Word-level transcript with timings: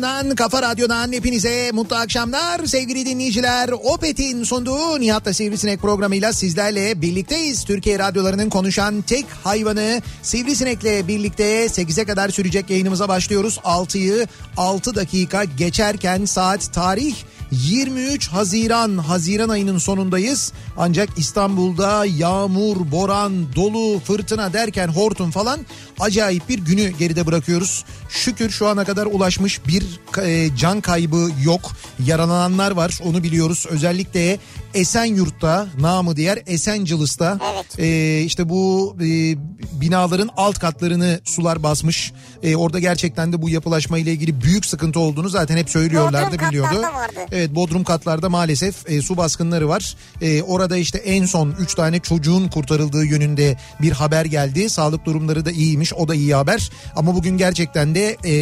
kafa 0.00 0.18
radyosundan, 0.18 0.36
kafa 0.36 0.62
radyodan 0.62 1.12
hepinize 1.12 1.70
mutlu 1.72 1.96
akşamlar 1.96 2.66
sevgili 2.66 3.06
dinleyiciler. 3.06 3.68
Opet'in 3.68 4.44
sunduğu 4.44 5.00
Nihat'la 5.00 5.32
Sivrisinek 5.32 5.80
programıyla 5.80 6.32
sizlerle 6.32 7.02
birlikteyiz. 7.02 7.64
Türkiye 7.64 7.98
radyolarının 7.98 8.50
konuşan 8.50 9.02
tek 9.02 9.26
hayvanı 9.44 10.02
Sivrisinek'le 10.22 11.08
birlikte 11.08 11.66
8'e 11.66 12.04
kadar 12.04 12.28
sürecek 12.28 12.70
yayınımıza 12.70 13.08
başlıyoruz. 13.08 13.58
6'yı 13.64 14.26
6 14.56 14.94
dakika 14.94 15.44
geçerken 15.44 16.24
saat 16.24 16.72
tarih 16.72 17.14
23 17.52 18.28
Haziran, 18.28 18.98
Haziran 18.98 19.48
ayının 19.48 19.78
sonundayız. 19.78 20.52
Ancak 20.76 21.08
İstanbul'da 21.16 22.04
yağmur, 22.06 22.76
boran, 22.90 23.54
dolu, 23.54 24.00
fırtına 24.00 24.52
derken 24.52 24.88
hortum 24.88 25.30
falan 25.30 25.60
acayip 26.00 26.48
bir 26.48 26.58
günü 26.58 26.88
geride 26.88 27.26
bırakıyoruz. 27.26 27.84
Şükür 28.08 28.50
şu 28.50 28.66
ana 28.66 28.84
kadar 28.84 29.06
ulaşmış 29.06 29.60
bir 29.66 29.84
e, 30.22 30.56
can 30.56 30.80
kaybı 30.80 31.28
yok. 31.44 31.60
Yaralananlar 32.06 32.70
var 32.70 32.98
onu 33.04 33.22
biliyoruz. 33.22 33.66
Özellikle 33.70 34.38
Esenyurt'ta 34.74 35.66
namı 35.80 36.16
diğer 36.16 36.38
Esenciles'ta 36.46 37.38
Evet. 37.54 37.78
e, 37.78 38.22
işte 38.22 38.48
bu 38.48 38.96
e, 39.00 39.36
binaların 39.80 40.30
alt 40.36 40.58
katlarını 40.58 41.20
sular 41.24 41.62
basmış. 41.62 42.12
E, 42.42 42.56
orada 42.56 42.78
gerçekten 42.78 43.32
de 43.32 43.42
bu 43.42 43.48
yapılaşma 43.50 43.98
ile 43.98 44.12
ilgili 44.12 44.40
büyük 44.42 44.66
sıkıntı 44.66 45.00
olduğunu 45.00 45.28
zaten 45.28 45.56
hep 45.56 45.70
söylüyorlardı 45.70 46.34
Bodrum 46.34 46.48
biliyordu. 46.48 46.82
vardı. 46.82 47.20
Evet 47.32 47.54
Bodrum 47.54 47.84
katlarda 47.84 48.28
maalesef 48.28 48.90
e, 48.90 49.02
su 49.02 49.16
baskınları 49.16 49.68
var. 49.68 49.96
E, 50.22 50.42
orada 50.42 50.76
işte 50.76 50.98
en 50.98 51.26
son 51.26 51.54
3 51.60 51.74
tane 51.74 51.98
çocuğun 51.98 52.48
kurtarıldığı 52.48 53.04
yönünde 53.04 53.56
bir 53.82 53.92
haber 53.92 54.24
geldi. 54.24 54.70
Sağlık 54.70 55.04
durumları 55.04 55.44
da 55.44 55.50
iyiymiş 55.50 55.94
o 55.94 56.08
da 56.08 56.14
iyi 56.14 56.34
haber. 56.34 56.70
Ama 56.96 57.14
bugün 57.14 57.38
gerçekten 57.38 57.94
de 57.94 58.16
e, 58.24 58.34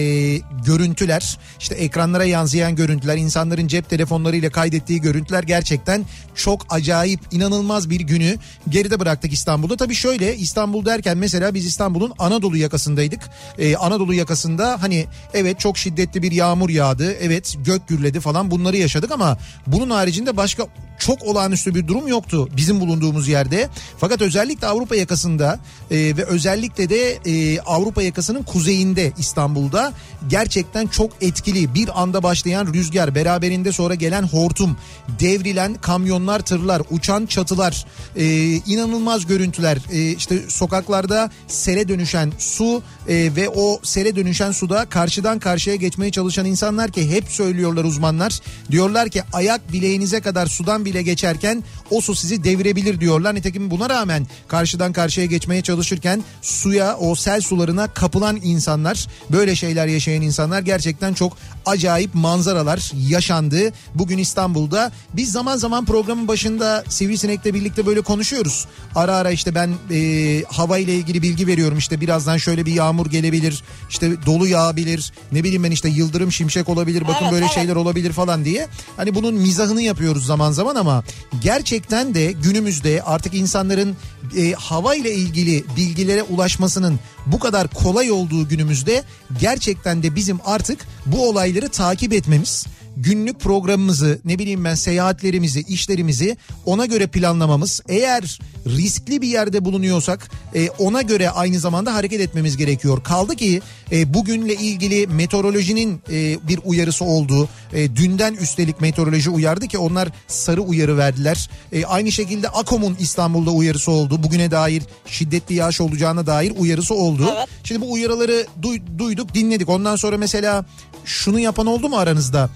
görüntüler 0.67 1.39
işte 1.61 1.75
ekranlara 1.75 2.25
yansıyan 2.25 2.77
görüntüler 2.77 3.17
insanların 3.17 3.69
cep 3.69 3.91
telefonlarıyla 3.91 4.51
kaydettiği 4.51 5.01
görüntüler 5.01 5.43
gerçekten 5.43 6.05
çok 6.35 6.67
acayip 6.71 7.21
inanılmaz 7.31 7.91
bir 7.91 8.01
günü 8.01 8.37
geride 8.69 9.01
bıraktık 9.01 9.33
İstanbul'da. 9.33 9.77
Tabii 9.77 9.95
şöyle 9.95 10.37
İstanbul 10.37 10.85
derken 10.85 11.19
mesela 11.19 11.55
biz 11.55 11.67
İstanbul'un 11.67 12.13
Anadolu 12.19 12.57
yakasındaydık. 12.57 13.21
E, 13.59 13.77
Anadolu 13.77 14.15
yakasında 14.15 14.83
hani 14.83 15.07
evet 15.35 15.61
çok 15.61 15.79
şiddetli 15.79 16.23
bir 16.23 16.33
yağmur 16.33 16.71
yağdı. 16.71 17.13
Evet 17.13 17.57
gök 17.65 17.89
gürledi 17.89 18.21
falan 18.21 18.51
bunları 18.51 18.77
yaşadık 18.77 19.11
ama 19.11 19.39
bunun 19.67 19.91
haricinde 19.91 20.37
başka 20.37 20.67
çok 20.99 21.23
olağanüstü 21.23 21.75
bir 21.75 21.89
durum 21.89 22.09
yoktu 22.09 22.49
bizim 22.57 22.81
bulunduğumuz 22.81 23.29
yerde. 23.29 23.69
Fakat 23.99 24.23
özellikle 24.23 24.67
Avrupa 24.67 24.97
yakasında 24.97 25.59
e, 25.91 25.97
ve 25.97 26.25
özellikle 26.25 26.91
de 26.91 27.19
e, 27.27 27.61
Avrupa 27.61 28.03
yakasının 28.03 28.43
kuzeyinde 28.43 29.13
İstanbul'da 29.19 29.93
gerçekten 30.29 30.87
çok 30.87 31.11
etkili 31.21 31.75
bir 31.75 32.03
anda 32.03 32.23
başlayan 32.23 32.67
rüzgar 32.67 33.15
beraberinde 33.15 33.73
sonra 33.73 33.95
gelen 33.95 34.23
hortum, 34.23 34.77
devrilen 35.21 35.75
kamyonlar, 36.09 36.41
tırlar, 36.41 36.83
uçan 36.91 37.27
çatılar, 37.27 37.87
e, 38.17 38.25
inanılmaz 38.55 39.27
görüntüler. 39.27 39.79
E, 39.93 40.11
işte 40.11 40.39
sokaklarda 40.49 41.31
sele 41.49 41.89
dönüşen 41.89 42.33
su 42.39 42.83
e, 43.09 43.37
ve 43.37 43.49
o 43.49 43.81
sele 43.83 44.17
dönüşen 44.17 44.53
suda 44.53 44.85
karşıdan 44.85 45.39
karşıya 45.39 45.77
geçmeye 45.77 46.11
çalışan 46.11 46.47
insanlar 46.47 46.91
ki 46.91 47.11
hep 47.11 47.25
söylüyorlar 47.29 47.85
uzmanlar. 47.85 48.41
Diyorlar 48.71 49.09
ki 49.09 49.23
ayak 49.33 49.73
bileğinize 49.73 50.21
kadar 50.21 50.47
sudan 50.47 50.85
bile 50.85 51.03
geçerken 51.03 51.65
o 51.91 52.01
su 52.01 52.15
sizi 52.15 52.45
devirebilir 52.45 53.01
diyorlar. 53.01 53.35
Nitekim 53.35 53.71
buna 53.71 53.91
rağmen 53.91 54.27
karşıdan 54.49 54.93
karşıya 54.93 55.27
geçmeye 55.27 55.63
çalışırken 55.63 56.25
suya 56.43 56.97
o 56.97 57.15
sel 57.15 57.41
sularına 57.41 57.87
kapılan 57.87 58.39
insanlar 58.43 59.07
böyle 59.31 59.57
şeyler 59.57 59.87
yaşayan 59.87 60.23
insanlar 60.23 60.63
gerçekten 60.63 61.15
çok 61.15 61.37
acayip 61.69 62.15
manzaralar 62.15 62.93
yaşandı. 63.09 63.73
Bugün 63.95 64.19
İstanbul'da 64.19 64.93
biz 65.15 65.33
zaman 65.33 65.57
zaman 65.57 65.85
programın 65.85 66.29
başında 66.29 66.85
Sivrisinek'le 66.89 67.45
birlikte 67.45 67.87
böyle 67.87 68.01
konuşuyoruz. 68.01 68.67
Ara 68.95 69.17
ara 69.17 69.31
işte 69.31 69.55
ben 69.55 69.71
e, 69.91 70.43
hava 70.49 70.79
ile 70.79 70.95
ilgili 70.95 71.23
bilgi 71.23 71.47
veriyorum 71.47 71.79
işte 71.79 72.01
birazdan 72.01 72.37
şöyle 72.37 72.67
bir 72.67 72.73
yağmur 72.73 73.07
gelebilir 73.07 73.63
işte 73.91 74.27
dolu 74.27 74.47
yağabilir 74.47 75.13
ne 75.33 75.45
bileyim 75.45 75.65
ben 75.65 75.71
işte 75.71 75.89
yıldırım 75.89 76.33
şimşek 76.33 76.69
olabilir 76.69 77.03
bakın 77.03 77.23
Evet, 77.23 77.33
böyle 77.33 77.45
evet. 77.45 77.55
şeyler 77.55 77.77
olabilir 77.77 78.13
falan 78.13 78.45
diye. 78.45 78.69
Hani 78.97 79.15
bunun 79.15 79.35
mizahını 79.35 79.83
yapıyoruz 79.83 80.27
zaman 80.27 80.53
zaman 80.53 80.77
ama 80.77 81.05
gerçekten 81.43 82.15
de 82.15 82.33
günümüzde 82.33 83.03
artık 83.03 83.35
insanların 83.35 83.97
e, 84.37 84.53
hava 84.53 84.95
ile 84.95 85.15
ilgili 85.15 85.65
bilgilere 85.77 86.23
ulaşmasının 86.23 87.01
bu 87.33 87.39
kadar 87.39 87.69
kolay 87.69 88.11
olduğu 88.11 88.49
günümüzde 88.49 89.05
gerçekten 89.41 90.03
de 90.03 90.15
bizim 90.15 90.39
artık 90.45 90.79
bu 91.07 91.29
olayları 91.29 91.69
takip 91.69 92.13
etmemiz 92.13 92.67
günlük 93.03 93.41
programımızı 93.41 94.19
ne 94.25 94.39
bileyim 94.39 94.65
ben 94.65 94.75
seyahatlerimizi 94.75 95.61
işlerimizi 95.61 96.37
ona 96.67 96.87
göre 96.87 97.07
planlamamız 97.07 97.81
eğer 97.89 98.39
riskli 98.67 99.23
bir 99.23 99.29
yerde 99.29 99.65
bulunuyorsak 99.65 100.31
e, 100.55 100.71
ona 100.71 101.03
göre 101.03 101.31
aynı 101.31 101.59
zamanda 101.59 101.95
hareket 101.95 102.21
etmemiz 102.21 102.57
gerekiyor. 102.57 103.03
Kaldı 103.03 103.37
ki 103.37 103.63
e, 103.93 104.15
bugünle 104.15 104.55
ilgili 104.55 105.07
meteorolojinin 105.07 106.01
e, 106.11 106.39
bir 106.49 106.61
uyarısı 106.65 107.05
oldu. 107.05 107.49
E, 107.73 107.97
dünden 107.97 108.35
üstelik 108.35 108.81
meteoroloji 108.81 109.31
uyardı 109.31 109.69
ki 109.69 109.79
onlar 109.79 110.09
sarı 110.29 110.61
uyarı 110.61 110.97
verdiler. 110.99 111.51
E, 111.73 111.85
aynı 111.85 112.13
şekilde 112.13 112.49
AKOM'un 112.49 112.97
İstanbul'da 113.01 113.51
uyarısı 113.51 113.91
oldu. 113.91 114.23
Bugüne 114.23 114.51
dair 114.51 114.83
şiddetli 115.07 115.55
yağış 115.55 115.81
olacağına 115.81 116.27
dair 116.27 116.53
uyarısı 116.59 116.95
oldu. 116.95 117.33
Evet. 117.37 117.49
Şimdi 117.65 117.81
bu 117.81 117.93
uyarıları 117.93 118.47
duy- 118.63 118.99
duyduk 118.99 119.35
dinledik. 119.35 119.69
Ondan 119.69 119.97
sonra 119.97 120.19
mesela 120.19 120.65
şunu 121.05 121.41
yapan 121.41 121.67
oldu 121.67 121.89
mu 121.89 121.97
aranızda? 121.97 122.51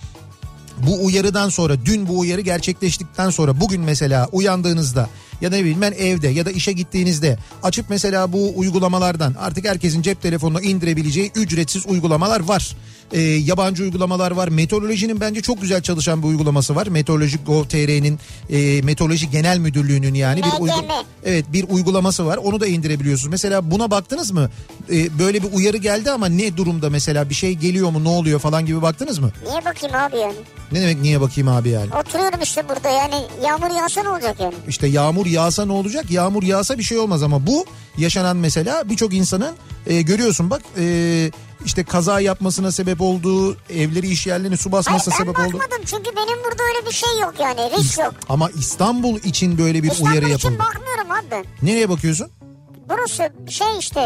Bu 0.87 1.05
uyarıdan 1.05 1.49
sonra 1.49 1.75
dün 1.84 2.08
bu 2.08 2.19
uyarı 2.19 2.40
gerçekleştikten 2.40 3.31
sonra 3.31 3.61
bugün 3.61 3.81
mesela 3.81 4.29
uyandığınızda 4.32 5.08
ya 5.43 5.53
da 5.53 5.56
ne 5.56 5.61
bileyim 5.62 5.81
ben 5.81 5.93
evde 5.93 6.29
ya 6.29 6.47
da 6.47 6.50
işe 6.50 6.73
gittiğinizde 6.73 7.39
açıp 7.62 7.87
mesela 7.89 8.33
bu 8.33 8.53
uygulamalardan 8.56 9.35
artık 9.41 9.69
herkesin 9.69 10.03
cep 10.03 10.23
telefonuna 10.23 10.61
indirebileceği 10.61 11.33
ücretsiz 11.37 11.87
uygulamalar 11.87 12.41
var. 12.41 12.77
Ee, 13.12 13.21
yabancı 13.21 13.83
uygulamalar 13.83 14.31
var. 14.31 14.49
Meteorolojinin 14.49 15.21
bence 15.21 15.41
çok 15.43 15.61
güzel 15.62 15.83
çalışan 15.83 16.23
bir 16.23 16.29
uygulaması 16.29 16.77
var. 16.77 16.87
Meteoroloji 16.87 17.39
Gov.tr'nin 17.47 18.19
e, 18.50 18.83
Meteoroloji 18.83 19.31
Genel 19.31 19.59
Müdürlüğü'nün 19.59 20.15
yani 20.15 20.39
bir 20.43 20.47
uygu- 20.61 20.73
Evet 21.25 21.45
bir 21.53 21.65
uygulaması 21.69 22.27
var. 22.27 22.37
Onu 22.37 22.61
da 22.61 22.67
indirebiliyorsunuz. 22.67 23.31
Mesela 23.31 23.71
buna 23.71 23.91
baktınız 23.91 24.31
mı? 24.31 24.50
Ee, 24.93 25.19
böyle 25.19 25.43
bir 25.43 25.49
uyarı 25.53 25.77
geldi 25.77 26.11
ama 26.11 26.27
ne 26.27 26.56
durumda 26.56 26.91
mesela 26.91 27.31
bir 27.31 27.35
şey 27.35 27.53
geliyor 27.55 27.91
mu 27.91 28.05
ne 28.05 28.09
oluyor 28.09 28.38
falan 28.41 28.67
gibi 28.67 28.83
baktınız 28.83 29.19
mı? 29.19 29.31
Niye 29.49 29.65
bakayım 29.65 29.97
abi 29.97 30.17
yani? 30.17 30.35
Ne 30.73 30.81
demek 30.81 31.00
niye 31.03 31.21
bakayım 31.21 31.49
abi 31.49 31.69
yani? 31.69 31.91
Oturuyorum 32.00 32.41
işte 32.43 32.69
burada 32.69 32.88
yani 32.88 33.15
yağmur 33.47 33.77
yağsa 33.77 34.03
ne 34.03 34.09
olacak 34.09 34.37
yani? 34.41 34.55
İşte 34.69 34.87
yağmur 34.87 35.27
yağsa 35.32 35.67
ne 35.67 35.73
olacak? 35.73 36.11
Yağmur 36.11 36.43
yağsa 36.43 36.79
bir 36.79 36.82
şey 36.82 36.99
olmaz 36.99 37.23
ama 37.23 37.46
bu 37.46 37.67
yaşanan 37.99 38.37
mesela 38.37 38.88
birçok 38.90 39.14
insanın 39.14 39.55
e, 39.87 40.02
görüyorsun 40.02 40.50
bak 40.50 40.62
e, 40.79 41.31
işte 41.64 41.84
kaza 41.84 42.20
yapmasına 42.20 42.73
sebep 42.73 43.00
olduğu, 43.00 43.56
evleri 43.70 44.08
iş 44.08 44.26
yerlerini 44.26 44.56
su 44.56 44.62
Hayır 44.73 44.73
basmasına 44.73 45.14
ben 45.14 45.19
sebep 45.19 45.38
oldu. 45.38 45.58
bakmadım 45.58 45.84
çünkü 45.87 46.11
benim 46.17 46.44
burada 46.44 46.62
öyle 46.62 46.87
bir 46.87 46.93
şey 46.94 47.19
yok 47.20 47.34
yani 47.40 47.70
risk 47.79 47.99
yok. 47.99 48.14
Ama 48.29 48.50
İstanbul 48.50 49.17
için 49.19 49.58
böyle 49.58 49.82
bir 49.82 49.90
İstanbul 49.90 50.11
uyarı 50.12 50.25
için 50.25 50.32
yapıldı. 50.50 50.58
bakmıyorum 50.58 51.11
abi 51.11 51.26
ben. 51.31 51.44
Nereye 51.69 51.88
bakıyorsun? 51.88 52.28
Burası 52.88 53.32
şey 53.50 53.78
işte 53.78 54.00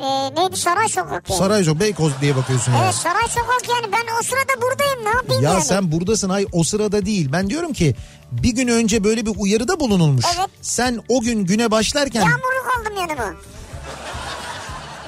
e, 0.00 0.34
neydi 0.34 0.56
Saray 0.56 0.88
Sokak 0.88 1.30
yani. 1.30 1.38
Sarayco, 1.38 1.80
Beykoz 1.80 2.12
diye 2.20 2.36
bakıyorsun 2.36 2.72
yani. 2.72 2.84
Evet 2.84 2.94
Saray 2.94 3.28
Sokak 3.28 3.68
yani 3.68 3.92
ben 3.92 4.06
o 4.20 4.22
sırada 4.22 4.62
buradayım 4.62 5.04
ne 5.04 5.08
yapayım 5.16 5.42
Ya 5.42 5.52
yani? 5.52 5.64
sen 5.64 5.92
buradasın 5.92 6.28
ay 6.28 6.46
o 6.52 6.64
sırada 6.64 7.06
değil. 7.06 7.28
Ben 7.32 7.50
diyorum 7.50 7.72
ki 7.72 7.94
bir 8.32 8.50
gün 8.50 8.68
önce 8.68 9.04
böyle 9.04 9.26
bir 9.26 9.32
uyarıda 9.36 9.80
bulunulmuş. 9.80 10.24
Evet. 10.38 10.48
Sen 10.62 11.02
o 11.08 11.20
gün 11.20 11.44
güne 11.46 11.70
başlarken 11.70 12.20
Yağmurluk 12.20 12.66
aldım 12.78 12.96
yanıma. 12.96 13.34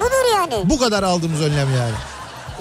Budur 0.01 0.35
yani. 0.35 0.71
bu 0.71 0.79
kadar 0.79 1.03
aldığımız 1.03 1.41
önlem 1.41 1.69
yani. 1.77 1.95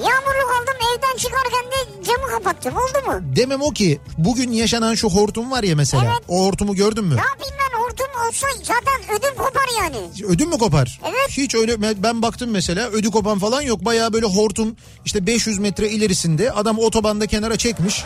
Yağmurluk 0.02 0.52
aldım 0.62 0.76
evden 0.98 1.18
çıkarken 1.18 1.66
de 1.72 2.04
camı 2.04 2.28
kapattım 2.28 2.74
oldu 2.76 3.08
mu? 3.08 3.36
Demem 3.36 3.62
o 3.62 3.72
ki 3.72 4.00
bugün 4.18 4.52
yaşanan 4.52 4.96
şu 4.96 5.10
hortum 5.10 5.52
var 5.52 5.64
ya 5.64 5.76
mesela. 5.76 6.04
Evet. 6.06 6.24
O 6.28 6.46
hortumu 6.46 6.76
gördün 6.76 7.04
mü? 7.04 7.16
Ne 7.16 7.20
yapayım 7.22 7.56
ben 7.60 7.80
hortum 7.80 8.28
olsa 8.28 8.48
zaten 8.64 9.18
ödüm 9.20 9.36
kopar 9.38 9.66
yani. 9.82 9.98
Ödüm 10.28 10.50
mü 10.50 10.58
kopar? 10.58 11.02
Evet. 11.04 11.30
Hiç 11.30 11.56
öyle 11.56 12.04
ben 12.04 12.22
baktım 12.22 12.50
mesela 12.52 12.90
ödü 12.90 13.12
kopan 13.12 13.40
falan 13.40 13.62
yok. 13.62 13.86
Baya 13.86 14.14
böyle 14.14 14.26
hortum 14.26 14.76
işte 15.06 15.28
500 15.28 15.60
metre 15.60 15.90
ilerisinde 15.90 16.52
adam 16.52 16.80
otobanda 16.80 17.28
kenara 17.28 17.58
çekmiş. 17.58 18.04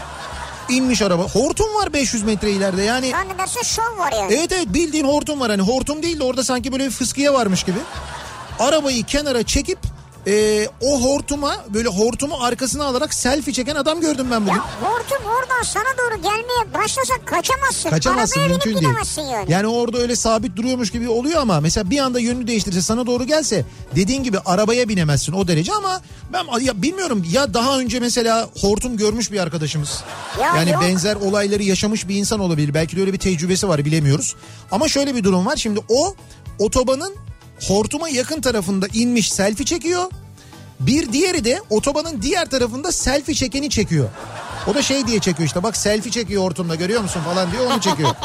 İnmiş 0.70 1.02
araba. 1.02 1.24
Hortum 1.24 1.76
var 1.76 1.94
500 1.94 2.24
metre 2.24 2.52
ileride 2.52 2.82
yani. 2.84 3.12
Zannederse 3.12 3.64
şov 3.64 3.98
var 3.98 4.12
yani. 4.12 4.34
Evet 4.34 4.52
evet 4.52 4.68
bildiğin 4.74 5.06
hortum 5.06 5.40
var 5.40 5.50
hani 5.50 5.62
hortum 5.62 6.04
değil 6.04 6.20
de 6.20 6.24
orada 6.24 6.44
sanki 6.44 6.72
böyle 6.72 6.86
bir 6.86 6.92
fıskiye 6.92 7.34
varmış 7.34 7.64
gibi. 7.64 7.78
Arabayı 8.60 9.04
kenara 9.04 9.44
çekip 9.44 9.80
e, 10.28 10.68
o 10.82 11.02
hortuma 11.02 11.56
böyle 11.74 11.88
hortumu 11.90 12.36
arkasına 12.42 12.86
alarak 12.86 13.14
selfie 13.14 13.54
çeken 13.54 13.76
adam 13.76 14.02
gördüm 14.02 14.28
ben 14.32 14.42
bugün. 14.42 14.56
Ya 14.56 14.64
hortum 14.82 15.26
oradan 15.26 15.64
sana 15.64 15.98
doğru 15.98 16.22
gelmeye 16.22 16.74
başlasak 16.74 17.26
kaçamazsın. 17.26 17.90
Kaçamazsın 17.90 18.40
Arabaya 18.40 18.52
mümkün 18.52 18.76
değil. 18.76 19.30
yani. 19.32 19.52
Yani 19.52 19.68
orada 19.68 19.98
öyle 19.98 20.16
sabit 20.16 20.56
duruyormuş 20.56 20.92
gibi 20.92 21.10
oluyor 21.10 21.42
ama 21.42 21.60
mesela 21.60 21.90
bir 21.90 22.00
anda 22.00 22.20
yönünü 22.20 22.48
değiştirse 22.48 22.82
sana 22.82 23.06
doğru 23.08 23.24
gelse 23.24 23.66
dediğin 23.96 24.24
gibi 24.24 24.40
arabaya 24.40 24.90
binemezsin 24.90 25.34
o 25.34 25.48
derece 25.48 25.74
ama 25.74 26.02
ben 26.34 26.60
ya 26.60 26.82
bilmiyorum 26.82 27.26
ya 27.32 27.54
daha 27.54 27.80
önce 27.80 28.00
mesela 28.00 28.50
hortum 28.62 28.98
görmüş 28.98 29.32
bir 29.32 29.40
arkadaşımız. 29.40 30.04
Ya 30.42 30.56
yani 30.56 30.72
yok. 30.72 30.82
benzer 30.82 31.16
olayları 31.16 31.64
yaşamış 31.64 32.08
bir 32.08 32.16
insan 32.16 32.40
olabilir. 32.40 32.74
Belki 32.74 32.98
de 32.98 33.02
öyle 33.02 33.14
bir 33.14 33.20
tecrübesi 33.20 33.68
var 33.70 33.86
bilemiyoruz. 33.86 34.36
Ama 34.72 34.88
şöyle 34.88 35.16
bir 35.16 35.24
durum 35.24 35.46
var. 35.46 35.56
Şimdi 35.56 35.80
o 35.90 36.16
otobanın 36.60 37.16
hortuma 37.62 38.10
yakın 38.10 38.42
tarafında 38.42 38.88
inmiş 38.94 39.32
selfie 39.32 39.66
çekiyor. 39.66 40.12
Bir 40.80 41.14
diğeri 41.14 41.46
de 41.46 41.62
otobanın 41.70 42.22
diğer 42.22 42.50
tarafında 42.50 42.92
selfie 42.92 43.36
çekeni 43.36 43.70
çekiyor. 43.70 44.10
O 44.68 44.76
da 44.76 44.82
şey 44.82 45.08
diye 45.08 45.20
çekiyor 45.20 45.48
işte 45.48 45.64
bak 45.64 45.78
selfie 45.78 46.12
çekiyor 46.12 46.44
hortumda 46.44 46.76
görüyor 46.76 47.02
musun 47.02 47.22
falan 47.26 47.52
diyor 47.52 47.66
onu 47.66 47.82
çekiyor. 47.82 48.10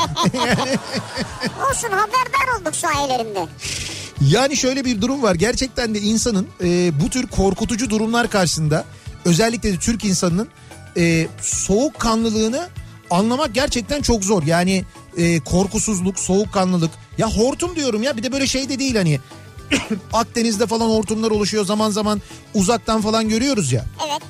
Olsun 1.71 1.89
haberdar 1.91 2.61
olduk 2.61 2.77
sayelerinde. 2.77 3.47
Yani 4.21 4.57
şöyle 4.57 4.85
bir 4.85 5.03
durum 5.03 5.23
var. 5.23 5.35
Gerçekten 5.35 5.95
de 5.95 6.01
insanın 6.01 6.49
e, 6.63 7.01
bu 7.01 7.11
tür 7.11 7.27
korkutucu 7.27 7.91
durumlar 7.91 8.31
karşısında 8.31 8.85
özellikle 9.25 9.73
de 9.73 9.77
Türk 9.77 10.05
insanının 10.05 10.49
e, 10.97 11.27
soğukkanlılığını 11.43 12.69
anlamak 13.11 13.55
gerçekten 13.55 14.03
çok 14.03 14.25
zor. 14.25 14.43
Yani 14.43 14.85
e, 15.17 15.41
korkusuzluk, 15.41 16.19
soğukkanlılık. 16.19 16.91
Ya 17.19 17.31
hortum 17.31 17.77
diyorum 17.77 18.03
ya 18.03 18.17
bir 18.17 18.23
de 18.23 18.33
böyle 18.33 18.47
şey 18.47 18.69
de 18.69 18.79
değil 18.79 18.97
hani 18.97 19.21
Akdeniz'de 20.13 20.67
falan 20.67 20.89
hortumlar 20.89 21.31
oluşuyor 21.31 21.65
zaman 21.65 21.91
zaman 21.91 22.23
uzaktan 22.55 23.01
falan 23.01 23.29
görüyoruz 23.29 23.73
ya. 23.73 23.85
Evet. 24.09 24.23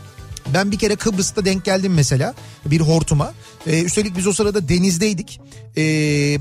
Ben 0.55 0.73
bir 0.73 0.79
kere 0.79 0.97
Kıbrıs'ta 0.97 1.44
denk 1.44 1.64
geldim 1.64 1.94
mesela 1.94 2.35
bir 2.67 2.81
hortuma. 2.81 3.32
Ee, 3.67 3.82
üstelik 3.82 4.17
biz 4.17 4.26
o 4.26 4.32
sırada 4.32 4.69
denizdeydik. 4.69 5.41
Ee, 5.76 5.82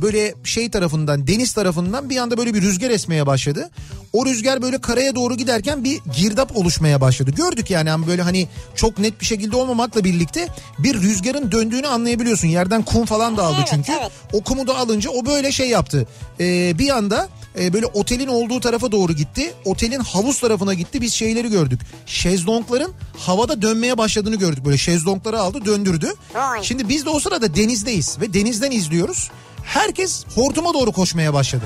böyle 0.01 0.33
şey 0.44 0.69
tarafından 0.71 1.27
deniz 1.27 1.53
tarafından 1.53 2.09
bir 2.09 2.17
anda 2.17 2.38
böyle 2.38 2.53
bir 2.53 2.61
rüzgar 2.61 2.89
esmeye 2.89 3.27
başladı. 3.27 3.69
O 4.13 4.25
rüzgar 4.25 4.61
böyle 4.61 4.81
karaya 4.81 5.15
doğru 5.15 5.35
giderken 5.38 5.83
bir 5.83 6.00
girdap 6.17 6.57
oluşmaya 6.57 7.01
başladı. 7.01 7.31
Gördük 7.31 7.69
yani 7.69 7.91
ama 7.91 8.07
böyle 8.07 8.21
hani 8.21 8.47
çok 8.75 9.00
net 9.00 9.21
bir 9.21 9.25
şekilde 9.25 9.56
olmamakla 9.56 10.03
birlikte 10.03 10.47
bir 10.79 11.01
rüzgarın 11.01 11.51
döndüğünü 11.51 11.88
anlayabiliyorsun. 11.88 12.47
Yerden 12.47 12.83
kum 12.85 13.05
falan 13.05 13.38
da 13.38 13.44
aldı 13.44 13.55
Evet, 13.57 13.67
çünkü. 13.71 13.91
evet. 14.00 14.12
O 14.33 14.41
kumu 14.44 14.67
da 14.67 14.77
alınca 14.77 15.09
o 15.09 15.25
böyle 15.25 15.51
şey 15.51 15.69
yaptı. 15.69 16.07
Ee, 16.39 16.79
bir 16.79 16.89
anda 16.89 17.29
e, 17.60 17.74
böyle 17.74 17.86
otelin 17.86 18.28
olduğu 18.28 18.60
tarafa 18.60 18.92
doğru 18.92 19.13
gitti. 19.13 19.54
Otelin 19.66 20.00
havuz 20.00 20.40
tarafına 20.40 20.74
gitti. 20.74 21.01
Biz 21.01 21.13
şeyleri 21.13 21.50
gördük. 21.50 21.80
Şezlongların 22.06 22.94
havada 23.18 23.62
dönmeye 23.62 23.98
başladığını 23.98 24.36
gördük. 24.36 24.66
Böyle 24.66 24.78
şezlongları 24.78 25.40
aldı 25.42 25.66
döndürdü. 25.66 26.13
Vay. 26.36 26.63
Şimdi 26.63 26.90
biz 26.90 27.06
de 27.06 27.10
o 27.10 27.19
sırada 27.19 27.56
denizdeyiz 27.56 28.19
ve 28.22 28.34
denizden 28.34 28.72
izliyoruz. 28.72 29.31
Herkes 29.63 30.25
hortuma 30.36 30.74
doğru 30.74 30.92
koşmaya 30.92 31.34
başladı. 31.34 31.66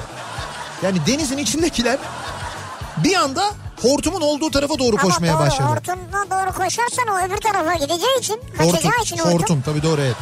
Yani 0.84 0.98
denizin 1.08 1.38
içindekiler 1.38 1.98
bir 3.04 3.16
anda 3.16 3.44
hortumun 3.82 4.22
olduğu 4.22 4.52
tarafa 4.52 4.80
doğru 4.80 4.98
koşmaya 4.98 5.34
Ama 5.34 5.40
doğru, 5.40 5.50
başladı. 5.50 5.68
hortumuna 5.70 6.26
doğru 6.32 6.54
koşarsan 6.58 7.08
o 7.14 7.26
öbür 7.28 7.38
tarafa 7.38 7.74
gideceği 7.74 8.20
için 8.20 8.40
Hortum, 8.58 8.92
için 9.04 9.18
hortum. 9.18 9.32
hortum 9.40 9.62
tabii 9.62 9.84
doğru 9.84 10.02
evet. 10.02 10.16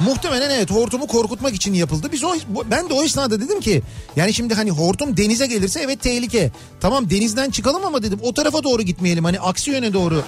Muhtemelen 0.00 0.50
evet 0.50 0.70
hortumu 0.70 1.06
korkutmak 1.06 1.54
için 1.54 1.74
yapıldı. 1.74 2.08
Biz 2.12 2.24
o 2.24 2.34
ben 2.70 2.88
de 2.88 2.94
o 2.94 3.04
esnada 3.04 3.40
dedim 3.40 3.60
ki 3.60 3.82
yani 4.16 4.34
şimdi 4.34 4.54
hani 4.54 4.70
hortum 4.70 5.16
denize 5.16 5.46
gelirse 5.46 5.80
evet 5.80 6.02
tehlike. 6.02 6.50
Tamam 6.80 7.10
denizden 7.10 7.50
çıkalım 7.50 7.84
ama 7.84 8.02
dedim 8.02 8.18
o 8.22 8.34
tarafa 8.34 8.62
doğru 8.64 8.82
gitmeyelim. 8.82 9.24
Hani 9.24 9.40
aksi 9.40 9.70
yöne 9.70 9.92
doğru 9.92 10.22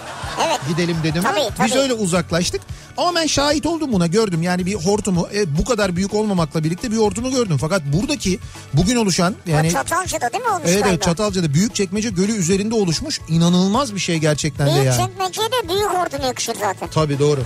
Evet. 0.47 0.61
gidelim 0.69 0.97
dedim. 1.05 1.23
Tabii, 1.23 1.41
Biz 1.65 1.71
tabii. 1.71 1.81
öyle 1.81 1.93
uzaklaştık. 1.95 2.61
Ama 2.97 3.15
ben 3.15 3.27
şahit 3.27 3.67
oldum 3.67 3.93
buna 3.93 4.07
gördüm. 4.07 4.43
Yani 4.43 4.67
bir 4.67 4.75
hortumu 4.75 5.29
e, 5.35 5.59
bu 5.59 5.65
kadar 5.65 5.97
büyük 5.97 6.15
olmamakla 6.15 6.65
birlikte 6.65 6.91
bir 6.91 6.97
hortumu 6.97 7.31
gördüm. 7.31 7.57
Fakat 7.61 7.83
buradaki 7.93 8.39
bugün 8.75 8.97
oluşan 8.97 9.35
yani 9.47 9.69
O 9.69 9.71
Çatalca'da 9.71 10.33
değil 10.33 10.45
mi 10.45 10.51
olmuş 10.51 10.65
evet, 10.67 10.85
evet 10.89 11.03
Çatalca'da 11.03 11.55
Büyükçekmece 11.55 12.11
Gölü 12.11 12.33
üzerinde 12.33 12.75
oluşmuş 12.75 13.21
inanılmaz 13.29 13.95
bir 13.95 14.01
şey 14.01 14.19
gerçekten 14.19 14.67
de 14.67 14.73
Büyük 14.75 14.87
yani. 14.87 14.97
çekmeceye 15.07 15.49
de 15.49 15.69
büyük 15.69 15.91
hortum 15.91 16.23
yakışır 16.27 16.55
zaten. 16.55 16.89
Tabii 16.95 17.19
doğru. 17.19 17.41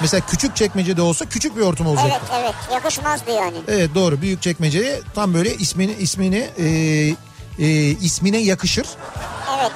Mesela 0.00 0.26
küçük 0.30 0.56
çekmecede 0.56 1.02
olsa 1.02 1.24
küçük 1.24 1.53
bir 1.56 1.62
hortum 1.62 1.86
olacak. 1.86 2.06
Evet 2.10 2.20
evet 2.40 2.54
yakışmazdı 2.72 3.30
yani. 3.30 3.56
Evet 3.68 3.94
doğru 3.94 4.22
büyük 4.22 4.42
çekmeceye 4.42 5.00
tam 5.14 5.34
böyle 5.34 5.54
ismini 5.54 5.92
ismini 5.92 6.48
e, 6.58 6.66
e, 7.58 7.66
ismine 7.90 8.38
yakışır. 8.38 8.86
Evet. 9.60 9.72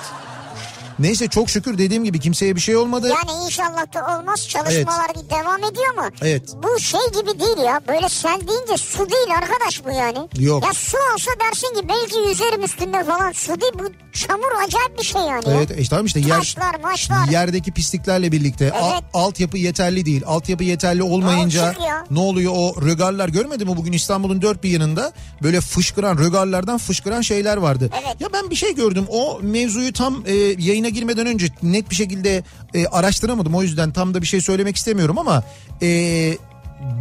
Neyse 0.99 1.28
çok 1.28 1.50
şükür 1.50 1.78
dediğim 1.78 2.05
gibi 2.05 2.21
kimseye 2.21 2.57
bir 2.57 2.61
şey 2.61 2.76
olmadı. 2.76 3.09
Yani 3.09 3.45
inşallah 3.47 3.95
da 3.95 4.19
olmaz 4.21 4.49
çalışmalar 4.49 5.09
devam 5.31 5.64
ediyor 5.73 5.95
mu? 5.95 6.02
Evet. 6.23 6.43
Bu 6.62 6.81
şey 6.81 7.00
gibi 7.21 7.40
değil 7.40 7.59
ya 7.67 7.81
böyle 7.88 8.09
sel 8.09 8.40
deyince 8.49 8.76
su 8.85 8.99
değil 9.11 9.28
arkadaş 9.43 9.85
bu 9.85 9.90
yani. 9.90 10.19
Yok. 10.38 10.64
Ya 10.64 10.73
su 10.75 10.97
olsa 11.14 11.31
dersin 11.40 11.75
ki 11.81 11.88
belki 11.88 12.28
yüzerim 12.28 12.64
üstünde 12.64 13.05
falan 13.05 13.33
su 13.33 13.61
değil 13.61 13.73
bu 13.78 13.85
çamur 14.12 14.52
acayip 14.67 14.99
bir 14.99 15.05
şey 15.05 15.21
yani. 15.21 15.49
ya. 15.49 15.55
Evet 15.55 15.71
işte 15.78 15.90
tamam 15.90 16.07
işte 16.07 16.21
yer, 16.21 16.28
Taşlar 16.37 16.75
maçlar. 16.83 17.28
yerdeki 17.28 17.73
pisliklerle 17.73 18.33
birlikte 18.33 18.73
al- 18.73 18.90
Evet. 18.93 19.02
altyapı 19.14 19.59
yeterli 19.59 20.07
değil. 20.07 20.23
Altyapı 20.26 20.64
yeterli 20.64 21.02
olmayınca 21.02 21.75
ya. 21.87 22.05
ne 22.11 22.19
oluyor 22.21 22.52
o 22.57 22.83
rögarlar 22.87 23.28
görmedin 23.28 23.69
mi 23.71 23.76
bugün 23.76 23.93
İstanbul'un 23.93 24.43
dört 24.43 24.62
bir 24.64 24.71
yanında 24.71 25.12
böyle 25.43 25.61
fışkıran 25.61 26.19
rögarlardan 26.19 26.78
fışkıran 26.78 27.21
şeyler 27.21 27.57
vardı. 27.57 27.90
Evet. 27.93 28.17
Ya 28.21 28.28
ben 28.33 28.50
bir 28.50 28.57
şey 28.57 28.75
gördüm 28.75 29.07
o 29.11 29.38
mevzuyu 29.43 29.93
tam 29.93 30.23
e, 30.26 30.35
yayına 30.35 30.88
girmeden 30.88 31.26
önce 31.26 31.47
net 31.62 31.90
bir 31.90 31.95
şekilde 31.95 32.42
e, 32.75 32.87
araştıramadım 32.87 33.54
o 33.54 33.62
yüzden 33.62 33.92
tam 33.92 34.14
da 34.14 34.23
bir 34.23 34.26
şey 34.26 34.40
söylemek 34.40 34.76
istemiyorum 34.76 35.18
ama 35.18 35.45
e, 35.83 35.88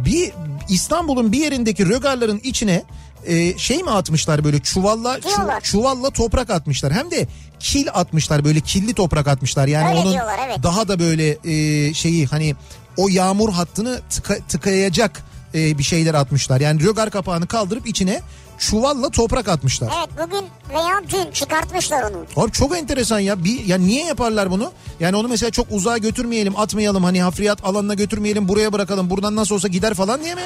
bir 0.04 0.32
İstanbul'un 0.68 1.32
bir 1.32 1.40
yerindeki 1.40 1.88
rögarların 1.88 2.40
içine 2.44 2.82
e, 3.26 3.58
şey 3.58 3.82
mi 3.82 3.90
atmışlar 3.90 4.44
böyle 4.44 4.58
çuvalla 4.58 5.18
çu- 5.18 5.62
çuvalla 5.62 6.10
toprak 6.10 6.50
atmışlar 6.50 6.92
hem 6.92 7.10
de 7.10 7.26
kil 7.60 7.86
atmışlar 7.94 8.44
böyle 8.44 8.60
killi 8.60 8.94
toprak 8.94 9.28
atmışlar 9.28 9.66
yani 9.66 9.88
Öyle 9.88 9.98
onun 9.98 10.12
diyorlar, 10.12 10.38
evet. 10.46 10.62
daha 10.62 10.88
da 10.88 10.98
böyle 10.98 11.38
e, 11.44 11.94
şeyi 11.94 12.26
hani 12.26 12.54
o 12.96 13.08
yağmur 13.08 13.52
hattını 13.52 14.00
tıka- 14.10 14.40
tıkayacak 14.48 15.22
e, 15.54 15.78
bir 15.78 15.82
şeyler 15.82 16.14
atmışlar. 16.14 16.60
Yani 16.60 16.84
rögar 16.84 17.10
kapağını 17.10 17.46
kaldırıp 17.46 17.86
içine 17.86 18.20
çuvalla 18.58 19.10
toprak 19.10 19.48
atmışlar. 19.48 19.92
Evet 19.98 20.08
bugün 20.26 20.46
veya 20.70 21.00
dün 21.10 21.30
çıkartmışlar 21.30 22.02
onu. 22.02 22.44
Abi 22.44 22.52
çok 22.52 22.76
enteresan 22.78 23.18
ya. 23.18 23.44
Bir, 23.44 23.64
ya 23.64 23.78
niye 23.78 24.04
yaparlar 24.04 24.50
bunu? 24.50 24.72
Yani 25.00 25.16
onu 25.16 25.28
mesela 25.28 25.50
çok 25.50 25.66
uzağa 25.70 25.98
götürmeyelim, 25.98 26.56
atmayalım. 26.56 27.04
Hani 27.04 27.22
hafriyat 27.22 27.64
alanına 27.64 27.94
götürmeyelim, 27.94 28.48
buraya 28.48 28.72
bırakalım. 28.72 29.10
Buradan 29.10 29.36
nasıl 29.36 29.54
olsa 29.54 29.68
gider 29.68 29.94
falan 29.94 30.22
diye 30.24 30.34
mi? 30.34 30.42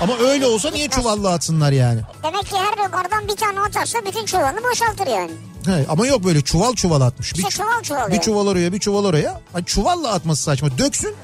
Ama 0.00 0.18
öyle 0.18 0.46
olsa 0.46 0.70
niye 0.70 0.88
çuvalla 0.88 1.30
atsınlar 1.30 1.72
yani? 1.72 2.00
Demek 2.22 2.46
ki 2.46 2.56
her 2.56 2.84
yukarıdan 2.84 3.28
bir 3.28 3.36
tane 3.36 3.60
atarsa 3.60 3.98
bütün 4.06 4.24
çuvalını 4.26 4.60
boşaltır 4.70 5.06
yani. 5.06 5.30
He, 5.66 5.86
ama 5.88 6.06
yok 6.06 6.24
böyle 6.24 6.40
çuval 6.40 6.74
çuval 6.74 7.00
atmış. 7.00 7.32
İşte 7.32 7.48
bir, 7.48 7.52
çuval 7.52 7.82
çuval 7.82 8.10
bir 8.10 8.20
çuval 8.20 8.46
oraya 8.46 8.72
bir 8.72 8.78
çuval 8.78 9.04
oraya. 9.04 9.40
Hani 9.52 9.64
çuvalla 9.64 10.12
atması 10.12 10.42
saçma. 10.42 10.78
Döksün. 10.78 11.14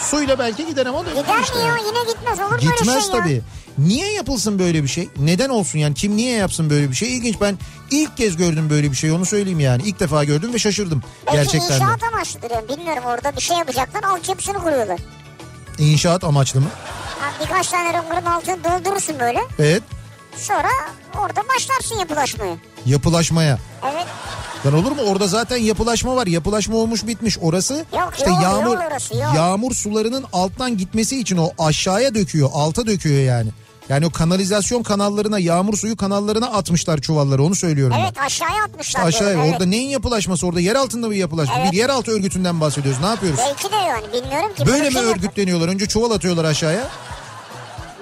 Suyla 0.00 0.38
belki 0.38 0.66
gider 0.66 0.86
ama 0.86 1.02
Gider 1.02 1.42
işte 1.42 1.54
mi 1.58 1.60
ya 1.60 1.66
yani. 1.66 1.80
yine 1.86 2.12
gitmez 2.12 2.40
olur 2.40 2.58
Gitmez 2.58 3.04
şey 3.04 3.14
ya? 3.14 3.22
tabii. 3.22 3.42
Niye 3.78 4.12
yapılsın 4.12 4.58
böyle 4.58 4.82
bir 4.82 4.88
şey? 4.88 5.08
Neden 5.18 5.48
olsun 5.48 5.78
yani? 5.78 5.94
Kim 5.94 6.16
niye 6.16 6.36
yapsın 6.36 6.70
böyle 6.70 6.90
bir 6.90 6.94
şey? 6.96 7.16
İlginç. 7.16 7.40
Ben 7.40 7.58
ilk 7.90 8.16
kez 8.16 8.36
gördüm 8.36 8.70
böyle 8.70 8.90
bir 8.90 8.96
şey. 8.96 9.12
Onu 9.12 9.26
söyleyeyim 9.26 9.60
yani. 9.60 9.82
İlk 9.82 10.00
defa 10.00 10.24
gördüm 10.24 10.54
ve 10.54 10.58
şaşırdım. 10.58 11.02
Belki 11.26 11.36
Gerçekten 11.38 11.70
de. 11.70 11.74
inşaat 11.74 12.02
amaçlıdır 12.02 12.50
yani 12.50 12.68
bilmiyorum 12.68 13.02
orada 13.06 13.36
bir 13.36 13.40
şey 13.40 13.56
yapacaklar 13.56 14.02
altyapısını 14.02 14.58
kuruyorlar. 14.58 15.00
İnşaat 15.78 16.24
amaçlı 16.24 16.60
mı? 16.60 16.66
Ha, 17.20 17.30
birkaç 17.44 17.68
tane 17.68 17.98
rungarın 17.98 18.26
altını 18.26 18.64
doldurursun 18.64 19.18
böyle 19.20 19.40
Evet. 19.58 19.82
sonra 20.36 20.68
orada 21.24 21.42
başlarsın 21.48 21.98
yapılaşmaya. 21.98 22.56
Yapılaşmaya. 22.86 23.58
Evet 23.84 24.06
Lan 24.66 24.74
olur 24.74 24.90
mu? 24.92 25.02
Orada 25.06 25.26
zaten 25.26 25.56
yapılaşma 25.56 26.16
var. 26.16 26.26
Yapılaşma 26.26 26.76
olmuş 26.76 27.06
bitmiş. 27.06 27.38
Orası 27.38 27.84
Yok, 27.98 28.12
işte 28.18 28.30
yol, 28.30 28.42
yağmur 28.42 28.64
yol 28.64 28.76
orası, 28.90 29.14
yol. 29.16 29.34
yağmur 29.34 29.74
sularının 29.74 30.24
alttan 30.32 30.76
gitmesi 30.78 31.20
için 31.20 31.36
o 31.36 31.50
aşağıya 31.58 32.14
döküyor, 32.14 32.50
alta 32.52 32.86
döküyor 32.86 33.20
yani. 33.22 33.50
Yani 33.88 34.06
o 34.06 34.10
kanalizasyon 34.10 34.82
kanallarına, 34.82 35.38
yağmur 35.38 35.76
suyu 35.76 35.96
kanallarına 35.96 36.46
atmışlar 36.46 36.98
çuvalları. 37.00 37.42
Onu 37.42 37.54
söylüyorum 37.54 37.96
evet 38.00 38.18
aşağıya 38.26 38.64
atmışlar. 38.64 39.02
ben. 39.02 39.08
Aşağıya. 39.08 39.44
evet. 39.44 39.52
Orada 39.54 39.66
neyin 39.66 39.88
yapılaşması? 39.88 40.46
Orada 40.46 40.60
yer 40.60 40.74
altında 40.74 41.10
bir 41.10 41.16
yapılaşma. 41.16 41.54
Evet. 41.58 41.72
Bir 41.72 41.76
yeraltı 41.76 42.10
örgütünden 42.10 42.60
bahsediyoruz. 42.60 43.00
Ne 43.00 43.06
yapıyoruz? 43.06 43.40
Belki 43.46 43.72
de 43.72 43.76
yani 43.76 44.04
bilmiyorum 44.12 44.54
ki. 44.54 44.66
Böyle 44.66 44.88
mi 44.90 44.94
yapar? 44.96 45.10
örgütleniyorlar? 45.10 45.68
Önce 45.68 45.86
çuval 45.86 46.10
atıyorlar 46.10 46.44
aşağıya. 46.44 46.88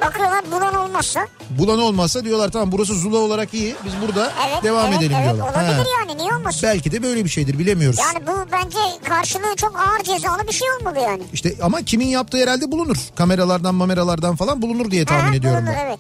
Bakıyorlar 0.07 0.45
bulan 0.53 0.75
olmazsa. 0.75 1.27
Bulan 1.51 1.79
olmazsa 1.79 2.25
diyorlar 2.25 2.51
tamam 2.53 2.73
burası 2.73 2.95
zula 2.95 3.19
olarak 3.19 3.55
iyi. 3.55 3.75
Biz 3.87 3.93
burada 4.09 4.33
Evet, 4.49 4.63
devam 4.63 4.87
evet, 4.87 4.99
edelim 4.99 5.17
evet, 5.17 5.35
diyorlar. 5.35 5.53
olabilir 5.53 5.91
Ha. 5.95 6.01
yani 6.01 6.19
niye 6.19 6.35
olmasın? 6.35 6.61
Belki 6.63 6.93
de 6.93 7.03
böyle 7.03 7.25
bir 7.25 7.31
şeydir 7.31 7.59
bilemiyoruz. 7.59 7.99
Yani 8.01 8.27
bu 8.27 8.33
bence 8.53 8.79
karşılığı 9.09 9.57
çok 9.57 9.81
ağır 9.81 10.03
cezalı 10.05 10.49
bir 10.49 10.53
şey 10.53 10.69
olmalı 10.81 10.99
yani. 11.01 11.23
İşte 11.33 11.55
ama 11.63 11.83
kimin 11.83 12.07
yaptığı 12.07 12.39
herhalde 12.39 12.73
bulunur. 12.73 12.97
Kameralardan 13.15 13.75
mameralardan 13.75 14.37
falan 14.37 14.63
bulunur 14.63 14.91
diye 14.91 15.05
tahmin 15.05 15.31
Ha, 15.31 15.37
ediyorum 15.37 15.59
bulunur, 15.67 15.77
ben. 15.79 15.87
evet. 15.87 15.99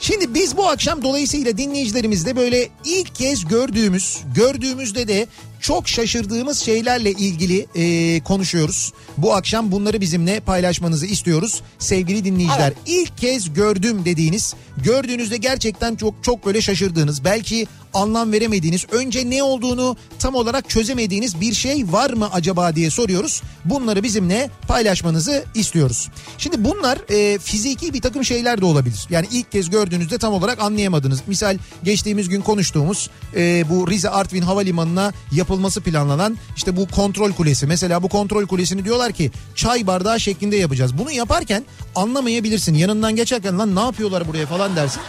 Şimdi 0.00 0.34
biz 0.34 0.56
bu 0.56 0.68
akşam 0.68 1.02
dolayısıyla 1.02 1.58
dinleyicilerimizle 1.58 2.36
böyle 2.36 2.68
ilk 2.84 3.14
kez 3.14 3.44
gördüğümüz, 3.48 4.18
gördüğümüzde 4.34 5.08
de 5.08 5.26
çok 5.60 5.88
şaşırdığımız 5.88 6.58
şeylerle 6.58 7.10
ilgili 7.10 7.66
e, 7.74 8.20
konuşuyoruz. 8.24 8.92
Bu 9.18 9.34
akşam 9.34 9.72
bunları 9.72 10.00
bizimle 10.00 10.40
paylaşmanızı 10.40 11.06
istiyoruz 11.06 11.62
sevgili 11.78 12.24
dinleyiciler. 12.24 12.66
Evet. 12.66 12.76
İlk 12.86 13.18
kez 13.18 13.52
gördüm 13.54 14.04
dediğiniz, 14.04 14.54
gördüğünüzde 14.84 15.36
gerçekten 15.36 15.96
çok 15.96 16.14
çok 16.22 16.46
böyle 16.46 16.60
şaşırdığınız, 16.60 17.24
belki 17.24 17.66
anlam 17.94 18.32
veremediğiniz, 18.32 18.86
önce 18.92 19.30
ne 19.30 19.42
olduğunu 19.42 19.96
tam 20.18 20.34
olarak 20.34 20.68
çözemediğiniz 20.68 21.40
bir 21.40 21.54
şey 21.54 21.92
var 21.92 22.10
mı 22.10 22.28
acaba 22.32 22.76
diye 22.76 22.90
soruyoruz. 22.90 23.42
Bunları 23.64 24.02
bizimle 24.02 24.50
paylaşmanızı 24.68 25.44
istiyoruz. 25.54 26.08
Şimdi 26.38 26.64
bunlar 26.64 26.98
e, 27.08 27.38
fiziki 27.38 27.94
bir 27.94 28.00
takım 28.00 28.24
şeyler 28.24 28.60
de 28.60 28.64
olabilir. 28.64 29.06
Yani 29.10 29.26
ilk 29.32 29.52
kez 29.52 29.70
gördüğünüzde 29.70 30.18
tam 30.18 30.32
olarak 30.32 30.60
anlayamadınız. 30.60 31.20
Misal 31.26 31.58
geçtiğimiz 31.82 32.28
gün 32.28 32.40
konuştuğumuz 32.40 33.10
e, 33.36 33.64
bu 33.70 33.90
Rize 33.90 34.10
Artvin 34.10 34.42
Havalimanı'na 34.42 35.12
yapılması 35.32 35.80
planlanan 35.80 36.38
işte 36.56 36.76
bu 36.76 36.88
kontrol 36.88 37.32
kulesi. 37.32 37.66
Mesela 37.66 38.02
bu 38.02 38.08
kontrol 38.08 38.46
kulesini 38.46 38.84
diyorlar 38.84 38.99
ki 39.08 39.30
çay 39.54 39.86
bardağı 39.86 40.20
şeklinde 40.20 40.56
yapacağız. 40.56 40.98
Bunu 40.98 41.10
yaparken 41.12 41.64
anlamayabilirsin. 41.94 42.74
Yanından 42.74 43.16
geçerken 43.16 43.58
lan 43.58 43.76
ne 43.76 43.80
yapıyorlar 43.80 44.28
buraya 44.28 44.46
falan 44.46 44.76
dersin. 44.76 45.02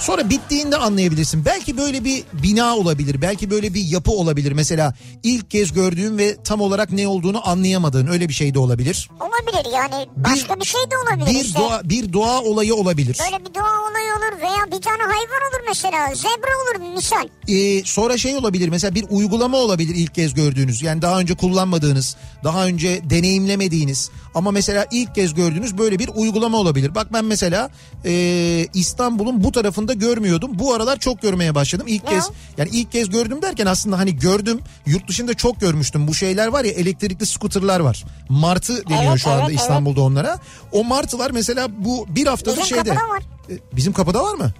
Sonra 0.00 0.30
bittiğinde 0.30 0.76
anlayabilirsin. 0.76 1.44
Belki 1.44 1.76
böyle 1.76 2.04
bir 2.04 2.24
bina 2.32 2.76
olabilir. 2.76 3.22
Belki 3.22 3.50
böyle 3.50 3.74
bir 3.74 3.84
yapı 3.84 4.10
olabilir. 4.12 4.52
Mesela 4.52 4.94
ilk 5.22 5.50
kez 5.50 5.72
gördüğün 5.72 6.18
ve 6.18 6.36
tam 6.44 6.60
olarak 6.60 6.92
ne 6.92 7.08
olduğunu 7.08 7.48
anlayamadığın 7.48 8.06
öyle 8.06 8.28
bir 8.28 8.34
şey 8.34 8.54
de 8.54 8.58
olabilir. 8.58 9.08
Olabilir 9.20 9.72
yani 9.74 10.06
başka 10.16 10.60
bir, 10.60 10.64
şey 10.64 10.80
de 10.80 10.94
olabilir 10.96 11.38
Bir 11.38 11.44
işte. 11.44 11.58
doğa 11.60 11.80
bir 11.84 12.12
doğa 12.12 12.40
olayı 12.42 12.74
olabilir. 12.74 13.18
Böyle 13.24 13.44
bir 13.44 13.54
doğa 13.54 13.90
olayı 13.90 14.12
olur 14.12 14.40
veya 14.42 14.66
bir 14.66 14.82
tane 14.82 15.02
hayvan 15.02 15.42
olur 15.50 15.64
mesela. 15.68 16.14
Zebra 16.14 16.50
olur 16.62 16.94
misal. 16.94 17.28
Ee, 17.48 17.84
sonra 17.84 18.18
şey 18.18 18.36
olabilir 18.36 18.68
mesela 18.68 18.94
bir 18.94 19.04
uygulama 19.10 19.56
olabilir 19.56 19.94
ilk 19.94 20.14
kez 20.14 20.34
gördüğünüz. 20.34 20.82
Yani 20.82 21.02
daha 21.02 21.20
önce 21.20 21.34
kullanmadığınız, 21.34 22.16
daha 22.44 22.66
önce 22.66 23.00
deneyimlemediğiniz 23.10 24.10
ama 24.34 24.50
mesela 24.50 24.86
ilk 24.90 25.14
kez 25.14 25.34
gördüğünüz 25.34 25.78
böyle 25.78 25.98
bir 25.98 26.10
uygulama 26.14 26.58
olabilir. 26.58 26.94
Bak 26.94 27.12
ben 27.12 27.24
mesela 27.24 27.70
e, 28.04 28.66
İstanbul'un 28.74 29.44
bu 29.44 29.52
tarafında 29.52 29.85
görmüyordum. 29.92 30.50
Bu 30.54 30.74
aralar 30.74 30.96
çok 30.98 31.22
görmeye 31.22 31.54
başladım. 31.54 31.86
İlk 31.88 32.04
Ne 32.04 32.10
kez 32.10 32.30
yani 32.58 32.70
ilk 32.72 32.92
kez 32.92 33.10
gördüm 33.10 33.42
derken 33.42 33.66
aslında 33.66 33.98
hani 33.98 34.16
gördüm 34.16 34.60
yurt 34.86 35.08
dışında 35.08 35.34
çok 35.34 35.60
görmüştüm. 35.60 36.08
Bu 36.08 36.14
şeyler 36.14 36.46
var 36.48 36.64
ya 36.64 36.72
elektrikli 36.72 37.26
skuterlar 37.26 37.80
var. 37.80 38.04
Martı 38.28 38.86
deniyor 38.88 39.10
Evet, 39.10 39.20
şu 39.22 39.30
anda 39.30 39.40
evet, 39.40 39.50
evet. 39.50 39.60
İstanbul'da 39.60 40.00
onlara. 40.00 40.38
O 40.72 40.84
martılar 40.84 41.30
mesela 41.30 41.68
bu 41.84 42.06
bir 42.08 42.26
haftadır 42.26 42.56
Bizim 42.56 42.76
şeyde. 42.76 42.88
kapıda 42.94 43.08
var. 43.08 43.22
E, 43.50 43.54
Bizim 43.76 43.92
kapıda 43.92 44.22
var 44.22 44.34
mı? 44.34 44.52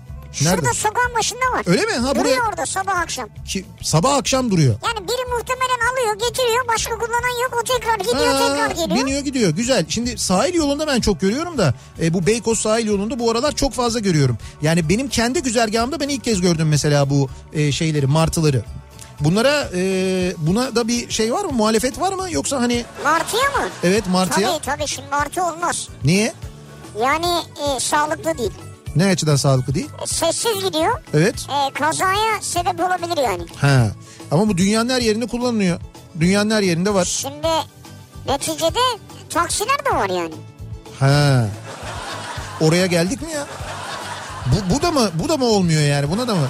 Nerede? 0.42 0.56
Şurada 0.61 0.75
sokağın 0.75 1.14
başında 1.18 1.40
var. 1.52 1.62
Öyle 1.66 1.83
mi? 1.83 1.92
Ha, 1.92 2.11
Duruyor 2.14 2.25
buraya- 2.25 2.49
orada 2.49 2.66
sabah 2.66 2.97
akşam. 2.99 3.28
Ki, 3.49 3.64
sabah 3.83 4.14
akşam 4.14 4.50
duruyor. 4.50 4.75
Yani 4.85 5.09
biri 5.09 5.33
muhtemelen 5.37 5.92
alıyor 5.92 6.28
getiriyor 6.28 6.68
başka 6.68 6.95
kullanan 6.99 7.42
yok 7.42 7.61
o 7.61 7.64
tekrar 7.64 7.99
gidiyor 7.99 8.35
Ha, 8.35 8.49
tekrar 8.49 8.71
geliyor. 8.71 9.06
Biniyor 9.06 9.21
gidiyor 9.21 9.50
güzel. 9.50 9.87
Şimdi 9.88 10.18
sahil 10.18 10.54
yolunda 10.54 10.87
ben 10.87 11.00
çok 11.00 11.21
görüyorum 11.21 11.59
da 11.59 11.75
e, 12.02 12.14
bu 12.14 12.26
Beykoz 12.26 12.59
sahil 12.59 12.87
yolunda 12.87 13.18
bu 13.18 13.30
aralar 13.30 13.52
çok 13.52 13.73
fazla 13.73 13.99
görüyorum. 14.00 14.38
Yani 14.62 14.88
benim 14.88 15.09
kendi 15.09 15.42
güzergahımda 15.42 16.00
ben 16.00 16.09
ilk 16.09 16.25
kez 16.25 16.40
gördüm 16.40 16.68
mesela 16.68 17.11
bu 17.11 17.28
e, 17.52 17.73
şeyleri 17.73 18.06
martıları. 18.06 18.64
Bunlara 19.21 19.68
e, 19.75 20.33
buna 20.38 20.76
da 20.76 20.88
bir 20.88 21.11
şey 21.11 21.33
var 21.33 21.45
mı 21.45 21.52
muhalefet 21.52 22.00
var 22.00 22.12
mı 22.12 22.26
yoksa 22.30 22.61
hani 22.61 22.85
Martıya 23.04 23.42
mı? 23.42 23.68
evet 23.85 24.04
martıya 24.06 24.49
Tabii 24.52 24.64
tabii 24.64 24.87
şimdi 24.87 25.09
martı 25.11 25.45
olmaz. 25.45 25.88
niye? 26.04 26.33
Yani 27.00 27.26
e, 27.76 27.80
sağlıklı 27.80 28.38
değil. 28.38 28.50
Ne 28.97 29.07
açıdan 29.07 29.37
sağlıklı 29.37 29.75
değil? 29.75 29.88
Sessiz 30.07 30.65
gidiyor. 30.65 31.00
Evet. 31.15 31.35
E, 31.50 31.73
kazaya 31.73 32.41
sebep 32.41 32.81
olabilir 32.81 33.23
yani. 33.25 33.43
Ha. 33.57 33.87
Ama 34.31 34.49
bu 34.49 34.57
dünyanın 34.57 34.88
her 34.88 35.00
yerinde 35.03 35.26
kullanılıyor. 35.26 35.81
Dünyanın 36.21 36.50
her 36.50 36.62
yerinde 36.62 36.95
var. 36.95 37.05
Şimdi 37.05 37.49
neticede 38.29 38.79
taksiler 39.31 39.85
de 39.91 39.97
var 39.97 40.09
yani. 40.09 40.35
Ha. 41.00 41.47
Oraya 42.61 42.87
geldik 42.87 43.23
mi 43.23 43.33
ya? 43.33 43.47
Bu, 44.47 44.75
bu 44.75 44.83
da 44.83 44.91
mı 44.91 45.11
bu 45.15 45.29
da 45.29 45.37
mı 45.37 45.45
olmuyor 45.45 45.83
yani 45.83 46.11
buna 46.11 46.29
da 46.29 46.35
mı? 46.35 46.49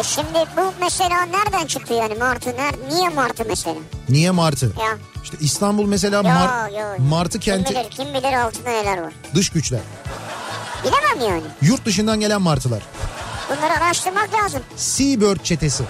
E 0.00 0.02
şimdi 0.02 0.44
bu 0.56 0.72
mesela 0.80 1.22
nereden 1.22 1.66
çıktı 1.66 1.94
yani 1.94 2.14
martı? 2.14 2.50
Ner 2.56 2.74
niye 2.88 3.08
martı 3.08 3.44
mesela? 3.48 3.76
Niye 4.08 4.30
martı? 4.30 4.66
Ya. 4.80 4.98
İşte 5.24 5.36
İstanbul 5.40 5.86
mesela 5.86 6.20
Mar- 6.20 6.72
ya. 6.72 6.96
martı 6.98 7.38
Kim 7.40 7.54
kenti 7.54 7.70
bilir 7.74 7.90
kim 7.90 8.14
bilir 8.14 8.32
altında 8.32 8.70
neler 8.70 9.02
var. 9.02 9.12
dış 9.34 9.50
güçler. 9.50 9.80
Bilemem 10.84 11.30
yani. 11.30 11.42
Yurt 11.62 11.84
dışından 11.84 12.20
gelen 12.20 12.42
martılar. 12.42 12.82
Bunları 13.50 13.72
araştırmak 13.72 14.34
lazım. 14.34 14.60
Seabird 14.76 15.42
çetesi. 15.44 15.84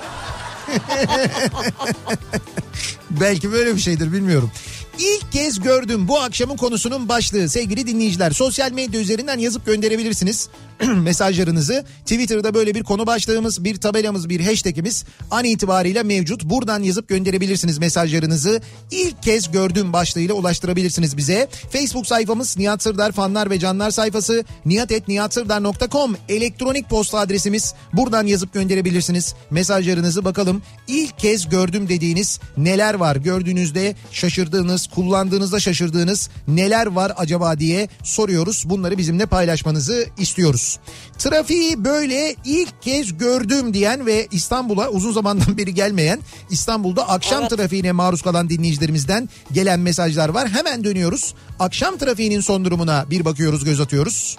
Belki 3.11 3.53
böyle 3.53 3.75
bir 3.77 3.81
şeydir 3.81 4.13
bilmiyorum. 4.13 4.51
İlk 4.99 5.33
kez 5.33 5.61
gördüm 5.61 6.09
bu 6.09 6.21
akşamın 6.21 6.57
konusunun 6.57 7.09
başlığı 7.09 7.49
sevgili 7.49 7.87
dinleyiciler. 7.87 8.31
Sosyal 8.31 8.73
medya 8.73 9.01
üzerinden 9.01 9.39
yazıp 9.39 9.67
gönderebilirsiniz 9.67 10.49
mesajlarınızı. 11.03 11.85
Twitter'da 12.01 12.55
böyle 12.55 12.75
bir 12.75 12.83
konu 12.83 13.07
başlığımız, 13.07 13.65
bir 13.65 13.77
tabelamız, 13.77 14.29
bir 14.29 14.41
hashtagimiz 14.41 15.05
an 15.31 15.45
itibariyle 15.45 16.03
mevcut. 16.03 16.45
Buradan 16.45 16.83
yazıp 16.83 17.09
gönderebilirsiniz 17.09 17.79
mesajlarınızı. 17.79 18.61
İlk 18.91 19.23
kez 19.23 19.51
gördüm 19.51 19.93
başlığıyla 19.93 20.35
ulaştırabilirsiniz 20.35 21.17
bize. 21.17 21.49
Facebook 21.73 22.07
sayfamız 22.07 22.59
Nihat 22.59 22.83
Sırdar 22.83 23.13
fanlar 23.13 23.51
ve 23.51 23.59
canlar 23.59 23.91
sayfası 23.91 24.45
nihatetnihatsırdar.com 24.67 26.17
elektronik 26.29 26.91
posta 26.91 27.19
adresimiz. 27.19 27.75
Buradan 27.93 28.27
yazıp 28.27 28.53
gönderebilirsiniz 28.53 29.35
mesajlarınızı 29.51 30.25
bakalım. 30.25 30.63
İlk 30.89 31.19
kez 31.19 31.49
gördüm 31.49 31.89
dediğiniz 31.89 32.41
neler 32.57 32.95
var? 32.95 33.17
Gördüğünüzde 33.17 33.95
şaşırdığınız, 34.13 34.87
kullandığınızda 34.87 35.61
şaşırdığınız 35.61 36.31
neler 36.49 36.87
var 36.87 37.13
acaba 37.17 37.59
diye 37.59 37.89
soruyoruz. 38.05 38.65
Bunları 38.67 38.99
bizimle 38.99 39.27
paylaşmanızı 39.27 40.07
istiyoruz. 40.19 40.72
Trafiği 41.19 41.85
böyle 41.85 42.35
ilk 42.45 42.83
kez 42.83 43.19
gördüm 43.19 43.75
diyen 43.75 44.07
ve 44.07 44.29
İstanbul'a 44.31 44.89
uzun 44.89 45.13
zamandan 45.13 45.57
beri 45.59 45.75
gelmeyen 45.75 46.21
İstanbul'da 46.51 47.09
akşam 47.09 47.41
Evet. 47.41 47.51
trafiğine 47.51 47.93
maruz 47.93 48.23
kalan 48.23 48.49
dinleyicilerimizden 48.49 49.29
gelen 49.53 49.81
mesajlar 49.81 50.29
var. 50.29 50.49
Hemen 50.49 50.85
dönüyoruz. 50.85 51.35
Akşam 51.59 51.99
trafiğinin 51.99 52.41
son 52.41 52.65
durumuna 52.65 53.05
bir 53.11 53.25
bakıyoruz, 53.25 53.65
göz 53.65 53.81
atıyoruz. 53.81 54.39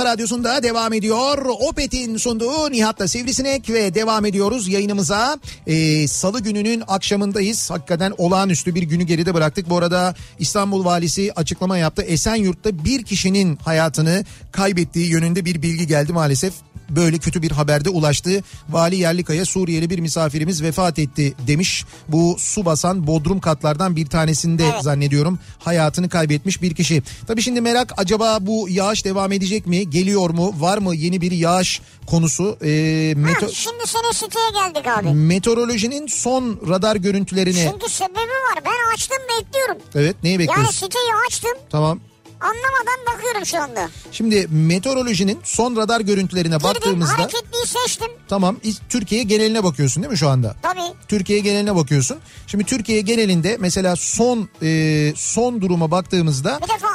kafa 0.00 0.12
radyosunda 0.12 0.62
devam 0.62 0.92
ediyor. 0.92 1.46
Opet'in 1.68 2.16
sunduğu 2.16 2.70
Nihat'la 2.70 3.08
Sivrisinek 3.08 3.70
ve 3.70 3.94
devam 3.94 4.26
ediyoruz 4.26 4.68
yayınımıza. 4.68 5.38
Ee, 5.66 6.08
Salı 6.08 6.40
gününün 6.40 6.82
akşamındayız. 6.88 7.70
Hakikaten 7.70 8.12
olağanüstü 8.18 8.74
bir 8.74 8.82
günü 8.82 9.02
geride 9.02 9.34
bıraktık. 9.34 9.70
Bu 9.70 9.78
arada 9.78 10.14
İstanbul 10.38 10.84
Valisi 10.84 11.32
açıklama 11.36 11.78
yaptı. 11.78 12.02
Esenyurt'ta 12.02 12.84
bir 12.84 13.02
kişinin 13.02 13.56
hayatını 13.56 14.24
kaybettiği 14.52 15.10
yönünde 15.10 15.44
bir 15.44 15.62
bilgi 15.62 15.86
geldi 15.86 16.12
maalesef 16.12 16.52
böyle 16.96 17.18
kötü 17.18 17.42
bir 17.42 17.50
haberde 17.50 17.90
ulaştı. 17.90 18.42
Vali 18.70 18.96
Yerlikaya 18.96 19.44
Suriyeli 19.44 19.90
bir 19.90 19.98
misafirimiz 19.98 20.62
vefat 20.62 20.98
etti 20.98 21.34
demiş. 21.46 21.84
Bu 22.08 22.36
su 22.38 22.64
basan 22.64 23.06
bodrum 23.06 23.40
katlardan 23.40 23.96
bir 23.96 24.06
tanesinde 24.06 24.64
Evet. 24.72 24.82
zannediyorum 24.82 25.38
hayatını 25.58 26.08
kaybetmiş 26.08 26.62
bir 26.62 26.74
kişi. 26.74 27.02
Tabii 27.26 27.42
şimdi 27.42 27.60
merak 27.60 27.92
acaba 27.96 28.38
bu 28.40 28.66
yağış 28.68 29.04
devam 29.04 29.32
edecek 29.32 29.66
mi? 29.66 29.90
Geliyor 29.90 30.30
mu? 30.30 30.54
Var 30.58 30.78
mı 30.78 30.94
yeni 30.94 31.20
bir 31.20 31.32
yağış 31.32 31.80
konusu? 32.06 32.58
Ee, 32.62 33.14
Ha, 33.16 33.20
meto- 33.20 33.52
şimdi 33.54 33.86
senin 33.86 34.12
siteye 34.12 34.50
geldik 34.54 34.86
abi. 34.88 35.08
meteorolojinin 35.14 36.06
son 36.06 36.60
radar 36.68 36.96
görüntülerini 36.96 37.68
Çünkü 37.72 37.88
sebebi 37.94 38.14
var. 38.18 38.64
Ben 38.64 38.94
açtım 38.94 39.16
bekliyorum. 39.40 39.76
evet 39.94 40.16
neyi 40.22 40.32
Yani 40.32 40.38
bekliyorsun? 40.48 40.72
siteyi 40.72 41.10
açtım. 41.28 41.50
Tamam. 41.70 42.00
Anlamadan 42.40 43.14
bakıyorum 43.14 43.46
şu 43.46 43.62
anda. 43.62 43.88
Şimdi 44.12 44.46
meteorolojinin 44.50 45.38
son 45.44 45.76
radar 45.76 46.00
görüntülerine 46.00 46.54
Girdim 46.56 46.68
baktığımızda 46.68 47.18
hareketliyi 47.18 47.66
seçtim. 47.66 48.08
tamam 48.28 48.56
Türkiye 48.88 49.22
geneline 49.22 49.64
bakıyorsun 49.64 50.02
değil 50.02 50.10
mi 50.12 50.18
şu 50.18 50.28
anda? 50.28 50.56
Tabii. 50.62 50.80
Türkiye 51.08 51.38
geneline 51.38 51.76
bakıyorsun. 51.76 52.18
Şimdi 52.46 52.64
Türkiye 52.64 53.00
genelinde 53.00 53.56
mesela 53.60 53.96
son 53.96 54.48
e, 54.62 55.12
son 55.16 55.60
duruma 55.60 55.90
baktığımızda 55.90 56.58
Bir 56.62 56.68
defa 56.74 56.86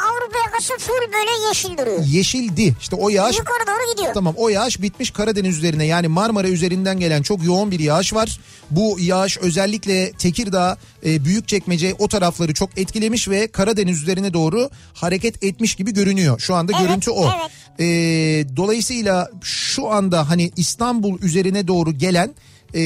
Avrupa 0.56 0.74
yakası 0.74 0.88
full 0.88 1.14
böyle 1.14 1.48
yeşil 1.48 1.78
duruyor. 1.78 2.06
yeşildi. 2.08 2.76
İşte 2.82 2.96
o 2.96 3.10
yağış 3.10 3.38
Yukarı 3.38 3.68
doğru 3.68 3.96
gidiyor. 3.96 4.14
Tamam 4.14 4.34
o 4.38 4.50
yağış 4.50 4.82
bitmiş 4.82 5.12
Karadeniz 5.12 5.58
üzerine 5.58 5.86
yani 5.86 6.08
Marmara 6.08 6.48
üzerinden 6.48 7.00
gelen 7.00 7.22
çok 7.22 7.44
yoğun 7.44 7.72
bir 7.72 7.80
yağış 7.80 8.14
var. 8.14 8.40
Bu 8.72 8.98
yağış 9.00 9.38
özellikle 9.38 10.12
Tekirdağ, 10.12 10.78
e, 11.06 11.26
Büyükçekmece 11.26 11.96
o 12.00 12.08
tarafları 12.08 12.54
çok 12.54 12.78
etkilemiş 12.78 13.30
ve 13.30 13.48
Karadeniz 13.48 14.02
üzerine 14.02 14.34
doğru 14.34 14.70
hareket 14.94 15.44
etmiş 15.44 15.76
gibi 15.76 15.94
görünüyor. 15.94 16.40
Şu 16.40 16.56
anda 16.56 16.72
Evet, 16.80 16.88
görüntü 16.88 17.12
o. 17.12 17.30
evet. 17.40 17.52
E, 17.80 17.86
dolayısıyla 18.58 19.30
şu 19.44 19.90
anda 19.92 20.30
hani 20.30 20.52
İstanbul 20.58 21.20
üzerine 21.22 21.68
doğru 21.68 21.98
gelen 21.98 22.36
e, 22.76 22.80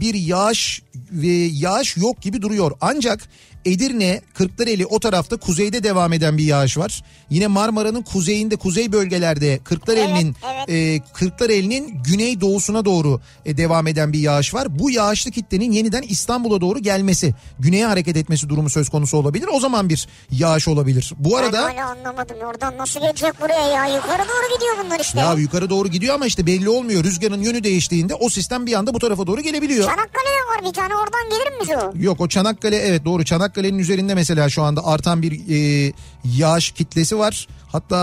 bir 0.00 0.14
yağış 0.14 0.82
ve 1.12 1.28
yağış 1.52 1.96
yok 1.96 2.22
gibi 2.22 2.42
duruyor. 2.42 2.72
Ancak 2.80 3.20
Edirne, 3.66 4.20
Kırklareli 4.34 4.86
o 4.86 5.00
tarafta 5.00 5.36
kuzeyde 5.36 5.82
devam 5.82 6.12
eden 6.12 6.38
bir 6.38 6.44
yağış 6.44 6.78
var. 6.78 7.02
Yine 7.30 7.46
Marmara'nın 7.46 8.02
kuzeyinde, 8.02 8.56
kuzey 8.56 8.92
bölgelerde 8.92 9.58
Kırklareli'nin 9.64 10.36
Evet, 10.52 10.68
evet. 10.68 11.02
e, 11.02 11.12
Kırklareli'nin 11.12 12.02
güney 12.04 12.40
doğusuna 12.40 12.84
doğru 12.84 13.20
e, 13.44 13.56
devam 13.56 13.86
eden 13.86 14.12
bir 14.12 14.18
yağış 14.18 14.54
var. 14.54 14.78
Bu 14.78 14.90
yağışlı 14.90 15.30
kitlenin 15.30 15.72
yeniden 15.72 16.02
İstanbul'a 16.02 16.60
doğru 16.60 16.78
gelmesi, 16.78 17.34
güneye 17.58 17.86
hareket 17.86 18.16
etmesi 18.16 18.48
durumu 18.48 18.70
söz 18.70 18.88
konusu 18.88 19.16
olabilir. 19.16 19.48
O 19.52 19.60
zaman 19.60 19.88
bir 19.88 20.08
yağış 20.30 20.68
olabilir. 20.68 21.12
Bu 21.18 21.30
Ben 21.30 21.36
arada 21.42 21.62
hala 21.64 21.86
anlamadım. 21.90 22.36
Oradan 22.46 22.78
nasıl 22.78 23.00
gelecek 23.00 23.40
buraya 23.40 23.68
ya? 23.68 23.86
Yukarı 23.96 24.22
doğru 24.22 24.54
gidiyor 24.54 24.76
bunlar 24.84 25.00
işte. 25.00 25.18
ya 25.20 25.32
yukarı 25.34 25.70
doğru 25.70 25.88
gidiyor 25.88 26.14
ama 26.14 26.26
işte 26.26 26.46
belli 26.46 26.68
olmuyor. 26.68 27.04
Rüzgarın 27.04 27.42
yönü 27.42 27.64
değiştiğinde 27.64 28.14
o 28.14 28.28
sistem 28.28 28.66
bir 28.66 28.72
anda 28.72 28.94
bu 28.94 28.98
tarafa 28.98 29.26
doğru 29.26 29.40
gelebiliyor. 29.40 29.84
Çanakkale'de 29.84 30.56
var 30.56 30.68
bir 30.70 30.74
tane 30.74 30.94
oradan 30.94 31.30
gelir 31.30 31.76
mi 31.76 31.76
o? 31.76 31.92
Yok 32.04 32.20
o 32.20 32.28
Çanakkale 32.28 32.76
evet 32.76 33.04
doğru 33.04 33.24
Çanakkale'nin 33.56 33.78
üzerinde 33.78 34.14
mesela 34.14 34.48
şu 34.48 34.62
anda 34.62 34.86
artan 34.86 35.22
bir 35.22 35.32
e, 35.32 35.92
yağış 36.24 36.70
kitlesi 36.70 37.18
var. 37.18 37.48
Hatta 37.72 37.96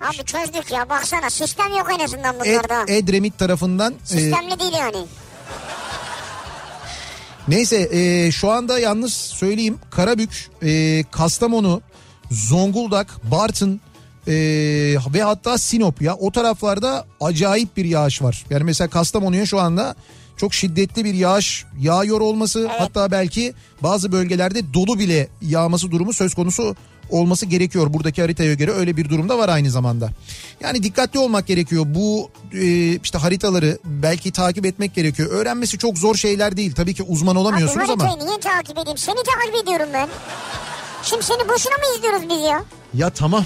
Abi 0.00 0.24
çözdük 0.24 0.72
ya 0.72 0.88
baksana 0.88 1.30
sistem 1.30 1.76
yok 1.78 1.88
en 1.98 2.04
azından 2.04 2.36
Ed- 2.36 2.40
bunlarda. 2.40 2.92
Edremit 2.92 3.38
tarafından 3.38 3.92
e, 3.92 3.96
Sistemli 4.06 4.58
değil 4.58 4.72
yani. 4.72 5.06
neyse 7.48 7.88
e, 7.92 8.30
şu 8.30 8.50
anda 8.50 8.78
yalnız 8.78 9.12
söyleyeyim 9.12 9.78
Karabük, 9.90 10.50
e, 10.62 11.04
Kastamonu, 11.10 11.82
Zonguldak, 12.30 13.30
Bartın 13.30 13.80
e, 14.26 14.32
ve 15.14 15.22
hatta 15.22 15.58
Sinop 15.58 16.02
ya 16.02 16.14
o 16.14 16.32
taraflarda 16.32 17.06
acayip 17.20 17.76
bir 17.76 17.84
yağış 17.84 18.22
var. 18.22 18.44
Yani 18.50 18.64
mesela 18.64 18.88
Kastamonu'ya 18.90 19.46
şu 19.46 19.60
anda 19.60 19.94
çok 20.38 20.54
şiddetli 20.54 21.04
bir 21.04 21.14
yağış 21.14 21.64
yağıyor 21.80 22.20
olması 22.20 22.66
hatta 22.78 23.10
belki 23.10 23.54
bazı 23.82 24.12
bölgelerde 24.12 24.74
dolu 24.74 24.98
bile 24.98 25.28
yağması 25.42 25.90
durumu 25.90 26.12
söz 26.12 26.34
konusu 26.34 26.76
olması 27.10 27.46
gerekiyor. 27.46 27.92
Buradaki 27.92 28.22
haritaya 28.22 28.54
göre 28.54 28.70
öyle 28.72 28.96
bir 28.96 29.08
durumda 29.08 29.38
var 29.38 29.48
aynı 29.48 29.70
zamanda. 29.70 30.10
Yani 30.60 30.82
dikkatli 30.82 31.18
olmak 31.18 31.46
gerekiyor. 31.46 31.84
Bu 31.88 32.30
e, 32.52 32.94
işte 33.02 33.18
haritaları 33.18 33.78
belki 33.84 34.32
takip 34.32 34.66
etmek 34.66 34.94
gerekiyor. 34.94 35.30
Öğrenmesi 35.30 35.78
çok 35.78 35.98
zor 35.98 36.14
şeyler 36.14 36.56
değil. 36.56 36.74
Tabii 36.74 36.94
ki 36.94 37.02
uzman 37.02 37.32
Abi 37.32 37.38
olamıyorsunuz 37.38 37.90
ama. 37.90 38.04
haritayı 38.04 38.28
niye 38.28 38.40
takip 38.40 38.78
edeyim? 38.78 38.98
Seni 38.98 39.16
takip 39.16 39.62
ediyorum 39.62 39.88
ben. 39.94 40.08
Şimdi 41.02 41.22
seni 41.24 41.48
boşuna 41.48 41.74
mı 41.74 41.96
izliyoruz 41.96 42.22
biz 42.30 42.44
ya? 42.50 42.64
Ya 42.94 43.10
tamam. 43.10 43.44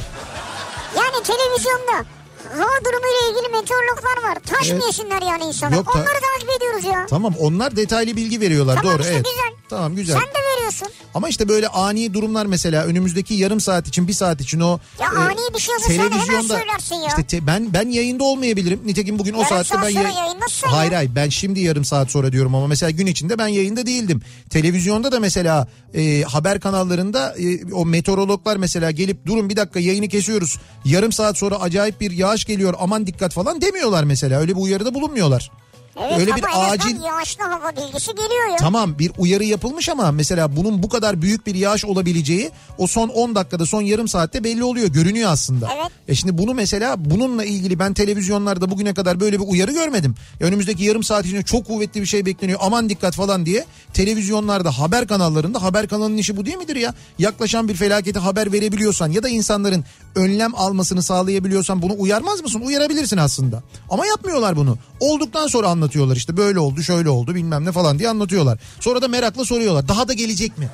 Yani 0.96 1.22
televizyonda 1.24 2.04
hava 2.52 2.84
durumuyla 2.84 3.20
ilgili 3.30 3.48
meteorologlar 3.60 4.28
var. 4.30 4.38
Taş 4.46 4.70
mı 4.70 4.78
Evet. 5.12 5.22
yani 5.28 5.44
insanlar? 5.44 5.76
Yok 5.76 5.86
da- 5.86 5.90
Onları 5.92 6.06
takip 6.34 6.50
ediyoruz 6.56 6.84
ya. 6.84 7.06
Tamam 7.10 7.34
onlar 7.38 7.76
detaylı 7.76 8.16
bilgi 8.16 8.40
veriyorlar 8.40 8.76
Tamam 8.76 8.92
doğru 8.92 9.02
işte 9.02 9.14
evet. 9.14 9.24
güzel. 9.24 9.52
Tamam 9.70 9.96
güzel. 9.96 10.14
Sen 10.14 10.22
de 10.22 10.56
veriyorsun. 10.56 10.88
Ama 11.14 11.28
işte 11.28 11.48
böyle 11.48 11.68
ani 11.68 12.14
durumlar 12.14 12.46
mesela 12.46 12.84
önümüzdeki 12.84 13.34
yarım 13.34 13.60
saat 13.60 13.88
için 13.88 14.08
bir 14.08 14.12
saat 14.12 14.40
için 14.40 14.60
o 14.60 14.80
Ya 15.00 15.08
ani 15.10 15.38
bir 15.54 15.60
şey 15.60 15.74
olsa 15.74 15.86
sen 15.86 15.98
hemen 15.98 16.40
söylersin 16.42 16.94
ya. 16.96 17.06
işte 17.08 17.24
te- 17.26 17.46
ben 17.46 17.72
ben 17.74 17.88
yayında 17.88 18.24
olmayabilirim. 18.24 18.80
Nitekim 18.84 19.18
bugün 19.18 19.32
o 19.32 19.36
Yarım 19.36 19.48
saatte 19.48 19.68
saat 19.68 19.84
ben 19.84 19.88
yay- 19.90 20.14
yayındasın 20.14 20.66
ya. 20.66 20.72
Hayır 20.76 20.92
hayır 20.92 21.10
ben 21.14 21.28
şimdi 21.28 21.60
yarım 21.60 21.84
saat 21.84 22.10
sonra 22.10 22.32
diyorum 22.32 22.54
ama 22.54 22.66
mesela 22.66 22.90
gün 22.90 23.06
içinde 23.06 23.38
ben 23.38 23.48
yayında 23.48 23.86
değildim. 23.86 24.22
Televizyonda 24.50 25.12
da 25.12 25.20
mesela 25.20 25.68
e, 25.94 26.22
haber 26.22 26.60
kanallarında 26.60 27.34
e, 27.38 27.72
o 27.72 27.86
meteorologlar 27.86 28.56
mesela 28.56 28.90
gelip 28.90 29.26
durun 29.26 29.48
bir 29.48 29.56
dakika 29.56 29.80
yayını 29.80 30.08
kesiyoruz. 30.08 30.58
Yarım 30.84 31.12
saat 31.12 31.38
sonra 31.38 31.60
acayip 31.60 32.00
bir 32.00 32.10
yağış 32.10 32.41
geliyor 32.44 32.74
aman 32.78 33.06
dikkat 33.06 33.32
falan 33.32 33.60
demiyorlar 33.60 34.04
mesela. 34.04 34.40
Öyle 34.40 34.56
bir 34.56 34.60
uyarıda 34.60 34.94
bulunmuyorlar. 34.94 35.50
Evet 35.96 36.18
Öyle 36.18 36.36
bir 36.36 36.44
acil 36.72 37.02
yağışlı 37.02 37.44
hava 37.44 37.72
bilgisi 37.76 38.10
geliyor 38.10 38.50
ya. 38.50 38.56
Tamam 38.56 38.98
bir 38.98 39.12
uyarı 39.18 39.44
yapılmış 39.44 39.88
ama 39.88 40.12
mesela 40.12 40.56
bunun 40.56 40.82
bu 40.82 40.88
kadar 40.88 41.22
büyük 41.22 41.46
bir 41.46 41.54
yağış 41.54 41.84
olabileceği 41.84 42.50
o 42.78 42.86
son 42.86 43.08
10 43.08 43.34
dakikada 43.34 43.66
son 43.66 43.82
yarım 43.82 44.08
saatte 44.08 44.44
belli 44.44 44.64
oluyor 44.64 44.88
görünüyor 44.88 45.30
aslında. 45.30 45.68
Evet. 45.76 45.92
E 46.08 46.14
şimdi 46.14 46.38
bunu 46.38 46.54
mesela 46.54 47.04
bununla 47.04 47.44
ilgili 47.44 47.78
ben 47.78 47.94
televizyonlarda 47.94 48.70
bugüne 48.70 48.94
kadar 48.94 49.20
böyle 49.20 49.40
bir 49.40 49.44
uyarı 49.48 49.72
görmedim. 49.72 50.14
Ya 50.40 50.46
önümüzdeki 50.46 50.84
yarım 50.84 51.02
saat 51.02 51.26
içinde 51.26 51.42
çok 51.42 51.66
kuvvetli 51.66 52.00
bir 52.00 52.06
şey 52.06 52.26
bekleniyor 52.26 52.58
aman 52.62 52.88
dikkat 52.88 53.14
falan 53.14 53.46
diye 53.46 53.64
televizyonlarda 53.94 54.78
haber 54.78 55.06
kanallarında 55.06 55.62
haber 55.62 55.88
kanalının 55.88 56.16
işi 56.16 56.36
bu 56.36 56.46
değil 56.46 56.56
midir 56.56 56.76
ya? 56.76 56.94
Yaklaşan 57.18 57.68
bir 57.68 57.74
felakete 57.74 58.18
haber 58.18 58.52
verebiliyorsan 58.52 59.10
ya 59.10 59.22
da 59.22 59.28
insanların 59.28 59.84
önlem 60.14 60.54
almasını 60.54 61.02
sağlayabiliyorsan 61.02 61.82
bunu 61.82 61.94
uyarmaz 61.98 62.42
mısın? 62.42 62.60
Uyarabilirsin 62.60 63.16
aslında. 63.16 63.62
Ama 63.90 64.06
yapmıyorlar 64.06 64.56
bunu. 64.56 64.78
Olduktan 65.00 65.46
sonra 65.46 65.68
anlatıyorlar 65.68 65.81
işte 66.16 66.36
böyle 66.36 66.58
oldu 66.58 66.82
şöyle 66.82 67.08
oldu 67.08 67.34
bilmem 67.34 67.64
ne 67.64 67.72
falan 67.72 67.98
diye 67.98 68.08
anlatıyorlar. 68.08 68.58
Sonra 68.80 69.02
da 69.02 69.08
merakla 69.08 69.44
soruyorlar 69.44 69.88
daha 69.88 70.08
da 70.08 70.12
gelecek 70.12 70.58
mi? 70.58 70.70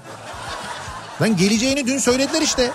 Ben 1.20 1.36
geleceğini 1.36 1.86
dün 1.86 1.98
söylediler 1.98 2.42
işte. 2.42 2.72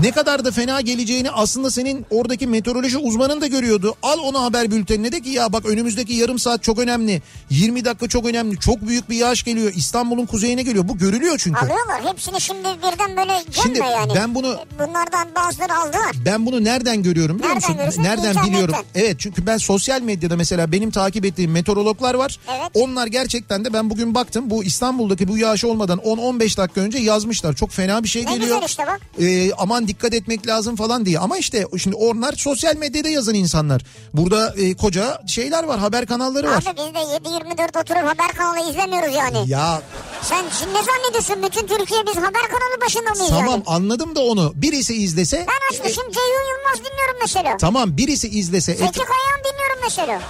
Ne 0.00 0.10
kadar 0.10 0.44
da 0.44 0.50
fena 0.50 0.80
geleceğini 0.80 1.30
aslında 1.30 1.70
senin 1.70 2.06
oradaki 2.10 2.46
meteoroloji 2.46 2.98
uzmanın 2.98 3.40
da 3.40 3.46
görüyordu. 3.46 3.94
Al 4.02 4.18
onu 4.18 4.42
haber 4.42 4.70
bültenine 4.70 5.12
de 5.12 5.20
ki 5.20 5.30
ya 5.30 5.52
bak 5.52 5.66
önümüzdeki 5.66 6.12
yarım 6.14 6.38
saat 6.38 6.62
çok 6.62 6.78
önemli. 6.78 7.22
20 7.50 7.84
dakika 7.84 8.08
çok 8.08 8.26
önemli. 8.26 8.58
Çok 8.58 8.88
büyük 8.88 9.10
bir 9.10 9.16
yağış 9.16 9.42
geliyor. 9.42 9.72
İstanbul'un 9.76 10.26
kuzeyine 10.26 10.62
geliyor. 10.62 10.88
Bu 10.88 10.98
görülüyor 10.98 11.38
çünkü. 11.38 11.58
Alıyorlar 11.60 12.12
hepsini 12.12 12.40
şimdi 12.40 12.62
birden 12.78 13.16
böyle 13.16 13.32
gelme 13.32 13.42
Şimdi 13.62 13.78
yani. 13.78 14.12
ben 14.14 14.34
bunu- 14.34 14.58
Bunlardan 14.78 15.28
bazıları 15.36 15.74
aldılar. 15.76 16.16
Ben 16.26 16.46
bunu 16.46 16.64
nereden 16.64 17.02
görüyorum 17.02 17.38
biliyor 17.38 17.54
Nereden 17.54 17.86
musun? 17.86 18.02
Nereden 18.02 18.18
İnternetten. 18.22 18.50
biliyorum? 18.52 18.74
Evet 18.94 19.16
çünkü 19.20 19.46
ben 19.46 19.56
sosyal 19.56 20.00
medyada 20.02 20.36
mesela 20.36 20.72
benim 20.72 20.90
takip 20.90 21.24
ettiğim 21.24 21.50
meteorologlar 21.50 22.14
var. 22.14 22.38
Evet. 22.50 22.70
Onlar 22.74 23.06
gerçekten 23.06 23.64
de 23.64 23.72
ben 23.72 23.90
bugün 23.90 24.14
baktım 24.14 24.50
bu 24.50 24.64
İstanbul'daki 24.64 25.28
bu 25.28 25.38
yağış 25.38 25.64
olmadan 25.64 25.98
10-15 25.98 26.56
dakika 26.56 26.80
önce 26.80 26.98
yazmışlar. 26.98 27.52
Çok 27.54 27.70
fena 27.70 28.02
bir 28.02 28.08
şey 28.08 28.26
Ne 28.26 28.32
geliyor. 28.34 28.48
güzel 28.56 28.68
işte 28.68 28.82
bak. 28.86 29.00
Ee, 29.20 29.52
aman 29.52 29.81
dikkat 29.88 30.14
etmek 30.14 30.46
lazım 30.46 30.76
falan 30.76 31.06
diye. 31.06 31.18
Ama 31.18 31.38
işte 31.38 31.66
şimdi 31.78 31.96
onlar 31.96 32.32
sosyal 32.32 32.76
medyada 32.76 33.08
yazan 33.08 33.34
insanlar. 33.34 33.82
Burada 34.14 34.54
e, 34.56 34.74
koca 34.76 35.22
şeyler 35.26 35.64
var 35.64 35.78
haber 35.78 36.06
kanalları 36.06 36.46
var. 36.46 36.64
Abi 36.66 36.76
biz 36.76 36.94
de 36.94 37.28
7-24 37.28 37.80
oturup 37.80 38.02
haber 38.02 38.32
kanalı 38.36 38.70
izlemiyoruz 38.70 39.14
yani. 39.14 39.50
Ya 39.50 39.82
Sen 40.22 40.44
şimdi 40.58 40.74
ne 40.74 40.82
zannediyorsun? 40.82 41.42
Bütün 41.42 41.66
Türkiye 41.66 42.00
biz 42.06 42.16
haber 42.16 42.42
kanalı 42.42 42.80
başında 42.86 43.10
mıyız 43.10 43.28
Tamam 43.30 43.46
yani? 43.46 43.62
anladım 43.66 44.16
da 44.16 44.20
onu. 44.20 44.52
Birisi 44.54 44.94
izlese... 44.94 45.36
Ben 45.48 45.76
açmışım 45.76 46.04
Ceyhun 46.12 46.44
Yılmaz 46.50 46.78
dinliyorum 46.78 47.16
mesela. 47.20 47.56
Tamam 47.56 47.96
birisi 47.96 48.28
izlese... 48.28 48.74
Zeki 48.74 48.92
Kayağan 48.92 49.40
dinliyorum 49.44 49.78
mesela. 49.82 50.20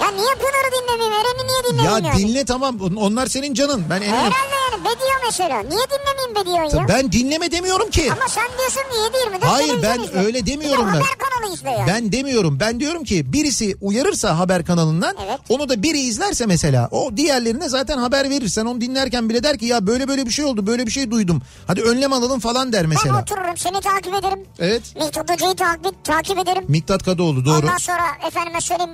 Ya 0.00 0.10
niye 0.10 0.34
Pınar'ı 0.34 0.70
dinlemeyeyim? 0.82 1.12
Eren'i 1.12 1.46
niye 1.48 1.64
dinlemeyeyim 1.72 2.04
Ya 2.04 2.10
yani? 2.12 2.18
dinle 2.28 2.44
tamam 2.44 2.78
onlar 2.96 3.26
senin 3.26 3.54
canın. 3.54 3.84
Ben 3.90 3.96
eminim. 3.96 4.14
Herhalde 4.14 4.54
yani 4.72 4.84
Bedio 4.84 5.06
mesela. 5.26 5.60
Niye 5.60 5.80
dinlemeyeyim 5.90 6.34
Bedio'yu 6.36 6.82
ya? 6.82 6.88
Ben 6.88 7.12
dinleme 7.12 7.52
demiyorum 7.52 7.90
ki. 7.90 8.12
Ama 8.12 8.28
sen 8.28 8.44
diyorsun 8.58 8.80
ki 8.80 9.40
7-24 9.40 9.44
Hayır, 9.44 9.82
ben 9.82 9.98
izle. 10.00 10.18
öyle 10.18 10.46
demiyorum 10.46 10.86
ben. 10.86 10.92
haber 10.92 11.06
kanalı 11.18 11.54
izle 11.54 11.70
yani. 11.70 11.86
Ben 11.86 12.12
demiyorum. 12.12 12.60
Ben 12.60 12.80
diyorum 12.80 13.04
ki 13.04 13.32
birisi 13.32 13.76
uyarırsa 13.80 14.38
haber 14.38 14.64
kanalından 14.64 15.16
Evet. 15.26 15.38
onu 15.48 15.68
da 15.68 15.82
biri 15.82 16.00
izlerse 16.00 16.46
mesela 16.46 16.88
o 16.90 17.16
diğerlerine 17.16 17.68
zaten 17.68 17.98
haber 17.98 18.30
verir. 18.30 18.48
Sen 18.48 18.66
onu 18.66 18.80
dinlerken 18.80 19.28
bile 19.28 19.42
der 19.42 19.58
ki 19.58 19.66
ya 19.66 19.86
böyle 19.86 20.08
böyle 20.08 20.26
bir 20.26 20.30
şey 20.30 20.44
oldu 20.44 20.66
böyle 20.66 20.86
bir 20.86 20.90
şey 20.92 21.10
duydum. 21.10 21.42
Hadi 21.66 21.82
önlem 21.82 22.12
alalım 22.12 22.40
falan 22.40 22.72
der 22.72 22.82
Ben 22.82 22.88
mesela. 22.88 23.20
otururum 23.22 23.56
seni 23.56 23.80
takip 23.80 24.14
ederim. 24.14 24.40
Evet. 24.58 24.82
Miktat 24.96 25.30
Hoca'yı 25.32 25.54
takip, 25.54 26.04
takip 26.04 26.38
ederim. 26.38 26.64
Miktat 26.68 27.02
Kadıoğlu 27.02 27.44
doğru. 27.44 27.56
Ondan 27.56 27.76
sonra 27.76 28.02
efendime 28.26 28.60
söyleyeyim 28.60 28.92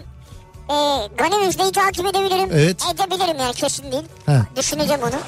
e, 0.71 0.75
Gani 1.19 1.47
Müjde'yi 1.47 1.73
takip 1.73 2.07
edebilirim. 2.07 2.49
Evet. 2.53 2.83
Edebilirim 2.95 3.37
yani 3.41 3.55
kesin 3.55 3.93
değil. 3.93 4.05
He. 4.27 4.41
Düşüneceğim 4.57 5.03
onu. 5.03 5.21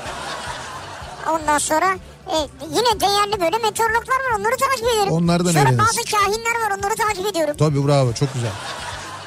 Ondan 1.34 1.58
sonra 1.58 1.86
e, 2.26 2.36
yine 2.70 3.00
değerli 3.00 3.40
böyle 3.40 3.58
meteorologlar 3.58 4.14
var 4.16 4.38
onları 4.40 4.56
takip 4.56 4.84
ederim. 4.94 5.12
Onlardan 5.12 5.50
Sonra 5.52 5.62
öğreniriz. 5.62 5.78
bazı 5.78 6.02
kahinler 6.16 6.54
var 6.66 6.78
onları 6.78 6.94
takip 6.96 7.26
ediyorum. 7.26 7.56
Tabii 7.58 7.86
bravo 7.88 8.12
çok 8.12 8.34
güzel. 8.34 8.50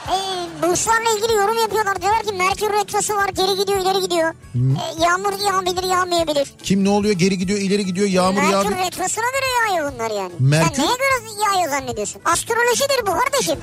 E, 0.08 0.15
burçlarla 0.62 1.10
ilgili 1.17 1.34
yorum 1.34 1.58
yapıyorlar. 1.58 2.02
Diyorlar 2.02 2.24
ki 2.24 2.34
Merkür 2.34 2.74
Retrosu 2.74 3.15
var 3.15 3.28
geri 3.30 3.56
gidiyor 3.58 3.80
ileri 3.82 4.00
gidiyor. 4.02 4.34
E, 4.56 5.04
yağmur 5.04 5.34
yağabilir 5.47 5.84
yağmayabilir. 5.84 6.54
Kim 6.63 6.84
ne 6.86 6.89
oluyor 6.89 7.13
geri 7.13 7.38
gidiyor 7.38 7.60
ileri 7.60 7.86
gidiyor 7.86 8.08
yağmur 8.08 8.38
Merkür 8.41 8.52
yağıyor. 8.54 8.71
Retrosu'na 8.71 9.26
göre 9.32 9.45
yağıyor 9.69 9.93
bunlar 9.93 10.10
yani. 10.12 10.32
Merkür- 10.39 10.76
Sen 10.76 10.86
neye 10.86 10.95
göre 10.95 11.43
yağıyor 11.45 11.69
zannediyorsun? 11.71 12.21
Astrolojidir 12.26 13.02
bu 13.08 13.12
kardeşim. 13.19 13.60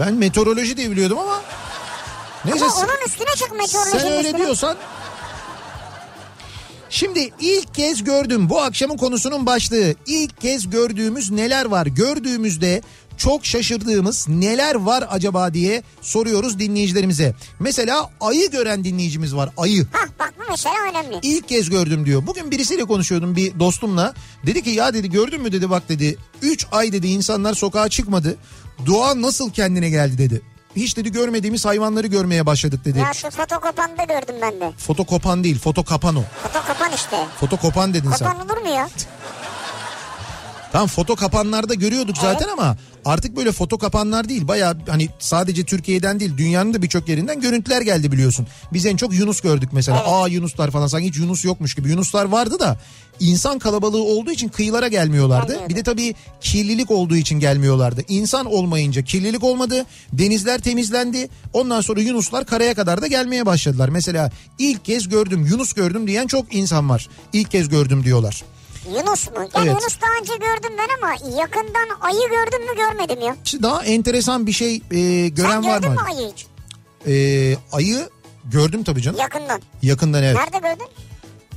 Ben 0.00 0.14
meteoroloji 0.14 0.76
diye 0.76 0.90
biliyordum 0.90 1.18
ama. 1.18 1.42
Neyse 2.44 2.64
Ama 2.64 2.74
onun 2.74 3.06
üstüne 3.06 3.34
çık 3.36 3.52
meteorolojinin 3.52 4.00
sen 4.02 4.12
öyle 4.12 4.28
üstüne. 4.28 4.38
diyorsan. 4.38 4.76
Şimdi 6.90 7.30
ilk 7.40 7.74
kez 7.74 8.04
gördüm 8.04 8.48
bu 8.50 8.60
akşamın 8.62 8.96
konusunun 8.96 9.46
başlığı. 9.46 9.94
İlk 10.06 10.40
kez 10.40 10.70
gördüğümüz 10.70 11.30
neler 11.30 11.64
var? 11.64 11.86
Gördüğümüzde 11.86 12.82
çok 13.16 13.46
şaşırdığımız 13.46 14.28
neler 14.28 14.74
var 14.74 15.04
acaba 15.10 15.54
diye 15.54 15.82
soruyoruz 16.02 16.58
dinleyicilerimize. 16.58 17.34
Mesela 17.60 18.10
ayı 18.20 18.50
gören 18.50 18.84
dinleyicimiz 18.84 19.36
var. 19.36 19.50
Ayı. 19.56 19.86
Hah 19.92 20.06
bak 20.18 20.34
bu 20.38 20.42
mesela 20.50 20.74
önemli. 20.90 21.18
İlk 21.22 21.48
kez 21.48 21.70
gördüm 21.70 22.06
diyor. 22.06 22.26
Bugün 22.26 22.50
birisiyle 22.50 22.84
konuşuyordum 22.84 23.36
bir 23.36 23.60
dostumla. 23.60 24.14
Dedi 24.46 24.62
ki 24.62 24.70
ya 24.70 24.94
dedi 24.94 25.10
gördün 25.10 25.42
mü 25.42 25.52
dedi 25.52 25.70
bak 25.70 25.88
dedi. 25.88 26.18
3 26.42 26.66
ay 26.72 26.92
dedi 26.92 27.06
insanlar 27.06 27.54
sokağa 27.54 27.88
çıkmadı. 27.88 28.36
Doğa 28.86 29.22
nasıl 29.22 29.50
kendine 29.50 29.90
geldi 29.90 30.18
dedi. 30.18 30.42
Hiç 30.76 30.96
dedi 30.96 31.12
görmediğimiz 31.12 31.64
hayvanları 31.64 32.06
görmeye 32.06 32.46
başladık 32.46 32.84
dedi. 32.84 32.98
Ya 32.98 33.12
şu 33.12 33.30
fotokopanı 33.30 33.98
da 33.98 34.04
gördüm 34.04 34.34
ben 34.42 34.60
de. 34.60 34.72
Foto 34.78 35.04
kopan 35.04 35.44
değil 35.44 35.58
foto 35.58 35.84
kapan 35.84 36.16
o. 36.16 36.22
Fotokopan 36.42 36.92
işte. 36.94 37.16
Foto 37.40 37.56
kopan 37.56 37.94
dedin 37.94 38.10
sen. 38.10 38.28
Kopan 38.32 38.46
olur 38.46 38.62
mu 38.62 38.68
ya? 38.68 38.88
Tamam 40.74 40.88
foto 40.88 41.16
kapanlarda 41.16 41.74
görüyorduk 41.74 42.18
zaten 42.18 42.48
ama 42.48 42.76
artık 43.04 43.36
böyle 43.36 43.52
foto 43.52 43.78
kapanlar 43.78 44.28
değil. 44.28 44.48
Baya 44.48 44.74
hani 44.88 45.08
sadece 45.18 45.64
Türkiye'den 45.64 46.20
değil 46.20 46.36
dünyanın 46.36 46.74
da 46.74 46.82
birçok 46.82 47.08
yerinden 47.08 47.40
görüntüler 47.40 47.80
geldi 47.80 48.12
biliyorsun. 48.12 48.46
Biz 48.72 48.86
en 48.86 48.96
çok 48.96 49.14
Yunus 49.14 49.40
gördük 49.40 49.68
mesela. 49.72 49.98
Evet. 49.98 50.08
Aa 50.12 50.28
Yunuslar 50.28 50.70
falan 50.70 50.86
sanki 50.86 51.08
hiç 51.08 51.16
Yunus 51.16 51.44
yokmuş 51.44 51.74
gibi. 51.74 51.88
Yunuslar 51.88 52.24
vardı 52.24 52.60
da 52.60 52.78
insan 53.20 53.58
kalabalığı 53.58 54.02
olduğu 54.02 54.30
için 54.30 54.48
kıyılara 54.48 54.88
gelmiyorlardı. 54.88 55.46
Gelmiyordu. 55.46 55.70
Bir 55.70 55.76
de 55.76 55.82
tabii 55.82 56.14
kirlilik 56.40 56.90
olduğu 56.90 57.16
için 57.16 57.40
gelmiyorlardı. 57.40 58.02
İnsan 58.08 58.46
olmayınca 58.46 59.02
kirlilik 59.02 59.44
olmadı. 59.44 59.84
Denizler 60.12 60.58
temizlendi. 60.60 61.28
Ondan 61.52 61.80
sonra 61.80 62.00
Yunuslar 62.00 62.46
karaya 62.46 62.74
kadar 62.74 63.02
da 63.02 63.06
gelmeye 63.06 63.46
başladılar. 63.46 63.88
Mesela 63.88 64.30
ilk 64.58 64.84
kez 64.84 65.08
gördüm 65.08 65.46
Yunus 65.46 65.72
gördüm 65.72 66.06
diyen 66.06 66.26
çok 66.26 66.54
insan 66.54 66.88
var. 66.88 67.08
İlk 67.32 67.50
kez 67.50 67.68
gördüm 67.68 68.04
diyorlar. 68.04 68.42
Yunus 68.88 69.28
mu? 69.30 69.34
Yani 69.36 69.48
Evet. 69.56 69.66
Yunus 69.80 70.00
daha 70.00 70.10
önce 70.20 70.32
gördüm 70.32 70.72
ben 70.78 70.88
ama 71.02 71.14
yakından 71.40 71.88
ayı 72.00 72.28
gördüm 72.28 72.60
mü 72.70 72.76
görmedim 72.76 73.20
ya. 73.26 73.36
İşte 73.44 73.62
daha 73.62 73.84
enteresan 73.84 74.46
bir 74.46 74.52
şey 74.52 74.74
e, 74.90 75.28
gören 75.28 75.50
Sen 75.50 75.64
var 75.64 75.76
gördün 75.80 75.90
mı? 75.92 76.00
mü 76.02 76.06
ayı 76.14 76.32
hiç? 76.32 76.46
E, 77.06 77.14
ayı 77.72 78.08
gördüm 78.44 78.84
tabii 78.84 79.02
canım. 79.02 79.20
Yakından. 79.20 79.60
Yakından 79.82 80.22
evet. 80.22 80.36
Nerede 80.36 80.58
gördün? 80.68 80.86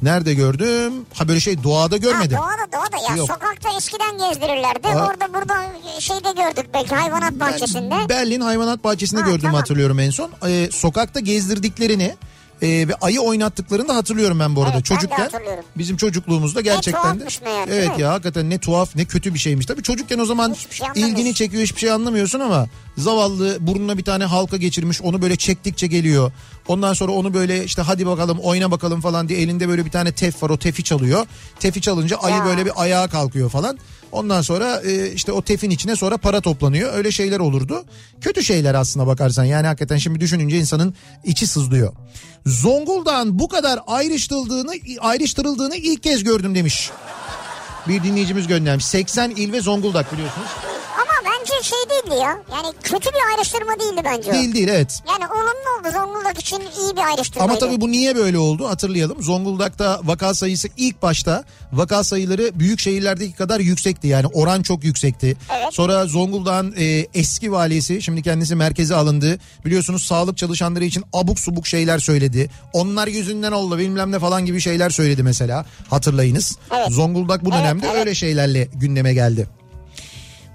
Nerede 0.01 0.33
gördüm? 0.33 0.93
Ha 1.13 1.27
böyle 1.27 1.39
şey 1.39 1.63
doğada 1.63 1.97
görmedim. 1.97 2.37
Ha, 2.37 2.49
doğada 2.57 2.71
doğada 2.91 3.09
ya 3.11 3.15
Yok. 3.17 3.27
sokakta 3.27 3.69
eskiden 3.77 4.17
gezdirirlerdi. 4.17 4.87
Aa. 4.87 5.07
Orada 5.07 5.33
burada 5.33 5.55
şeyde 5.99 6.31
gördük 6.31 6.65
belki 6.73 6.95
hayvanat 6.95 7.33
bahçesinde. 7.33 7.95
Berlin 8.09 8.41
Hayvanat 8.41 8.83
Bahçesi'nde 8.83 9.21
Ha, 9.21 9.27
gördüm 9.27 9.41
tamam. 9.41 9.55
hatırlıyorum 9.55 9.99
en 9.99 10.09
son. 10.09 10.31
E, 10.47 10.69
sokakta 10.71 11.19
gezdirdiklerini 11.19 12.15
e, 12.62 12.88
ve 12.88 12.96
ayı 12.96 13.22
oynattıklarını 13.22 13.88
da 13.88 13.96
hatırlıyorum 13.96 14.39
ben 14.39 14.56
bu 14.56 14.63
arada. 14.63 14.74
Evet, 14.74 14.86
Çocukken 14.86 15.30
bizim 15.76 15.98
çocukluğumuzda 15.98 16.62
gerçekten 16.62 17.20
de. 17.20 17.26
meğer, 17.43 17.67
Evet 17.67 18.00
ya 18.00 18.12
hakikaten 18.12 18.50
ne 18.50 18.58
tuhaf 18.58 18.96
ne 18.96 19.06
kötü 19.06 19.34
bir 19.34 19.39
şeymiş. 19.39 19.65
Tabii 19.65 19.84
çocukken 19.84 20.20
o 20.20 20.26
zaman 20.26 20.56
şey 20.70 20.88
ilgini 20.96 21.34
çekiyor 21.34 21.63
hiçbir 21.63 21.80
şey 21.80 21.91
anlamıyorsun 21.91 22.39
ama 22.39 22.67
zavallı 22.98 23.58
burnuna 23.60 23.98
bir 23.98 24.04
tane 24.04 24.26
halka 24.26 24.58
geçirmiş 24.58 25.02
onu 25.02 25.22
böyle 25.22 25.36
çektikçe 25.36 25.88
geliyor. 25.88 26.32
Ondan 26.67 26.93
sonra 26.93 27.12
onu 27.12 27.34
böyle 27.34 27.63
işte 27.63 27.82
hadi 27.82 28.06
bakalım 28.06 28.39
oyna 28.39 28.71
bakalım 28.71 29.01
falan 29.01 29.30
diye 29.30 29.39
elinde 29.41 29.67
böyle 29.69 29.86
bir 29.86 29.91
tane 29.91 30.12
tef 30.12 30.43
var 30.43 30.49
o 30.49 30.58
tefi 30.58 30.84
çalıyor. 30.84 31.25
Tefi 31.60 31.82
çalınca 31.82 32.17
ayı 32.17 32.36
Ya. 32.36 32.45
böyle 32.45 32.65
bir 32.65 32.71
ayağa 32.75 33.08
kalkıyor 33.08 33.49
falan. 33.49 33.77
Ondan 34.12 34.41
sonra 34.41 34.82
e, 34.86 35.12
işte 35.12 35.32
o 35.32 35.41
tefin 35.41 35.69
içine 35.69 35.95
sonra 35.95 36.17
para 36.17 36.41
toplanıyor. 36.41 36.93
Öyle 36.93 37.12
şeyler 37.12 37.39
olurdu. 37.39 37.86
Kötü 38.21 38.43
şeyler 38.43 38.75
aslına 38.75 39.08
bakarsan. 39.08 39.43
Yani 39.43 39.67
hakikaten 39.67 39.97
şimdi 39.97 40.19
düşününce 40.19 40.60
insanın 40.60 40.93
içi 41.23 41.47
sızlıyor. 41.47 41.93
Zonguldak'ın 42.45 43.39
bu 43.39 43.47
kadar 43.47 43.80
ayrıştırıldığını 43.88 44.71
ayrıştırıldığını 44.99 45.75
ilk 45.75 46.03
kez 46.03 46.23
gördüm 46.23 46.56
demiş. 46.56 46.91
Bir 47.88 48.03
dinleyicimiz 48.03 48.47
göndermiş. 48.47 48.86
80 48.86 49.30
il 49.30 49.51
ve 49.51 49.62
Zonguldak 49.62 50.13
biliyorsunuz. 50.13 50.47
Bence 51.58 51.70
şey 51.70 51.78
değildi 51.89 52.22
ya. 52.22 52.38
Yani 52.52 52.74
kötü 52.84 53.10
bir 53.10 53.36
ayrıştırma 53.36 53.80
değildi 53.80 54.02
bence 54.06 54.30
o. 54.30 54.34
Değil 54.34 54.54
değil 54.54 54.67
evet. 54.67 55.02
Yani 55.08 55.28
olumlu 55.28 55.80
oldu 55.80 55.91
Zonguldak 55.93 56.39
için 56.39 56.60
iyi 56.60 56.96
bir 56.96 57.02
ayrıştırma. 57.02 57.43
Ama 57.43 57.58
tabii 57.60 57.82
bu 57.82 57.91
niye 57.91 58.15
böyle 58.15 58.38
oldu 58.38 58.67
hatırlayalım. 58.70 59.24
Zonguldak'ta 59.24 60.00
vaka 60.04 60.34
sayısı 60.34 60.67
ilk 60.78 61.02
başta 61.02 61.43
vaka 61.74 62.04
sayıları 62.04 62.60
büyük 62.60 62.80
şehirlerdeki 62.80 63.36
kadar 63.36 63.60
yüksekti. 63.60 64.08
Yani 64.08 64.28
oran 64.28 64.62
çok 64.62 64.84
yüksekti. 64.84 65.38
Evet. 65.58 65.74
Sonra 65.74 66.06
Zonguldak'ın 66.06 66.76
e, 66.78 67.08
eski 67.13 67.52
valisi 67.52 68.02
şimdi 68.02 68.22
kendisi 68.22 68.56
merkeze 68.56 68.96
alındı. 68.96 69.39
Biliyorsunuz 69.65 70.04
sağlık 70.04 70.38
çalışanları 70.38 70.86
için 70.86 71.04
abuk 71.13 71.39
subuk 71.39 71.67
şeyler 71.67 72.00
söyledi. 72.00 72.50
Onlar 72.74 73.08
yüzünden 73.08 73.52
oldu 73.52 73.78
bilmem 73.78 74.12
ne 74.12 74.20
falan 74.20 74.46
gibi 74.46 74.62
şeyler 74.62 74.89
söyledi 74.89 75.24
mesela 75.24 75.65
hatırlayınız. 75.89 76.58
Evet. 76.78 76.91
Zonguldak 76.91 77.46
bu 77.46 77.50
Evet, 77.50 77.60
dönemde 77.60 77.88
evet. 77.88 78.00
öyle 78.00 78.15
şeylerle 78.15 78.67
gündeme 78.74 79.13
geldi. 79.13 79.48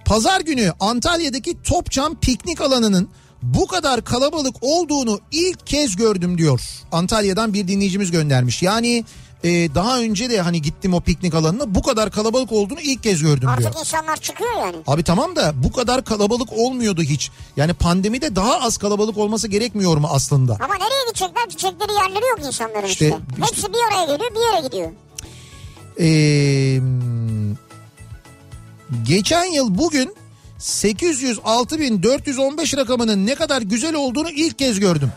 Pazar 0.05 0.41
günü 0.41 0.73
Antalya'daki 0.81 1.63
Topçam 1.63 2.15
piknik 2.21 2.61
alanının 2.61 3.09
bu 3.43 3.67
kadar 3.67 4.05
kalabalık 4.05 4.57
olduğunu 4.61 5.21
ilk 5.33 5.67
kez 5.67 5.97
gördüm 5.97 6.39
diyor. 6.39 6.61
Antalya'dan 6.93 7.55
bir 7.55 7.69
dinleyicimiz 7.69 8.11
göndermiş. 8.11 8.63
Yani 8.63 9.05
e, 9.45 9.75
daha 9.75 9.99
önce 10.01 10.31
de 10.31 10.41
hani 10.41 10.63
gittim 10.63 10.95
o 10.95 11.01
piknik 11.01 11.35
alanına 11.35 11.75
bu 11.75 11.83
kadar 11.83 12.11
kalabalık 12.11 12.53
olduğunu 12.53 12.81
ilk 12.81 13.03
kez 13.03 13.23
gördüm 13.23 13.41
diyor. 13.41 13.53
Artık 13.69 13.81
insanlar 13.81 14.17
çıkıyor 14.17 14.51
yani. 14.61 14.77
Abi 14.87 15.03
tamam 15.03 15.37
da 15.37 15.53
bu 15.65 15.73
kadar 15.73 16.05
kalabalık 16.05 16.53
olmuyordu 16.53 17.03
hiç. 17.03 17.31
Yani 17.57 17.75
pandemide 17.75 18.37
daha 18.37 18.61
az 18.61 18.77
kalabalık 18.79 19.19
olması 19.19 19.49
gerekmiyor 19.49 19.97
mu 19.97 20.09
aslında? 20.11 20.53
Ama 20.61 20.75
nereye 20.75 21.07
gidecekler? 21.11 21.45
Gidecekleri 21.49 21.93
yerleri 21.93 22.27
yok 22.31 22.39
insanların 22.47 22.87
İşte- 22.87 23.07
işte. 23.07 23.19
işte- 23.31 23.47
Hepsi 23.47 23.73
bir 23.73 23.79
araya 23.93 24.05
geliyor 24.17 24.31
bir 24.31 24.55
yere 24.55 24.67
gidiyor. 24.67 24.91
Ee, 26.01 26.81
geçen 29.07 29.45
yıl 29.45 29.79
bugün 29.79 30.15
806.415 30.59 32.77
rakamının 32.77 33.27
ne 33.27 33.35
kadar 33.35 33.63
güzel 33.63 33.95
olduğunu 33.95 34.31
ilk 34.31 34.59
kez 34.59 34.81
gördüm. 34.81 35.13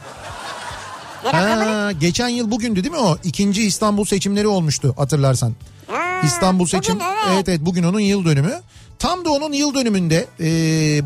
Ha, 1.23 1.91
geçen 1.91 2.27
yıl 2.27 2.51
bugündü 2.51 2.83
değil 2.83 2.93
mi 2.93 2.99
o? 2.99 3.17
İkinci 3.23 3.63
İstanbul 3.63 4.05
seçimleri 4.05 4.47
olmuştu 4.47 4.93
hatırlarsan. 4.97 5.53
Ha, 5.87 6.21
İstanbul 6.23 6.65
seçim 6.65 6.95
bugün, 6.95 7.05
evet. 7.33 7.49
evet 7.49 7.61
bugün 7.61 7.83
onun 7.83 7.99
yıl 7.99 8.25
dönümü. 8.25 8.61
Tam 8.99 9.25
da 9.25 9.29
onun 9.29 9.53
yıl 9.53 9.73
dönümünde 9.73 10.27
e, 10.39 10.47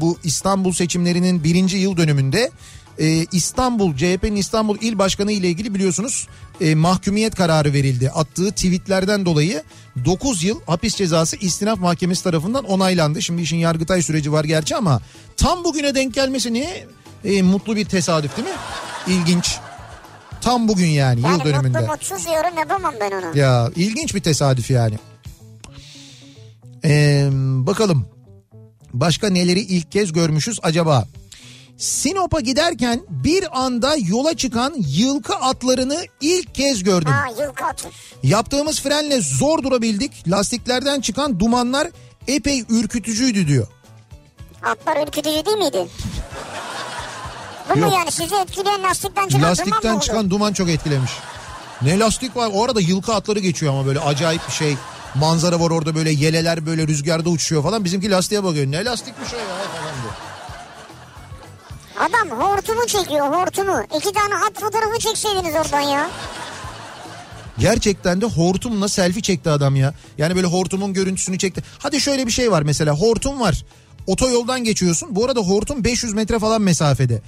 bu 0.01 0.17
İstanbul 0.23 0.73
seçimlerinin 0.73 1.43
birinci 1.43 1.77
yıl 1.77 1.97
dönümünde 1.97 2.51
e, 2.99 3.25
İstanbul 3.31 3.95
CHP'nin 3.95 4.35
İstanbul 4.35 4.77
İl 4.81 4.97
Başkanı 4.97 5.31
ile 5.31 5.49
ilgili 5.49 5.73
biliyorsunuz 5.73 6.27
e, 6.61 6.75
mahkumiyet 6.75 7.35
kararı 7.35 7.73
verildi. 7.73 8.09
Attığı 8.09 8.51
tweetlerden 8.51 9.25
dolayı 9.25 9.63
9 10.05 10.43
yıl 10.43 10.61
hapis 10.65 10.95
cezası 10.95 11.35
istinaf 11.35 11.79
mahkemesi 11.79 12.23
tarafından 12.23 12.65
onaylandı. 12.65 13.21
Şimdi 13.21 13.41
işin 13.41 13.57
yargıtay 13.57 14.01
süreci 14.01 14.31
var 14.31 14.43
gerçi 14.43 14.75
ama 14.75 15.01
tam 15.37 15.63
bugüne 15.63 15.95
denk 15.95 16.13
gelmesi 16.13 16.53
ne 16.53 16.83
e, 17.25 17.41
mutlu 17.41 17.75
bir 17.75 17.85
tesadüf 17.85 18.37
değil 18.37 18.47
mi? 18.47 18.55
İlginç. 19.07 19.57
Tam 20.41 20.67
bugün 20.67 20.87
yani, 20.87 21.19
yıl 21.19 21.27
Yani 21.27 21.43
dönümünde. 21.43 21.79
mutlu 21.79 21.91
mutsuz 21.91 22.25
yorum 22.25 22.57
yapamam 22.57 22.93
ben 22.99 23.11
ona. 23.11 23.37
Ya 23.39 23.71
ilginç 23.75 24.15
bir 24.15 24.19
tesadüf 24.19 24.71
yani. 24.71 24.95
Ee, 26.83 27.29
bakalım 27.33 28.05
başka 28.93 29.29
neleri 29.29 29.59
ilk 29.59 29.91
kez 29.91 30.13
görmüşüz 30.13 30.59
acaba? 30.63 31.07
Sinop'a 31.79 32.39
giderken 32.39 33.01
bir 33.09 33.61
anda 33.63 33.95
yola 34.07 34.37
çıkan 34.37 34.73
yılkı 34.77 35.35
atlarını 35.35 36.03
ilk 36.21 36.55
kez 36.55 36.83
gördüm. 36.83 37.11
Ha 37.11 37.43
yılkı 37.43 37.65
atı. 37.65 37.87
Yaptığımız 38.23 38.81
frenle 38.81 39.21
zor 39.21 39.63
durabildik. 39.63 40.11
Lastiklerden 40.27 41.01
çıkan 41.01 41.39
dumanlar 41.39 41.87
epey 42.27 42.63
ürkütücüydü 42.69 43.47
diyor. 43.47 43.67
Atlar 44.63 45.07
ürkütücü 45.07 45.45
değil 45.45 45.57
miydi? 45.57 45.87
Bu 47.75 47.79
Yok. 47.79 47.89
mu 47.89 47.95
yani 47.95 48.11
sizi 48.11 48.35
etkileyen 48.35 48.83
lastikten 48.83 49.27
çıkan 49.27 49.41
duman 49.41 49.41
mı 49.41 49.47
Lastikten 49.51 49.93
oldu? 49.95 50.03
çıkan 50.03 50.29
duman 50.29 50.53
çok 50.53 50.69
etkilemiş. 50.69 51.11
Ne 51.81 51.99
lastik 51.99 52.35
var? 52.35 52.49
O 52.53 52.63
arada 52.63 52.81
yılkı 52.81 53.13
atları 53.13 53.39
geçiyor 53.39 53.73
ama 53.73 53.85
böyle 53.85 53.99
acayip 53.99 54.47
bir 54.47 54.53
şey. 54.53 54.75
Manzara 55.15 55.59
var 55.59 55.69
orada 55.71 55.95
böyle 55.95 56.11
yeleler 56.11 56.65
böyle 56.65 56.87
rüzgarda 56.87 57.29
uçuyor 57.29 57.63
falan. 57.63 57.85
Bizimki 57.85 58.11
lastiğe 58.11 58.43
bakıyor. 58.43 58.65
Ne 58.71 58.85
lastikmiş 58.85 59.33
o 59.33 59.37
ya 59.37 59.43
falan. 59.45 59.88
Adam 61.99 62.39
hortumu 62.39 62.87
çekiyor 62.87 63.27
hortumu. 63.27 63.83
İki 63.97 64.11
tane 64.13 64.35
at 64.35 64.61
fotoğrafı 64.61 64.99
çekseydiniz 64.99 65.55
oradan 65.55 65.81
ya. 65.81 66.09
Gerçekten 67.59 68.21
de 68.21 68.25
hortumla 68.25 68.87
selfie 68.87 69.21
çekti 69.21 69.49
adam 69.49 69.75
ya. 69.75 69.93
Yani 70.17 70.35
böyle 70.35 70.47
hortumun 70.47 70.93
görüntüsünü 70.93 71.37
çekti. 71.37 71.63
Hadi 71.79 72.01
şöyle 72.01 72.27
bir 72.27 72.31
şey 72.31 72.51
var 72.51 72.61
mesela 72.61 72.93
hortum 72.95 73.39
var. 73.39 73.65
Otoyoldan 74.07 74.63
geçiyorsun. 74.63 75.15
Bu 75.15 75.25
arada 75.25 75.39
hortum 75.39 75.83
500 75.83 76.13
metre 76.13 76.39
falan 76.39 76.61
mesafede. 76.61 77.21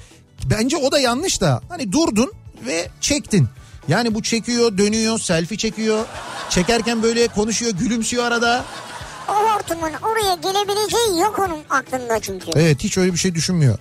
Bence 0.45 0.77
o 0.77 0.91
da 0.91 0.99
yanlış 0.99 1.41
da. 1.41 1.62
Hani 1.69 1.91
durdun 1.91 2.31
ve 2.65 2.89
çektin. 3.01 3.47
Yani 3.88 4.13
bu 4.15 4.23
çekiyor, 4.23 4.77
dönüyor, 4.77 5.19
selfie 5.19 5.57
çekiyor. 5.57 6.05
Çekerken 6.49 7.03
böyle 7.03 7.27
konuşuyor, 7.27 7.71
gülümsüyor 7.71 8.23
arada. 8.23 8.65
O 9.29 9.34
hortumun 9.34 9.91
oraya 10.12 10.36
gelebileceği 10.36 11.19
yok 11.21 11.39
onun 11.39 11.60
aklında 11.69 12.19
çünkü. 12.19 12.45
Evet 12.55 12.84
hiç 12.84 12.97
öyle 12.97 13.13
bir 13.13 13.17
şey 13.17 13.36
düşünmüyor. 13.36 13.77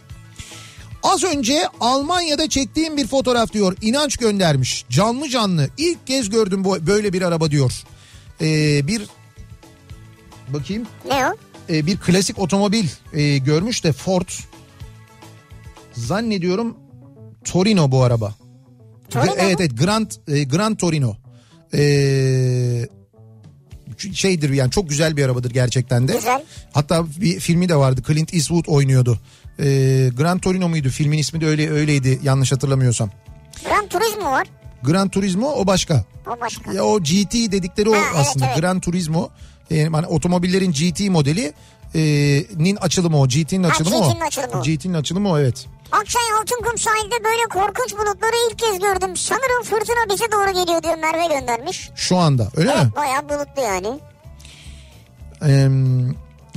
Az 1.03 1.25
önce 1.25 1.63
Almanya'da 1.81 2.49
çektiğim 2.49 2.97
bir 2.97 3.07
fotoğraf 3.07 3.53
diyor. 3.53 3.77
İnanç 3.83 4.17
göndermiş. 4.17 4.85
Canlı 4.91 5.29
canlı. 5.29 5.69
İlk 5.79 6.07
kez 6.07 6.31
gördüm 6.31 6.65
bu 6.65 6.87
böyle 6.87 7.13
bir 7.13 7.23
araba 7.23 7.51
diyor. 7.51 7.73
Ee, 8.41 8.87
bir 8.87 9.03
bakayım. 10.49 10.87
Ne 11.09 11.27
o? 11.27 11.35
Ee, 11.71 11.87
bir 11.87 11.97
klasik 11.97 12.39
otomobil 12.39 12.85
e, 13.13 13.39
görmüş 13.39 13.85
de 13.85 13.93
Ford. 13.93 14.29
Zannediyorum 15.93 16.77
Torino 17.45 17.91
bu 17.91 18.03
araba. 18.03 18.35
Torino 19.11 19.35
evet 19.39 19.61
evet 19.61 19.79
Grand 19.79 20.11
e, 20.29 20.45
Grand 20.45 20.77
Torino. 20.77 21.17
Ee, 21.75 22.89
şeydir 24.13 24.51
yani 24.51 24.71
çok 24.71 24.89
güzel 24.89 25.17
bir 25.17 25.25
arabadır 25.25 25.51
gerçekten 25.51 26.09
de. 26.09 26.13
Güzel. 26.13 26.43
Hatta 26.73 27.07
bir 27.21 27.41
filmi 27.41 27.69
de 27.69 27.77
vardı. 27.77 28.03
Clint 28.07 28.35
Eastwood 28.35 28.65
oynuyordu. 28.67 29.19
Ee, 29.61 30.09
Gran 30.17 30.39
Torino 30.39 30.69
muydu? 30.69 30.89
Filmin 30.89 31.19
ismi 31.19 31.41
de 31.41 31.47
öyle 31.47 31.71
öyleydi 31.71 32.21
yanlış 32.23 32.53
hatırlamıyorsam. 32.53 33.11
Gran 33.69 33.87
Turismo 33.89 34.31
var. 34.31 34.47
Gran 34.83 35.09
Turismo 35.09 35.53
o 35.53 35.67
başka. 35.67 36.05
O 36.27 36.41
başka. 36.41 36.73
Ya 36.73 36.85
o 36.85 37.01
GT 37.01 37.33
dedikleri 37.33 37.91
o 37.91 37.93
Ha, 37.95 37.99
evet, 38.07 38.17
aslında. 38.17 38.47
evet. 38.47 38.57
Gran 38.59 38.81
Turismo. 38.81 39.31
Yani 39.71 39.89
hani 39.89 40.07
otomobillerin 40.07 40.73
GT 40.73 41.01
modeli 41.11 41.53
e, 41.95 42.01
nin 42.57 42.77
açılımı 42.77 43.21
o. 43.21 43.29
GT'nin 43.29 43.63
açılımı 43.63 43.97
o. 43.97 44.11
GT'nin 44.11 44.21
açılımı 44.21 44.61
o. 44.61 44.63
GT'nin 44.63 44.95
açılımı 44.95 45.31
o 45.31 45.39
evet. 45.39 45.67
Akçay 45.93 46.23
Altınkum 46.41 46.79
sahilde 46.79 47.25
böyle 47.25 47.43
korkunç 47.51 47.93
bulutları 47.93 48.51
ilk 48.51 48.59
kez 48.59 48.79
gördüm. 48.79 49.17
Sanırım 49.17 49.63
fırtına 49.65 50.15
bize 50.15 50.25
doğru 50.33 50.65
geliyor 50.65 50.83
diyor 50.83 50.99
Merve 50.99 51.35
göndermiş. 51.41 51.91
Şu 51.95 52.17
anda 52.17 52.49
öyle 52.57 52.75
mi? 52.75 52.81
Evet 52.83 52.97
bayağı 52.97 53.29
bulutlu 53.29 53.63
yani. 53.63 54.01
Ee, 55.47 55.69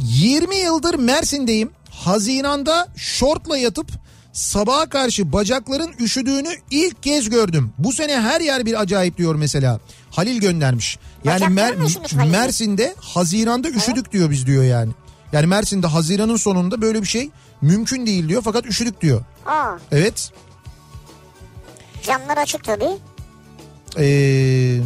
20 0.01 0.55
yıldır 0.55 0.95
Mersin'deyim. 0.95 1.69
Haziran'da 2.05 2.87
şortla 2.95 3.57
yatıp 3.57 3.87
sabaha 4.33 4.89
karşı 4.89 5.31
bacakların 5.33 5.91
üşüdüğünü 5.99 6.49
ilk 6.71 7.03
kez 7.03 7.29
gördüm. 7.29 7.73
Bu 7.77 7.93
sene 7.93 8.21
her 8.21 8.41
yer 8.41 8.65
bir 8.65 8.81
acayip 8.81 9.17
diyor 9.17 9.35
mesela. 9.35 9.79
Halil 10.11 10.39
göndermiş. 10.39 10.97
Yani 11.23 11.43
Mer-? 11.43 12.29
Mersin'de 12.29 12.95
Haziran'da 12.99 13.69
üşüdük 13.69 14.11
diyor 14.11 14.29
biz 14.31 14.45
diyor 14.47 14.63
yani. 14.63 14.91
Yani 15.31 15.47
Mersin'de 15.47 15.87
Haziran'ın 15.87 16.35
sonunda 16.37 16.81
böyle 16.81 17.01
bir 17.01 17.07
şey 17.07 17.29
mümkün 17.61 18.05
değil 18.05 18.29
diyor 18.29 18.41
fakat 18.45 18.65
üşüdük 18.65 19.01
diyor. 19.01 19.21
Aa, 19.45 19.71
Evet. 19.91 20.31
camlar 22.07 22.37
açık 22.37 22.63
tabii. 22.63 22.89
Ee, 23.99 24.79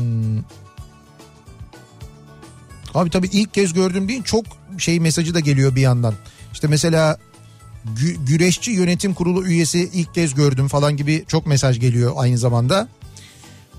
abi 2.93 3.09
tabii 3.09 3.27
ilk 3.27 3.53
kez 3.53 3.73
gördüm 3.73 4.07
değil 4.07 4.23
çok 4.23 4.45
şey 4.77 4.99
mesajı 4.99 5.33
da 5.33 5.39
geliyor 5.39 5.75
bir 5.75 5.81
yandan. 5.81 6.13
İşte 6.57 6.67
mesela 6.67 7.17
Gü- 7.95 8.25
güreşçi 8.25 8.71
yönetim 8.71 9.13
kurulu 9.13 9.45
üyesi 9.45 9.89
ilk 9.93 10.13
kez 10.13 10.33
gördüm 10.33 10.67
falan 10.67 10.97
gibi 10.97 11.25
çok 11.27 11.47
mesaj 11.47 11.79
geliyor 11.79 12.13
aynı 12.15 12.37
zamanda. 12.37 12.87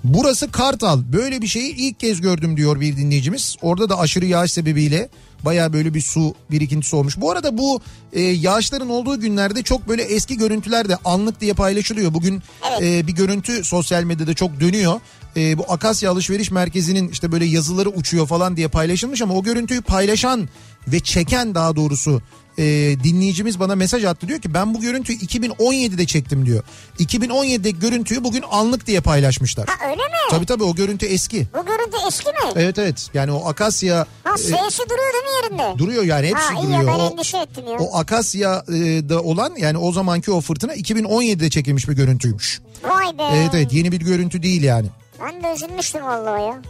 Burası 0.05 0.51
Kartal. 0.51 1.03
Böyle 1.13 1.43
bir 1.43 1.47
şeyi 1.47 1.75
ilk 1.77 2.01
kez 2.01 2.21
gördüm 2.21 2.57
diyor 2.57 2.81
bir 2.81 2.97
dinleyicimiz. 2.97 3.57
Orada 3.63 3.89
da 3.89 3.99
aşırı 3.99 4.27
yağış 4.27 4.53
sebebiyle 4.53 5.09
baya 5.45 5.73
böyle 5.73 5.95
bir 5.95 6.01
su 6.01 6.35
birikintisi 6.51 6.97
olmuş. 6.97 7.21
Bu 7.21 7.31
arada 7.31 7.59
bu 7.59 7.81
e, 8.13 8.21
yağışların 8.23 8.89
olduğu 8.89 9.21
günlerde 9.21 9.63
çok 9.63 9.89
böyle 9.89 10.03
eski 10.03 10.37
görüntüler 10.39 10.89
de 10.89 10.97
anlık 11.05 11.41
diye 11.41 11.53
paylaşılıyor. 11.53 12.15
Bugün 12.15 12.43
Evet. 12.71 12.83
e, 12.83 13.07
bir 13.07 13.13
görüntü 13.13 13.65
sosyal 13.65 14.03
medyada 14.05 14.35
çok 14.35 14.61
dönüyor. 14.61 15.01
E, 15.37 15.59
bu 15.59 15.65
Akasya 15.69 16.11
Alışveriş 16.11 16.51
Merkezi'nin 16.51 17.09
işte 17.09 17.33
böyle 17.33 17.45
yazıları 17.45 17.89
uçuyor 17.89 18.27
falan 18.27 18.57
diye 18.57 18.69
paylaşılmış 18.69 19.23
ama 19.23 19.35
o 19.35 19.43
görüntüyü 19.43 19.83
paylaşan 19.83 20.49
ve 20.89 21.01
çeken 21.01 21.55
daha 21.55 21.77
doğrusu 21.77 22.23
e, 22.59 22.65
dinleyicimiz 23.05 23.61
bana 23.61 23.75
mesaj 23.75 24.05
attı 24.05 24.29
diyor 24.29 24.41
ki 24.41 24.55
ben 24.55 24.75
bu 24.75 24.81
görüntüyü 24.81 25.19
2017'de 25.19 26.07
çektim 26.07 26.47
diyor. 26.47 26.63
2017'deki 26.99 27.79
görüntüyü 27.79 28.25
bugün 28.25 28.45
anlık 28.51 28.87
diye 28.87 29.01
paylaşmışlar. 29.01 29.67
Ha 29.69 29.87
öyle 29.91 30.03
mi? 30.03 30.13
Tabii 30.31 30.47
tabii 30.47 30.65
o 30.65 30.75
görüntü 30.75 31.07
eski. 31.07 31.47
Bu 31.59 31.67
görüntü 31.67 31.97
eski 32.09 32.29
mi? 32.29 32.53
Evet 32.57 32.79
evet 32.79 33.07
yani 33.15 33.33
o 33.33 33.49
Akasya 33.49 34.07
Ha 34.25 34.35
e, 34.35 34.39
S'si 34.39 34.53
duruyor 34.53 35.13
değil 35.13 35.25
mi 35.25 35.31
yerinde? 35.59 35.79
duruyor 35.79 36.05
yani 36.05 36.27
hepsi 36.27 36.43
ha 36.55 36.61
iyi 36.61 36.67
duruyor. 36.67 36.87
ben 36.87 36.99
o, 37.01 37.11
endişe 37.13 37.39
ettim 37.39 37.65
ya. 37.67 37.79
o 37.79 37.99
Akasya'da 37.99 39.23
olan 39.23 39.55
yani 39.59 39.79
o 39.79 39.93
zamanki 39.93 40.31
o 40.31 40.41
fırtına 40.41 40.75
2017'de 40.75 41.51
çekilmiş 41.51 41.89
bir 41.89 41.93
görüntüymüş. 41.95 42.61
Vay 42.85 43.19
be. 43.19 43.23
Evet 43.35 43.51
evet 43.55 43.73
yeni 43.73 43.93
bir 43.93 44.01
görüntü 44.01 44.43
değil 44.43 44.63
yani. 44.63 44.87
Ben 45.25 45.43
de 45.43 45.55
üzülmüştüm 45.55 46.03
vallahi 46.05 46.43
ya. 46.43 46.63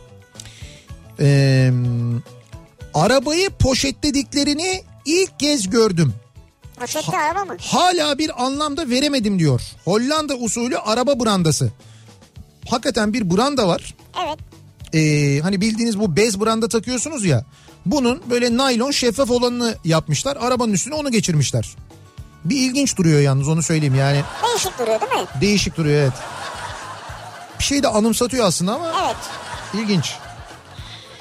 Ee, 1.20 1.70
arabayı 2.94 3.50
poşetlediklerini 3.50 4.82
ilk 5.08 5.40
kez 5.40 5.70
gördüm. 5.70 6.14
Poşette 6.80 7.18
araba 7.18 7.44
mı? 7.44 7.56
Hala 7.60 8.18
bir 8.18 8.44
anlamda 8.44 8.90
veremedim 8.90 9.38
diyor. 9.38 9.60
Hollanda 9.84 10.34
usulü 10.34 10.78
araba 10.78 11.20
brandası. 11.24 11.72
Hakikaten 12.70 13.12
bir 13.12 13.36
branda 13.36 13.68
var. 13.68 13.94
Evet. 14.26 14.38
Ee, 14.94 15.40
hani 15.42 15.60
bildiğiniz 15.60 15.98
bu 15.98 16.16
bez 16.16 16.40
branda 16.40 16.68
takıyorsunuz 16.68 17.24
ya. 17.24 17.44
Bunun 17.86 18.22
böyle 18.30 18.56
naylon 18.56 18.90
şeffaf 18.90 19.30
olanını 19.30 19.74
yapmışlar. 19.84 20.36
Arabanın 20.40 20.72
üstüne 20.72 20.94
onu 20.94 21.10
geçirmişler. 21.10 21.76
Bir 22.44 22.56
ilginç 22.56 22.96
duruyor 22.96 23.20
yalnız 23.20 23.48
onu 23.48 23.62
söyleyeyim 23.62 23.94
yani. 23.94 24.22
Değişik 24.48 24.78
duruyor 24.78 25.00
değil 25.00 25.12
mi? 25.12 25.26
Değişik 25.40 25.76
duruyor 25.76 26.02
evet. 26.02 26.12
Bir 27.58 27.64
şey 27.64 27.82
de 27.82 27.88
anımsatıyor 27.88 28.46
aslında 28.46 28.74
ama 28.74 28.92
Evet. 29.06 29.16
ilginç. 29.82 30.14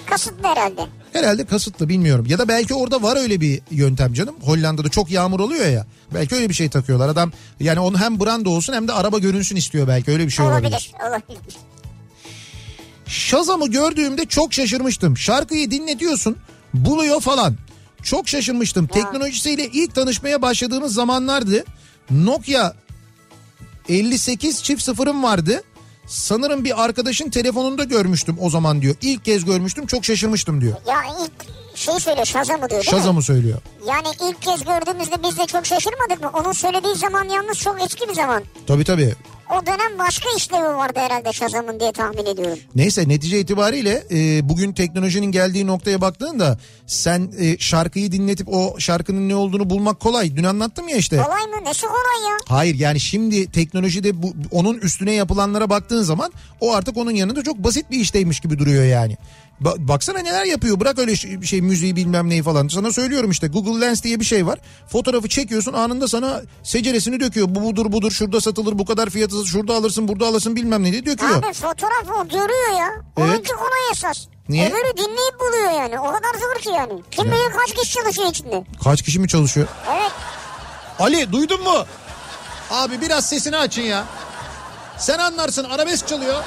Kasıtlı 0.06 0.48
herhalde. 0.48 0.88
Herhalde 1.18 1.46
kasıtlı 1.46 1.90
bilmiyorum. 1.90 2.26
Ya 2.30 2.40
da 2.40 2.48
belki 2.48 2.74
orada 2.74 3.02
var 3.02 3.18
öyle 3.18 3.42
bir 3.42 3.62
yöntem 3.72 4.14
canım. 4.14 4.36
Hollanda'da 4.42 4.90
çok 4.90 5.12
yağmur 5.12 5.40
oluyor 5.40 5.66
ya. 5.66 5.86
Belki 6.14 6.36
öyle 6.36 6.50
bir 6.50 6.54
şey 6.54 6.70
takıyorlar. 6.70 7.10
Adam 7.10 7.32
yani 7.60 7.80
onu 7.80 8.00
hem 8.00 8.20
branda 8.20 8.50
olsun 8.50 8.74
hem 8.74 8.88
de 8.88 8.94
araba 8.94 9.18
görünsün 9.20 9.56
istiyor 9.56 9.88
belki. 9.88 10.12
Öyle 10.12 10.26
bir 10.26 10.32
şey 10.32 10.46
olabilir. 10.46 10.68
olabilir. 10.68 10.92
Olabilir. 11.10 11.56
Shazam'ı 13.08 13.68
gördüğümde 13.68 14.26
çok 14.26 14.54
şaşırmıştım. 14.54 15.18
Şarkıyı 15.18 15.72
dinletiyorsun 15.72 16.38
buluyor 16.74 17.22
falan. 17.22 17.56
Çok 18.04 18.30
şaşırmıştım. 18.30 18.88
Teknolojisiyle 18.88 19.66
ilk 19.66 19.96
tanışmaya 19.96 20.42
başladığımız 20.42 20.94
zamanlardı. 20.94 21.64
Nokia 22.12 22.74
58 23.90 24.64
çift 24.64 24.84
sıfırım 24.84 25.24
vardı. 25.24 25.64
Sanırım 26.08 26.64
bir 26.64 26.84
arkadaşın 26.84 27.30
telefonunda 27.30 27.84
görmüştüm 27.84 28.36
o 28.40 28.50
zaman 28.50 28.82
diyor. 28.82 28.96
İlk 29.02 29.26
kez 29.26 29.46
görmüştüm 29.46 29.86
çok 29.86 30.06
şaşırmıştım 30.06 30.62
diyor. 30.62 30.74
Ya 30.88 30.96
ilk 31.24 31.32
şey 31.78 32.00
söyle 32.00 32.26
Şazam'ı 32.26 32.60
diyor 32.60 32.70
değil 32.70 32.80
mi? 32.80 32.86
Shazam'ı 32.92 33.24
söylüyor. 33.24 33.58
Yani 33.88 34.08
ilk 34.30 34.42
kez 34.42 34.64
gördüğümüzde 34.64 35.24
biz 35.24 35.38
de 35.38 35.46
çok 35.46 35.66
şaşırmadık 35.66 36.22
mı? 36.24 36.32
Onun 36.34 36.52
söylediği 36.52 36.96
zaman 36.96 37.24
yalnız 37.30 37.58
çok 37.58 37.82
eski 37.82 38.10
bir 38.10 38.14
zaman. 38.14 38.44
Tabii 38.68 38.84
tabii. 38.84 39.16
o 39.62 39.66
dönem 39.66 40.00
başka 40.00 40.30
işlevi 40.38 40.64
vardı 40.64 41.00
herhalde 41.00 41.34
Shazam'ın 41.34 41.80
diye 41.80 41.92
tahmin 41.92 42.26
ediyorum. 42.26 42.60
Neyse 42.76 43.10
netice 43.10 43.40
itibariyle 43.40 44.04
e, 44.12 44.50
bugün 44.50 44.74
teknolojinin 44.74 45.32
geldiği 45.32 45.68
noktaya 45.68 46.02
baktığında 46.02 46.58
sen 46.88 47.32
e, 47.40 47.58
şarkıyı 47.58 48.12
dinletip 48.12 48.48
o 48.50 48.76
şarkının 48.80 49.30
ne 49.30 49.36
olduğunu 49.36 49.70
bulmak 49.70 50.00
kolay. 50.00 50.36
Dün 50.36 50.44
anlattım 50.44 50.88
ya 50.88 50.98
işte. 50.98 51.18
Kolay 51.18 51.42
mı? 51.42 51.66
Nesi 51.66 51.82
kolay 51.82 52.32
ya? 52.32 52.38
Hayır 52.48 52.76
yani 52.76 53.00
şimdi 53.00 53.52
teknolojide 53.52 54.24
bu, 54.24 54.34
onun 54.52 54.78
üstüne 54.78 55.14
yapılanlara 55.14 55.70
baktığın 55.70 56.02
zaman 56.04 56.32
o 56.62 56.74
artık 56.74 56.98
onun 56.98 57.12
yanında 57.12 57.44
çok 57.44 57.58
basit 57.58 57.92
bir 57.92 58.00
işteymiş 58.00 58.40
gibi 58.40 58.60
duruyor 58.60 58.84
yani. 58.86 59.18
Ba- 59.62 59.88
baksana 59.88 60.20
neler 60.20 60.46
yapıyor 60.46 60.80
bırak 60.80 61.00
öyle 61.00 61.16
şey, 61.16 61.42
şey 61.42 61.62
müziği 61.62 61.96
bilmem 61.96 62.30
neyi 62.30 62.44
falan. 62.44 62.68
Sana 62.68 62.92
söylüyorum 62.94 63.32
işte 63.32 63.48
Google 63.48 63.82
Lens 63.86 64.04
diye 64.04 64.20
bir 64.20 64.26
şey 64.26 64.46
var. 64.46 64.60
Fotoğrafı 64.88 65.30
çekiyorsun 65.30 65.74
anında 65.74 66.08
sana 66.08 66.42
seceresini 66.64 67.20
döküyor. 67.20 67.48
Bu 67.50 67.64
budur 67.64 67.92
budur 67.92 68.12
şurada 68.12 68.42
satılır 68.42 68.80
bu 68.80 68.86
kadar 68.86 69.10
fiyatı 69.10 69.46
şurada 69.46 69.74
alırsın 69.76 70.08
burada 70.08 70.28
alırsın 70.28 70.56
bilmem 70.56 70.84
ne 70.84 70.92
diye 70.92 71.06
döküyor. 71.06 71.32
Abi 71.44 71.54
fotoğraf 71.54 72.10
o 72.20 72.28
görüyor 72.28 72.80
ya. 72.80 72.90
Evet. 73.18 73.30
Onunki 73.30 73.52
kolay 73.52 73.92
esas. 73.92 74.26
Niye? 74.50 74.68
Öbürü 74.70 74.98
dinleyip 74.98 75.40
buluyor 75.40 75.72
yani. 75.82 76.00
O 76.00 76.04
kadar 76.12 76.34
zor 76.40 76.62
ki 76.62 76.70
yani. 76.70 77.02
Kim 77.12 77.26
bilir 77.26 77.52
kaç 77.58 77.74
kişi 77.76 77.94
çalışıyor 77.94 78.28
içinde. 78.30 78.64
Kaç 78.84 79.02
kişi 79.02 79.20
mi 79.20 79.28
çalışıyor? 79.28 79.68
Evet. 79.92 80.12
Ali 81.00 81.32
duydun 81.32 81.64
mu? 81.64 81.86
Abi 82.72 83.02
biraz 83.02 83.30
sesini 83.30 83.58
açın 83.58 83.82
ya. 83.82 84.04
Sen 84.98 85.20
anlarsın 85.20 85.64
arabesk 85.64 86.08
çalıyor. 86.08 86.44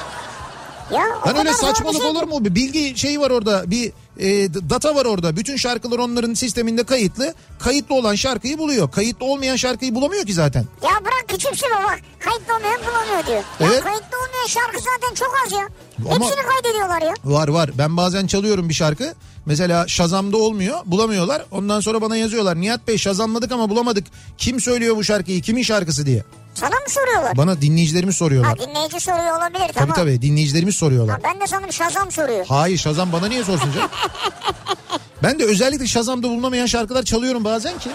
Ya 0.93 1.05
o 1.25 1.29
Lan 1.29 1.37
öyle 1.37 1.53
saçmalık 1.53 1.97
şey 2.01 2.07
olur 2.11 2.23
mu? 2.23 2.45
Bir 2.45 2.55
bilgi 2.55 2.99
şeyi 2.99 3.21
var 3.21 3.31
orada. 3.31 3.71
Bir 3.71 3.93
e, 4.21 4.55
data 4.71 4.95
var 4.95 5.05
orada. 5.05 5.37
Bütün 5.37 5.57
şarkılar 5.57 5.99
onların 5.99 6.35
sisteminde 6.35 6.85
kayıtlı. 6.85 7.35
Kayıtlı 7.59 7.95
olan 7.95 8.15
şarkıyı 8.15 8.59
buluyor. 8.59 8.91
Kayıtlı 8.91 9.27
olmayan 9.27 9.57
şarkıyı 9.57 9.95
bulamıyor 9.95 10.25
ki 10.27 10.33
zaten. 10.35 10.65
Ya 10.83 10.91
bırak 11.01 11.25
küçümseme 11.29 11.75
bak. 11.85 12.01
Kayıtlı 12.21 12.55
olmayan 12.57 12.81
bulamıyor 12.81 13.27
diyor. 13.27 13.43
Evet. 13.61 13.75
Ya 13.75 13.81
kayıtlı 13.81 14.17
olmayan 14.19 14.47
şarkı 14.49 14.79
zaten 14.79 15.15
çok 15.15 15.35
az 15.47 15.53
ya. 15.53 15.69
Ama- 16.15 16.27
Hepsini 16.27 16.43
kaydediyorlar 16.47 17.03
ya. 17.03 17.15
Var 17.25 17.49
var. 17.49 17.71
Ben 17.79 17.97
bazen 17.97 18.27
çalıyorum 18.27 18.69
bir 18.69 18.75
şarkı. 18.75 19.15
Mesela 19.47 19.89
Shazam'da 19.89 20.37
olmuyor. 20.37 20.79
Bulamıyorlar. 20.87 21.43
Ondan 21.51 21.81
sonra 21.81 22.03
bana 22.03 22.17
yazıyorlar. 22.17 22.61
Nihat 22.61 22.89
Bey 22.89 22.99
Shazamladık 22.99 23.53
ama 23.53 23.71
bulamadık. 23.71 24.07
Kim 24.39 24.61
söylüyor 24.61 24.97
bu 24.97 25.05
şarkıyı? 25.05 25.43
Kimin 25.43 25.63
şarkısı 25.63 26.07
diye. 26.07 26.25
Sana 26.55 26.71
mı 26.75 26.85
soruyorlar? 26.89 27.37
Bana 27.37 27.61
dinleyicilerimiz 27.63 28.17
soruyorlar. 28.17 28.59
Ha 28.59 28.67
dinleyici 28.69 29.01
soruyor 29.01 29.37
olabilir 29.39 29.59
Tabii 29.61 29.73
tamam. 29.73 29.95
tabii 29.97 30.23
dinleyicilerimiz 30.23 30.75
soruyorlar. 30.75 31.21
Ha, 31.23 31.31
ben 31.35 31.41
de 31.41 31.47
sanırım 31.47 31.73
Şazam 31.73 32.11
soruyor. 32.11 32.47
Hayır 32.49 32.79
Şazam 32.79 33.13
bana 33.13 33.27
niye 33.27 33.45
sorsun 33.45 33.73
canım? 33.73 33.89
ben 35.23 35.39
de 35.39 35.45
özellikle 35.45 35.87
Şazam'da 35.87 36.29
bulunamayan 36.29 36.67
şarkılar 36.67 37.03
çalıyorum 37.03 37.45
bazen 37.45 37.79
ki. 37.79 37.91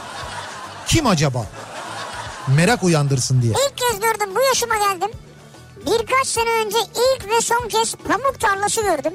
Kim 0.88 1.08
acaba? 1.08 1.46
Merak 2.48 2.84
uyandırsın 2.84 3.42
diye. 3.42 3.54
İlk 3.54 3.78
kez 3.78 4.00
gördüm 4.00 4.36
bu 4.36 4.42
yaşıma 4.42 4.76
geldim. 4.76 5.10
Birkaç 5.86 6.28
sene 6.28 6.50
önce 6.66 6.78
ilk 6.78 7.30
ve 7.30 7.42
son 7.42 7.68
kez 7.68 7.96
pamuk 7.96 8.40
tarlası 8.40 8.82
gördüm. 8.82 9.14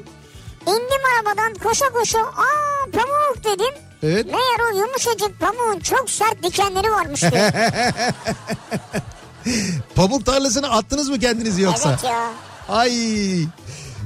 İndim 0.66 1.02
arabadan 1.16 1.54
koşa 1.54 1.88
koşa 1.92 2.18
aa 2.18 2.90
pamuk 2.92 3.44
dedim. 3.44 3.74
Evet. 4.02 4.26
Meğer 4.26 4.72
o 4.72 4.76
yumuşacık 4.78 5.40
pamuğun 5.40 5.80
çok 5.80 6.10
sert 6.10 6.42
dikenleri 6.42 6.90
varmış 6.90 7.22
diyor. 7.22 7.32
Pamuk 9.94 10.26
tarlasını 10.26 10.70
attınız 10.70 11.08
mı 11.08 11.18
kendiniz 11.18 11.58
yoksa? 11.58 11.90
evet 11.90 12.04
ya. 12.04 12.30
Ay 12.68 12.92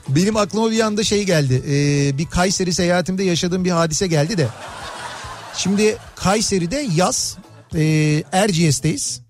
benim 0.09 0.37
aklıma 0.37 0.71
bir 0.71 0.81
anda 0.81 1.05
şey 1.05 1.23
geldi. 1.23 1.63
Ee, 1.69 2.19
bir 2.19 2.27
Kayseri 2.27 2.73
seyahatimde 2.73 3.25
yaşadığım 3.25 3.65
bir 3.65 3.71
hadise 3.71 4.07
geldi 4.07 4.39
de. 4.39 4.49
Şimdi 5.57 5.97
Kayseri'de 6.17 6.87
yaz 6.97 7.37
e, 7.75 8.23
Erciyes'teyiz. 8.33 9.21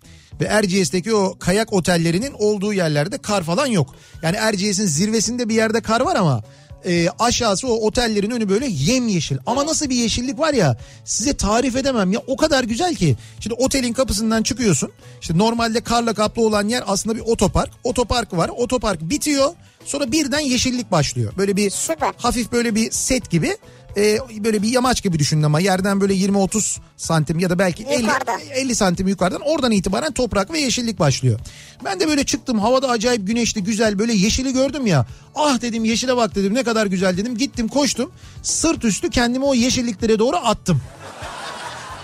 Ve 0.40 0.44
Erciyes'teki 0.44 1.14
o 1.14 1.38
kayak 1.38 1.72
otellerinin 1.72 2.32
olduğu 2.38 2.72
yerlerde 2.72 3.18
kar 3.18 3.42
falan 3.42 3.66
yok. 3.66 3.94
Yani 4.22 4.36
Erciyes'in 4.36 4.86
zirvesinde 4.86 5.48
bir 5.48 5.54
yerde 5.54 5.80
kar 5.80 6.00
var 6.00 6.16
ama 6.16 6.42
e, 6.86 7.08
aşağısı 7.18 7.68
o 7.68 7.86
otellerin 7.86 8.30
önü 8.30 8.48
böyle 8.48 8.66
yemyeşil. 8.66 9.36
Ama 9.46 9.66
nasıl 9.66 9.90
bir 9.90 9.94
yeşillik 9.94 10.38
var 10.38 10.54
ya 10.54 10.78
size 11.04 11.36
tarif 11.36 11.76
edemem 11.76 12.12
ya 12.12 12.20
o 12.26 12.36
kadar 12.36 12.64
güzel 12.64 12.94
ki. 12.94 13.16
Şimdi 13.40 13.54
otelin 13.54 13.92
kapısından 13.92 14.42
çıkıyorsun. 14.42 14.90
İşte 15.20 15.38
normalde 15.38 15.80
karla 15.80 16.14
kaplı 16.14 16.42
olan 16.46 16.68
yer 16.68 16.84
aslında 16.86 17.16
bir 17.16 17.20
otopark. 17.20 17.70
Otopark 17.84 18.36
var. 18.36 18.50
Otopark 18.56 19.00
bitiyor. 19.00 19.52
Sonra 19.84 20.12
birden 20.12 20.40
yeşillik 20.40 20.90
başlıyor. 20.90 21.32
Böyle 21.38 21.56
bir 21.56 21.70
Süper. 21.70 22.12
hafif 22.16 22.52
böyle 22.52 22.74
bir 22.74 22.90
set 22.90 23.30
gibi 23.30 23.56
e, 23.96 24.18
böyle 24.44 24.62
bir 24.62 24.68
yamaç 24.68 25.02
gibi 25.02 25.18
düşünün 25.18 25.42
ama 25.42 25.60
yerden 25.60 26.00
böyle 26.00 26.14
20-30 26.14 26.78
santim 26.96 27.38
ya 27.38 27.50
da 27.50 27.58
belki 27.58 27.84
50, 27.84 28.02
Yukarıda. 28.02 28.38
50 28.54 28.74
santim 28.74 29.08
yukarıdan 29.08 29.40
oradan 29.40 29.72
itibaren 29.72 30.12
toprak 30.12 30.52
ve 30.52 30.58
yeşillik 30.60 30.98
başlıyor. 30.98 31.40
Ben 31.84 32.00
de 32.00 32.08
böyle 32.08 32.24
çıktım 32.24 32.58
havada 32.58 32.88
acayip 32.88 33.26
güneşli 33.26 33.64
güzel 33.64 33.98
böyle 33.98 34.12
yeşili 34.12 34.52
gördüm 34.52 34.86
ya. 34.86 35.06
Ah 35.34 35.60
dedim 35.60 35.84
yeşile 35.84 36.16
bak 36.16 36.34
dedim 36.34 36.54
ne 36.54 36.62
kadar 36.64 36.86
güzel 36.86 37.16
dedim 37.16 37.36
gittim 37.38 37.68
koştum 37.68 38.10
sırt 38.42 38.84
üstü 38.84 39.10
kendimi 39.10 39.44
o 39.44 39.54
yeşilliklere 39.54 40.18
doğru 40.18 40.36
attım. 40.36 40.80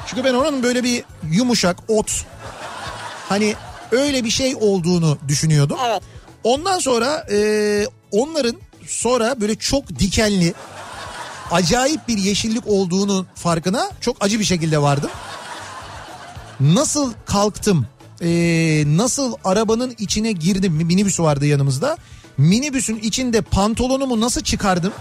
Çünkü 0.06 0.24
ben 0.24 0.34
oranın 0.34 0.62
böyle 0.62 0.84
bir 0.84 1.04
yumuşak 1.32 1.76
ot 1.88 2.24
hani 3.28 3.54
öyle 3.92 4.24
bir 4.24 4.30
şey 4.30 4.56
olduğunu 4.60 5.18
düşünüyordum. 5.28 5.78
Evet. 5.86 6.02
Ondan 6.44 6.78
sonra 6.78 7.26
e, 7.30 7.86
onların 8.10 8.56
sonra 8.86 9.40
böyle 9.40 9.54
çok 9.54 9.88
dikenli 9.88 10.54
acayip 11.50 12.08
bir 12.08 12.18
yeşillik 12.18 12.66
olduğunu 12.66 13.26
farkına 13.34 13.90
çok 14.00 14.16
acı 14.20 14.40
bir 14.40 14.44
şekilde 14.44 14.82
vardım. 14.82 15.10
Nasıl 16.60 17.12
kalktım 17.26 17.86
e, 18.22 18.28
nasıl 18.86 19.34
arabanın 19.44 19.94
içine 19.98 20.32
girdim 20.32 20.72
minibüs 20.72 21.20
vardı 21.20 21.46
yanımızda. 21.46 21.96
Minibüsün 22.38 22.96
içinde 22.96 23.40
pantolonumu 23.40 24.20
nasıl 24.20 24.40
çıkardım? 24.40 24.92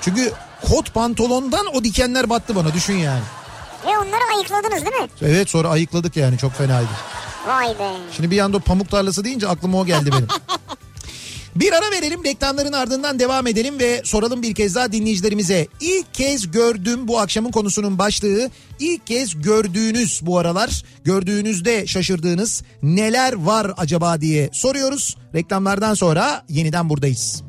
Çünkü 0.00 0.32
kot 0.68 0.94
pantolondan 0.94 1.66
o 1.74 1.84
dikenler 1.84 2.30
battı 2.30 2.56
bana 2.56 2.74
düşün 2.74 2.94
yani. 2.96 3.22
Ve 3.86 3.98
onları 3.98 4.36
ayıkladınız 4.36 4.84
değil 4.84 5.02
mi? 5.02 5.08
Evet 5.22 5.50
sonra 5.50 5.68
ayıkladık 5.68 6.16
yani 6.16 6.38
çok 6.38 6.52
fenaydı. 6.52 6.88
Vay 7.46 7.78
be. 7.78 7.92
Şimdi 8.12 8.30
bir 8.30 8.38
anda 8.38 8.56
o 8.56 8.60
pamuk 8.60 8.90
tarlası 8.90 9.24
deyince 9.24 9.48
aklıma 9.48 9.78
o 9.80 9.86
geldi 9.86 10.10
benim. 10.12 10.28
Bir 11.56 11.72
ara 11.72 11.90
verelim 11.90 12.24
reklamların 12.24 12.72
ardından 12.72 13.18
devam 13.18 13.46
edelim 13.46 13.78
ve 13.78 14.02
soralım 14.04 14.42
bir 14.42 14.54
kez 14.54 14.74
daha 14.74 14.92
dinleyicilerimize. 14.92 15.66
İlk 15.80 16.14
kez 16.14 16.50
gördüm 16.50 17.08
bu 17.08 17.18
akşamın 17.18 17.50
konusunun 17.50 17.98
başlığı. 17.98 18.50
İlk 18.78 19.06
kez 19.06 19.42
gördüğünüz 19.42 20.20
bu 20.22 20.38
aralar 20.38 20.84
gördüğünüzde 21.04 21.86
şaşırdığınız 21.86 22.62
neler 22.82 23.32
var 23.32 23.72
acaba 23.76 24.20
diye 24.20 24.50
soruyoruz. 24.52 25.16
Reklamlardan 25.34 25.94
sonra 25.94 26.44
yeniden 26.48 26.88
buradayız. 26.88 27.42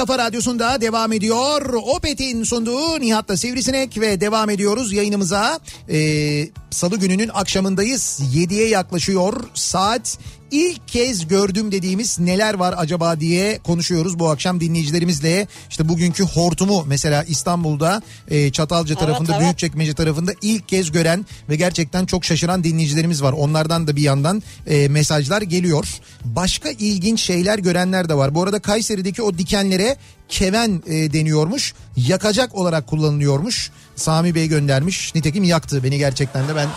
kafa 0.00 0.18
radyosunda 0.18 0.80
devam 0.80 1.12
ediyor. 1.12 1.74
Opet'in 1.74 2.44
sunduğu 2.44 3.00
Nihat'la 3.00 3.36
Sivrisinek 3.36 4.00
ve 4.00 4.20
devam 4.20 4.50
ediyoruz 4.50 4.92
yayınımıza. 4.92 5.60
Ee, 5.88 6.48
Salı 6.70 6.98
gününün 6.98 7.30
akşamındayız. 7.34 8.20
7'ye 8.34 8.68
yaklaşıyor 8.68 9.44
saat. 9.54 10.18
İlk 10.50 10.88
kez 10.88 11.28
gördüm 11.28 11.72
dediğimiz 11.72 12.18
neler 12.18 12.54
var 12.54 12.74
acaba 12.76 13.20
diye 13.20 13.58
konuşuyoruz 13.58 14.18
bu 14.18 14.30
akşam 14.30 14.60
dinleyicilerimizle. 14.60 15.46
İşte 15.70 15.88
bugünkü 15.88 16.24
hortumu 16.24 16.84
mesela 16.86 17.24
İstanbul'da 17.24 18.02
e, 18.28 18.52
Çatalca 18.52 18.94
tarafında 18.94 19.32
evet. 19.32 19.42
Büyükçekmece 19.42 19.94
tarafında 19.94 20.32
ilk 20.42 20.68
kez 20.68 20.92
gören 20.92 21.26
ve 21.48 21.56
gerçekten 21.56 22.06
çok 22.06 22.24
şaşıran 22.24 22.64
dinleyicilerimiz 22.64 23.22
var. 23.22 23.32
Onlardan 23.32 23.86
da 23.86 23.96
bir 23.96 24.02
yandan 24.02 24.42
e, 24.66 24.88
mesajlar 24.88 25.42
geliyor. 25.42 25.88
Başka 26.24 26.70
ilginç 26.70 27.20
şeyler 27.20 27.58
görenler 27.58 28.08
de 28.08 28.14
var. 28.14 28.34
Bu 28.34 28.42
arada 28.42 28.58
Kayseri'deki 28.58 29.22
o 29.22 29.38
dikenlere 29.38 29.96
keven 30.28 30.82
e, 30.86 31.12
deniyormuş. 31.12 31.74
Yakacak 31.96 32.54
olarak 32.54 32.86
kullanılıyormuş. 32.86 33.70
Sami 33.96 34.34
Bey 34.34 34.48
göndermiş. 34.48 35.14
Nitekim 35.14 35.44
yaktı 35.44 35.84
beni 35.84 35.98
gerçekten 35.98 36.48
de 36.48 36.56
ben 36.56 36.68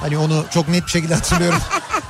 hani 0.00 0.18
onu 0.18 0.44
çok 0.50 0.68
net 0.68 0.86
bir 0.86 0.90
şekilde 0.90 1.14
hatırlıyorum. 1.14 1.58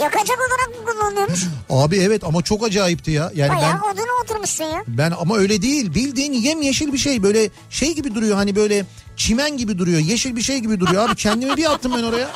Yakacak 0.00 0.38
olarak 0.38 0.80
mı 0.80 0.92
kullanılıyormuş? 0.92 1.44
Abi 1.70 1.96
evet 1.96 2.24
ama 2.24 2.42
çok 2.42 2.66
acayipti 2.66 3.10
ya. 3.10 3.30
Yani 3.34 3.50
ben 3.50 3.58
Bayağı 3.58 3.80
oduna 3.92 4.22
oturmuşsun 4.24 4.64
ya. 4.64 4.84
ben 4.88 5.12
ama 5.20 5.36
öyle 5.36 5.62
değil. 5.62 5.94
Bildiğin 5.94 6.32
yemyeşil 6.32 6.92
bir 6.92 6.98
şey 6.98 7.22
böyle 7.22 7.50
şey 7.70 7.94
gibi 7.94 8.14
duruyor 8.14 8.36
hani 8.36 8.56
böyle 8.56 8.84
çimen 9.16 9.56
gibi 9.56 9.78
duruyor. 9.78 9.98
Yeşil 9.98 10.36
bir 10.36 10.42
şey 10.42 10.58
gibi 10.58 10.80
duruyor 10.80 11.08
abi. 11.08 11.16
Kendimi 11.16 11.56
bir 11.56 11.72
attım 11.72 11.92
ben 11.96 12.02
oraya. 12.02 12.28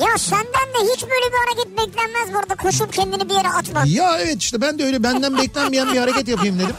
Ya 0.00 0.18
senden 0.18 0.44
de 0.46 0.92
hiç 0.94 1.02
böyle 1.02 1.32
bir 1.32 1.38
hareket 1.46 1.78
beklenmez 1.78 2.34
bu 2.34 2.38
arada 2.38 2.54
koşup 2.54 2.92
kendini 2.92 3.28
bir 3.28 3.34
yere 3.34 3.48
atmak. 3.48 3.86
Ya 3.88 4.18
evet 4.20 4.42
işte 4.42 4.60
ben 4.60 4.78
de 4.78 4.84
öyle 4.84 5.02
benden 5.02 5.38
beklenmeyen 5.38 5.92
bir 5.92 5.98
hareket 5.98 6.28
yapayım 6.28 6.58
dedim. 6.58 6.76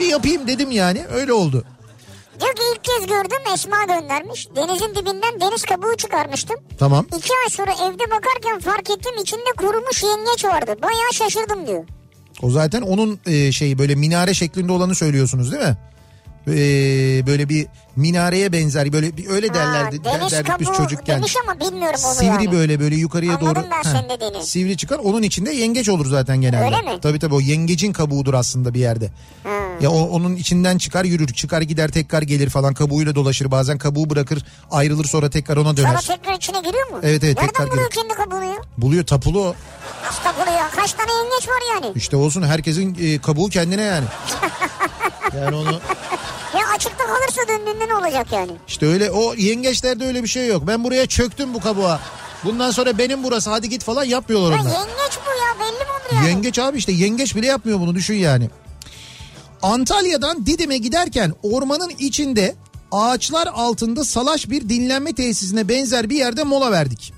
Bir 0.00 0.06
yapayım 0.06 0.46
dedim 0.48 0.70
yani 0.70 1.06
öyle 1.12 1.32
oldu. 1.32 1.64
Diyor 2.40 2.54
ki 2.54 2.62
ilk 2.74 2.84
kez 2.84 3.06
gördüm 3.06 3.52
Esma 3.54 3.84
göndermiş. 3.84 4.48
Denizin 4.56 4.94
dibinden 4.94 5.40
deniz 5.40 5.62
kabuğu 5.62 5.96
çıkarmıştım. 5.96 6.56
Tamam. 6.78 7.06
İki 7.18 7.32
ay 7.44 7.50
sonra 7.50 7.72
evde 7.72 8.10
bakarken 8.10 8.60
fark 8.60 8.90
ettim 8.90 9.12
içinde 9.22 9.52
kurumuş 9.56 10.02
yengeç 10.02 10.44
vardı. 10.44 10.74
Bayağı 10.82 11.12
şaşırdım 11.12 11.66
diyor. 11.66 11.84
O 12.42 12.50
zaten 12.50 12.82
onun 12.82 13.20
e, 13.26 13.52
şeyi 13.52 13.78
böyle 13.78 13.94
minare 13.94 14.34
şeklinde 14.34 14.72
olanı 14.72 14.94
söylüyorsunuz 14.94 15.52
değil 15.52 15.62
mi? 15.62 15.76
Ee, 16.48 16.52
böyle 17.26 17.48
bir 17.48 17.66
minareye 17.96 18.52
benzer 18.52 18.92
böyle 18.92 19.16
bir 19.16 19.28
öyle 19.28 19.54
derlerdi, 19.54 20.00
ha, 20.04 20.20
deniz 20.20 20.32
derdik 20.32 20.52
biz 20.60 20.66
kabuğu 20.68 20.76
çocukken. 20.78 21.16
demiş 21.16 21.34
ama 21.44 21.60
bilmiyorum 21.60 22.00
onu 22.06 22.14
Sivri 22.14 22.26
yani. 22.26 22.52
böyle 22.52 22.80
böyle 22.80 22.96
yukarıya 22.96 23.32
Anladım 23.36 23.54
doğru. 23.56 23.64
ben 23.70 23.88
Heh, 23.90 23.92
senin 23.98 24.08
dediğini. 24.08 24.46
Sivri 24.46 24.76
çıkar. 24.76 24.98
Onun 24.98 25.22
içinde 25.22 25.50
yengeç 25.52 25.88
olur 25.88 26.06
zaten 26.06 26.40
genelde. 26.40 26.64
Öyle 26.64 26.82
mi? 26.94 27.00
Tabii 27.02 27.18
tabii 27.18 27.34
o 27.34 27.40
yengecin 27.40 27.92
kabuğudur 27.92 28.34
aslında 28.34 28.74
bir 28.74 28.80
yerde. 28.80 29.10
Ya 29.80 29.90
o, 29.90 30.00
onun 30.08 30.36
içinden 30.36 30.78
çıkar 30.78 31.04
yürür. 31.04 31.28
Çıkar 31.32 31.62
gider 31.62 31.88
tekrar 31.90 32.22
gelir 32.22 32.50
falan 32.50 32.74
kabuğuyla 32.74 33.14
dolaşır. 33.14 33.50
Bazen 33.50 33.78
kabuğu 33.78 34.10
bırakır 34.10 34.44
ayrılır 34.70 35.04
sonra 35.04 35.30
tekrar 35.30 35.56
ona 35.56 35.76
döner. 35.76 35.96
Sonra 35.96 36.16
tekrar 36.16 36.34
içine 36.34 36.58
giriyor 36.60 36.90
mu? 36.90 36.98
Evet, 37.02 37.24
evet, 37.24 37.36
Nereden 37.36 37.46
tekrar 37.52 37.70
buluyor 37.70 37.90
giriyor. 37.90 38.08
kendi 38.08 38.22
kabuğunu 38.22 38.44
ya? 38.44 38.56
Buluyor 38.78 39.06
tapulu 39.06 39.40
o. 39.48 39.54
Takılıyor 40.24 40.58
ya? 40.58 40.70
Kaç 40.76 40.92
tane 40.92 41.10
yengeç 41.12 41.48
var 41.48 41.62
yani? 41.74 41.92
İşte 41.96 42.16
olsun 42.16 42.42
herkesin 42.42 42.96
e, 43.00 43.18
kabuğu 43.18 43.48
kendine 43.48 43.82
yani. 43.82 44.04
Yani 45.36 45.56
onu 45.56 45.72
Ya 46.58 46.66
açıkta 46.76 47.04
kalırsa 47.06 47.48
döndüğünde 47.48 47.88
ne 47.88 47.94
olacak 47.94 48.26
yani? 48.32 48.52
işte 48.68 48.86
öyle 48.86 49.10
o 49.10 49.34
yengeçlerde 49.34 50.06
öyle 50.06 50.22
bir 50.22 50.28
şey 50.28 50.46
yok. 50.46 50.62
Ben 50.66 50.84
buraya 50.84 51.06
çöktüm 51.06 51.54
bu 51.54 51.60
kabuğa. 51.60 52.00
Bundan 52.44 52.70
sonra 52.70 52.98
benim 52.98 53.24
burası 53.24 53.50
hadi 53.50 53.68
git 53.68 53.84
falan 53.84 54.04
yapmıyorlar 54.04 54.50
Ya 54.56 54.60
onlar. 54.62 54.70
yengeç 54.70 55.18
bu 55.26 55.30
ya 55.30 55.60
belli 55.60 55.78
mi 55.84 55.90
olur 55.90 56.14
yani? 56.16 56.28
Yengeç 56.28 56.58
abi 56.58 56.78
işte 56.78 56.92
yengeç 56.92 57.36
bile 57.36 57.46
yapmıyor 57.46 57.80
bunu 57.80 57.94
düşün 57.94 58.14
yani. 58.14 58.50
Antalya'dan 59.62 60.46
Didim'e 60.46 60.78
giderken 60.78 61.32
ormanın 61.42 61.90
içinde 61.98 62.54
ağaçlar 62.92 63.46
altında 63.46 64.04
salaş 64.04 64.50
bir 64.50 64.68
dinlenme 64.68 65.12
tesisine 65.14 65.68
benzer 65.68 66.10
bir 66.10 66.16
yerde 66.16 66.44
mola 66.44 66.70
verdik. 66.72 67.12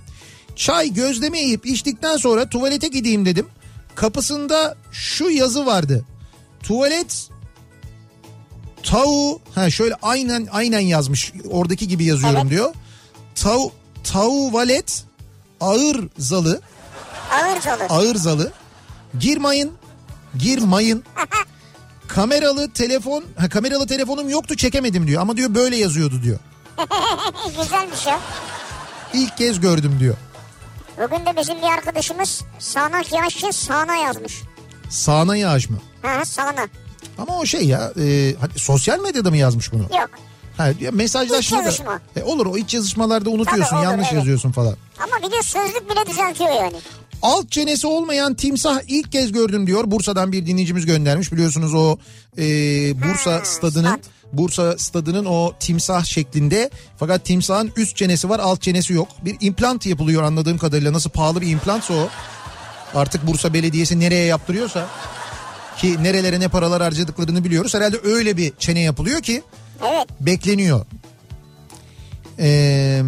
Çay 0.57 0.93
gözleme 0.93 1.41
yiyip 1.41 1.67
içtikten 1.67 2.17
sonra 2.17 2.49
tuvalete 2.49 2.89
gideyim 2.89 3.27
dedim. 3.27 3.47
Kapısında 3.95 4.77
şu 4.93 5.31
yazı 5.31 5.67
vardı. 5.67 6.05
Tuvalet 6.63 7.29
tavu 8.83 9.41
ha 9.55 9.71
şöyle 9.71 9.95
aynen 10.03 10.49
aynen 10.53 10.81
yazmış 10.81 11.33
oradaki 11.51 11.89
gibi 11.89 12.05
yazıyorum 12.05 12.39
Evet. 12.41 12.51
diyor. 12.51 12.75
Tav 13.35 13.59
tavuvalet 14.05 15.05
ağır 15.61 16.09
zalı 16.19 16.61
Ağır 17.33 17.61
çalır. 17.61 17.87
ağır 17.89 18.15
zalı. 18.15 18.53
Girmayın. 19.21 19.73
Girmayın. 20.39 21.05
Kameralı 22.09 22.71
telefon, 22.73 23.25
ha, 23.39 23.49
kameralı 23.49 23.87
telefonum 23.87 24.29
yoktu 24.29 24.57
çekemedim 24.57 25.07
diyor 25.07 25.23
ama 25.23 25.37
diyor 25.37 25.55
böyle 25.55 25.77
yazıyordu 25.77 26.23
diyor. 26.23 26.39
Güzelmiş 27.59 28.07
ya. 28.07 28.21
İlk 29.15 29.37
kez 29.37 29.61
gördüm 29.61 29.97
diyor. 30.01 30.17
Bugün 30.99 31.27
de 31.27 31.37
bizim 31.37 31.57
bir 31.57 31.73
arkadaşımız 31.73 32.43
sağanak 32.59 33.13
yağışçı 33.13 33.53
sağana 33.53 33.97
yazmış. 33.97 34.43
Sağına 34.91 35.37
yağış 35.37 35.71
mı? 35.71 35.79
Ha 36.03 36.25
sağana. 36.25 36.67
Ama 37.19 37.39
o 37.39 37.47
şey 37.47 37.65
ya 37.65 37.93
e, 38.01 38.35
hadi 38.41 38.59
sosyal 38.59 39.01
medyada 39.01 39.31
mı 39.31 39.37
yazmış 39.37 39.73
bunu? 39.73 39.83
Yok. 39.83 40.11
Ha, 40.57 40.69
ya 40.81 40.91
mesajlaşma 40.93 41.59
İç 41.59 41.65
yazışma. 41.65 42.01
E, 42.17 42.23
olur 42.23 42.47
o 42.47 42.57
iç 42.57 42.75
yazışmalarda 42.75 43.31
unutuyorsun 43.31 43.71
Tabii 43.71 43.79
olur, 43.79 43.85
yanlış 43.91 44.07
evet. 44.07 44.19
yazıyorsun 44.19 44.53
falan. 44.53 44.77
Ama 44.99 45.29
bir 45.29 45.33
de 45.33 45.43
sözlük 45.43 45.91
bile 45.91 46.11
düzeltiyor 46.11 46.51
yani. 46.51 46.77
Alt 47.23 47.51
çenesi 47.51 47.87
olmayan 47.87 48.35
timsah 48.35 48.81
ilk 48.89 49.13
kez 49.13 49.33
gördüm 49.33 49.67
diyor. 49.67 49.91
Bursa'dan 49.91 50.33
bir 50.33 50.47
dinleyicimiz 50.47 50.87
göndermiş. 50.87 51.33
Biliyorsunuz 51.33 51.75
o 51.75 51.99
e, 52.39 52.43
Bursa 53.03 53.33
Ha, 53.33 53.45
stadının 53.45 53.89
stat. 53.89 54.01
Bursa 54.33 54.79
stadının 54.79 55.25
o 55.25 55.53
timsah 55.61 56.05
şeklinde 56.05 56.71
fakat 56.97 57.25
timsahın 57.25 57.73
üst 57.77 57.97
çenesi 57.97 58.29
var 58.29 58.39
alt 58.39 58.63
çenesi 58.63 58.93
yok. 58.93 59.09
Bir 59.25 59.37
implant 59.41 59.87
yapılıyor 59.87 60.23
anladığım 60.23 60.59
kadarıyla. 60.59 60.93
Nasıl 60.93 61.11
pahalı 61.11 61.41
bir 61.41 61.47
implantsa 61.47 61.95
o. 61.95 62.09
Artık 62.95 63.27
Bursa 63.27 63.55
Belediyesi 63.55 64.01
nereye 64.01 64.25
yaptırıyorsa 64.25 64.87
ki 65.79 66.03
nerelere 66.03 66.41
ne 66.41 66.49
paralar 66.49 66.83
harcadıklarını 66.83 67.45
biliyoruz. 67.45 67.75
Herhalde 67.75 67.97
öyle 68.05 68.37
bir 68.37 68.53
çene 68.59 68.81
yapılıyor 68.81 69.21
ki 69.23 69.43
Evet. 69.89 70.07
bekleniyor. 70.21 70.87
Eee 72.39 73.03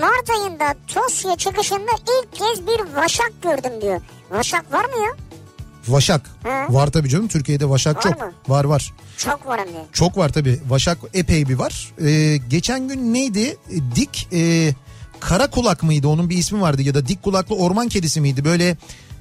Mart 0.00 0.30
ayında 0.30 0.74
Tosya 0.86 1.36
çıkışında 1.36 1.90
ilk 2.02 2.32
kez 2.32 2.66
bir 2.66 2.96
vaşak 2.96 3.32
gördüm 3.42 3.72
diyor. 3.82 4.00
Vaşak 4.30 4.72
var 4.72 4.84
mı 4.84 4.90
ya? 5.04 5.10
Vaşak. 5.88 6.30
Hı. 6.42 6.74
Var 6.74 6.86
tabii 6.86 7.08
canım 7.08 7.28
Türkiye'de 7.28 7.68
Vaşak 7.68 7.96
Var 7.96 8.02
çok. 8.02 8.20
mı? 8.20 8.32
Var 8.48 8.64
var. 8.64 8.92
Çok 9.16 9.46
var 9.46 9.60
hem 9.60 9.68
de. 9.68 9.84
Çok 9.92 10.16
var 10.16 10.28
tabii. 10.32 10.60
Vaşak 10.68 10.98
epey 11.14 11.48
bir 11.48 11.54
var. 11.54 11.92
Ee, 12.04 12.36
geçen 12.36 12.88
gün 12.88 13.14
neydi? 13.14 13.56
Dik 13.94 14.28
e, 14.32 14.70
kara 15.20 15.50
kulak 15.50 15.82
mıydı? 15.82 16.08
Onun 16.08 16.30
bir 16.30 16.36
ismi 16.38 16.60
vardı 16.60 16.82
ya 16.82 16.94
da 16.94 17.06
dik 17.08 17.22
kulaklı 17.22 17.56
orman 17.56 17.88
kedisi 17.88 18.20
miydi? 18.20 18.44
Böyle 18.44 18.76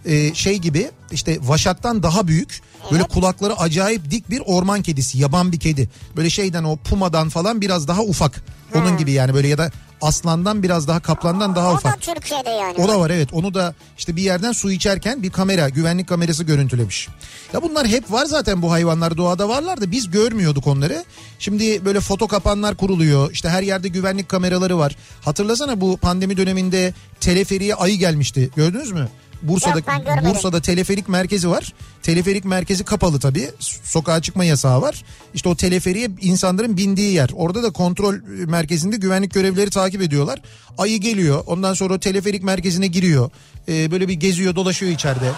e, 0.05 0.33
şey 0.33 0.57
gibi 0.57 0.91
işte 1.11 1.37
vaşaktan 1.41 2.03
daha 2.03 2.27
büyük. 2.27 2.61
Böyle 2.91 3.03
kulakları 3.03 3.59
acayip 3.59 4.11
dik 4.11 4.29
bir 4.29 4.41
orman 4.45 4.81
kedisi. 4.81 5.17
Yaban 5.17 5.51
bir 5.51 5.59
kedi. 5.59 5.89
Böyle 6.15 6.29
şeyden 6.29 6.63
o 6.63 6.75
pumadan 6.77 7.29
falan 7.29 7.61
biraz 7.61 7.87
daha 7.87 8.01
ufak. 8.01 8.41
Onun 8.75 8.97
gibi 8.97 9.11
yani 9.11 9.33
böyle 9.33 9.47
ya 9.47 9.57
da 9.57 9.71
aslandan 10.01 10.63
biraz 10.63 10.87
daha 10.87 10.99
kaplandan 10.99 11.55
daha 11.55 11.71
o 11.71 11.75
ufak. 11.75 11.95
da 11.95 12.13
Türkiye'de 12.13 12.49
yani. 12.49 12.77
O 12.77 12.87
da 12.87 12.99
var 12.99 13.09
evet 13.09 13.33
onu 13.33 13.53
da 13.53 13.75
işte 13.97 14.15
bir 14.15 14.21
yerden 14.21 14.51
su 14.51 14.71
içerken 14.71 15.23
bir 15.23 15.29
kamera 15.29 15.69
güvenlik 15.69 16.07
kamerası 16.07 16.43
görüntülemiş. 16.43 17.07
Ya 17.53 17.61
bunlar 17.61 17.87
hep 17.87 18.11
var 18.11 18.25
zaten 18.25 18.61
bu 18.61 18.71
hayvanlar 18.71 19.17
doğada 19.17 19.49
varlar 19.49 19.81
da 19.81 19.91
biz 19.91 20.11
görmüyorduk 20.11 20.67
onları. 20.67 21.05
Şimdi 21.39 21.85
böyle 21.85 21.99
foto 21.99 22.27
kapanlar 22.27 22.75
kuruluyor 22.75 23.31
işte 23.31 23.49
her 23.49 23.63
yerde 23.63 23.87
güvenlik 23.87 24.29
kameraları 24.29 24.77
var. 24.77 24.95
Hatırlasana 25.21 25.81
bu 25.81 25.97
pandemi 25.97 26.37
döneminde 26.37 26.93
teleferiye 27.19 27.75
ayı 27.75 27.97
gelmişti 27.97 28.49
gördünüz 28.55 28.91
mü? 28.91 29.07
Bursa'da 29.47 29.79
Yok. 29.79 30.25
Bursa'da 30.25 30.61
teleferik 30.61 31.09
merkezi 31.09 31.49
var. 31.49 31.73
Teleferik 32.03 32.45
merkezi 32.45 32.83
kapalı 32.83 33.19
tabii. 33.19 33.51
Sokağa 33.83 34.21
çıkma 34.21 34.43
yasağı 34.45 34.81
var. 34.81 35.03
İşte 35.33 35.49
o 35.49 35.55
teleferiye 35.55 36.09
insanların 36.21 36.77
bindiği 36.77 37.13
yer. 37.13 37.29
Orada 37.35 37.63
da 37.63 37.71
kontrol 37.71 38.15
merkezinde 38.47 38.97
güvenlik 38.97 39.33
görevlileri 39.33 39.69
takip 39.69 40.01
ediyorlar. 40.01 40.41
Ayı 40.77 40.99
geliyor. 40.99 41.43
Ondan 41.47 41.73
sonra 41.73 41.93
o 41.93 41.99
teleferik 41.99 42.43
merkezine 42.43 42.87
giriyor. 42.87 43.29
Ee, 43.67 43.91
böyle 43.91 44.07
bir 44.07 44.13
geziyor, 44.13 44.55
dolaşıyor 44.55 44.91
içeride. 44.91 45.31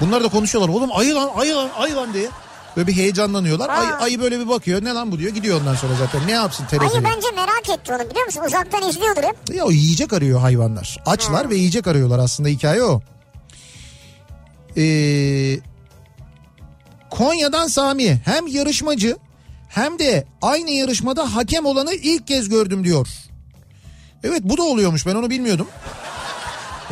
Bunlar 0.00 0.24
da 0.24 0.28
konuşuyorlar. 0.28 0.74
Oğlum 0.74 0.90
ayı 0.94 1.14
lan, 1.14 1.30
ayı 1.36 1.54
lan, 1.54 1.70
ayı 1.76 1.96
lan 1.96 2.14
diye. 2.14 2.28
Böyle 2.76 2.86
bir 2.86 2.92
heyecanlanıyorlar. 2.92 3.68
Ayı, 3.68 3.90
Ha. 3.90 3.98
ayı 4.00 4.20
böyle 4.20 4.40
bir 4.40 4.48
bakıyor. 4.48 4.84
Ne 4.84 4.92
lan 4.94 5.12
bu 5.12 5.18
diyor. 5.18 5.34
Gidiyor 5.34 5.60
ondan 5.60 5.74
sonra 5.74 5.92
zaten. 5.98 6.26
Ne 6.26 6.32
yapsın 6.32 6.64
teleferiği? 6.66 7.06
Ayı 7.06 7.16
bence 7.16 7.26
merak 7.36 7.78
etti 7.80 7.92
onu 7.92 8.10
biliyor 8.10 8.26
musun? 8.26 8.42
Uzaktan 8.46 8.88
izliyordur 8.88 9.22
hep. 9.22 9.56
Ya 9.56 9.64
o 9.64 9.70
yiyecek 9.70 10.12
arıyor 10.12 10.40
hayvanlar. 10.40 10.96
Açlar 11.06 11.50
ve 11.50 11.56
yiyecek 11.56 11.86
arıyorlar 11.86 12.18
aslında 12.18 12.48
hikaye 12.48 12.82
o. 12.82 13.00
Ee, 14.76 15.58
Konya'dan 17.10 17.66
Sami 17.66 18.20
hem 18.24 18.46
yarışmacı 18.46 19.16
hem 19.68 19.98
de 19.98 20.26
aynı 20.42 20.70
yarışmada 20.70 21.36
hakem 21.36 21.66
olanı 21.66 21.94
ilk 21.94 22.26
kez 22.26 22.48
gördüm 22.48 22.84
diyor. 22.84 23.08
Evet 24.24 24.40
bu 24.42 24.58
da 24.58 24.62
oluyormuş 24.62 25.06
ben 25.06 25.14
onu 25.14 25.30
bilmiyordum. 25.30 25.68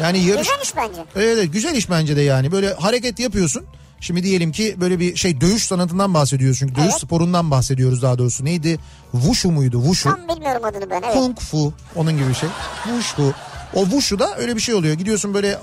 Yani 0.02 0.18
yarış... 0.18 0.48
Güzel 0.48 0.62
iş 0.62 0.76
bence. 0.76 1.04
Evet, 1.16 1.38
evet 1.38 1.52
güzel 1.52 1.74
iş 1.74 1.90
bence 1.90 2.16
de 2.16 2.20
yani 2.20 2.52
böyle 2.52 2.74
hareket 2.74 3.18
yapıyorsun. 3.18 3.66
Şimdi 4.00 4.22
diyelim 4.22 4.52
ki 4.52 4.76
böyle 4.80 5.00
bir 5.00 5.16
şey 5.16 5.40
dövüş 5.40 5.66
sanatından 5.66 6.14
bahsediyoruz 6.14 6.58
çünkü 6.58 6.74
dövüş 6.74 6.90
Evet. 6.90 7.00
sporundan 7.00 7.50
bahsediyoruz 7.50 8.02
daha 8.02 8.18
doğrusu. 8.18 8.44
Neydi? 8.44 8.78
Wushu 9.12 9.52
muydu? 9.52 9.80
Wushu. 9.82 10.10
Tam 10.10 10.36
bilmiyorum 10.36 10.64
adını 10.64 10.90
ben 10.90 11.02
evet. 11.04 11.14
Kung 11.14 11.38
fu 11.38 11.72
onun 11.96 12.12
gibi 12.12 12.28
bir 12.28 12.34
şey. 12.34 12.48
Wushu. 12.84 13.34
O 13.74 13.84
wushu 13.84 14.18
da 14.18 14.36
öyle 14.36 14.56
bir 14.56 14.60
şey 14.60 14.74
oluyor. 14.74 14.94
Gidiyorsun 14.94 15.34
böyle 15.34 15.58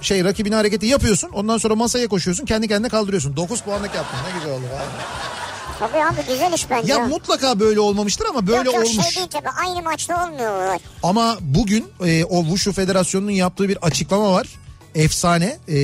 şey 0.00 0.24
rakibine 0.24 0.54
hareketi 0.54 0.86
yapıyorsun. 0.86 1.30
Ondan 1.32 1.58
sonra 1.58 1.74
masaya 1.74 2.08
koşuyorsun. 2.08 2.46
Kendi 2.46 2.68
kendine 2.68 2.88
kaldırıyorsun. 2.88 3.36
9 3.36 3.60
puanlık 3.60 3.94
yaptın. 3.94 4.18
Ne 4.28 4.38
güzel 4.38 4.52
oldu. 4.52 4.64
Vay. 4.72 4.86
Tabii 5.78 6.04
abi 6.04 6.26
güzel 6.28 6.52
iş 6.52 6.70
bence. 6.70 6.92
Ya 6.92 6.98
mutlaka 6.98 7.60
böyle 7.60 7.80
olmamıştır 7.80 8.26
ama 8.26 8.46
böyle 8.46 8.56
yok, 8.56 8.66
yok, 8.66 8.74
olmuş. 8.74 9.06
şey 9.06 9.16
değil 9.16 9.28
tabii 9.30 9.48
aynı 9.66 9.82
maçta 9.82 10.26
olmuyor 10.26 10.64
olay. 10.64 10.78
Ama 11.02 11.36
bugün 11.40 11.88
e, 12.04 12.24
o 12.24 12.42
Wushu 12.42 12.72
Federasyonu'nun 12.72 13.30
yaptığı 13.30 13.68
bir 13.68 13.76
açıklama 13.76 14.32
var. 14.32 14.46
Efsane. 14.94 15.58
E, 15.68 15.76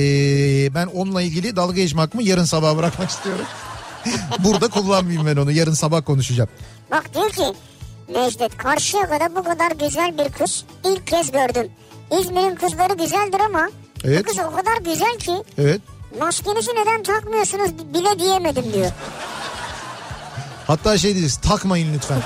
ben 0.73 0.87
onunla 0.87 1.21
ilgili 1.21 1.55
dalga 1.55 1.73
geçme 1.75 2.01
hakkımı 2.01 2.23
yarın 2.23 2.45
sabah 2.45 2.77
bırakmak 2.77 3.09
istiyorum. 3.09 3.45
Burada 4.39 4.67
kullanmayayım 4.67 5.25
ben 5.27 5.35
onu. 5.35 5.51
Yarın 5.51 5.73
sabah 5.73 6.05
konuşacağım. 6.05 6.49
Bak 6.91 7.13
diyor 7.13 7.29
ki 7.29 7.43
Necdet 8.09 8.57
Karşıyaka'da 8.57 9.35
bu 9.35 9.43
kadar 9.43 9.71
güzel 9.71 10.17
bir 10.17 10.29
kız 10.31 10.65
ilk 10.85 11.07
kez 11.07 11.31
gördüm. 11.31 11.71
İzmir'in 12.19 12.55
kızları 12.55 12.93
güzeldir 12.93 13.39
ama 13.39 13.69
Evet. 14.03 14.19
bu 14.19 14.27
kız 14.29 14.37
o 14.39 14.55
kadar 14.55 14.77
güzel 14.93 15.17
ki 15.19 15.43
Evet. 15.57 15.81
maskenizi 16.19 16.71
neden 16.71 17.03
takmıyorsunuz 17.03 17.71
bile 17.93 18.19
diyemedim 18.19 18.73
diyor. 18.73 18.91
Hatta 20.67 20.97
şey 20.97 21.11
diyeceğiz 21.11 21.37
takmayın 21.37 21.93
lütfen. 21.93 22.21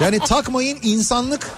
Yani 0.00 0.18
takmayın 0.18 0.78
insanlık 0.82 1.50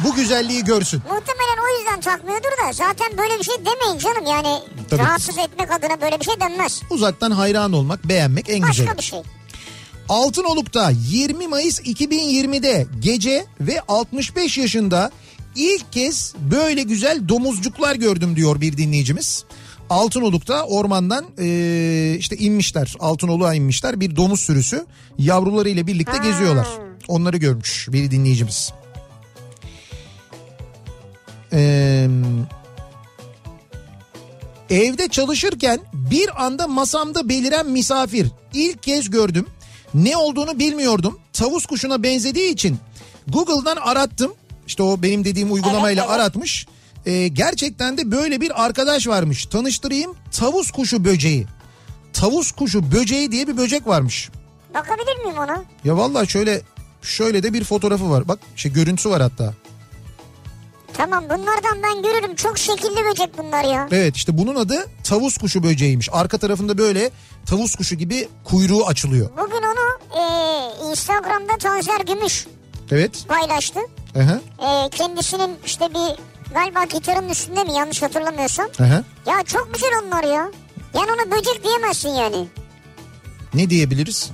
bu 0.00 0.14
güzelliği 0.14 0.64
görsün. 0.64 1.02
Muhtemelen 1.10 1.58
o 1.64 1.78
yüzden 1.78 2.00
takmıyordur 2.00 2.48
da 2.68 2.72
zaten 2.72 3.18
böyle 3.18 3.38
bir 3.38 3.44
şey 3.44 3.54
demeyin 3.58 3.98
canım 3.98 4.26
yani 4.26 4.58
Tabii. 4.90 5.02
rahatsız 5.02 5.38
etmek 5.38 5.72
adına 5.72 6.00
böyle 6.00 6.20
bir 6.20 6.24
şey 6.24 6.40
denmez. 6.40 6.82
Uzaktan 6.90 7.30
hayran 7.30 7.72
olmak, 7.72 8.04
beğenmek 8.04 8.48
en 8.50 8.60
güzeli. 8.60 8.86
Başka 8.86 8.98
bir 8.98 9.02
şey. 9.02 9.22
Altınoluk'ta 10.08 10.90
20 11.10 11.48
Mayıs 11.48 11.80
2020'de 11.80 12.86
gece 13.00 13.46
ve 13.60 13.80
65 13.88 14.58
yaşında 14.58 15.10
ilk 15.56 15.92
kez 15.92 16.34
böyle 16.50 16.82
güzel 16.82 17.28
domuzcuklar 17.28 17.94
gördüm 17.94 18.36
diyor 18.36 18.60
bir 18.60 18.76
dinleyicimiz. 18.76 19.44
Altınoluk'ta 19.90 20.62
ormandan 20.64 21.24
eee, 21.38 22.14
işte 22.18 22.36
inmişler 22.36 22.94
Altınoluk'a 23.00 23.54
inmişler 23.54 24.00
bir 24.00 24.16
domuz 24.16 24.40
sürüsü 24.40 24.86
yavrularıyla 25.18 25.86
birlikte 25.86 26.18
geziyorlar. 26.18 26.66
Onları 27.08 27.36
görmüş 27.36 27.88
bir 27.92 28.10
dinleyicimiz. 28.10 28.72
Eee 31.52 32.08
Evde 34.70 35.08
çalışırken 35.08 35.80
bir 35.94 36.44
anda 36.44 36.66
masamda 36.66 37.28
beliren 37.28 37.66
misafir 37.66 38.26
ilk 38.54 38.82
kez 38.82 39.10
gördüm. 39.10 39.46
Ne 39.94 40.16
olduğunu 40.16 40.58
bilmiyordum. 40.58 41.18
Tavus 41.32 41.66
kuşuna 41.66 42.02
benzediği 42.02 42.52
için 42.52 42.78
Google'dan 43.28 43.76
arattım. 43.76 44.32
İşte 44.66 44.82
o 44.82 45.02
benim 45.02 45.24
dediğim 45.24 45.52
uygulamayla 45.52 46.02
Evet, 46.02 46.10
evet. 46.10 46.20
aratmış. 46.20 46.66
Ee, 47.06 47.28
gerçekten 47.28 47.98
de 47.98 48.10
böyle 48.10 48.40
bir 48.40 48.64
arkadaş 48.64 49.06
varmış. 49.06 49.46
Tanıştırayım. 49.46 50.14
Tavus 50.32 50.70
kuşu 50.70 51.04
böceği. 51.04 51.46
Tavus 52.12 52.50
kuşu 52.52 52.92
böceği 52.92 53.32
diye 53.32 53.48
bir 53.48 53.56
böcek 53.56 53.86
varmış. 53.86 54.30
Bakabilir 54.74 55.24
miyim 55.24 55.38
ona? 55.38 55.62
Ya 55.84 55.96
vallahi 55.96 56.28
şöyle 56.30 56.60
şöyle 57.02 57.42
de 57.42 57.52
bir 57.52 57.64
fotoğrafı 57.64 58.10
var. 58.10 58.28
Bak 58.28 58.38
şey 58.56 58.72
görüntüsü 58.72 59.10
var 59.10 59.22
hatta. 59.22 59.54
Tamam 60.96 61.24
bunlardan 61.24 61.82
ben 61.82 62.02
görürüm. 62.02 62.36
Çok 62.36 62.58
şekilli 62.58 63.04
böcek 63.10 63.38
bunlar 63.38 63.64
ya. 63.64 63.88
Evet 63.92 64.16
işte 64.16 64.38
bunun 64.38 64.54
adı 64.54 64.86
tavus 65.04 65.36
kuşu 65.36 65.62
böceğiymiş. 65.62 66.08
Arka 66.12 66.38
tarafında 66.38 66.78
böyle 66.78 67.10
tavus 67.46 67.74
kuşu 67.74 67.94
gibi 67.94 68.28
kuyruğu 68.44 68.86
açılıyor. 68.86 69.30
Bugün 69.38 69.62
onu 69.62 70.18
e, 70.20 70.22
Instagram'da 70.90 71.56
Tanzer 71.58 72.00
Gümüş 72.00 72.46
Evet. 72.90 73.24
paylaştı. 73.28 73.80
Aha, 74.16 74.40
E, 74.68 74.88
kendisinin 74.90 75.56
işte 75.66 75.88
bir 75.90 76.16
galiba 76.54 76.84
gitarın 76.84 77.28
üstünde 77.28 77.64
mi 77.64 77.72
yanlış 77.72 78.02
hatırlamıyorsam. 78.02 78.66
aha. 78.80 79.04
Ya 79.26 79.42
çok 79.46 79.74
güzel 79.74 79.90
onlar 80.06 80.24
ya. 80.24 80.50
Yani 80.94 81.10
ona 81.12 81.30
böcek 81.38 81.64
diyemezsin 81.64 82.08
yani. 82.08 82.48
Ne 83.54 83.70
diyebiliriz? 83.70 84.30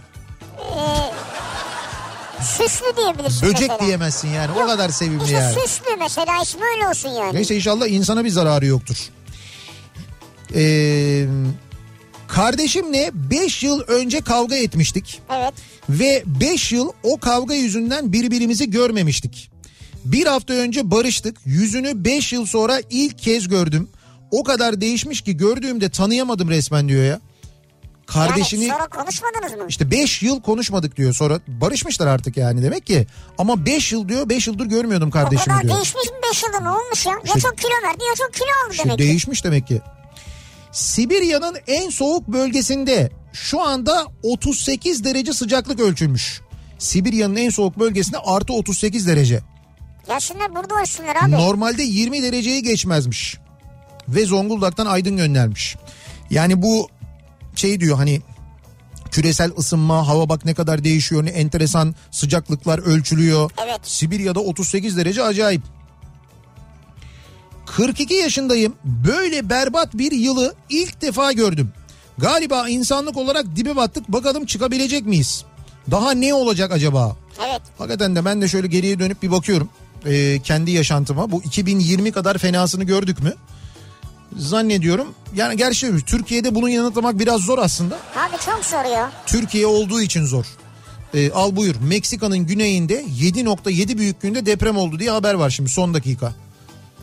Süslü 2.43 2.97
diyebilirsin 2.97 3.43
Böcek 3.49 3.61
mesela. 3.61 3.78
diyemezsin 3.86 4.28
yani. 4.28 4.53
O 4.53 4.61
Yok, 4.61 4.68
kadar 4.68 4.89
sevimli 4.91 5.22
İşte 5.24 5.36
yani. 5.36 5.55
süslü 5.55 5.97
mesela 5.99 6.43
ismi 6.43 6.61
öyle 6.74 6.89
olsun 6.89 7.09
yani. 7.09 7.34
Neyse 7.34 7.57
inşallah 7.57 7.89
insana 7.89 8.24
bir 8.24 8.30
zararı 8.30 8.66
yoktur. 8.66 8.97
Ee, 10.55 11.26
kardeşimle 12.28 13.11
5 13.14 13.62
yıl 13.62 13.80
önce 13.80 14.20
kavga 14.20 14.57
etmiştik. 14.57 15.20
Evet. 15.36 15.55
Ve 15.89 16.22
5 16.26 16.72
yıl 16.72 16.93
o 17.03 17.18
kavga 17.20 17.55
yüzünden 17.55 18.12
birbirimizi 18.12 18.70
görmemiştik. 18.70 19.51
Bir 20.05 20.26
hafta 20.26 20.53
önce 20.55 20.91
barıştık. 20.91 21.36
Yüzünü 21.45 22.05
5 22.05 22.32
yıl 22.32 22.47
sonra 22.47 22.80
ilk 22.91 23.18
kez 23.18 23.49
gördüm. 23.49 23.89
O 24.30 24.45
kadar 24.45 24.80
değişmiş 24.80 25.20
ki 25.20 25.36
gördüğümde 25.36 25.89
tanıyamadım 25.91 26.49
resmen 26.51 26.89
diyor 26.89 27.05
ya. 27.05 27.20
Kardeşini 28.13 28.65
Yani 28.65 28.79
sonra 28.79 28.89
konuşmadınız 28.89 29.53
mı? 29.53 29.65
işte 29.69 29.91
5 29.91 30.23
yıl 30.23 30.43
konuşmadık 30.43 30.97
diyor. 30.97 31.15
Sonra 31.15 31.41
barışmışlar 31.47 32.07
artık 32.07 32.37
yani 32.37 32.63
demek 32.63 32.87
ki. 32.87 33.07
Ama 33.39 33.67
5 33.67 33.93
yıl 33.93 34.09
diyor 34.09 34.29
5 34.29 34.47
yıldır 34.47 34.67
görmüyordum 34.67 35.09
o 35.09 35.11
kardeşimi 35.11 35.45
kadar 35.55 35.63
diyor. 35.63 35.75
değişmiş 35.77 36.05
mi 36.05 36.17
5 36.31 36.43
yılda 36.43 36.61
ne 36.61 36.71
olmuş 36.71 37.07
ya? 37.07 37.13
İşte- 37.25 37.39
ya 37.39 37.43
çok 37.43 37.59
kilo 37.59 37.71
verdi 37.89 38.05
ya 38.09 38.15
çok 38.19 38.35
kilo 38.35 38.45
aldı 38.65 38.73
İşte 38.73 38.85
demek 38.85 38.99
ki. 38.99 39.05
değişmiş 39.05 39.45
demek 39.45 39.67
ki. 39.67 39.81
Sibirya'nın 40.73 41.57
en 41.67 41.91
soğuk 41.91 42.29
bölgesinde 42.29 43.11
şu 43.33 43.63
anda 43.63 44.07
38 44.23 45.05
derece 45.05 45.33
sıcaklık 45.33 45.81
ölçülmüş. 45.81 46.41
Sibirya'nın 46.79 47.37
en 47.37 47.51
soğuk 47.51 47.79
bölgesinde 47.79 48.19
artı 48.19 48.53
38 48.53 49.07
derece. 49.07 49.41
Gelsinler 50.07 50.55
burada 50.55 50.75
olsunlar 50.75 51.17
abi. 51.23 51.31
Normalde 51.31 51.83
20 51.83 52.23
dereceyi 52.23 52.63
geçmezmiş. 52.63 53.37
Ve 54.09 54.25
Zonguldak'tan 54.25 54.87
Aydın 54.87 55.17
göndermiş. 55.17 55.77
Yani 56.31 56.63
bu 56.63 56.89
şey 57.59 57.81
diyor 57.81 57.97
hani 57.97 58.23
küresel 59.11 59.51
ısınma 59.59 60.09
hava 60.09 60.29
bak 60.29 60.45
ne 60.45 60.55
kadar 60.55 60.85
değişiyor 60.85 61.25
ne 61.25 61.31
enteresan 61.31 61.95
sıcaklıklar 62.11 62.79
ölçülüyor. 62.79 63.51
Evet. 63.67 63.81
Sibirya'da 63.83 64.41
38 64.41 64.97
derece 64.97 65.23
acayip. 65.23 65.63
42 67.67 68.15
yaşındayım. 68.15 68.75
Böyle 68.85 69.51
berbat 69.51 69.95
bir 69.95 70.13
yılı 70.13 70.55
ilk 70.71 71.03
defa 71.03 71.33
gördüm. 71.33 71.73
Galiba 72.19 72.69
insanlık 72.69 73.17
olarak 73.17 73.57
dibe 73.57 73.77
battık. 73.77 74.09
Bakalım 74.09 74.47
çıkabilecek 74.47 75.07
miyiz? 75.07 75.45
Daha 75.91 76.11
ne 76.11 76.35
olacak 76.35 76.73
acaba? 76.73 77.17
Evet. 77.49 77.63
Hakikaten 77.79 78.17
de 78.17 78.25
ben 78.25 78.43
de 78.43 78.49
şöyle 78.49 78.67
geriye 78.67 78.99
dönüp 78.99 79.23
bir 79.23 79.31
bakıyorum. 79.31 79.69
Ee, 80.07 80.41
kendi 80.45 80.71
yaşantıma. 80.71 81.31
Bu 81.31 81.43
2020 81.43 82.13
kadar 82.13 82.39
fenasını 82.39 82.85
gördük 82.85 83.23
mü? 83.23 83.35
Zannediyorum. 84.37 85.14
Yani 85.35 85.57
gerçi 85.57 86.05
Türkiye'de 86.07 86.55
bunu 86.55 86.68
yanıtlamak 86.68 87.18
biraz 87.18 87.41
zor 87.41 87.59
aslında. 87.59 87.95
Abi 87.95 88.37
çok 88.47 88.64
zor 88.64 88.85
ya. 88.85 89.12
Türkiye 89.26 89.66
olduğu 89.66 90.01
için 90.01 90.24
zor. 90.24 90.45
Ee, 91.14 91.31
al 91.31 91.57
buyur. 91.57 91.74
Meksika'nın 91.81 92.39
güneyinde 92.39 93.03
7.7 93.03 93.99
büyüklüğünde 93.99 94.47
deprem 94.47 94.76
oldu 94.76 94.99
diye 94.99 95.11
haber 95.11 95.35
var 95.35 95.51
şimdi 95.51 95.70
son 95.70 95.95
dakika. 95.95 96.33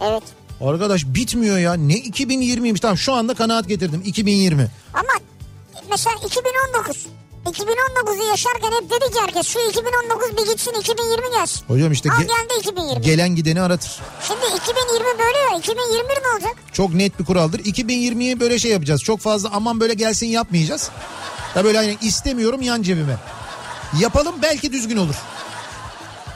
Evet. 0.01 0.23
Arkadaş 0.61 1.05
bitmiyor 1.05 1.57
ya. 1.57 1.73
Ne 1.73 1.93
2020'ymiş. 1.93 2.79
Tamam 2.79 2.97
şu 2.97 3.13
anda 3.13 3.33
kanaat 3.33 3.67
getirdim. 3.67 4.01
2020. 4.05 4.67
Ama 4.93 5.09
mesela 5.89 6.15
2019. 6.15 7.05
2019'u 7.45 8.23
yaşarken 8.29 8.71
hep 8.81 8.89
dedi 8.91 9.13
ki 9.13 9.19
herkes 9.21 9.47
şu 9.47 9.59
2019 9.59 10.37
bir 10.37 10.51
gitsin 10.51 10.71
2020 10.79 11.31
gelsin. 11.37 11.61
Hocam 11.67 11.91
işte 11.91 12.09
Al 12.11 12.15
ge- 12.15 12.19
geldi 12.27 12.59
2020. 12.59 13.01
gelen 13.01 13.35
gideni 13.35 13.61
aratır. 13.61 13.91
Şimdi 14.27 14.39
2020 14.61 15.19
böyle 15.19 15.37
ya 15.51 15.57
2021 15.59 16.09
ne 16.23 16.27
olacak? 16.35 16.55
Çok 16.73 16.93
net 16.93 17.19
bir 17.19 17.25
kuraldır. 17.25 17.59
2020'yi 17.59 18.39
böyle 18.39 18.59
şey 18.59 18.71
yapacağız. 18.71 19.01
Çok 19.03 19.19
fazla 19.19 19.49
aman 19.53 19.79
böyle 19.79 19.93
gelsin 19.93 20.27
yapmayacağız. 20.27 20.89
Ya 21.55 21.63
böyle 21.63 21.77
hani 21.77 21.97
istemiyorum 22.01 22.61
yan 22.61 22.81
cebime. 22.81 23.17
Yapalım 23.99 24.35
belki 24.41 24.71
düzgün 24.73 24.97
olur. 24.97 25.15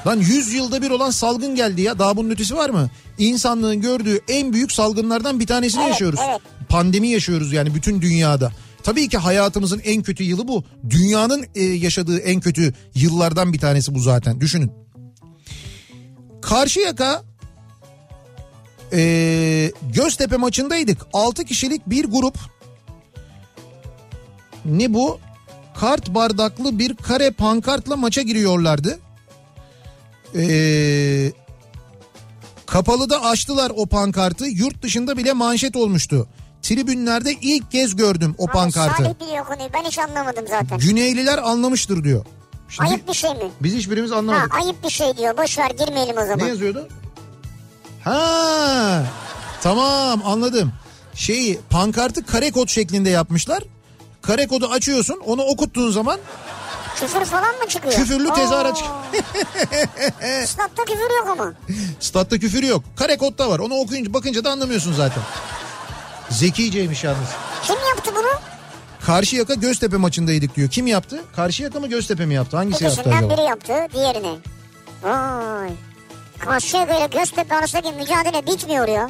Lan 0.07 0.17
100 0.19 0.53
yılda 0.53 0.81
bir 0.81 0.89
olan 0.91 1.09
salgın 1.11 1.55
geldi 1.55 1.81
ya. 1.81 1.99
Daha 1.99 2.17
bunun 2.17 2.29
ötesi 2.29 2.55
var 2.55 2.69
mı? 2.69 2.89
İnsanlığın 3.17 3.81
gördüğü 3.81 4.21
en 4.27 4.53
büyük 4.53 4.71
salgınlardan 4.71 5.39
bir 5.39 5.47
tanesini 5.47 5.81
Evet, 5.81 5.91
yaşıyoruz. 5.91 6.19
evet. 6.29 6.41
Pandemi 6.69 7.07
yaşıyoruz 7.07 7.53
yani 7.53 7.75
bütün 7.75 8.01
dünyada. 8.01 8.51
Tabii 8.83 9.09
ki 9.09 9.17
hayatımızın 9.17 9.81
en 9.83 10.03
kötü 10.03 10.23
yılı 10.23 10.47
bu. 10.47 10.63
Dünyanın 10.89 11.45
e, 11.55 11.63
yaşadığı 11.63 12.19
en 12.19 12.39
kötü 12.39 12.73
yıllardan 12.95 13.53
bir 13.53 13.59
tanesi 13.59 13.95
bu 13.95 13.99
zaten. 13.99 14.41
Düşünün. 14.41 14.71
Karşıyaka 16.41 17.23
e, 18.93 19.71
Göztepe 19.93 20.37
maçındaydık. 20.37 21.07
6 21.13 21.45
kişilik 21.45 21.89
bir 21.89 22.05
grup. 22.05 22.37
Ne 24.65 24.93
bu? 24.93 25.19
Kart 25.79 26.13
bardaklı 26.13 26.79
bir 26.79 26.95
kare 26.95 27.31
pankartla 27.31 27.95
maça 27.95 28.21
giriyorlardı. 28.21 28.99
Ee, 30.35 31.31
kapalıda 32.65 33.23
açtılar 33.23 33.71
o 33.75 33.85
pankartı. 33.85 34.45
Yurt 34.45 34.81
dışında 34.81 35.17
bile 35.17 35.33
manşet 35.33 35.75
olmuştu. 35.75 36.27
Tribünlerde 36.61 37.31
ilk 37.31 37.71
kez 37.71 37.95
gördüm 37.95 38.35
o 38.37 38.45
Abi 38.45 38.51
pankartı. 38.51 39.03
Salih 39.03 39.19
biliyor 39.19 39.45
konuyu 39.45 39.69
ben 39.73 39.83
hiç 39.83 39.99
anlamadım 39.99 40.45
zaten. 40.49 40.77
Güneyliler 40.79 41.37
anlamıştır 41.37 42.03
diyor. 42.03 42.25
Şimdi 42.69 42.89
Ayıp 42.89 43.07
bir 43.07 43.13
şey 43.13 43.29
mi? 43.31 43.51
biz 43.61 43.73
hiçbirimiz 43.73 44.11
Ha 44.11 44.15
anlamadık. 44.15 44.55
ayıp 44.55 44.83
bir 44.83 44.89
şey 44.89 45.17
diyor 45.17 45.37
boş 45.37 45.57
ver 45.57 45.69
girmeyelim 45.69 46.17
o 46.17 46.21
Ne 46.21 46.25
zaman. 46.27 46.45
yazıyordu? 46.47 46.87
Ha 48.03 49.03
tamam 49.63 50.21
anladım. 50.25 50.71
Şeyi 51.15 51.59
pankartı 51.69 52.25
kare 52.25 52.51
kod 52.51 52.67
şeklinde 52.67 53.09
yapmışlar. 53.09 53.63
Kare 54.21 54.47
kodu 54.47 54.67
açıyorsun 54.67 55.21
onu 55.25 55.41
okuttuğun 55.43 55.91
zaman 55.91 56.19
Küfür 56.95 57.25
falan 57.25 57.55
mı 57.55 57.67
çıkıyor? 57.67 57.93
Küfürlü 57.93 58.33
tezahürat 58.33 58.71
Oo. 58.71 58.75
çık- 58.75 58.87
Statta 60.49 60.85
küfür 60.85 61.17
yok 61.17 61.27
ama. 61.31 61.53
statta 61.99 62.39
küfür 62.39 62.63
yok. 62.63 62.83
Kare 62.95 63.17
kodda 63.17 63.49
var 63.49 63.59
onu 63.59 63.73
okuyunca 63.73 64.13
bakınca 64.13 64.43
da 64.43 64.51
anlamıyorsun 64.51 64.93
zaten. 64.93 65.23
Zekiceymiş 66.29 67.03
yalnız. 67.03 67.27
Kim 67.63 67.75
yaptı 67.95 68.11
bunu? 68.15 68.27
Karşıyaka 69.05 69.53
Göztepe 69.53 69.97
maçındaydık 69.97 70.55
diyor. 70.55 70.69
Kim 70.69 70.87
yaptı? 70.87 71.23
Karşıyaka 71.35 71.79
mı 71.79 71.87
Göztepe 71.87 72.25
mi 72.25 72.33
yaptı? 72.33 72.57
Hangisi 72.57 72.83
yaptı 72.83 73.01
İkisinden 73.01 73.17
acaba? 73.27 73.33
biri 73.37 73.45
yaptı 73.45 73.73
diğerine. 73.93 74.35
Vay. 75.03 75.69
Karşıyaka 76.39 76.97
ile 76.97 77.07
Göztepe 77.19 77.55
arasındaki 77.55 77.91
mücadele 77.91 78.45
bitmiyor 78.47 78.87
ya. 78.87 79.09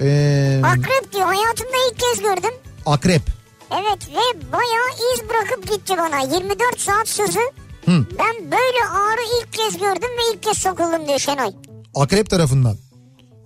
Ee, 0.00 0.60
Akrep 0.64 1.12
diyor 1.12 1.26
hayatımda 1.26 1.76
ilk 1.90 1.98
kez 2.00 2.20
gördüm. 2.22 2.54
akrep. 2.86 3.22
Evet 3.70 4.08
ve 4.08 4.52
bayağı 4.52 5.14
iz 5.14 5.28
bırakıp 5.28 5.70
gitti 5.70 5.94
bana. 5.98 6.18
24 6.20 6.80
saat 6.80 7.08
sızı 7.08 7.40
Ben 7.88 8.50
böyle 8.50 8.84
ağrı 8.92 9.20
ilk 9.40 9.52
kez 9.52 9.78
gördüm 9.78 10.10
ve 10.18 10.34
ilk 10.34 10.42
kez 10.42 10.58
sokuldum 10.58 11.08
diyor 11.08 11.18
Şenay. 11.18 11.50
Akrep 11.94 12.30
tarafından. 12.30 12.76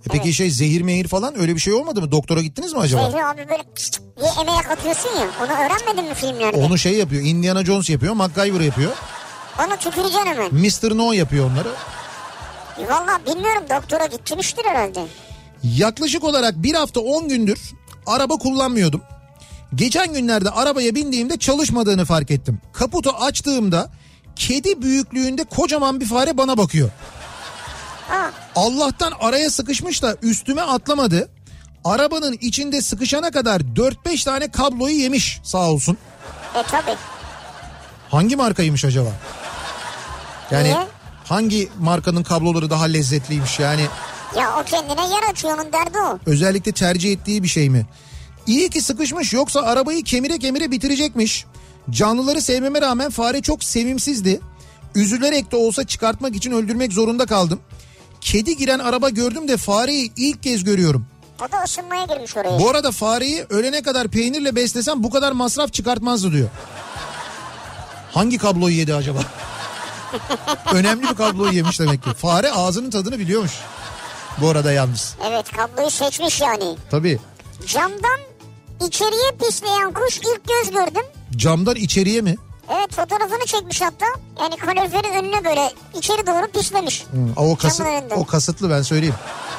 E 0.07 0.09
peki 0.11 0.23
Evet. 0.25 0.35
şey 0.35 0.51
zehir 0.51 0.81
mehir 0.81 1.07
falan 1.07 1.39
öyle 1.39 1.55
bir 1.55 1.59
şey 1.59 1.73
olmadı 1.73 2.01
mı? 2.01 2.11
Doktora 2.11 2.41
gittiniz 2.41 2.73
mi 2.73 2.79
acaba? 2.79 3.09
Zehri 3.11 3.25
abi 3.25 3.49
böyle 3.49 3.63
çıt 3.75 4.01
diye 4.19 4.29
emeğe 4.41 4.57
atıyorsun 4.57 5.09
ya. 5.09 5.27
Onu 5.43 5.51
öğrenmedin 5.51 6.09
mi 6.09 6.13
filmlerde? 6.13 6.57
Onu 6.57 6.77
şey 6.77 6.93
yapıyor. 6.93 7.21
Indiana 7.25 7.65
Jones 7.65 7.89
yapıyor. 7.89 8.13
MacGyver 8.13 8.59
yapıyor. 8.59 8.91
Onu 9.59 9.77
tüküreceksin 9.77 10.25
hemen. 10.25 10.53
Mr. 10.55 10.97
No 10.97 11.11
yapıyor 11.11 11.51
onları. 11.51 11.69
Valla 12.89 13.19
bilmiyorum 13.27 13.63
doktora 13.69 14.05
gitmiştir 14.05 14.65
herhalde. 14.65 15.05
Yaklaşık 15.63 16.23
olarak 16.23 16.63
bir 16.63 16.73
hafta 16.73 16.99
10 16.99 17.27
gündür 17.27 17.59
araba 18.05 18.33
kullanmıyordum. 18.37 19.01
Geçen 19.75 20.13
günlerde 20.13 20.49
arabaya 20.49 20.95
bindiğimde 20.95 21.37
çalışmadığını 21.37 22.05
fark 22.05 22.31
ettim. 22.31 22.61
Kaputu 22.73 23.09
açtığımda 23.09 23.89
kedi 24.35 24.81
büyüklüğünde 24.81 25.43
kocaman 25.43 25.99
bir 25.99 26.05
fare 26.05 26.37
bana 26.37 26.57
bakıyor. 26.57 26.89
Allah'tan 28.55 29.13
araya 29.19 29.49
sıkışmış 29.49 30.01
da 30.03 30.15
üstüme 30.21 30.61
atlamadı. 30.61 31.29
Arabanın 31.83 32.37
içinde 32.41 32.81
sıkışana 32.81 33.31
kadar 33.31 33.61
4-5 33.61 34.25
tane 34.25 34.51
kabloyu 34.51 34.95
yemiş 34.95 35.39
sağ 35.43 35.71
olsun. 35.71 35.97
e 36.55 36.63
tabi. 36.63 36.91
Hangi 38.09 38.35
markaymış 38.35 38.85
acaba? 38.85 39.09
Yani 40.51 40.63
Niye? 40.63 40.87
hangi 41.25 41.69
markanın 41.79 42.23
kabloları 42.23 42.69
daha 42.69 42.83
lezzetliymiş 42.85 43.59
yani 43.59 43.85
Ya 44.37 44.59
o 44.59 44.63
kendine 44.63 45.01
yer 45.01 45.31
açıyor 45.31 45.57
onun 45.59 45.73
derdi 45.73 45.97
o. 45.99 46.19
özellikle 46.25 46.71
tercih 46.71 47.11
ettiği 47.11 47.43
bir 47.43 47.47
şey 47.47 47.69
mi? 47.69 47.85
İyi 48.47 48.69
ki 48.69 48.81
sıkışmış 48.81 49.33
yoksa 49.33 49.61
arabayı 49.61 50.03
kemire 50.03 50.39
kemire 50.39 50.71
bitirecekmiş. 50.71 51.45
Canlıları 51.89 52.41
sevmeme 52.41 52.81
rağmen 52.81 53.09
fare 53.09 53.41
çok 53.41 53.63
sevimsizdi. 53.63 54.41
Üzülerek 54.95 55.51
de 55.51 55.55
olsa 55.55 55.83
çıkartmak 55.87 56.35
için 56.35 56.51
öldürmek 56.51 56.93
zorunda 56.93 57.25
kaldım. 57.25 57.59
Kedi 58.21 58.57
giren 58.57 58.79
araba 58.79 59.09
gördüm 59.09 59.47
de 59.47 59.57
fareyi 59.57 60.11
ilk 60.17 60.43
kez 60.43 60.63
görüyorum. 60.63 61.05
O 61.47 61.51
da 61.51 61.63
ısınmaya 61.63 62.05
girmiş 62.05 62.37
oraya. 62.37 62.59
Bu 62.59 62.69
arada 62.69 62.91
fareyi 62.91 63.45
ölene 63.49 63.81
kadar 63.81 64.07
peynirle 64.07 64.55
beslesem 64.55 65.03
bu 65.03 65.09
kadar 65.09 65.31
masraf 65.31 65.73
çıkartmazdı 65.73 66.31
diyor. 66.31 66.49
Hangi 68.13 68.37
kabloyu 68.37 68.75
yedi 68.75 68.95
acaba? 68.95 69.19
Önemli 70.73 71.09
bir 71.09 71.15
kabloyu 71.15 71.51
yemiş 71.53 71.79
demek 71.79 72.03
ki. 72.03 72.09
Fare 72.13 72.51
ağzının 72.51 72.89
tadını 72.89 73.19
biliyormuş. 73.19 73.51
Bu 74.41 74.49
arada 74.49 74.71
yalnız. 74.71 75.15
Evet 75.29 75.51
kabloyu 75.51 75.89
seçmiş 75.89 76.41
yani. 76.41 76.75
Tabii. 76.91 77.19
Camdan 77.67 78.19
içeriye 78.87 79.31
pisleyen 79.47 79.93
kuş 79.93 80.17
ilk 80.17 80.41
göz 80.47 80.71
gördüm. 80.73 81.03
Camdan 81.35 81.75
içeriye 81.75 82.21
mi? 82.21 82.35
Evet 82.69 82.93
fotoğrafını 82.95 83.45
çekmiş 83.45 83.81
hatta. 83.81 84.05
Yani 84.41 84.57
kaloriferin 84.57 85.13
önüne 85.13 85.45
böyle 85.45 85.71
içeri 85.93 86.27
doğru 86.27 86.51
pislemiş. 86.51 87.03
Hı, 87.03 87.41
o, 87.41 87.55
kasıt, 87.55 87.85
o 88.15 88.25
kasıtlı 88.25 88.69
ben 88.69 88.81
söyleyeyim. 88.81 89.15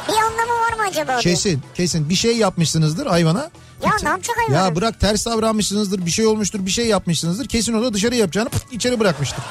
Bir 0.09 0.13
anlamı 0.13 0.61
var 0.61 0.73
mı 0.77 0.83
acaba? 0.89 1.09
diyor. 1.11 1.21
Kesin 1.23 1.63
kesin 1.75 2.09
bir 2.09 2.15
şey 2.15 2.37
yapmışsınızdır 2.37 3.07
hayvana. 3.07 3.51
Ya 3.85 3.91
ne 4.03 4.09
yapacak 4.09 4.37
hayvan? 4.39 4.65
Ya 4.65 4.77
bırak 4.77 5.01
ters 5.01 5.27
davranmışsınızdır 5.27 6.07
bir 6.07 6.11
şey 6.11 6.27
olmuştur 6.27 6.67
bir 6.67 6.71
şey 6.71 6.87
yapmışsınızdır. 6.87 7.49
Kesin 7.49 7.73
o 7.73 7.83
da 7.83 7.95
dışarı 7.95 8.15
yapacağını 8.15 8.49
pıt, 8.49 8.73
içeri 8.73 9.01
bırakmıştır. 9.01 9.45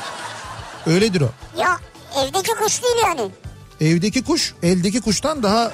Öyledir 0.86 1.22
o. 1.22 1.30
Ya 1.62 1.78
evdeki 2.18 2.52
kuş 2.52 2.84
değil 2.84 2.96
yani. 3.04 3.32
Evdeki 3.82 4.24
kuş 4.24 4.54
eldeki 4.64 5.02
kuştan 5.02 5.44
daha 5.44 5.72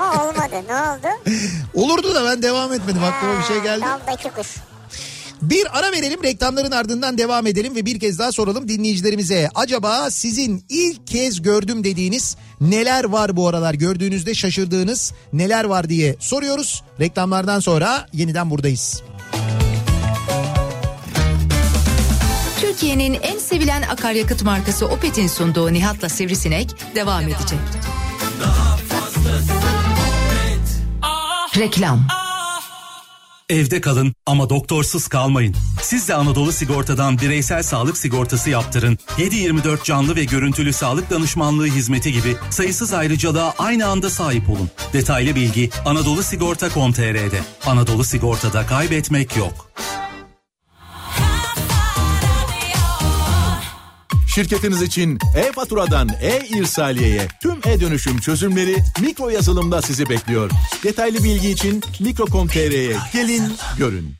Ama 0.00 0.24
olmadı. 0.24 0.54
Ne 0.68 0.74
oldu? 0.76 1.36
olurdu 1.74 2.14
da 2.14 2.24
ben 2.24 2.42
devam 2.42 2.72
etmedim 2.72 3.04
aklıma 3.04 3.38
bir 3.38 3.44
şey 3.44 3.60
geldi. 3.60 3.84
Daldaki 3.84 4.30
kuş. 4.30 4.48
Bir 5.42 5.78
ara 5.78 5.92
verelim 5.92 6.22
reklamların 6.22 6.70
ardından 6.70 7.18
devam 7.18 7.46
edelim 7.46 7.74
ve 7.74 7.86
bir 7.86 8.00
kez 8.00 8.18
daha 8.18 8.32
soralım 8.32 8.68
dinleyicilerimize. 8.68 9.50
Acaba 9.54 10.10
sizin 10.10 10.64
ilk 10.68 11.06
kez 11.06 11.42
gördüm 11.42 11.84
dediğiniz 11.84 12.36
neler 12.60 13.04
var 13.04 13.36
bu 13.36 13.48
aralar 13.48 13.74
gördüğünüzde 13.74 14.34
şaşırdığınız 14.34 15.12
neler 15.32 15.64
var 15.64 15.88
diye 15.88 16.16
soruyoruz. 16.20 16.82
Reklamlardan 17.00 17.60
sonra 17.60 18.06
yeniden 18.12 18.50
buradayız. 18.50 19.02
Türkiye'nin 22.60 23.18
en 23.22 23.38
sevilen 23.38 23.82
akaryakıt 23.82 24.42
markası 24.42 24.86
Opet'in 24.86 25.26
sunduğu 25.26 25.72
Nihat'la 25.72 26.08
Sivrisinek 26.08 26.70
devam 26.94 27.22
edecek. 27.22 27.58
Reklam. 31.56 32.06
Evde 33.50 33.80
kalın 33.80 34.14
ama 34.26 34.50
doktorsuz 34.50 35.08
kalmayın. 35.08 35.54
Siz 35.82 36.08
de 36.08 36.14
Anadolu 36.14 36.52
Sigorta'dan 36.52 37.18
bireysel 37.18 37.62
sağlık 37.62 37.96
sigortası 37.96 38.50
yaptırın. 38.50 38.98
7-24 39.18 39.84
canlı 39.84 40.16
ve 40.16 40.24
görüntülü 40.24 40.72
sağlık 40.72 41.10
danışmanlığı 41.10 41.66
hizmeti 41.66 42.12
gibi 42.12 42.36
sayısız 42.50 42.92
ayrıcalığa 42.92 43.54
aynı 43.58 43.86
anda 43.86 44.10
sahip 44.10 44.50
olun. 44.50 44.70
Detaylı 44.92 45.34
bilgi 45.34 45.70
Anadolu 45.84 46.22
Sigorta.com.tr'de. 46.22 47.40
Anadolu 47.66 48.04
Sigorta'da 48.04 48.66
kaybetmek 48.66 49.36
yok. 49.36 49.70
Şirketiniz 54.34 54.82
için 54.82 55.18
e-faturadan 55.36 56.08
e-irsaliyeye 56.22 57.28
tüm 57.42 57.58
e-dönüşüm 57.66 58.18
çözümleri 58.18 58.76
mikro 59.00 59.28
yazılımda 59.28 59.82
sizi 59.82 60.08
bekliyor. 60.08 60.50
Detaylı 60.84 61.24
bilgi 61.24 61.50
için 61.50 61.84
mikro.com.tr'ye 62.00 62.96
gelin 63.12 63.52
görün. 63.78 64.14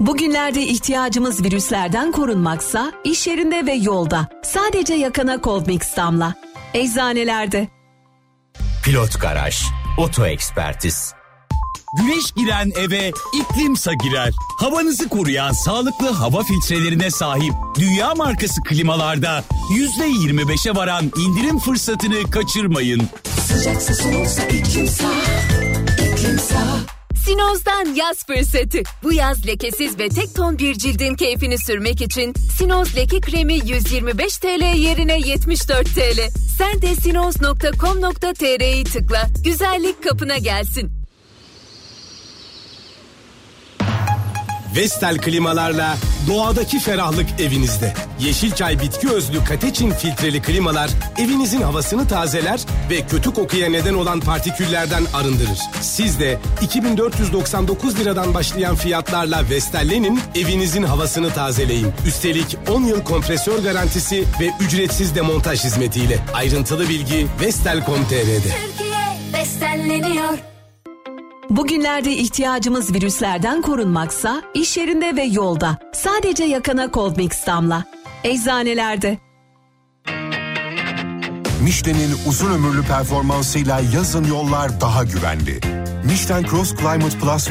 Bugünlerde 0.00 0.62
ihtiyacımız 0.62 1.44
virüslerden 1.44 2.12
korunmaksa 2.12 2.92
iş 3.04 3.26
yerinde 3.26 3.66
ve 3.66 3.72
yolda. 3.72 4.28
Sadece 4.42 4.94
yakana 4.94 5.40
Coldmix 5.40 5.96
damla. 5.96 6.34
Eczanelerde. 6.74 7.68
Pilot 8.84 9.20
Garaj, 9.20 9.62
Oto 9.98 10.26
Ekspertiz. 10.26 11.19
Güneş 11.92 12.32
giren 12.32 12.72
eve 12.76 13.12
iklimsa 13.32 13.94
girer. 13.94 14.32
Havanızı 14.58 15.08
koruyan 15.08 15.52
sağlıklı 15.52 16.10
hava 16.10 16.42
filtrelerine 16.42 17.10
sahip 17.10 17.52
dünya 17.78 18.14
markası 18.14 18.62
klimalarda 18.62 19.44
%25'e 19.70 20.74
varan 20.74 21.12
indirim 21.16 21.58
fırsatını 21.58 22.30
kaçırmayın. 22.30 23.02
Sinoz'dan 27.24 27.94
yaz 27.94 28.26
fırsatı. 28.26 28.78
Bu 29.02 29.12
yaz 29.12 29.46
lekesiz 29.46 29.98
ve 29.98 30.08
tek 30.08 30.34
ton 30.34 30.58
bir 30.58 30.74
cildin 30.74 31.14
keyfini 31.14 31.58
sürmek 31.58 32.02
için 32.02 32.34
Sinoz 32.58 32.96
leke 32.96 33.20
kremi 33.20 33.54
125 33.54 34.38
TL 34.38 34.76
yerine 34.76 35.20
74 35.20 35.86
TL. 35.94 36.20
Sen 36.58 36.82
de 36.82 36.94
sinoz.com.tr'yi 36.94 38.84
tıkla. 38.84 39.26
Güzellik 39.44 40.04
kapına 40.04 40.38
gelsin. 40.38 40.99
Vestel 44.76 45.18
klimalarla 45.18 45.96
doğadaki 46.28 46.78
ferahlık 46.78 47.40
evinizde. 47.40 47.94
Yeşilçay 48.20 48.80
bitki 48.80 49.10
özlü 49.10 49.44
kateçin 49.44 49.90
filtreli 49.90 50.42
klimalar 50.42 50.90
evinizin 51.18 51.62
havasını 51.62 52.08
tazeler 52.08 52.60
ve 52.90 53.06
kötü 53.06 53.34
kokuya 53.34 53.70
neden 53.70 53.94
olan 53.94 54.20
partiküllerden 54.20 55.04
arındırır. 55.14 55.58
Siz 55.80 56.20
de 56.20 56.38
2499 56.62 57.98
liradan 57.98 58.34
başlayan 58.34 58.76
fiyatlarla 58.76 59.50
Vestell'lenin 59.50 60.20
evinizin 60.34 60.82
havasını 60.82 61.30
tazeleyin. 61.30 61.92
Üstelik 62.06 62.56
10 62.68 62.82
yıl 62.82 63.04
kompresör 63.04 63.58
garantisi 63.58 64.24
ve 64.40 64.50
ücretsiz 64.60 65.14
demontaj 65.14 65.64
hizmetiyle. 65.64 66.18
Ayrıntılı 66.34 66.88
bilgi 66.88 67.26
vestel.com.tr'de. 67.40 68.54
Bugünlerde 71.50 72.12
ihtiyacımız 72.12 72.94
virüslerden 72.94 73.62
korunmaksa 73.62 74.42
iş 74.54 74.76
yerinde 74.76 75.16
ve 75.16 75.22
yolda. 75.22 75.78
Sadece 75.92 76.44
yakana 76.44 76.90
Coldmix 76.90 77.46
damla. 77.46 77.84
Eczanelerde. 78.24 79.18
Michelin'in 81.62 82.16
uzun 82.28 82.50
ömürlü 82.52 82.82
performansıyla 82.82 83.80
yazın 83.94 84.24
yollar 84.24 84.80
daha 84.80 85.04
güvenli. 85.04 85.60
Michelin 86.04 86.46
Cross 86.46 86.74
Climate 86.76 87.18
Plus 87.18 87.48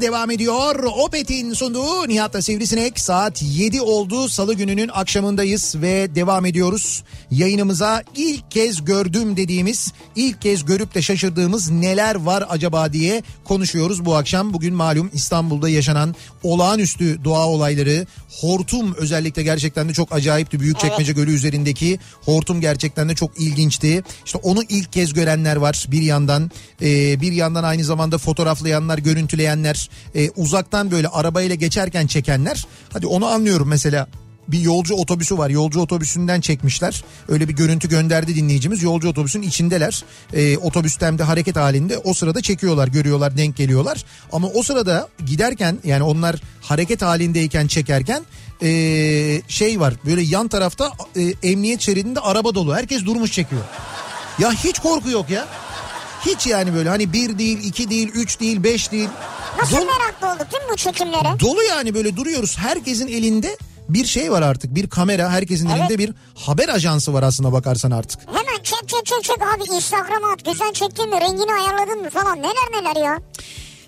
Devam 0.00 0.30
ediyor. 0.30 0.84
Opet'in 0.84 1.52
sunduğu 1.52 2.08
Nihat'la 2.08 2.42
Sivrisinek 2.42 3.00
saat 3.00 3.42
7 3.42 3.80
oldu. 3.80 4.28
Salı 4.28 4.54
gününün 4.54 4.90
akşamındayız 4.92 5.74
ve 5.82 6.14
devam 6.14 6.46
ediyoruz. 6.46 7.04
Yayınımıza 7.30 8.02
ilk 8.16 8.50
kez 8.50 8.84
gördüm 8.84 9.36
dediğimiz, 9.36 9.92
ilk 10.16 10.42
kez 10.42 10.64
görüp 10.64 10.94
de 10.94 11.02
şaşırdığımız 11.02 11.70
neler 11.70 12.14
var 12.14 12.44
acaba 12.48 12.92
diye 12.92 13.22
konuşuyoruz 13.44 14.04
bu 14.04 14.16
akşam. 14.16 14.52
Bugün 14.52 14.74
malum 14.74 15.10
İstanbul'da 15.12 15.68
yaşanan 15.68 16.14
olağanüstü 16.42 17.24
doğa 17.24 17.46
olayları, 17.46 18.06
hortum 18.40 18.94
özellikle 18.94 19.42
gerçekten 19.42 19.88
de 19.88 19.92
çok 19.92 20.14
acayipti. 20.14 20.60
Büyükçekmece 20.60 21.12
Gölü 21.12 21.34
üzerindeki 21.34 21.98
hortum 22.24 22.60
gerçekten 22.60 23.08
de 23.08 23.14
çok 23.14 23.40
ilginçti. 23.40 24.02
İşte 24.26 24.38
onu 24.42 24.62
ilk 24.68 24.92
kez 24.92 25.12
görenler 25.12 25.56
var 25.56 25.86
bir 25.88 26.02
yandan. 26.02 26.50
Ee, 26.82 27.20
bir 27.20 27.32
yandan 27.32 27.64
aynı 27.64 27.84
zamanda 27.84 28.18
fotoğraflayanlar, 28.18 28.98
görüntüleyenler, 28.98 29.85
e, 30.14 30.30
uzaktan 30.30 30.90
böyle 30.90 31.08
arabayla 31.08 31.54
geçerken 31.54 32.06
çekenler. 32.06 32.66
Hadi 32.92 33.06
onu 33.06 33.26
anlıyorum 33.26 33.68
mesela 33.68 34.08
bir 34.48 34.60
yolcu 34.60 34.94
otobüsü 34.94 35.38
var. 35.38 35.50
Yolcu 35.50 35.80
otobüsünden 35.80 36.40
çekmişler. 36.40 37.04
Öyle 37.28 37.48
bir 37.48 37.54
görüntü 37.54 37.88
gönderdi 37.88 38.34
dinleyicimiz. 38.34 38.82
Yolcu 38.82 39.08
otobüsün 39.08 39.42
içindeler. 39.42 40.04
Ee, 40.32 40.58
otobüsten 40.58 41.18
de 41.18 41.22
hareket 41.22 41.56
halinde 41.56 41.98
o 41.98 42.14
sırada 42.14 42.40
çekiyorlar, 42.40 42.88
görüyorlar, 42.88 43.36
denk 43.36 43.56
geliyorlar. 43.56 44.04
Ama 44.32 44.48
o 44.48 44.62
sırada 44.62 45.08
giderken 45.26 45.78
yani 45.84 46.02
onlar 46.02 46.36
hareket 46.62 47.02
halindeyken 47.02 47.66
çekerken 47.66 48.24
ee, 48.62 49.42
şey 49.48 49.80
var. 49.80 49.94
Böyle 50.06 50.22
yan 50.22 50.48
tarafta 50.48 50.92
e, 51.16 51.48
emniyet 51.50 51.80
şeridinde 51.80 52.20
araba 52.20 52.54
dolu. 52.54 52.74
Herkes 52.74 53.04
durmuş 53.04 53.32
çekiyor. 53.32 53.62
Ya 54.38 54.52
hiç 54.52 54.78
korku 54.78 55.10
yok 55.10 55.30
ya. 55.30 55.46
Hiç 56.26 56.46
yani 56.46 56.74
böyle 56.74 56.88
hani 56.88 57.12
bir 57.12 57.38
değil, 57.38 57.58
iki 57.64 57.90
değil, 57.90 58.08
üç 58.14 58.40
değil, 58.40 58.62
beş 58.62 58.92
değil. 58.92 59.08
Nasıl 59.58 59.76
Dolu- 59.76 59.86
meraklı 59.86 60.26
olduk 60.28 60.52
değil 60.52 60.64
mi 60.64 60.68
bu 60.72 60.76
çekimlere? 60.76 61.40
Dolu 61.40 61.62
yani 61.62 61.94
böyle 61.94 62.16
duruyoruz. 62.16 62.58
Herkesin 62.58 63.08
elinde 63.08 63.56
bir 63.88 64.04
şey 64.06 64.32
var 64.32 64.42
artık. 64.42 64.74
Bir 64.74 64.88
kamera, 64.88 65.30
herkesin 65.30 65.66
Evet. 65.68 65.78
elinde 65.80 65.98
bir 65.98 66.12
haber 66.34 66.68
ajansı 66.68 67.14
var 67.14 67.22
aslına 67.22 67.52
bakarsan 67.52 67.90
artık. 67.90 68.20
Hemen 68.26 68.62
çek 68.62 68.88
çek 68.88 69.06
çek 69.06 69.22
çek 69.24 69.36
abi 69.42 69.74
Instagram'a 69.76 70.32
at. 70.32 70.44
Güzel 70.44 70.72
çektin 70.72 71.10
mi? 71.10 71.20
Rengini 71.20 71.52
ayarladın 71.52 72.02
mı 72.02 72.10
falan. 72.10 72.38
Neler 72.38 72.82
neler 72.82 73.04
ya. 73.04 73.18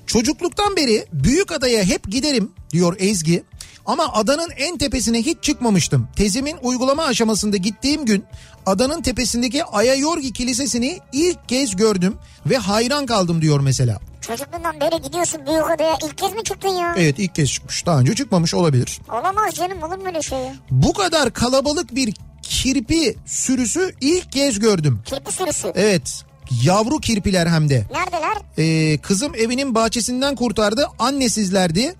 Çocukluktan 0.06 0.76
beri 0.76 1.06
büyük 1.12 1.52
adaya 1.52 1.84
hep 1.84 2.10
giderim 2.10 2.52
diyor 2.72 2.96
Ezgi. 2.98 3.42
Ama 3.88 4.12
adanın 4.12 4.50
en 4.56 4.78
tepesine 4.78 5.18
hiç 5.22 5.38
çıkmamıştım. 5.42 6.08
Tezimin 6.16 6.56
uygulama 6.62 7.04
aşamasında 7.04 7.56
gittiğim 7.56 8.04
gün 8.06 8.24
adanın 8.66 9.02
tepesindeki 9.02 9.64
Ayayorgi 9.64 10.32
Kilisesi'ni 10.32 10.98
ilk 11.12 11.48
kez 11.48 11.76
gördüm 11.76 12.16
ve 12.46 12.56
hayran 12.56 13.06
kaldım 13.06 13.42
diyor 13.42 13.60
mesela. 13.60 13.98
Çocukluğundan 14.20 14.80
beri 14.80 15.02
gidiyorsun 15.02 15.40
Büyükada'ya. 15.46 15.98
İlk 16.04 16.18
kez 16.18 16.32
mi 16.34 16.44
çıktın 16.44 16.68
ya? 16.68 16.94
Evet 16.98 17.18
ilk 17.18 17.34
kez 17.34 17.50
çıkmış. 17.50 17.86
Daha 17.86 18.00
önce 18.00 18.14
çıkmamış 18.14 18.54
olabilir. 18.54 19.00
Olamaz 19.12 19.54
canım 19.54 19.82
olur 19.82 19.96
mu 19.96 20.06
öyle 20.06 20.22
şey? 20.22 20.38
Bu 20.70 20.92
kadar 20.92 21.32
kalabalık 21.32 21.94
bir 21.94 22.14
kirpi 22.42 23.16
sürüsü 23.26 23.94
ilk 24.00 24.32
kez 24.32 24.58
gördüm. 24.58 25.00
Kirpi 25.04 25.32
sürüsü. 25.32 25.72
Evet 25.74 26.24
yavru 26.62 26.98
kirpiler 26.98 27.46
hem 27.46 27.68
de. 27.70 27.84
Neredeler? 27.92 28.38
Ee, 28.58 28.98
kızım 28.98 29.34
evinin 29.34 29.74
bahçesinden 29.74 30.34
kurtardı 30.34 30.88
annesizlerdi. 30.98 31.94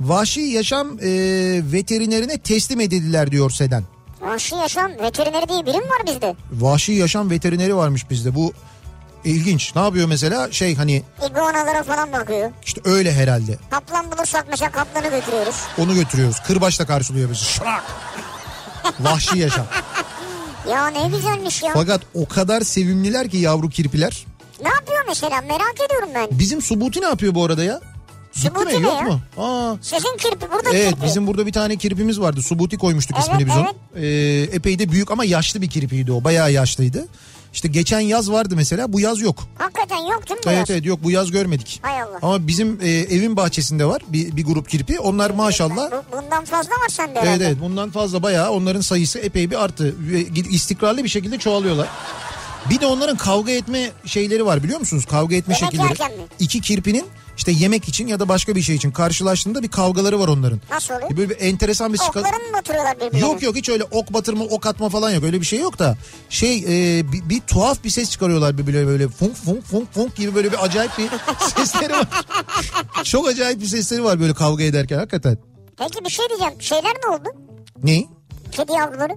Vahşi 0.00 0.40
yaşam 0.40 0.88
e, 1.02 1.02
veterinerine 1.72 2.38
teslim 2.38 2.80
edildiler 2.80 3.30
diyor 3.30 3.50
Seden. 3.50 3.84
Vahşi 4.20 4.54
yaşam 4.54 4.90
veterineri 5.02 5.48
diye 5.48 5.66
biri 5.66 5.76
mi 5.76 5.84
var 5.90 6.06
bizde? 6.06 6.34
Vahşi 6.52 6.92
yaşam 6.92 7.30
veterineri 7.30 7.76
varmış 7.76 8.10
bizde 8.10 8.34
bu 8.34 8.52
ilginç. 9.24 9.76
Ne 9.76 9.82
yapıyor 9.82 10.08
mesela 10.08 10.52
şey 10.52 10.74
hani 10.76 11.02
İguanalara 11.30 11.82
falan 11.82 12.12
bakıyor. 12.12 12.50
işte 12.64 12.80
öyle 12.84 13.12
herhalde. 13.12 13.58
Kaplan 13.70 14.12
bulursak 14.12 14.46
mesela 14.50 14.70
kaplanı 14.70 15.08
götürüyoruz. 15.10 15.56
Onu 15.78 15.94
götürüyoruz. 15.94 16.40
Kırbaçla 16.46 16.86
karşılıyor 16.86 17.30
bizi. 17.30 17.44
Şırak. 17.44 17.84
Vahşi 19.00 19.38
yaşam. 19.38 19.66
Ya 20.70 20.86
ne 20.86 21.08
güzelmiş 21.08 21.62
ya. 21.62 21.70
Fakat 21.74 22.00
o 22.14 22.28
kadar 22.28 22.60
sevimliler 22.60 23.28
ki 23.28 23.36
yavru 23.36 23.68
kirpiler. 23.68 24.26
Ne 24.62 24.68
yapıyor 24.68 25.04
mesela 25.08 25.40
merak 25.40 25.74
ediyorum 25.86 26.08
ben. 26.14 26.38
Bizim 26.38 26.62
Subuti 26.62 27.00
ne 27.00 27.06
yapıyor 27.06 27.34
bu 27.34 27.44
arada 27.44 27.64
ya? 27.64 27.80
Gitti 28.34 28.46
Subuti 28.48 28.64
mi? 28.76 28.82
ne 28.82 28.86
Yok 28.86 29.00
ya? 29.00 29.02
mu? 29.02 29.20
Aa. 29.38 29.76
Sizin 29.82 30.16
kirpi 30.16 30.46
burada 30.52 30.70
Evet 30.74 30.90
kirpi. 30.90 31.06
bizim 31.06 31.26
burada 31.26 31.46
bir 31.46 31.52
tane 31.52 31.76
kirpimiz 31.76 32.20
vardı. 32.20 32.42
Subuti 32.42 32.76
koymuştuk 32.78 33.16
Evet, 33.16 33.28
ismini 33.28 33.46
biz 33.46 33.56
onun. 33.56 33.74
Ee, 33.96 34.42
epey 34.52 34.78
de 34.78 34.90
büyük 34.92 35.10
ama 35.10 35.24
yaşlı 35.24 35.62
bir 35.62 35.68
kirpiydi 35.70 36.12
o. 36.12 36.24
Bayağı 36.24 36.52
yaşlıydı. 36.52 37.06
İşte 37.52 37.68
geçen 37.68 38.00
yaz 38.00 38.30
vardı 38.30 38.54
mesela 38.56 38.92
bu 38.92 39.00
yaz 39.00 39.20
yok. 39.20 39.44
Hakikaten 39.58 39.96
yok 39.96 40.28
değil 40.28 40.38
mi 40.40 40.42
Evet 40.46 40.58
yaz? 40.58 40.70
evet 40.70 40.84
yok 40.86 40.98
bu 41.04 41.10
yaz 41.10 41.30
görmedik. 41.30 41.78
Hay 41.82 42.02
Allah. 42.02 42.18
Ama 42.22 42.46
bizim 42.46 42.78
e, 42.82 42.88
evin 42.90 43.36
bahçesinde 43.36 43.84
var 43.84 44.02
bir, 44.08 44.36
bir 44.36 44.44
grup 44.44 44.68
kirpi. 44.68 45.00
Onlar 45.00 45.30
maşallah. 45.30 45.90
Bu- 45.90 46.16
bundan 46.16 46.44
fazla 46.44 46.70
var 46.70 46.88
sende 46.90 47.12
Evet 47.12 47.22
herhalde. 47.28 47.46
evet 47.46 47.56
bundan 47.60 47.90
fazla 47.90 48.22
bayağı 48.22 48.50
onların 48.50 48.80
sayısı 48.80 49.18
epey 49.18 49.50
bir 49.50 49.64
arttı. 49.64 49.94
İstikrarlı 50.50 51.04
bir 51.04 51.08
şekilde 51.08 51.38
çoğalıyorlar. 51.38 51.88
Bir 52.70 52.80
de 52.80 52.86
onların 52.86 53.16
kavga 53.16 53.52
etme 53.52 53.90
şeyleri 54.06 54.46
var 54.46 54.62
biliyor 54.62 54.80
musunuz? 54.80 55.04
Kavga 55.10 55.36
etme 55.36 55.54
Yemek 55.54 55.72
şekilleri. 55.72 56.12
İki 56.38 56.60
kirpinin 56.60 57.06
işte 57.36 57.52
yemek 57.52 57.88
için 57.88 58.06
ya 58.06 58.20
da 58.20 58.28
başka 58.28 58.56
bir 58.56 58.62
şey 58.62 58.76
için 58.76 58.90
karşılaştığında 58.90 59.62
bir 59.62 59.68
kavgaları 59.68 60.20
var 60.20 60.28
onların. 60.28 60.60
Nasıl 60.70 60.94
oluyor? 60.94 61.16
Böyle 61.16 61.30
bir 61.30 61.36
enteresan 61.40 61.92
bir 61.92 61.98
ska- 61.98 62.08
Okların 62.08 62.50
mı 62.52 62.58
oturuyorlar 62.60 62.96
birbirine? 62.96 63.18
Yok 63.20 63.42
yok 63.42 63.56
hiç 63.56 63.68
öyle 63.68 63.84
ok 63.84 64.12
batırma 64.12 64.44
ok 64.44 64.66
atma 64.66 64.88
falan 64.88 65.10
yok 65.10 65.24
öyle 65.24 65.40
bir 65.40 65.46
şey 65.46 65.58
yok 65.60 65.78
da 65.78 65.96
şey 66.28 66.58
e, 66.58 67.12
bir, 67.12 67.28
bir 67.28 67.40
tuhaf 67.40 67.84
bir 67.84 67.90
ses 67.90 68.10
çıkarıyorlar 68.10 68.58
birbirine 68.58 68.86
böyle 68.86 69.08
funk 69.08 69.36
funk 69.36 69.64
funk 69.64 69.94
funk 69.94 70.16
gibi 70.16 70.34
böyle 70.34 70.52
bir 70.52 70.64
acayip 70.64 70.98
bir 70.98 71.08
sesleri 71.56 71.92
var. 71.92 72.06
Çok 73.04 73.28
acayip 73.28 73.60
bir 73.60 73.66
sesleri 73.66 74.04
var 74.04 74.20
böyle 74.20 74.34
kavga 74.34 74.64
ederken 74.64 74.98
hakikaten. 74.98 75.38
Peki 75.78 76.04
bir 76.04 76.10
şey 76.10 76.28
diyeceğim. 76.28 76.54
Şeyler 76.60 76.92
ne 77.04 77.10
oldu? 77.10 77.28
Ne? 77.82 78.04
Kedi 78.52 78.72
yavruları. 78.72 79.12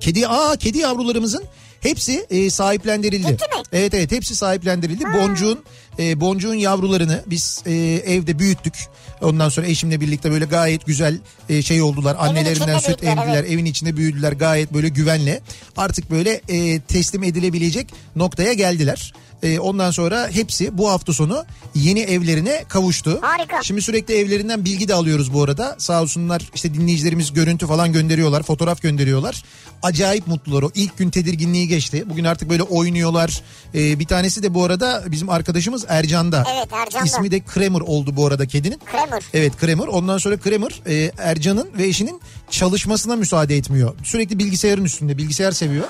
Kedi 0.00 0.28
aa 0.28 0.56
kedi 0.56 0.78
yavrularımızın 0.78 1.44
hepsi 1.80 2.26
e, 2.30 2.50
sahiplendirildi. 2.50 3.36
Evet 3.72 3.94
evet 3.94 4.12
hepsi 4.12 4.36
sahiplendirildi. 4.36 5.04
Boncuğun 5.04 5.64
e, 5.98 6.20
boncuğun 6.20 6.54
yavrularını 6.54 7.22
biz 7.26 7.62
e, 7.66 7.72
evde 8.06 8.38
büyüttük. 8.38 8.74
Ondan 9.22 9.48
sonra 9.48 9.66
eşimle 9.66 10.00
birlikte 10.00 10.30
böyle 10.30 10.44
gayet 10.44 10.86
güzel 10.86 11.18
e, 11.48 11.62
şey 11.62 11.82
oldular. 11.82 12.16
Annelerinden 12.18 12.78
süt 12.78 13.04
emdiler. 13.04 13.34
evet. 13.34 13.50
Evin 13.50 13.64
içinde 13.64 13.96
büyüdüler 13.96 14.32
gayet 14.32 14.74
böyle 14.74 14.88
güvenle. 14.88 15.40
Artık 15.76 16.10
böyle 16.10 16.40
e, 16.48 16.80
teslim 16.80 17.22
edilebilecek 17.22 17.88
noktaya 18.16 18.52
geldiler. 18.52 19.12
E, 19.42 19.58
ondan 19.58 19.90
sonra 19.90 20.28
hepsi 20.32 20.78
bu 20.78 20.90
hafta 20.90 21.12
sonu 21.12 21.44
yeni 21.74 22.00
evlerine 22.00 22.64
kavuştu. 22.68 23.18
Harika. 23.22 23.62
Şimdi 23.62 23.82
sürekli 23.82 24.14
evlerinden 24.14 24.64
bilgi 24.64 24.88
de 24.88 24.94
alıyoruz 24.94 25.34
bu 25.34 25.42
arada. 25.42 25.76
Sağ 25.78 26.02
olsunlar 26.02 26.50
işte 26.54 26.74
dinleyicilerimiz 26.74 27.32
görüntü 27.32 27.66
falan 27.66 27.92
gönderiyorlar, 27.92 28.42
fotoğraf 28.42 28.82
gönderiyorlar. 28.82 29.44
Acayip 29.82 30.26
mutlular 30.26 30.62
o. 30.62 30.70
İlk 30.74 30.98
gün 30.98 31.10
tedirginliği 31.10 31.68
geçti. 31.68 32.04
Bugün 32.10 32.24
artık 32.24 32.50
böyle 32.50 32.62
oynuyorlar. 32.62 33.42
Ee, 33.74 33.98
bir 33.98 34.04
tanesi 34.04 34.42
de 34.42 34.54
bu 34.54 34.64
arada 34.64 35.04
bizim 35.06 35.30
arkadaşımız 35.30 35.84
Ercan'da. 35.88 36.44
Evet, 36.56 36.72
Ercan'da. 36.72 37.04
İsmi 37.04 37.30
de 37.30 37.40
Kramer 37.40 37.80
oldu 37.80 38.16
bu 38.16 38.26
arada 38.26 38.46
kedinin. 38.46 38.80
Kramer. 38.92 39.22
Evet 39.34 39.56
Kramer. 39.56 39.86
Ondan 39.86 40.18
sonra 40.18 40.36
Kramer 40.36 40.82
e, 40.86 41.12
Ercan'ın 41.18 41.70
ve 41.78 41.86
eşinin 41.86 42.20
çalışmasına 42.50 43.16
müsaade 43.16 43.56
etmiyor. 43.56 43.94
Sürekli 44.04 44.38
bilgisayarın 44.38 44.84
üstünde. 44.84 45.18
Bilgisayar 45.18 45.52
seviyor. 45.52 45.84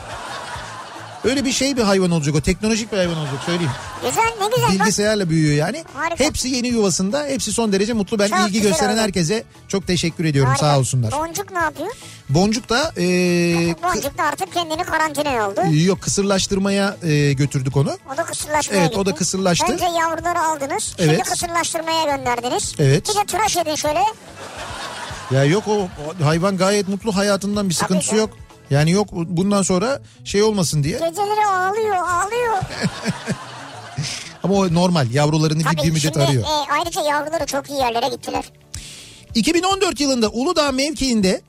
Öyle 1.28 1.44
bir 1.44 1.52
şey 1.52 1.76
bir 1.76 1.82
hayvan 1.82 2.10
olacak 2.10 2.34
o. 2.34 2.40
Teknolojik 2.40 2.92
bir 2.92 2.96
hayvan 2.96 3.16
olacak 3.16 3.42
söyleyeyim. 3.46 3.70
Güzel 4.02 4.22
ne 4.40 4.46
güzel. 4.56 4.68
Bak, 4.68 4.72
Bilgisayarla 4.72 5.30
büyüyor 5.30 5.54
yani. 5.66 5.84
Harika. 5.94 6.24
Hepsi 6.24 6.48
yeni 6.48 6.68
yuvasında. 6.68 7.24
Hepsi 7.26 7.52
son 7.52 7.72
derece 7.72 7.92
mutlu. 7.92 8.18
Ben 8.18 8.28
Çok 8.28 8.38
ilgi 8.48 8.60
gösteren 8.62 8.92
oldu. 8.92 9.00
herkese 9.00 9.44
çok 9.68 9.86
teşekkür 9.86 10.24
ediyorum. 10.24 10.50
harika. 10.50 10.66
Sağ 10.66 10.78
olsunlar. 10.78 11.12
Boncuk 11.12 11.50
ne 11.52 11.58
yapıyor? 11.58 11.88
Boncuk 12.28 12.68
da 12.68 12.92
e, 12.96 13.02
Boncuk 13.82 14.18
da 14.18 14.22
artık 14.22 14.52
kendini 14.54 14.84
karantinaya 14.84 15.44
aldı. 15.44 15.62
yok 15.74 16.00
kısırlaştırmaya 16.02 16.96
e, 17.02 17.32
götürdük 17.32 17.76
onu. 17.76 17.98
O 18.14 18.16
da 18.16 18.24
kısırlaşmaya 18.24 18.78
Evet, 18.80 18.88
gitti. 18.88 19.00
o 19.00 19.06
da 19.06 19.14
kısırlaştı. 19.14 19.72
Önce 19.72 19.84
yavruları 19.84 20.40
aldınız. 20.42 20.94
Şimdi 20.96 21.10
Evet. 21.10 21.22
kısırlaştırmaya 21.22 22.16
gönderdiniz. 22.16 22.74
Evet. 22.78 23.08
Bir 23.08 23.14
de 23.20 23.24
tıraş 23.26 23.56
edin 23.56 23.74
şöyle. 23.74 24.00
Ya 25.30 25.44
yok 25.44 25.68
o 25.68 25.72
o 26.22 26.24
hayvan 26.24 26.56
gayet 26.56 26.88
mutlu 26.88 27.16
hayatından 27.16 27.68
bir 27.68 27.74
sıkıntısı 27.74 28.16
yok. 28.16 28.30
Yani 28.70 28.90
yok 28.90 29.08
bundan 29.12 29.62
sonra 29.62 30.00
şey 30.24 30.42
olmasın 30.42 30.82
diye. 30.82 30.98
Geceleri 30.98 31.46
ağlıyor 31.46 31.96
ağlıyor. 31.96 32.54
Ama 34.42 34.54
o 34.54 34.74
normal 34.74 35.10
yavrularını 35.10 35.58
bir, 35.58 35.64
bir 35.70 35.76
Tabii 35.76 35.92
müddet 35.92 36.16
arıyor. 36.16 36.42
e, 36.44 36.72
ayrıca 36.72 37.00
yavruları 37.02 37.46
çok 37.46 37.70
iyi 37.70 37.78
yerlere 37.78 38.08
gittiler. 38.08 38.44
2014 39.34 40.00
yılında 40.00 40.28
Uludağ 40.28 40.72
mevkiinde 40.72 41.40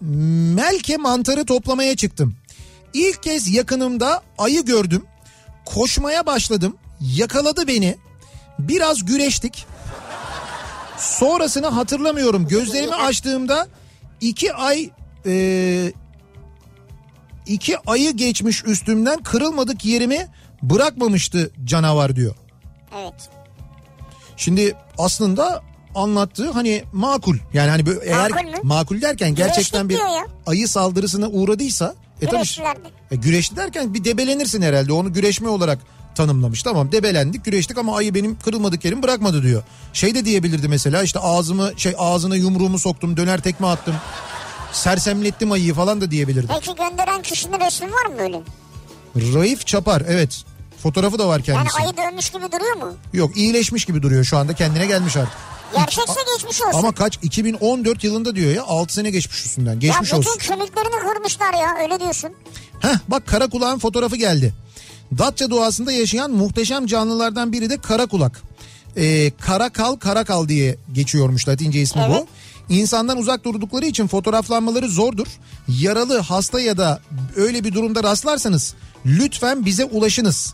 melke 0.55 0.97
mantarı 0.97 1.45
toplamaya 1.45 1.95
çıktım. 1.95 2.35
İlk 2.93 3.23
kez 3.23 3.53
yakınımda 3.53 4.21
ayı 4.37 4.65
gördüm. 4.65 5.05
Koşmaya 5.65 6.25
başladım. 6.25 6.77
Yakaladı 7.01 7.67
beni. 7.67 7.97
Biraz 8.59 9.05
güreştik. 9.05 9.65
Sonrasını 10.97 11.67
hatırlamıyorum. 11.67 12.47
Gözlerimi 12.47 12.95
açtığımda 12.95 13.67
iki 14.21 14.53
ay 14.53 14.89
e, 15.25 15.91
iki 17.49 17.77
ayı 17.89 18.11
geçmiş 18.11 18.65
üstümden 18.65 19.23
kırılmadık 19.23 19.85
yerimi 19.85 20.27
bırakmamıştı 20.63 21.51
canavar 21.63 22.15
diyor. 22.15 22.35
Evet. 23.01 23.29
Şimdi 24.37 24.75
aslında 24.97 25.61
anlattığı 25.95 26.51
hani 26.51 26.83
makul. 26.93 27.37
Yani 27.53 27.69
hani 27.69 27.85
böyle 27.85 27.99
eğer 28.03 28.31
Makul 28.31 28.63
makul 28.63 29.01
derken 29.01 29.35
gerçekten 29.35 29.87
Güreşlik 29.87 30.07
bir 30.09 30.51
ayı 30.51 30.67
saldırısına 30.67 31.27
uğradıysa 31.29 31.95
e 32.21 32.25
tabii 32.25 32.31
Güreşçilerdi. 32.35 32.79
e, 33.11 33.15
güreşti 33.15 33.55
derken 33.55 33.93
bir 33.93 34.03
debelenirsin 34.03 34.61
herhalde. 34.61 34.93
Onu 34.93 35.13
güreşme 35.13 35.49
olarak 35.49 35.79
tanımlamış. 36.15 36.63
Tamam 36.63 36.91
debelendik 36.91 37.45
güreştik 37.45 37.77
ama 37.77 37.97
ayı 37.97 38.15
benim 38.15 38.39
kırılmadık 38.39 38.85
yerim 38.85 39.03
bırakmadı 39.03 39.43
diyor. 39.43 39.63
Şey 39.93 40.15
de 40.15 40.25
diyebilirdi 40.25 40.67
mesela 40.67 41.03
işte 41.03 41.19
ağzımı 41.19 41.71
şey 41.77 41.95
ağzına 41.97 42.35
yumruğumu 42.35 42.79
soktum 42.79 43.17
döner 43.17 43.41
tekme 43.41 43.67
attım. 43.67 43.95
Sersemlettim 44.73 45.51
ayıyı 45.51 45.73
falan 45.73 46.01
da 46.01 46.11
diyebilirdi. 46.11 46.47
Peki 46.53 46.75
gönderen 46.75 47.21
kişinin 47.21 47.59
resmi 47.59 47.91
var 47.91 48.05
mı 48.05 48.13
böyle? 48.19 48.41
Raif 49.35 49.67
Çapar 49.67 50.03
evet. 50.07 50.43
Fotoğrafı 50.83 51.19
da 51.19 51.27
var 51.27 51.33
Yani 51.37 51.43
kendisi. 51.45 51.77
ayı 51.83 51.97
dönmüş 51.97 52.29
gibi 52.29 52.43
duruyor 52.51 52.75
mu? 52.75 52.93
Yok 53.13 53.37
iyileşmiş 53.37 53.85
gibi 53.85 54.01
duruyor 54.01 54.23
şu 54.23 54.37
anda 54.37 54.53
kendine 54.53 54.85
gelmiş 54.85 55.17
artık. 55.17 55.33
Gerçekse 55.75 56.19
geçmiş 56.35 56.61
olsun. 56.61 56.77
Ama 56.79 56.91
kaç 56.91 57.19
2014 57.21 58.03
yılında 58.03 58.35
diyor 58.35 58.51
ya 58.55 58.63
6 58.63 58.93
sene 58.93 59.09
geçmiş 59.11 59.45
üstünden 59.45 59.71
ya 59.71 59.77
geçmiş 59.77 60.09
bütün 60.09 60.17
olsun. 60.17 60.37
kemiklerini 60.39 60.99
kırmışlar 61.13 61.53
ya 61.53 61.75
öyle 61.83 61.99
diyorsun. 61.99 62.29
Heh 62.79 62.95
bak 63.07 63.27
karakulağın 63.27 63.79
fotoğrafı 63.79 64.15
geldi. 64.15 64.53
Datça 65.17 65.49
doğasında 65.49 65.91
yaşayan 65.91 66.31
muhteşem 66.31 66.85
canlılardan 66.85 67.51
biri 67.53 67.69
de 67.69 67.77
karakulak. 67.81 68.41
Ee, 68.97 69.31
karakal 69.41 69.95
karakal 69.95 70.47
diye 70.47 70.77
geçiyormuş 70.93 71.47
Latince 71.47 71.81
ismi 71.81 72.01
bu. 72.09 72.27
İnsandan 72.69 73.17
uzak 73.17 73.43
durdukları 73.45 73.85
için 73.85 74.07
fotoğraflanmaları 74.07 74.87
zordur. 74.89 75.27
Yaralı, 75.67 76.19
hasta 76.19 76.59
ya 76.59 76.77
da 76.77 77.01
öyle 77.35 77.63
bir 77.63 77.73
durumda 77.73 78.03
rastlarsanız 78.03 78.73
lütfen 79.05 79.65
bize 79.65 79.85
ulaşınız 79.85 80.53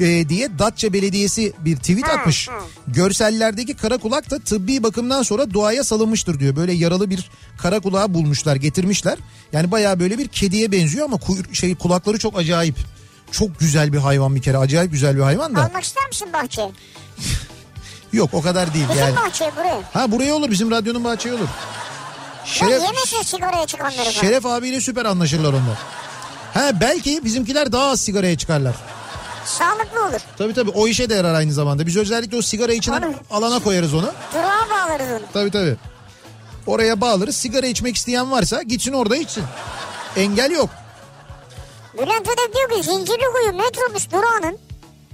ee, 0.00 0.28
diye 0.28 0.58
Datça 0.58 0.92
Belediyesi 0.92 1.52
bir 1.58 1.76
tweet 1.76 2.08
atmış. 2.08 2.48
Görsellerdeki 2.88 3.74
karakulak 3.74 4.30
da 4.30 4.38
tıbbi 4.38 4.82
bakımdan 4.82 5.22
sonra 5.22 5.54
doğaya 5.54 5.84
salınmıştır 5.84 6.40
diyor. 6.40 6.56
Böyle 6.56 6.72
yaralı 6.72 7.10
bir 7.10 7.30
karakulağı 7.58 8.14
bulmuşlar, 8.14 8.56
getirmişler. 8.56 9.18
Yani 9.52 9.70
bayağı 9.70 10.00
böyle 10.00 10.18
bir 10.18 10.28
kediye 10.28 10.72
benziyor 10.72 11.04
ama 11.04 11.16
kuy- 11.16 11.54
şey 11.54 11.74
kulakları 11.74 12.18
çok 12.18 12.38
acayip. 12.38 12.76
Çok 13.32 13.60
güzel 13.60 13.92
bir 13.92 13.98
hayvan 13.98 14.34
bir 14.34 14.42
kere. 14.42 14.58
Acayip 14.58 14.92
güzel 14.92 15.16
bir 15.16 15.22
hayvan 15.22 15.54
da. 15.56 15.64
Almak 15.64 15.84
ister 15.84 16.06
misin 16.08 16.28
bahçeye? 16.32 16.70
Yok 18.12 18.30
o 18.34 18.42
kadar 18.42 18.74
değil 18.74 18.86
Bizim 18.90 19.02
yani. 19.04 19.16
bahçeye 19.16 19.50
buraya. 19.56 19.80
Ha 19.92 20.12
buraya 20.12 20.34
olur 20.34 20.50
bizim 20.50 20.70
radyonun 20.70 21.04
bahçeye 21.04 21.34
olur. 21.34 21.48
Şeref, 22.44 22.70
Ya 22.72 22.78
yemesin 22.78 23.22
sigaraya 23.22 23.66
çıkanları. 23.66 24.12
Şeref 24.12 24.46
abiyle 24.46 24.80
süper 24.80 25.04
anlaşırlar 25.04 25.48
onlar. 25.52 25.78
Ha 26.54 26.80
belki 26.80 27.24
bizimkiler 27.24 27.72
daha 27.72 27.90
az 27.90 28.00
sigaraya 28.00 28.38
çıkarlar. 28.38 28.74
Sağlıklı 29.44 30.04
olur. 30.06 30.20
Tabii 30.38 30.54
tabii 30.54 30.70
o 30.70 30.86
işe 30.88 31.10
de 31.10 31.14
yarar 31.14 31.34
aynı 31.34 31.52
zamanda. 31.52 31.86
Biz 31.86 31.96
özellikle 31.96 32.36
o 32.36 32.42
sigara 32.42 32.72
Onu- 32.72 33.14
alana 33.30 33.58
koyarız 33.58 33.94
onu. 33.94 34.12
Durağa 34.34 34.66
bağlarız 34.70 35.06
onu. 35.12 35.20
Tabii 35.32 35.50
tabii. 35.50 35.76
Oraya 36.66 37.00
bağlarız. 37.00 37.36
Sigara 37.36 37.66
içmek 37.66 37.96
isteyen 37.96 38.30
varsa 38.30 38.62
gitsin 38.62 38.92
orada 38.92 39.16
içsin. 39.16 39.44
Engel 40.16 40.50
yok. 40.50 40.70
Bülent 41.94 42.28
Ödev 42.28 42.54
diyor 42.54 42.70
ki 42.70 42.82
Zincirlikuyu 42.90 43.52
metrobüs 43.52 44.10
durağının 44.10 44.58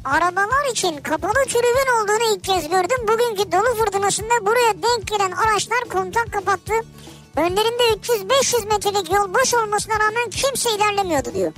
arabalar 0.07 0.71
için 0.73 0.97
kapalı 0.97 1.45
tribün 1.49 1.89
olduğunu 1.97 2.35
ilk 2.37 2.45
kez 2.45 2.69
gördüm. 2.69 2.99
Bugünkü 3.09 3.53
dolu 3.53 3.85
fırtınasında 3.85 4.47
buraya 4.47 4.75
denk 4.75 5.07
gelen 5.07 5.31
araçlar 5.31 5.79
kontak 5.93 6.33
kapattı. 6.33 6.73
Önlerinde 7.37 7.83
300-500 8.03 8.69
metrelik 8.69 9.13
yol 9.13 9.35
boş 9.35 9.55
olmasına 9.55 9.95
rağmen 9.95 10.31
kimse 10.31 10.69
ilerlemiyordu 10.77 11.35
diyor. 11.35 11.53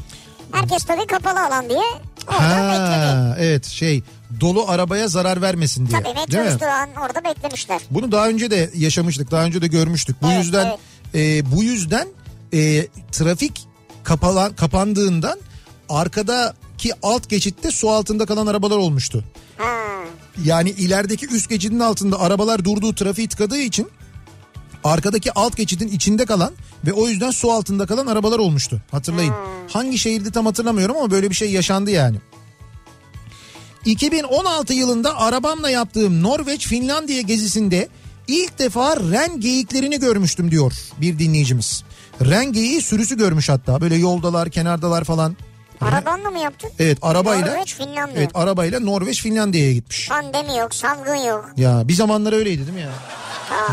Herkes 0.53 0.85
tabii 0.85 1.07
kapalı 1.07 1.47
alan 1.47 1.69
diye 1.69 1.83
orada 2.29 2.69
bekledi. 2.73 3.07
Ha, 3.07 3.37
evet 3.39 3.67
şey 3.67 4.03
dolu 4.41 4.65
arabaya 4.69 5.09
zarar 5.09 5.43
vermesin 5.43 5.87
diye. 5.87 6.03
Tabii 6.03 6.15
metrobüs 6.15 6.61
durağının 6.61 6.95
orada 6.95 7.25
beklemişler. 7.25 7.81
Bunu 7.91 8.13
daha 8.13 8.29
önce 8.29 8.51
de 8.51 8.71
yaşamıştık. 8.75 9.31
Daha 9.31 9.45
önce 9.45 9.63
de 9.63 9.67
görmüştük. 9.67 10.23
Bu 10.23 10.27
Evet, 10.33 10.45
yüzden 10.45 10.77
e, 11.15 11.53
bu 11.57 11.63
yüzden 11.63 12.09
e, 12.53 12.87
trafik 13.13 13.67
kapalan 14.05 14.57
kapandığından 14.57 15.39
arkadaki 16.79 16.95
alt 17.03 17.29
geçitte 17.29 17.71
su 17.71 17.91
altında 17.91 18.27
kalan 18.27 18.47
arabalar 18.47 18.77
olmuştu. 18.77 19.25
Yani 20.45 20.71
ilerideki 20.71 21.27
üst 21.27 21.49
geçidin 21.49 21.81
altında 21.81 22.21
arabalar 22.21 22.65
durduğu 22.65 22.95
trafiği 22.95 23.29
tıkadığı 23.29 23.59
için 23.59 23.91
arkadaki 24.85 25.33
alt 25.33 25.57
geçidin 25.57 25.89
içinde 25.89 26.27
kalan 26.27 26.53
ve 26.87 26.93
o 26.93 27.09
yüzden 27.09 27.31
su 27.31 27.53
altında 27.53 27.87
kalan 27.87 28.07
arabalar 28.07 28.39
olmuştu. 28.39 28.83
Hatırlayın. 28.91 29.35
Hangi 29.69 29.99
şehirde 29.99 30.31
tam 30.31 30.47
hatırlamıyorum 30.47 30.97
ama 30.97 31.11
böyle 31.11 31.31
bir 31.31 31.35
şey 31.35 31.51
yaşandı 31.51 31.91
yani. 31.91 32.17
2016 33.85 34.75
yılında 34.75 35.19
arabamla 35.19 35.71
yaptığım 35.71 36.23
Norveç 36.23 36.67
Finlandiya 36.67 37.21
gezisinde 37.21 37.89
ilk 38.29 38.59
defa 38.59 38.97
ren 38.97 39.41
geyiklerini 39.41 40.01
görmüştüm 40.01 40.51
diyor 40.51 40.73
bir 41.01 41.19
dinleyicimiz. 41.19 41.85
Ren 42.25 42.53
geyiği 42.53 42.83
sürüsü 42.83 43.17
görmüş 43.17 43.49
hatta 43.49 43.81
böyle 43.81 43.97
yoldalar 43.97 44.51
kenardalar 44.51 45.05
falan. 45.05 45.37
Arabanla 45.81 46.31
mı 46.31 46.39
yaptın? 46.39 46.71
Evet 46.79 46.99
arabayla. 47.03 47.47
Norveç, 47.47 47.75
Finlandiya. 47.75 48.19
Evet 48.19 48.31
arabayla 48.35 48.81
Norveç 48.81 49.23
Finlandiya'ya 49.23 49.73
gitmiş. 49.73 50.09
Pandemi 50.09 50.57
yok, 50.59 50.75
salgın 50.75 51.15
yok. 51.15 51.51
Ya 51.57 51.89
bir 51.89 51.95
zamanlar 51.95 52.33
öyleydi 52.33 52.61
değil 52.61 52.73
mi 52.73 52.81
ya? 52.81 52.91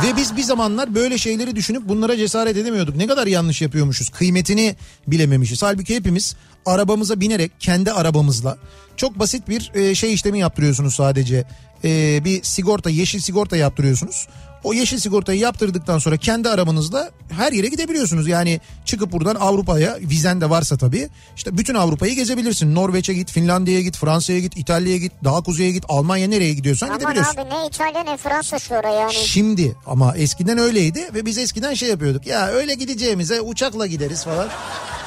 Ve 0.04 0.18
biz 0.18 0.38
bir 0.38 0.44
zamanlar 0.44 0.96
böyle 0.96 1.18
şeyleri 1.18 1.56
düşünüp 1.56 1.90
bunlara 1.90 2.18
cesaret 2.18 2.58
edemiyorduk. 2.58 2.96
Ne 2.96 3.08
kadar 3.08 3.28
yanlış 3.28 3.62
yapıyormuşuz. 3.62 4.10
Kıymetini 4.10 4.76
bilememişiz. 5.08 5.64
Halbuki 5.64 5.96
hepimiz 5.96 6.36
arabamıza 6.66 7.20
binerek 7.20 7.52
kendi 7.60 7.92
arabamızla 7.92 8.58
çok 8.98 9.20
basit 9.20 9.50
bir 9.50 9.72
e, 9.76 9.96
şey 9.96 10.14
işlemi 10.14 10.40
yaptırıyorsunuz 10.40 10.96
sadece. 10.96 11.46
E, 11.84 12.22
bir 12.26 12.44
sigorta, 12.44 12.90
yeşil 12.90 13.20
sigorta 13.20 13.58
yaptırıyorsunuz. 13.58 14.28
O 14.66 14.74
yeşil 14.74 15.00
sigortayı 15.00 15.40
yaptırdıktan 15.40 16.00
sonra 16.00 16.18
kendi 16.18 16.50
arabanızla 16.50 17.10
her 17.30 17.52
yere 17.52 17.68
gidebiliyorsunuz. 17.68 18.28
Yani 18.28 18.62
çıkıp 18.86 19.12
buradan 19.12 19.36
Avrupa'ya 19.36 19.98
vizen 20.02 20.42
de 20.42 20.50
varsa 20.50 20.78
tabii 20.78 21.10
işte 21.36 21.58
bütün 21.58 21.76
Avrupa'yı 21.76 22.16
gezebilirsin. 22.16 22.76
Norveç'e 22.76 23.14
git, 23.14 23.32
Finlandiya'ya 23.32 23.82
git, 23.82 23.98
Fransa'ya 23.98 24.40
git, 24.40 24.58
İtalya'ya 24.58 24.98
git, 24.98 25.12
daha 25.24 25.42
kuzeye 25.44 25.72
git, 25.72 25.84
Almanya 25.90 26.28
nereye 26.28 26.54
gidiyorsan 26.54 26.88
Aman 26.88 27.00
gidebiliyorsun. 27.00 27.38
abi 27.42 27.50
ne 27.50 27.68
İtalya 27.68 28.04
ne 28.04 28.18
Fransa 28.18 28.60
şu 28.60 28.76
ara 28.76 28.90
yani. 28.90 29.14
Şimdi 29.14 29.76
ama 29.86 30.18
eskiden 30.18 30.58
öyleydi 30.58 31.10
ve 31.14 31.26
biz 31.26 31.38
eskiden 31.38 31.74
şey 31.74 31.90
yapıyorduk. 31.90 32.28
Ya 32.28 32.48
öyle 32.48 32.74
gideceğimize 32.74 33.42
uçakla 33.42 33.88
gideriz 33.88 34.24
falan. 34.24 34.48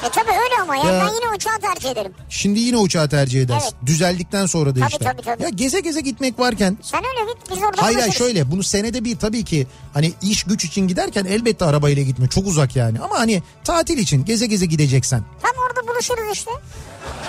E 0.05 0.09
tabi 0.09 0.29
öyle 0.29 0.61
ama 0.61 0.75
ya. 0.75 0.83
Ya- 0.83 1.01
ben 1.07 1.13
yine 1.13 1.35
uçağı 1.35 1.59
tercih 1.59 1.89
ederim. 1.89 2.11
Şimdi 2.29 2.59
yine 2.59 2.77
uçağı 2.77 3.09
tercih 3.09 3.41
edersin. 3.41 3.69
Evet. 3.73 3.85
Düzeldikten 3.87 4.45
sonra 4.45 4.75
da 4.75 4.79
Tabii, 4.79 4.91
işte. 4.91 5.05
tabii, 5.05 5.21
tabii. 5.21 5.43
Ya 5.43 5.49
geze 5.49 5.79
geze 5.79 6.01
gitmek 6.01 6.39
varken 6.39 6.77
Sen 6.81 6.99
öyle 6.99 7.31
git 7.33 7.51
biz 7.51 7.63
orada 7.63 7.81
Hayır 7.81 7.99
hayır 7.99 8.13
şöyle 8.13 8.51
bunu 8.51 8.63
senede 8.63 9.03
bir 9.05 9.17
tabii 9.17 9.43
ki 9.43 9.48
hani 9.93 10.13
iş 10.21 10.43
güç 10.43 10.65
için 10.65 10.87
giderken 10.87 11.25
elbette 11.25 11.65
arabayla 11.65 12.03
gitme 12.03 12.27
çok 12.27 12.47
uzak 12.47 12.75
yani. 12.75 12.99
Ama 12.99 13.19
hani 13.19 13.43
tatil 13.63 13.97
için 13.97 14.25
geze 14.25 14.45
geze 14.45 14.65
gideceksen. 14.65 15.23
Tam 15.41 15.51
orada 15.67 15.87
buluşuruz 15.87 16.33
işte. 16.33 16.51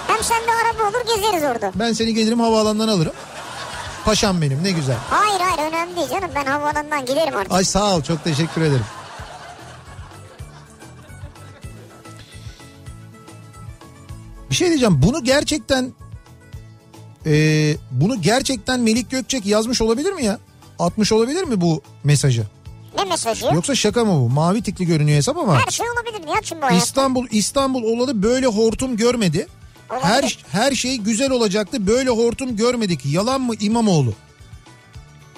Hem 0.06 0.24
sende 0.24 0.50
araba 0.52 0.88
olur 0.88 1.16
gezeriz 1.16 1.42
orada. 1.44 1.72
Ben 1.74 1.92
seni 1.92 2.14
gelirim 2.14 2.40
havaalanından 2.40 2.88
alırım. 2.88 3.12
Paşam 4.04 4.42
benim 4.42 4.64
ne 4.64 4.70
güzel. 4.70 4.96
Hayır 5.10 5.40
hayır 5.40 5.70
önemli 5.72 5.96
değil 5.96 6.08
canım. 6.08 6.30
Ben 6.34 6.44
havaalanından 6.44 7.06
giderim 7.06 7.36
artık. 7.36 7.52
Ay 7.52 7.64
sağ 7.64 7.96
ol 7.96 8.02
çok 8.02 8.24
teşekkür 8.24 8.60
ederim. 8.60 8.84
Bir 14.50 14.54
şey 14.54 14.68
diyeceğim 14.68 15.02
bunu 15.02 15.24
gerçekten 15.24 15.92
e, 17.26 17.32
bunu 17.90 18.22
gerçekten 18.22 18.80
Melik 18.80 19.10
Gökçek 19.10 19.46
yazmış 19.46 19.80
olabilir 19.80 20.12
mi 20.12 20.24
ya? 20.24 20.38
Atmış 20.80 21.12
olabilir 21.12 21.42
mi 21.44 21.60
bu 21.60 21.82
mesajı? 22.04 22.46
Ne 22.98 23.04
mesajı? 23.04 23.46
Yoksa 23.54 23.74
şaka 23.74 24.04
mı 24.04 24.12
bu? 24.12 24.28
Mavi 24.30 24.62
tikli 24.62 24.86
görünüyor 24.86 25.18
hesap 25.18 25.36
ama. 25.38 25.60
Her 25.66 25.70
şey 25.70 25.86
olabilir 25.90 26.28
ya 26.28 26.34
şimdi 26.42 26.62
bu 26.62 26.66
hayatta. 26.66 26.84
İstanbul 26.84 27.26
İstanbul 27.30 27.82
olalı 27.82 28.22
böyle 28.22 28.46
hortum 28.46 28.96
görmedi. 28.96 29.46
Her 29.88 30.38
her 30.52 30.72
şey 30.72 30.98
güzel 30.98 31.30
olacaktı. 31.30 31.86
Böyle 31.86 32.10
hortum 32.10 32.56
görmedik. 32.56 33.06
Yalan 33.06 33.40
mı 33.40 33.54
İmamoğlu? 33.60 34.14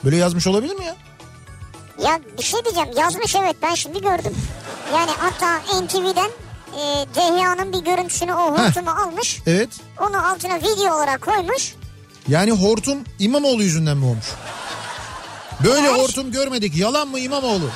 Böyle 0.05 0.17
yazmış 0.17 0.47
olabilir 0.47 0.75
mi 0.75 0.85
ya? 0.85 0.97
Ya 2.05 2.21
bir 2.39 2.43
şey 2.43 2.65
diyeceğim 2.65 2.89
yazmış 2.99 3.37
evet 3.37 3.57
ben 3.63 3.75
şimdi 3.75 4.01
gördüm. 4.01 4.35
Yani 4.95 5.11
hatta 5.19 5.59
NTV'den 5.59 6.31
e, 6.79 7.07
DHA'nın 7.15 7.73
bir 7.73 7.85
görüntüsünü 7.85 8.35
o 8.35 8.59
hortumu 8.59 8.91
almış. 8.91 9.43
Evet. 9.47 9.69
Onu 10.01 10.29
altına 10.31 10.57
video 10.57 10.97
olarak 10.97 11.23
koymuş. 11.23 11.75
Yani 12.29 12.53
hortum 12.53 12.99
İmamoğlu 13.19 13.63
yüzünden 13.63 13.97
mi 13.97 14.05
olmuş? 14.05 14.27
Böyle 15.65 15.87
Ya- 15.87 15.99
hortum 15.99 16.33
görmedik. 16.33 16.77
Yalan 16.77 17.09
mı 17.09 17.19
İmamoğlu? 17.19 17.71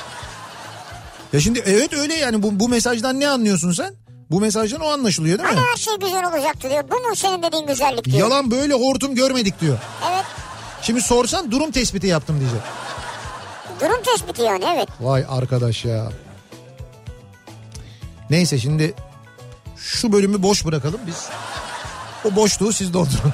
Ya 1.33 1.39
şimdi 1.39 1.63
evet 1.65 1.93
öyle 1.93 2.13
yani 2.13 2.43
bu, 2.43 2.59
bu 2.59 2.69
mesajdan 2.69 3.19
ne 3.19 3.29
anlıyorsun 3.29 3.71
sen? 3.71 3.93
Bu 4.31 4.41
mesajdan 4.41 4.79
o 4.81 4.87
anlaşılıyor 4.89 5.39
değil 5.39 5.49
mi? 5.49 5.55
Hani 5.55 5.67
her 5.71 5.77
şey 5.77 5.93
güzel 5.99 6.27
olacaktı 6.33 6.69
diyor. 6.69 6.83
Bu 6.91 6.95
mu 7.09 7.15
senin 7.15 7.43
dediğin 7.43 7.67
güzellik 7.67 8.05
diyor. 8.05 8.17
Yalan 8.19 8.51
böyle 8.51 8.73
hortum 8.73 9.15
görmedik 9.15 9.61
diyor. 9.61 9.77
Evet 10.11 10.25
Şimdi 10.81 11.01
sorsan 11.01 11.51
durum 11.51 11.71
tespiti 11.71 12.07
yaptım 12.07 12.39
diyecek. 12.39 12.61
durum 13.81 14.03
tespiti 14.03 14.41
yani 14.41 14.63
evet. 14.75 14.87
Vay 15.01 15.25
arkadaş 15.29 15.85
ya. 15.85 16.09
Neyse 18.29 18.59
şimdi 18.59 18.93
şu 19.77 20.11
bölümü 20.11 20.43
boş 20.43 20.65
bırakalım 20.65 20.99
biz. 21.07 21.25
O 22.25 22.35
boşluğu 22.35 22.73
siz 22.73 22.93
doldurun. 22.93 23.33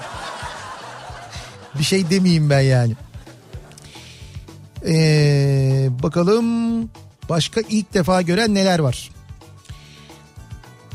Bir 1.80 1.84
şey 1.84 2.10
demeyeyim 2.10 2.50
ben 2.50 2.60
yani. 2.62 2.94
Ee, 4.88 5.90
bakalım 6.04 6.46
başka 7.30 7.62
ilk 7.70 7.94
defa 7.94 8.22
gören 8.22 8.54
neler 8.54 8.80
var? 8.80 9.10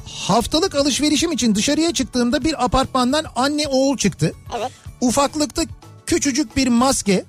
Haftalık 0.05 0.75
alışverişim 0.75 1.33
için 1.33 1.55
dışarıya 1.55 1.93
çıktığımda 1.93 2.45
bir 2.45 2.65
apartmandan 2.65 3.25
anne 3.37 3.69
oğul 3.69 3.97
çıktı. 3.97 4.33
Evet. 4.59 4.71
Ufaklıkta 5.01 5.63
küçücük 6.07 6.57
bir 6.57 6.69
maske. 6.69 7.25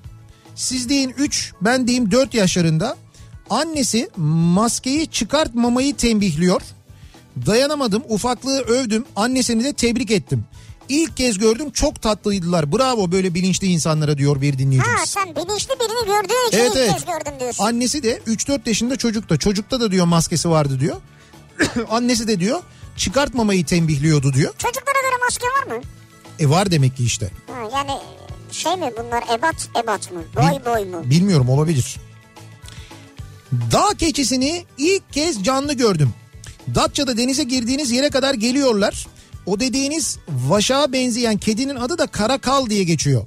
Siz 0.54 0.88
deyin 0.88 1.14
3 1.18 1.52
ben 1.60 1.86
diyeyim 1.86 2.10
4 2.10 2.34
yaşlarında. 2.34 2.96
Annesi 3.50 4.10
maskeyi 4.16 5.06
çıkartmamayı 5.06 5.96
tembihliyor. 5.96 6.62
Dayanamadım 7.46 8.02
ufaklığı 8.08 8.60
övdüm 8.60 9.04
annesini 9.16 9.64
de 9.64 9.72
tebrik 9.72 10.10
ettim. 10.10 10.44
İlk 10.90 11.16
kez 11.16 11.38
gördüm 11.38 11.70
çok 11.70 12.02
tatlıydılar 12.02 12.72
bravo 12.72 13.12
böyle 13.12 13.34
bilinçli 13.34 13.66
insanlara 13.66 14.18
diyor 14.18 14.40
bir 14.40 14.58
dinleyicimiz. 14.58 15.00
Ha 15.00 15.06
sen 15.06 15.36
bilinçli 15.36 15.70
birini 15.80 16.06
gördüğün 16.06 16.48
için 16.48 16.58
Evet, 16.58 16.70
ilk 16.70 16.76
evet. 16.76 16.92
kez 16.92 17.04
gördüm 17.04 17.32
diyorsun. 17.40 17.64
Annesi 17.64 18.02
de 18.02 18.18
3-4 18.26 18.68
yaşında 18.68 18.96
çocukta. 18.96 19.36
Çocukta 19.36 19.80
da 19.80 19.90
diyor 19.90 20.06
maskesi 20.06 20.50
vardı 20.50 20.80
diyor. 20.80 20.96
Annesi 21.90 22.28
de 22.28 22.40
diyor 22.40 22.60
çıkartmamayı 22.96 23.66
tembihliyordu 23.66 24.32
diyor. 24.32 24.54
Çocuklara 24.58 25.00
göre 25.02 25.20
maske 25.24 25.46
var 25.46 25.76
mı? 25.76 25.82
E 26.38 26.50
var 26.50 26.70
demek 26.70 26.96
ki 26.96 27.04
işte. 27.04 27.30
Ha, 27.46 27.68
yani 27.76 28.00
şey 28.50 28.76
mi 28.76 28.90
bunlar 28.98 29.38
ebat 29.38 29.68
ebat 29.84 30.12
mı? 30.12 30.22
Boy 30.36 30.74
boy 30.74 30.84
mu? 30.84 31.10
Bilmiyorum 31.10 31.48
olabilir. 31.48 31.96
Dağ 33.52 33.88
keçisini 33.98 34.64
ilk 34.78 35.12
kez 35.12 35.44
canlı 35.44 35.72
gördüm. 35.72 36.10
Datça'da 36.74 37.16
denize 37.16 37.42
girdiğiniz 37.42 37.90
yere 37.90 38.10
kadar 38.10 38.34
geliyorlar. 38.34 39.06
O 39.50 39.60
dediğiniz 39.60 40.18
vaşağa 40.28 40.92
benzeyen 40.92 41.36
kedinin 41.36 41.76
adı 41.76 41.98
da 41.98 42.06
karakal 42.06 42.70
diye 42.70 42.84
geçiyor. 42.84 43.26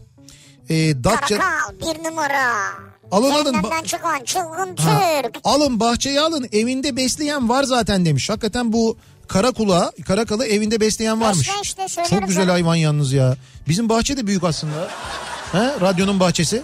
Ee, 0.69 1.03
Datça... 1.03 1.37
Karakal 1.37 1.79
bir 1.81 2.03
numara. 2.03 2.53
Alın, 3.11 3.31
alın. 3.31 3.83
Çıkan 3.85 4.23
çılgın 4.23 4.75
Türk. 4.75 5.35
alın 5.43 5.79
bahçeye 5.79 6.21
alın 6.21 6.47
evinde 6.51 6.95
besleyen 6.95 7.49
var 7.49 7.63
zaten 7.63 8.05
demiş. 8.05 8.29
Hakikaten 8.29 8.73
bu 8.73 8.97
karakula, 9.27 9.91
karakalı 10.07 10.45
evinde 10.45 10.79
besleyen 10.79 11.21
varmış. 11.21 11.49
Besle 11.61 11.85
işte, 11.85 12.03
Çok 12.09 12.27
güzel 12.27 12.43
sana. 12.43 12.53
hayvan 12.53 12.75
yalnız 12.75 13.13
ya. 13.13 13.35
Bizim 13.67 13.89
bahçe 13.89 14.17
de 14.17 14.27
büyük 14.27 14.43
aslında. 14.43 14.87
He, 15.51 15.79
radyonun 15.81 16.19
bahçesi. 16.19 16.61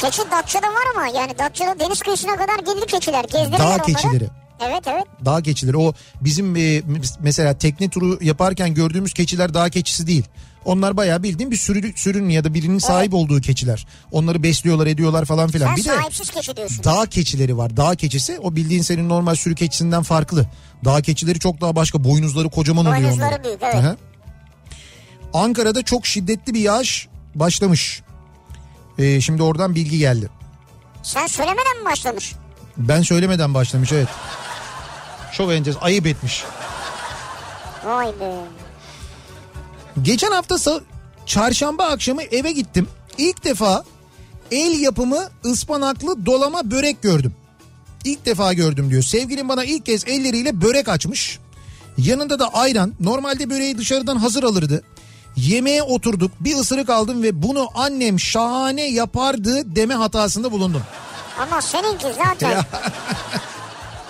Keçi 0.00 0.22
Datça'da 0.30 0.66
var 0.66 0.84
ama 0.94 1.06
yani 1.06 1.38
Datça'da 1.38 1.80
deniz 1.80 2.00
kıyısına 2.00 2.36
kadar 2.36 2.58
gelir 2.58 2.86
keçiler. 2.86 3.24
Gezdirirler 3.24 3.58
Dağ 3.58 3.66
onları. 3.68 3.82
keçileri. 3.82 4.28
Evet 4.60 4.82
evet. 4.86 5.04
Dağ 5.24 5.42
keçileri. 5.42 5.76
O 5.76 5.92
bizim 6.20 6.56
e, 6.56 6.82
mesela 7.20 7.58
tekne 7.58 7.88
turu 7.88 8.18
yaparken 8.24 8.74
gördüğümüz 8.74 9.12
keçiler 9.12 9.54
dağ 9.54 9.70
keçisi 9.70 10.06
değil. 10.06 10.24
Onlar 10.64 10.96
bayağı 10.96 11.22
bildiğin 11.22 11.50
bir 11.50 11.56
sürü, 11.56 11.92
sürün 11.96 12.28
ya 12.28 12.44
da 12.44 12.54
birinin 12.54 12.78
sahip 12.78 13.14
olduğu 13.14 13.40
keçiler. 13.40 13.86
Onları 14.12 14.42
besliyorlar 14.42 14.86
ediyorlar 14.86 15.24
falan 15.24 15.50
filan. 15.50 15.66
Sen 15.66 15.76
bir 15.76 15.84
de 15.84 15.88
sahipsiz 15.88 16.30
keçi 16.30 16.56
diyorsun. 16.56 16.84
dağ 16.84 17.06
keçileri 17.06 17.56
var. 17.56 17.76
Dağ 17.76 17.94
keçisi 17.94 18.38
o 18.38 18.56
bildiğin 18.56 18.82
senin 18.82 19.08
normal 19.08 19.34
sürü 19.34 19.54
keçisinden 19.54 20.02
farklı. 20.02 20.46
Dağ 20.84 21.02
keçileri 21.02 21.38
çok 21.38 21.60
daha 21.60 21.76
başka. 21.76 22.04
Boynuzları 22.04 22.48
kocaman 22.48 22.86
oluyor 22.86 23.02
Boynuzları 23.02 23.44
büyük, 23.44 23.58
evet. 23.62 23.74
Aha. 23.74 23.96
Ankara'da 25.34 25.82
çok 25.82 26.06
şiddetli 26.06 26.54
bir 26.54 26.60
yağış 26.60 27.08
başlamış. 27.34 28.02
Ee, 28.98 29.20
şimdi 29.20 29.42
oradan 29.42 29.74
bilgi 29.74 29.98
geldi. 29.98 30.28
Sen 31.02 31.26
söylemeden 31.26 31.78
mi 31.80 31.84
başlamış? 31.84 32.34
Ben 32.76 33.02
söylemeden 33.02 33.54
başlamış 33.54 33.92
evet. 33.92 34.08
Çok 35.32 35.52
enteresan. 35.52 35.80
Ayıp 35.80 36.06
etmiş. 36.06 36.44
Vay 37.84 38.06
be. 38.06 38.34
Geçen 40.02 40.32
hafta 40.32 40.80
çarşamba 41.26 41.84
akşamı 41.84 42.22
eve 42.22 42.52
gittim. 42.52 42.88
İlk 43.18 43.44
defa 43.44 43.84
el 44.50 44.80
yapımı 44.80 45.28
ıspanaklı 45.44 46.26
dolama 46.26 46.70
börek 46.70 47.02
gördüm. 47.02 47.32
İlk 48.04 48.26
defa 48.26 48.52
gördüm 48.52 48.90
diyor. 48.90 49.02
Sevgilim 49.02 49.48
bana 49.48 49.64
ilk 49.64 49.86
kez 49.86 50.04
elleriyle 50.08 50.60
börek 50.60 50.88
açmış. 50.88 51.38
Yanında 51.98 52.38
da 52.38 52.48
ayran. 52.54 52.92
Normalde 53.00 53.50
böreği 53.50 53.78
dışarıdan 53.78 54.16
hazır 54.16 54.42
alırdı. 54.42 54.82
Yemeğe 55.36 55.82
oturduk. 55.82 56.32
Bir 56.40 56.56
ısırık 56.56 56.90
aldım 56.90 57.22
ve 57.22 57.42
bunu 57.42 57.68
annem 57.74 58.20
şahane 58.20 58.90
yapardı 58.90 59.76
deme 59.76 59.94
hatasında 59.94 60.52
bulundum. 60.52 60.82
Ama 61.38 61.62
seninki 61.62 62.06
zaten. 62.24 62.64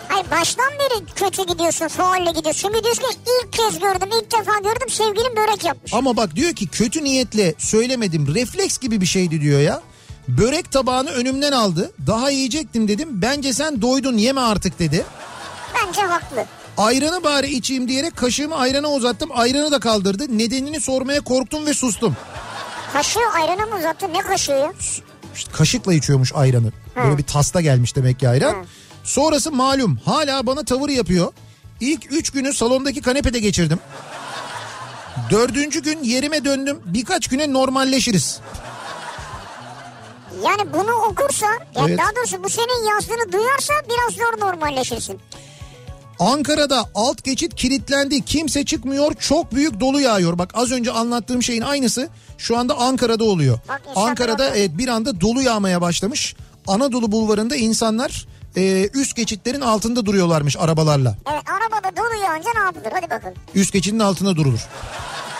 Hayır 0.09 0.27
baştan 0.31 0.71
beri 0.79 1.05
kötü 1.15 1.47
gidiyorsun, 1.47 1.89
faalle 1.89 2.31
gidiyorsun. 2.33 2.61
Şimdi 2.61 2.85
diyorsun 2.85 3.03
ki 3.03 3.19
ilk 3.45 3.53
kez 3.53 3.79
gördüm, 3.79 4.09
ilk 4.23 4.33
defa 4.33 4.59
gördüm 4.59 4.89
sevgilim 4.91 5.37
börek 5.37 5.65
yapmış. 5.65 5.95
Ama 5.95 6.17
bak 6.17 6.37
diyor 6.37 6.53
ki 6.53 6.69
kötü 6.69 7.05
niyetle 7.05 7.55
söylemedim. 7.59 8.35
Refleks 8.35 8.79
gibi 8.79 9.01
bir 9.01 9.07
şeydi 9.07 9.41
diyor 9.41 9.61
ya. 9.61 9.83
Börek 10.29 10.73
tabağını 10.73 11.11
önümden 11.11 11.53
aldı. 11.53 11.93
Daha 12.07 12.31
yiyecektim 12.31 12.89
dedim. 12.89 13.09
Bence 13.13 13.53
sen 13.53 13.83
doydun 13.83 14.17
yeme 14.17 14.41
artık 14.41 14.79
dedi. 14.79 15.05
Bence 15.75 16.01
haklı. 16.03 16.45
Ayranı 16.77 17.25
bari 17.25 17.51
içeyim 17.51 17.89
diyerek 17.89 18.17
kaşığımı 18.17 18.57
ayrana 18.57 18.89
uzattım. 18.93 19.31
Ayranı 19.35 19.73
da 19.73 19.79
kaldırdı. 19.81 20.39
Nedenini 20.39 20.81
sormaya 20.81 21.21
korktum 21.21 21.67
ve 21.67 21.75
sustum. 21.75 22.17
Kaşığı 22.93 23.21
ayranı 23.35 23.67
mı 23.67 23.77
uzattı? 23.79 24.13
Ne 24.13 24.21
kaşığı 24.21 24.53
ya? 24.53 24.73
İşte 25.35 25.53
kaşıkla 25.53 25.95
içiyormuş 25.95 26.33
ayranı. 26.35 26.73
Böyle 26.97 27.19
bir 27.19 27.23
tasta 27.23 27.61
gelmiş 27.61 27.97
demek 27.97 28.21
ki 28.21 28.29
ayran. 28.29 28.67
Sonrası 29.05 29.53
malum 29.53 29.99
hala 30.05 30.47
bana 30.47 30.65
tavır 30.65 30.89
yapıyor. 30.89 31.33
İlk 31.81 32.13
üç 32.13 32.31
günü 32.31 32.55
salondaki 32.55 33.03
kanepede 33.03 33.39
geçirdim. 33.39 33.79
Dördüncü 35.31 35.83
gün 35.83 36.03
yerime 36.03 36.45
döndüm. 36.45 36.81
Birkaç 36.85 37.27
güne 37.29 37.53
normalleşiriz. 37.53 38.41
Yani 40.45 40.73
bunu 40.75 40.93
okursa, 40.93 41.47
yani 41.77 41.89
Evet. 41.91 41.99
daha 41.99 42.17
doğrusu 42.17 42.45
bu 42.45 42.49
senin 42.49 42.91
yazdığını 42.91 43.33
duyarsa 43.33 43.75
biraz 43.89 44.15
zor 44.15 44.47
normalleşirsin. 44.47 45.21
Ankara'da 46.19 46.85
alt 46.95 47.25
geçit 47.25 47.55
kilitlendi. 47.55 48.25
Kimse 48.25 48.65
çıkmıyor. 48.65 49.15
Çok 49.15 49.55
büyük 49.55 49.81
dolu 49.81 50.01
yağıyor. 50.01 50.39
Bak 50.39 50.51
az 50.55 50.73
önce 50.73 50.91
anlattığım 50.93 51.43
şeyin 51.43 51.63
aynısı 51.63 52.09
şu 52.39 52.59
anda 52.59 52.79
Ankara'da 52.79 53.25
oluyor. 53.25 53.59
Bak 53.69 53.83
Ankara'da 53.97 54.51
evet 54.57 54.71
bir 54.79 54.89
anda 54.89 55.21
dolu 55.21 55.43
yağmaya 55.43 55.81
başlamış. 55.81 56.35
Anadolu 56.67 57.13
bulvarında 57.13 57.57
insanlar 57.57 58.27
e, 58.57 58.89
üst 58.95 59.17
geçitlerin 59.17 59.61
altında 59.61 60.07
duruyorlarmış 60.07 60.57
arabalarla. 60.57 61.17
Evet 61.33 61.43
arabada 61.51 61.97
dolu 61.97 62.23
yağınca 62.25 62.51
ne 62.55 62.61
yapılır? 62.61 62.93
Hadi 62.93 63.11
bakalım. 63.11 63.35
Üst 63.55 63.73
geçidin 63.73 63.99
altında 63.99 64.37
durulur. 64.37 64.61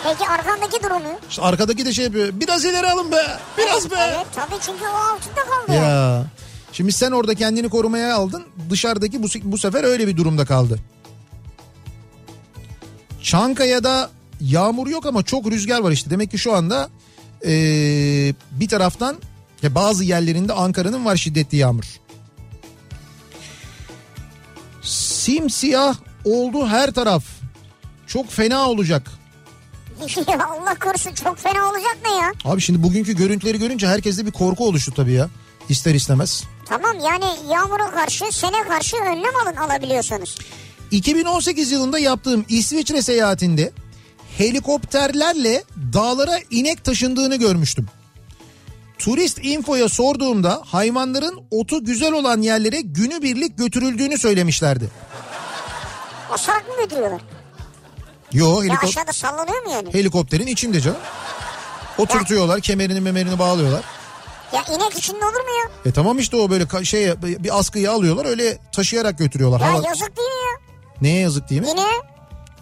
Peki 0.03 0.29
arkandaki 0.29 0.83
durumu? 0.83 1.19
İşte 1.29 1.41
arkadaki 1.41 1.85
de 1.85 1.93
şey 1.93 2.05
yapıyor. 2.05 2.29
Biraz 2.33 2.65
ileri 2.65 2.87
alın 2.91 3.11
be. 3.11 3.17
Biraz 3.57 3.91
be. 3.91 3.95
Evet 4.15 4.25
tabii 4.35 4.55
çünkü 4.61 4.83
o 4.87 4.95
altında 5.13 5.35
kaldı. 5.67 5.77
Ya. 5.77 6.25
Şimdi 6.71 6.91
sen 6.91 7.11
orada 7.11 7.35
kendini 7.35 7.69
korumaya 7.69 8.15
aldın. 8.15 8.43
Dışarıdaki 8.69 9.23
bu, 9.23 9.27
bu 9.43 9.57
sefer 9.57 9.83
öyle 9.83 10.07
bir 10.07 10.17
durumda 10.17 10.45
kaldı. 10.45 10.79
Çankaya'da 13.23 14.09
yağmur 14.41 14.87
yok 14.87 15.05
ama 15.05 15.23
çok 15.23 15.51
rüzgar 15.51 15.79
var 15.79 15.91
işte. 15.91 16.09
Demek 16.09 16.31
ki 16.31 16.37
şu 16.37 16.53
anda 16.55 16.89
eee, 17.43 18.33
bir 18.51 18.67
taraftan 18.67 19.15
ya 19.65 19.75
bazı 19.75 20.03
yerlerinde 20.03 20.53
Ankara'nın 20.53 21.05
var 21.05 21.15
şiddetli 21.15 21.57
yağmur. 21.57 21.85
Simsiyah 24.81 25.95
oldu 26.25 26.67
her 26.67 26.91
taraf. 26.91 27.23
Çok 28.07 28.31
fena 28.31 28.69
olacak. 28.69 29.11
Allah 30.27 30.75
korusun 30.79 31.13
çok 31.13 31.37
fena 31.37 31.69
olacak 31.69 31.97
ne 32.05 32.11
ya? 32.11 32.33
Abi 32.45 32.61
şimdi 32.61 32.83
bugünkü 32.83 33.15
görüntüleri 33.15 33.59
görünce 33.59 33.87
herkeste 33.87 34.25
bir 34.25 34.31
korku 34.31 34.67
oluştu 34.67 34.93
tabii 34.95 35.11
ya. 35.11 35.29
İster 35.69 35.95
istemez. 35.95 36.43
Tamam 36.65 36.99
yani 36.99 37.25
yağmura 37.51 37.91
karşı 37.91 38.25
sene 38.31 38.63
karşı 38.67 38.97
önlem 38.97 39.35
alın 39.45 39.55
alabiliyorsanız. 39.55 40.35
2018 40.91 41.71
yılında 41.71 41.99
yaptığım 41.99 42.45
İsviçre 42.49 43.01
seyahatinde 43.01 43.71
helikopterlerle 44.37 45.63
dağlara 45.93 46.39
inek 46.51 46.83
taşındığını 46.83 47.35
görmüştüm. 47.35 47.87
Turist 48.99 49.39
infoya 49.43 49.89
sorduğumda 49.89 50.61
hayvanların 50.65 51.39
otu 51.51 51.83
güzel 51.85 52.13
olan 52.13 52.41
yerlere 52.41 52.81
günübirlik 52.81 53.57
götürüldüğünü 53.57 54.17
söylemişlerdi. 54.17 54.89
Asarak 56.31 56.67
mı 56.67 56.73
götürüyorlar? 56.83 57.21
Yo 58.33 58.61
Ya 58.61 58.73
helikop- 58.73 58.87
aşağıda 58.89 59.13
sallanıyor 59.13 59.63
mu 59.65 59.71
yani? 59.71 59.93
helikopterin 59.93 60.47
içinde 60.47 60.81
canım. 60.81 60.97
Oturtuyorlar 61.97 62.61
kemerini 62.61 63.01
memerini 63.01 63.39
bağlıyorlar. 63.39 63.81
Ya 64.53 64.63
inek 64.75 64.97
içinde 64.97 65.25
olur 65.25 65.33
mu 65.33 65.49
ya? 65.63 65.89
E 65.91 65.93
tamam 65.93 66.19
işte 66.19 66.37
o 66.37 66.49
böyle 66.49 66.85
şey 66.85 67.13
bir 67.23 67.59
askıyı 67.59 67.91
alıyorlar 67.91 68.25
öyle 68.25 68.57
taşıyarak 68.71 69.17
götürüyorlar. 69.17 69.59
Ya 69.59 69.73
Hava- 69.73 69.87
yazık 69.87 70.17
değil 70.17 70.27
mi 70.29 70.33
ya? 70.51 70.75
Neye 71.01 71.19
yazık 71.19 71.49
değil 71.49 71.61
mi? 71.61 71.67
Yine 71.69 71.85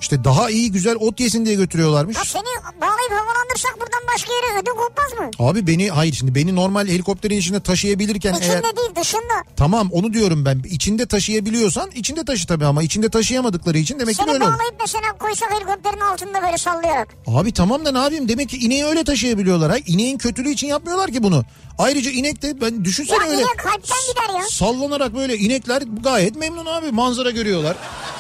İşte 0.04 0.24
daha 0.24 0.50
iyi 0.50 0.72
güzel 0.72 0.96
ot 1.00 1.20
yesin 1.20 1.46
diye 1.46 1.56
götürüyorlarmış. 1.56 2.18
Ya 2.18 2.24
seni 2.26 2.44
bağlayıp 2.82 3.12
havalandırsak 3.12 3.76
buradan 3.82 4.00
başka 4.14 4.34
yere 4.34 4.62
ödün 4.62 4.72
kopmaz 4.72 5.14
mı? 5.20 5.32
Abi 5.50 5.68
beni 5.68 5.90
hayır 5.90 6.14
şimdi 6.14 6.36
beni 6.36 6.56
normal 6.56 6.88
helikopterin 6.88 7.38
içinde 7.38 7.60
taşıyabilirken 7.60 8.34
İçinde 8.34 8.46
eğer 8.54 8.64
değil 8.64 8.96
dışında. 9.02 9.34
tamam 9.58 9.90
onu 9.92 10.14
diyorum 10.14 10.46
ben 10.46 10.62
içinde 10.70 11.06
taşıyabiliyorsan 11.06 11.92
içinde 11.92 12.26
taşı 12.26 12.48
tabii 12.48 12.66
ama 12.66 12.84
içinde 12.84 13.10
taşıyamadıkları 13.10 13.78
için 13.78 14.00
demek 14.00 14.16
ki 14.16 14.24
Seni 14.24 14.34
böyle 14.34 14.44
olur. 14.44 14.54
bağlayıp 14.54 14.76
mesela 14.82 15.18
koysak 15.20 15.52
helikopterin 15.52 16.00
altında 16.00 16.42
böyle 16.42 16.58
sallayarak. 16.58 17.08
Abi 17.28 17.52
tamam 17.54 17.86
da 17.86 17.92
ne 17.92 17.98
yapayım 17.98 18.28
demek 18.30 18.50
ki 18.50 18.58
ineği 18.58 18.86
öyle 18.86 19.04
taşıyabiliyorlar. 19.04 19.70
Hayır 19.72 19.84
ineğin 19.88 20.18
kötülüğü 20.18 20.52
için 20.52 20.68
yapmıyorlar 20.68 21.12
ki 21.12 21.24
bunu. 21.24 21.44
Ayrıca 21.78 22.12
inek 22.12 22.42
de 22.42 22.62
ben 22.62 22.86
düşünsene 22.86 23.18
Ya 23.24 23.30
öyle 23.32 23.42
inek 23.42 23.58
kalpten 23.58 23.98
gider 24.10 24.40
ya. 24.40 24.46
sallanarak 24.50 25.16
böyle 25.16 25.38
inekler 25.38 25.84
gayet 26.04 26.36
memnun 26.36 26.66
abi 26.66 26.92
manzara 26.92 27.32
görüyorlar. 27.32 27.76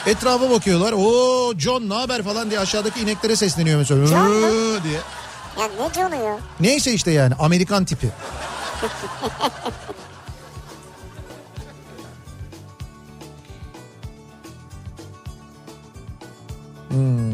Etrafa 0.05 0.49
bakıyorlar. 0.49 0.93
Oo 0.93 1.53
John 1.59 1.72
ne 1.79 1.93
haber 1.93 2.23
falan 2.23 2.49
diye 2.49 2.59
aşağıdaki 2.59 2.99
ineklere 3.01 3.35
sesleniyor 3.35 3.79
mesela. 3.79 4.05
John 4.07 4.83
diye. 4.83 4.99
Ya 5.59 5.67
ne 5.79 5.93
canı 5.93 6.15
ya? 6.15 6.37
Neyse 6.59 6.93
işte 6.93 7.11
yani 7.11 7.33
Amerikan 7.39 7.85
tipi. 7.85 8.07
Hmm. 16.89 17.31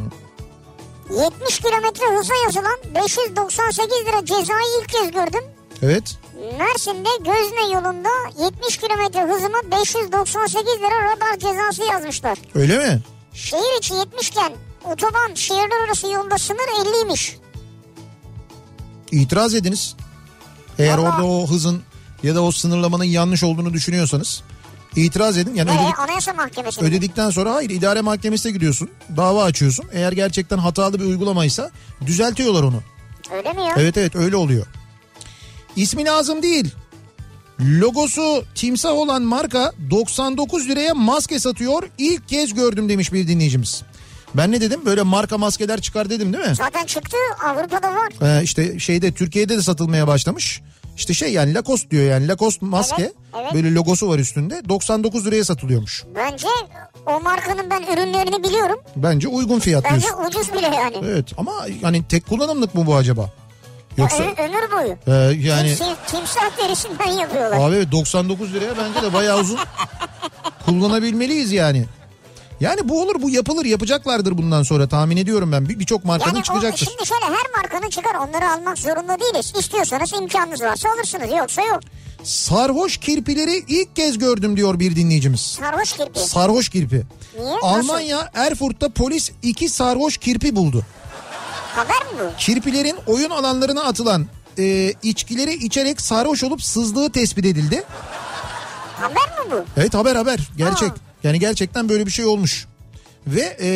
70 1.09 1.59
kilometre 1.59 2.17
hıza 2.17 2.33
yazılan 2.45 2.77
598 2.95 4.07
lira 4.07 4.25
cezayı 4.25 4.81
ilk 4.81 4.89
kez 4.89 5.11
gördüm. 5.11 5.43
Evet. 5.81 6.17
Mersin'de 6.59 7.09
Gözne 7.17 7.73
yolunda 7.73 8.09
70 8.45 8.77
kilometre 8.77 9.21
hızıma 9.21 9.57
598 9.71 10.79
lira 10.79 11.03
radar 11.11 11.39
cezası 11.39 11.83
yazmışlar. 11.83 12.37
Öyle 12.55 12.77
mi? 12.77 13.01
Şehir 13.43 13.77
içi 13.79 13.93
70 13.93 14.27
iken 14.29 14.53
otoban 14.83 15.33
şehirler 15.35 15.85
arası 15.87 16.07
yolda 16.07 16.37
sınır 16.37 16.57
50'ymiş. 16.85 17.35
İtiraz 19.11 19.55
ediniz. 19.55 19.95
Eğer 20.79 20.97
Vallahi- 20.97 21.09
orada 21.15 21.23
o 21.27 21.47
hızın 21.47 21.81
ya 22.23 22.35
da 22.35 22.43
o 22.43 22.51
sınırlamanın 22.51 23.03
yanlış 23.03 23.43
olduğunu 23.43 23.73
düşünüyorsanız 23.73 24.41
itiraz 24.95 25.37
edin. 25.37 25.55
Yani 25.55 25.69
Ve 25.69 25.73
ödedik, 25.83 25.99
anayasa 25.99 26.33
mahkemesi. 26.33 26.81
ödedikten 26.81 27.29
sonra 27.29 27.53
hayır 27.53 27.69
idare 27.69 28.01
mahkemesine 28.01 28.51
gidiyorsun. 28.51 28.89
Dava 29.17 29.43
açıyorsun. 29.43 29.85
Eğer 29.91 30.11
gerçekten 30.11 30.57
hatalı 30.57 30.99
bir 30.99 31.05
uygulamaysa 31.05 31.71
düzeltiyorlar 32.05 32.63
onu. 32.63 32.81
Öyle 33.31 33.53
mi 33.53 33.61
ya? 33.61 33.73
Evet 33.77 33.97
evet 33.97 34.15
öyle 34.15 34.35
oluyor. 34.35 34.65
İsmi 35.75 36.05
lazım 36.05 36.43
değil. 36.43 36.75
Logosu 37.62 38.43
timsah 38.55 38.91
olan 38.91 39.22
marka 39.22 39.72
99 39.89 40.68
liraya 40.70 40.93
maske 40.93 41.39
satıyor. 41.39 41.84
İlk 41.97 42.28
kez 42.30 42.53
gördüm 42.53 42.89
demiş 42.89 43.14
bir 43.14 43.28
dinleyicimiz. 43.28 43.82
Ben 44.36 44.51
ne 44.51 44.62
dedim? 44.62 44.82
Böyle 44.86 45.01
marka 45.01 45.38
maskeler 45.38 45.82
çıkar 45.82 46.10
dedim 46.10 46.34
değil 46.34 46.47
mi? 46.49 46.55
Zaten 46.55 46.86
çıktı 46.86 47.18
Avrupa'da 47.45 47.91
var. 47.95 48.39
Ee, 48.39 48.43
işte 48.43 48.80
şeyde 48.80 49.12
Türkiye'de 49.12 49.57
de 49.57 49.62
satılmaya 49.62 50.07
başlamış. 50.07 50.62
İşte 50.97 51.14
şey 51.14 51.34
yani 51.34 51.53
Lacoste 51.53 51.91
diyor 51.91 52.03
yani 52.03 52.28
Lacoste 52.28 52.66
maske. 52.66 53.01
Evet, 53.01 53.14
evet. 53.41 53.53
Böyle 53.53 53.74
logosu 53.74 54.10
var 54.10 54.20
üstünde. 54.20 54.62
99 54.70 55.26
liraya 55.26 55.43
satılıyormuş. 55.43 56.03
Bence 56.16 56.47
o 57.05 57.20
markanın 57.20 57.70
ben 57.70 57.82
ürünlerini 57.93 58.43
biliyorum. 58.43 58.80
Bence 58.95 59.28
uygun 59.28 59.60
fiyat 59.60 59.84
Bence 59.84 60.07
diyorsun. 60.07 60.26
ucuz 60.26 60.53
bile 60.53 60.66
yani. 60.76 60.95
Evet 61.05 61.26
ama 61.38 61.51
hani 61.82 62.03
tek 62.07 62.28
kullanımlık 62.28 62.76
mı 62.76 62.86
bu 62.88 62.95
acaba? 62.95 63.30
Yoksa 63.97 64.23
Ö- 64.23 64.43
ömür 64.43 64.71
boyu. 64.71 64.97
e, 65.07 65.11
yani 65.47 65.69
Tim- 65.75 65.95
timsah 66.07 66.57
derisinden 66.63 67.11
yapıyorlar. 67.11 67.69
abi 67.69 67.75
evet, 67.75 67.91
99 67.91 68.53
liraya 68.53 68.73
bence 68.77 69.01
de 69.07 69.13
bayağı 69.13 69.39
uzun 69.39 69.59
kullanabilmeliyiz 70.65 71.51
yani. 71.51 71.85
Yani 72.59 72.89
bu 72.89 73.01
olur 73.01 73.21
bu 73.21 73.29
yapılır 73.29 73.65
yapacaklardır 73.65 74.37
bundan 74.37 74.63
sonra 74.63 74.87
tahmin 74.89 75.17
ediyorum 75.17 75.51
ben. 75.51 75.69
Bir- 75.69 75.79
Birçok 75.79 76.05
markanın 76.05 76.29
Yani 76.35 76.39
o, 76.39 76.43
çıkacaktır. 76.43 76.85
şimdi 76.85 77.05
şöyle 77.07 77.25
her 77.25 77.61
markanın 77.61 77.89
çıkar 77.89 78.15
onları 78.15 78.49
almak 78.51 78.77
zorunda 78.77 79.17
değiliz. 79.19 79.53
İstiyorsanız 79.59 80.13
imkanınız 80.13 80.61
varsa 80.61 80.89
alırsınız 80.89 81.29
yoksa 81.37 81.61
yok. 81.61 81.79
Sarhoş 82.23 82.97
kirpileri 82.97 83.63
ilk 83.67 83.95
kez 83.95 84.17
gördüm 84.17 84.57
diyor 84.57 84.79
bir 84.79 84.95
dinleyicimiz. 84.95 85.39
Sarhoş 85.41 85.93
kirpi. 85.93 86.19
Sarhoş 86.19 86.69
kirpi. 86.69 87.01
Niye? 87.39 87.55
Nasıl? 87.55 87.67
Almanya 87.67 88.29
Erfurt'ta 88.33 88.89
polis 88.89 89.31
iki 89.43 89.69
sarhoş 89.69 90.17
kirpi 90.17 90.55
buldu. 90.55 90.85
Haber 91.80 92.13
mi 92.13 92.19
bu? 92.19 92.38
Kirpilerin 92.38 92.97
oyun 93.07 93.30
alanlarına 93.30 93.84
atılan 93.84 94.27
e, 94.57 94.93
içkileri 95.03 95.53
içerek 95.53 96.01
sarhoş 96.01 96.43
olup 96.43 96.63
sızdığı 96.63 97.11
tespit 97.11 97.45
edildi. 97.45 97.84
Haber 99.01 99.15
mi 99.45 99.51
bu? 99.51 99.65
Evet 99.77 99.93
haber 99.93 100.15
haber 100.15 100.39
gerçek. 100.57 100.89
Ha. 100.89 100.95
Yani 101.23 101.39
gerçekten 101.39 101.89
böyle 101.89 102.05
bir 102.05 102.11
şey 102.11 102.25
olmuş. 102.25 102.67
Ve 103.27 103.57
e, 103.61 103.69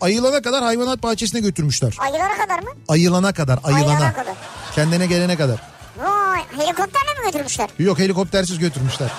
ayılana 0.00 0.42
kadar 0.42 0.64
hayvanat 0.64 1.02
bahçesine 1.02 1.40
götürmüşler. 1.40 1.96
Ayılara 1.98 2.36
kadar 2.36 2.58
mı? 2.58 2.68
Ayılana 2.88 3.32
kadar 3.32 3.58
ayılana. 3.64 3.90
Ayılana 3.92 4.12
kadar. 4.12 4.34
Kendine 4.74 5.06
gelene 5.06 5.36
kadar. 5.36 5.60
Vay 5.98 6.40
helikopterle 6.56 7.20
mi 7.20 7.26
götürmüşler? 7.26 7.68
Yok 7.78 7.98
helikoptersiz 7.98 8.58
götürmüşler. 8.58 9.10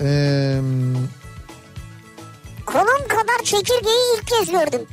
Eee... 0.00 0.60
Kolum 2.72 3.08
kadar 3.08 3.44
çekirgeyi 3.44 4.18
ilk 4.18 4.26
kez 4.26 4.50
gördüm. 4.50 4.86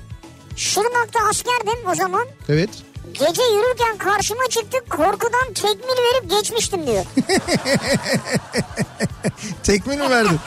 Şırnak'ta 0.55 1.19
askerdim 1.29 1.89
o 1.91 1.95
zaman. 1.95 2.27
Evet. 2.49 2.69
Gece 3.13 3.41
yürürken 3.43 3.97
karşıma 3.97 4.43
çıktı 4.49 4.77
korkudan 4.89 5.53
tekmil 5.55 5.97
verip 5.97 6.29
geçmiştim 6.29 6.87
diyor. 6.87 7.05
Tekme 9.63 9.95
mi 9.95 10.09
verdin? 10.09 10.39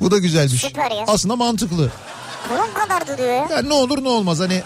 Bu 0.00 0.10
da 0.10 0.18
güzelmiş. 0.18 0.60
Süper 0.60 0.90
ya. 0.90 1.04
Aslında 1.08 1.36
mantıklı. 1.36 1.90
Kolum 2.48 2.74
kadar 2.74 3.06
duruyor 3.08 3.28
ya. 3.34 3.46
Yani 3.50 3.68
ne 3.68 3.74
olur 3.74 4.04
ne 4.04 4.08
olmaz 4.08 4.40
hani 4.40 4.62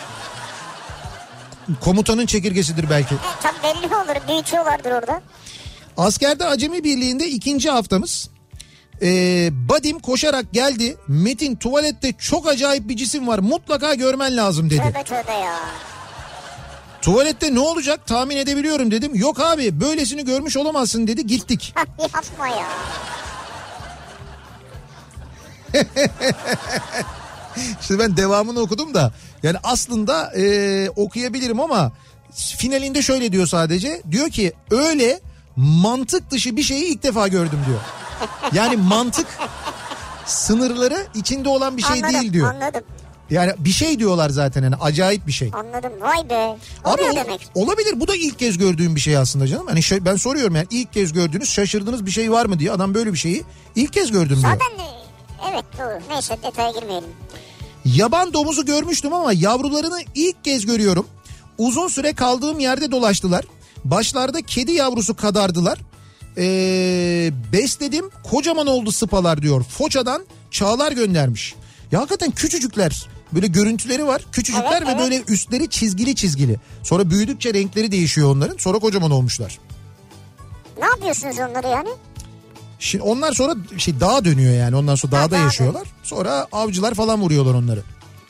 komutanın 1.81 2.27
çekirgesidir 2.27 2.91
belki. 2.91 3.15
E, 3.15 3.19
tabii 3.43 3.62
belli 3.62 3.97
olur 3.97 4.29
büyütüyorlardır 4.29 4.91
orada. 4.91 5.23
Askerde 5.97 6.45
Acemi 6.45 6.85
Birliği'nde 6.85 7.27
ikinci 7.27 7.71
haftamız. 7.71 8.29
Ee, 9.05 9.50
Badim 9.68 9.98
koşarak 9.98 10.52
geldi. 10.52 10.96
Metin 11.09 11.57
tuvalette 11.57 12.12
çok 12.18 12.48
acayip 12.48 12.88
bir 12.88 12.96
cisim 12.96 13.26
var 13.28 13.38
mutlaka 13.38 13.94
görmen 13.94 14.36
lazım 14.36 14.70
dedi. 14.70 14.82
Tövbe 14.82 15.05
tövbe 15.05 15.32
ya. 15.32 15.61
Tuvalette 17.02 17.55
ne 17.55 17.61
olacak 17.61 18.07
tahmin 18.07 18.36
edebiliyorum 18.36 18.90
dedim. 18.90 19.14
Yok 19.14 19.40
abi 19.40 19.80
böylesini 19.80 20.24
görmüş 20.24 20.57
olamazsın 20.57 21.07
dedi 21.07 21.26
gittik. 21.26 21.74
Yapma 22.14 22.48
ya. 22.48 22.68
İşte 27.80 27.98
ben 27.98 28.16
devamını 28.16 28.61
okudum 28.61 28.94
da 28.94 29.12
yani 29.42 29.57
aslında 29.62 30.32
e, 30.36 30.90
okuyabilirim 30.96 31.61
ama 31.61 31.92
finalinde 32.57 33.02
şöyle 33.02 33.32
diyor 33.32 33.46
sadece. 33.46 34.02
Diyor 34.11 34.30
ki 34.30 34.52
öyle 34.70 35.20
mantık 35.57 36.30
dışı 36.30 36.57
bir 36.57 36.62
şeyi 36.62 36.84
ilk 36.84 37.02
defa 37.02 37.28
gördüm 37.28 37.59
diyor. 37.66 37.80
Yani 38.53 38.77
mantık 38.77 39.27
sınırları 40.27 41.07
içinde 41.15 41.49
olan 41.49 41.77
bir 41.77 41.83
şey 41.83 41.97
anladım, 42.03 42.21
değil 42.21 42.33
diyor. 42.33 42.55
Anladım 42.55 42.83
Yani 43.31 43.53
bir 43.59 43.71
şey 43.71 43.99
diyorlar 43.99 44.31
zaten 44.31 44.62
yani 44.62 44.77
acayip 44.77 45.27
bir 45.27 45.33
şey. 45.33 45.51
anladım. 45.55 45.93
Vay 46.01 46.31
be. 46.31 46.57
Abi 46.85 47.03
ol- 47.03 47.17
demek. 47.17 47.49
olabilir 47.55 48.01
bu 48.01 48.09
da 48.09 48.17
ilk 48.17 48.39
kez 48.39 48.59
gördüğüm 48.59 48.97
bir 48.97 49.01
şey 49.01 49.17
aslında 49.17 49.47
canım. 49.47 49.67
Hani 49.67 49.83
şey- 49.83 50.05
ben 50.05 50.17
soruyorum 50.17 50.55
yani 50.57 50.67
ilk 50.71 50.93
kez 50.93 51.12
gördüğünüz 51.12 51.51
şaşırdığınız 51.51 52.07
bir 52.07 52.11
şey 52.11 52.33
var 52.33 52.47
mı 52.47 52.59
diye 52.59 52.73
adam 52.73 52.95
böyle 52.95 53.12
bir 53.12 53.19
şeyi 53.19 53.45
ilk 53.77 53.93
kez 53.93 54.11
gördüm 54.12 54.39
diyor. 54.43 54.53
Zaten 54.53 54.79
de, 54.79 54.91
evet 55.51 55.65
doğru. 55.79 56.01
Neyse 56.15 56.37
detaya 56.43 56.71
girmeyelim. 56.71 57.09
Yaban 57.85 58.33
domuzu 58.33 58.65
görmüştüm 58.67 59.12
ama 59.12 59.33
yavrularını 59.33 60.01
ilk 60.15 60.45
kez 60.45 60.67
görüyorum. 60.67 61.07
Uzun 61.59 61.89
süre 61.89 62.12
kaldığım 62.15 62.61
yerde 62.61 62.91
dolaştılar. 62.91 63.45
Başlarda 63.85 64.43
kedi 64.43 64.73
yavrusu 64.73 65.17
kadardılar. 65.17 65.79
Ee, 66.39 67.32
besledim 67.53 68.11
kocaman 68.22 68.66
oldu 68.66 68.93
sıpalar 68.93 69.43
diyor. 69.43 69.62
Foça'dan 69.62 70.26
Çağlar 70.55 70.93
göndermiş. 70.93 71.55
Ya 71.93 72.01
hakikaten 72.01 72.30
küçücükler. 72.30 73.09
Böyle 73.32 73.47
görüntüleri 73.47 74.07
var. 74.07 74.26
Küçücükler 74.32 74.76
Evet, 74.78 74.87
ve 74.87 74.91
evet. 74.91 75.01
böyle 75.01 75.22
üstleri 75.28 75.70
çizgili 75.70 76.14
çizgili. 76.14 76.57
Sonra 76.82 77.11
büyüdükçe 77.11 77.55
renkleri 77.55 77.93
değişiyor 77.93 78.37
onların. 78.37 78.57
Sonra 78.57 78.78
kocaman 78.78 79.11
olmuşlar. 79.11 79.59
Ne 80.78 80.87
yapıyorsunuz 80.87 81.36
onları 81.39 81.69
yani? 81.69 81.89
Şimdi 82.78 83.05
onlar 83.05 83.32
sonra 83.32 83.55
şey 83.78 84.01
dağa 84.01 84.24
dönüyor 84.24 84.55
yani. 84.55 84.77
Ondan 84.77 84.94
sonra 84.94 85.12
dağda 85.12 85.31
dağa 85.31 85.36
yaşıyorlar. 85.39 85.89
Sonra 86.02 86.47
avcılar 86.52 86.94
falan 86.94 87.20
vuruyorlar 87.20 87.55
onları. 87.55 87.82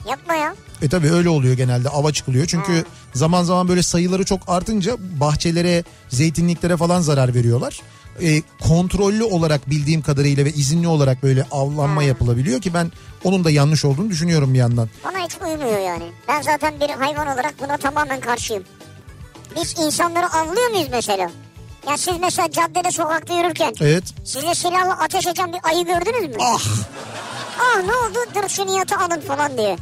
Yapma 0.09 0.35
ya. 0.35 0.55
E 0.83 0.89
tabi 0.89 1.11
öyle 1.13 1.29
oluyor 1.29 1.57
genelde 1.57 1.89
ava 1.89 2.13
çıkılıyor. 2.13 2.47
Çünkü 2.47 2.85
zaman 3.15 3.43
zaman 3.43 3.69
böyle 3.69 3.83
sayıları 3.83 4.25
çok 4.25 4.41
artınca 4.47 4.97
bahçelere, 5.21 5.85
zeytinliklere 6.09 6.77
falan 6.77 7.01
zarar 7.01 7.35
veriyorlar. 7.35 7.81
E, 8.23 8.43
kontrollü 8.61 9.25
olarak 9.25 9.71
bildiğim 9.71 10.03
kadarıyla 10.03 10.45
ve 10.45 10.53
izinli 10.53 10.89
olarak 10.89 11.23
böyle 11.23 11.47
avlanma 11.51 12.03
yapılabiliyor 12.03 12.61
ki 12.61 12.75
ben 12.75 12.93
onun 13.25 13.45
da 13.45 13.51
yanlış 13.51 13.85
olduğunu 13.85 14.11
düşünüyorum 14.11 14.55
bir 14.55 14.59
yandan. 14.59 14.89
Bana 15.05 15.19
hiç 15.25 15.33
uymuyor 15.43 15.79
yani. 15.79 16.05
Ben 16.29 16.43
zaten 16.43 16.75
bir 16.81 16.91
hayvan 16.91 17.27
olarak 17.27 17.55
buna 17.61 17.77
tamamen 17.77 18.21
karşıyım. 18.21 18.63
Biz 19.57 19.75
insanları 19.79 20.27
avlıyor 20.27 20.71
muyuz 20.71 20.89
mesela? 20.91 21.31
Ya 21.91 21.97
siz 21.97 22.15
mesela 22.21 22.51
caddede 22.51 22.91
sokakta 22.91 23.35
yürürken 23.39 23.75
Evet. 23.81 24.05
size 24.25 24.55
silahla 24.55 24.99
ateş 25.01 25.27
eden 25.27 25.53
bir 25.53 25.59
ayı 25.63 25.85
gördünüz 25.87 26.29
mü? 26.37 26.37
Ah 26.41 26.63
Ah 27.61 27.83
ne 27.85 27.93
oldu 27.93 28.19
dur 28.35 28.49
şu 28.49 28.67
niyatı 28.67 28.97
alın 28.97 29.21
falan 29.21 29.59
diye. 29.59 29.77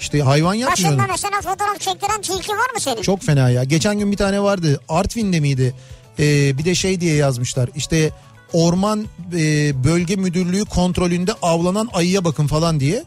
İşte 0.00 0.22
hayvan 0.22 0.54
yapmıyor. 0.54 0.92
Başında 0.92 1.12
mesela 1.12 1.40
fotoğraf 1.40 1.80
çektiren 1.80 2.20
tilki 2.22 2.52
var 2.52 2.70
mı 2.74 2.80
senin? 2.80 3.02
Çok 3.02 3.22
fena 3.22 3.50
ya. 3.50 3.64
Geçen 3.64 3.98
gün 3.98 4.12
bir 4.12 4.16
tane 4.16 4.42
vardı. 4.42 4.80
Artvin'de 4.88 5.40
miydi? 5.40 5.74
Ee, 6.18 6.58
bir 6.58 6.64
de 6.64 6.74
şey 6.74 7.00
diye 7.00 7.14
yazmışlar. 7.14 7.70
İşte 7.76 8.10
orman 8.52 9.06
e, 9.36 9.84
bölge 9.84 10.16
müdürlüğü 10.16 10.64
kontrolünde 10.64 11.32
avlanan 11.42 11.88
ayıya 11.92 12.24
bakın 12.24 12.46
falan 12.46 12.80
diye. 12.80 13.04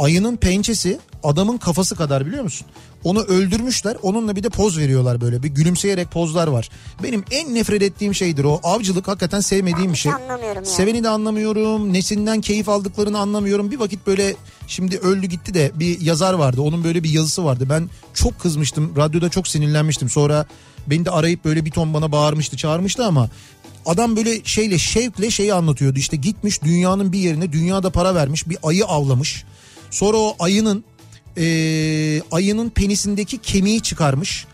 Ayının 0.00 0.36
pençesi 0.36 0.98
adamın 1.22 1.58
kafası 1.58 1.96
kadar 1.96 2.26
biliyor 2.26 2.42
musun? 2.42 2.66
Onu 3.04 3.20
öldürmüşler. 3.20 3.96
Onunla 4.02 4.36
bir 4.36 4.42
de 4.42 4.48
poz 4.48 4.78
veriyorlar 4.78 5.20
böyle. 5.20 5.42
Bir 5.42 5.48
gülümseyerek 5.48 6.10
pozlar 6.10 6.48
var. 6.48 6.70
Benim 7.02 7.24
en 7.30 7.54
nefret 7.54 7.82
ettiğim 7.82 8.14
şeydir 8.14 8.44
o. 8.44 8.60
Avcılık 8.62 9.08
hakikaten 9.08 9.40
sevmediğim 9.40 9.92
bir 9.92 9.98
şey. 9.98 10.12
anlamıyorum. 10.12 10.64
Seveni 10.64 11.04
de 11.04 11.08
anlamıyorum. 11.08 11.92
Nesinden 11.92 12.40
keyif 12.40 12.68
aldıklarını 12.68 13.18
anlamıyorum. 13.18 13.70
Bir 13.70 13.80
vakit 13.80 14.06
böyle 14.06 14.34
şimdi 14.66 14.98
öldü 14.98 15.26
gitti 15.26 15.54
de 15.54 15.72
bir 15.74 16.00
yazar 16.00 16.34
vardı. 16.34 16.60
Onun 16.60 16.84
böyle 16.84 17.02
bir 17.02 17.10
yazısı 17.10 17.44
vardı. 17.44 17.66
Ben 17.70 17.90
çok 18.14 18.40
kızmıştım. 18.40 18.96
Radyoda 18.96 19.28
çok 19.28 19.48
sinirlenmiştim. 19.48 20.08
Sonra 20.08 20.46
beni 20.86 21.04
de 21.04 21.10
arayıp 21.10 21.44
böyle 21.44 21.64
bir 21.64 21.70
ton 21.70 21.94
bana 21.94 22.12
bağırmıştı, 22.12 22.56
çağırmıştı 22.56 23.04
ama 23.04 23.28
adam 23.86 24.16
böyle 24.16 24.44
şeyle 24.44 24.78
şevkle 24.78 25.30
şeyi 25.30 25.54
anlatıyordu. 25.54 25.98
İşte 25.98 26.16
gitmiş 26.16 26.62
dünyanın 26.62 27.12
bir 27.12 27.18
yerine 27.18 27.52
dünyada 27.52 27.90
para 27.90 28.14
vermiş 28.14 28.48
bir 28.48 28.58
ayı 28.62 28.84
avlamış. 28.84 29.44
Sonra 29.90 30.16
o 30.16 30.36
ayının 30.38 30.84
eee, 31.36 32.22
ayının 32.32 32.70
penisindeki 32.70 33.38
kemiği 33.38 33.80
çıkarmış. 33.80 34.46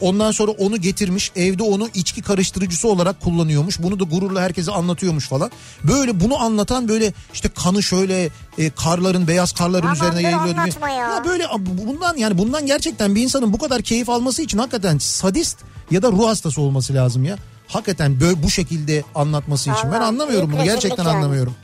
Ondan 0.00 0.30
sonra 0.30 0.50
onu 0.50 0.76
getirmiş 0.76 1.32
evde 1.36 1.62
onu 1.62 1.88
içki 1.94 2.22
karıştırıcısı 2.22 2.88
olarak 2.88 3.20
kullanıyormuş. 3.20 3.82
Bunu 3.82 4.00
da 4.00 4.04
gururla 4.04 4.42
herkese 4.42 4.72
anlatıyormuş 4.72 5.28
falan. 5.28 5.50
Böyle 5.84 6.20
bunu 6.20 6.38
anlatan 6.42 6.88
böyle 6.88 7.12
işte 7.34 7.48
kanı 7.48 7.82
şöyle 7.82 8.28
e, 8.58 8.70
karların 8.70 9.28
beyaz 9.28 9.52
karların 9.52 9.82
Aman 9.86 9.96
üzerine 9.96 10.22
yayılıyordu. 10.22 10.60
anlatma 10.60 10.88
ya. 10.90 11.22
böyle 11.26 11.44
bu- 11.58 11.86
bundan 11.86 12.16
yani 12.16 12.38
bundan 12.38 12.66
gerçekten 12.66 13.14
bir 13.14 13.22
insanın 13.22 13.52
bu 13.52 13.58
kadar 13.58 13.82
keyif 13.82 14.08
alması 14.08 14.42
için 14.42 14.58
hakikaten 14.58 14.98
sadist 14.98 15.58
ya 15.90 16.02
da 16.02 16.12
ruh 16.12 16.26
hastası 16.28 16.60
olması 16.60 16.94
lazım 16.94 17.24
ya. 17.24 17.36
Hakikaten 17.68 18.20
böyle 18.20 18.42
bu 18.42 18.50
şekilde 18.50 19.04
anlatması 19.14 19.70
için. 19.70 19.82
Ben 19.84 19.90
Vallahi 19.90 20.04
anlamıyorum 20.04 20.52
bunu 20.52 20.64
gerçekten 20.64 21.04
yani. 21.04 21.16
anlamıyorum. 21.16 21.54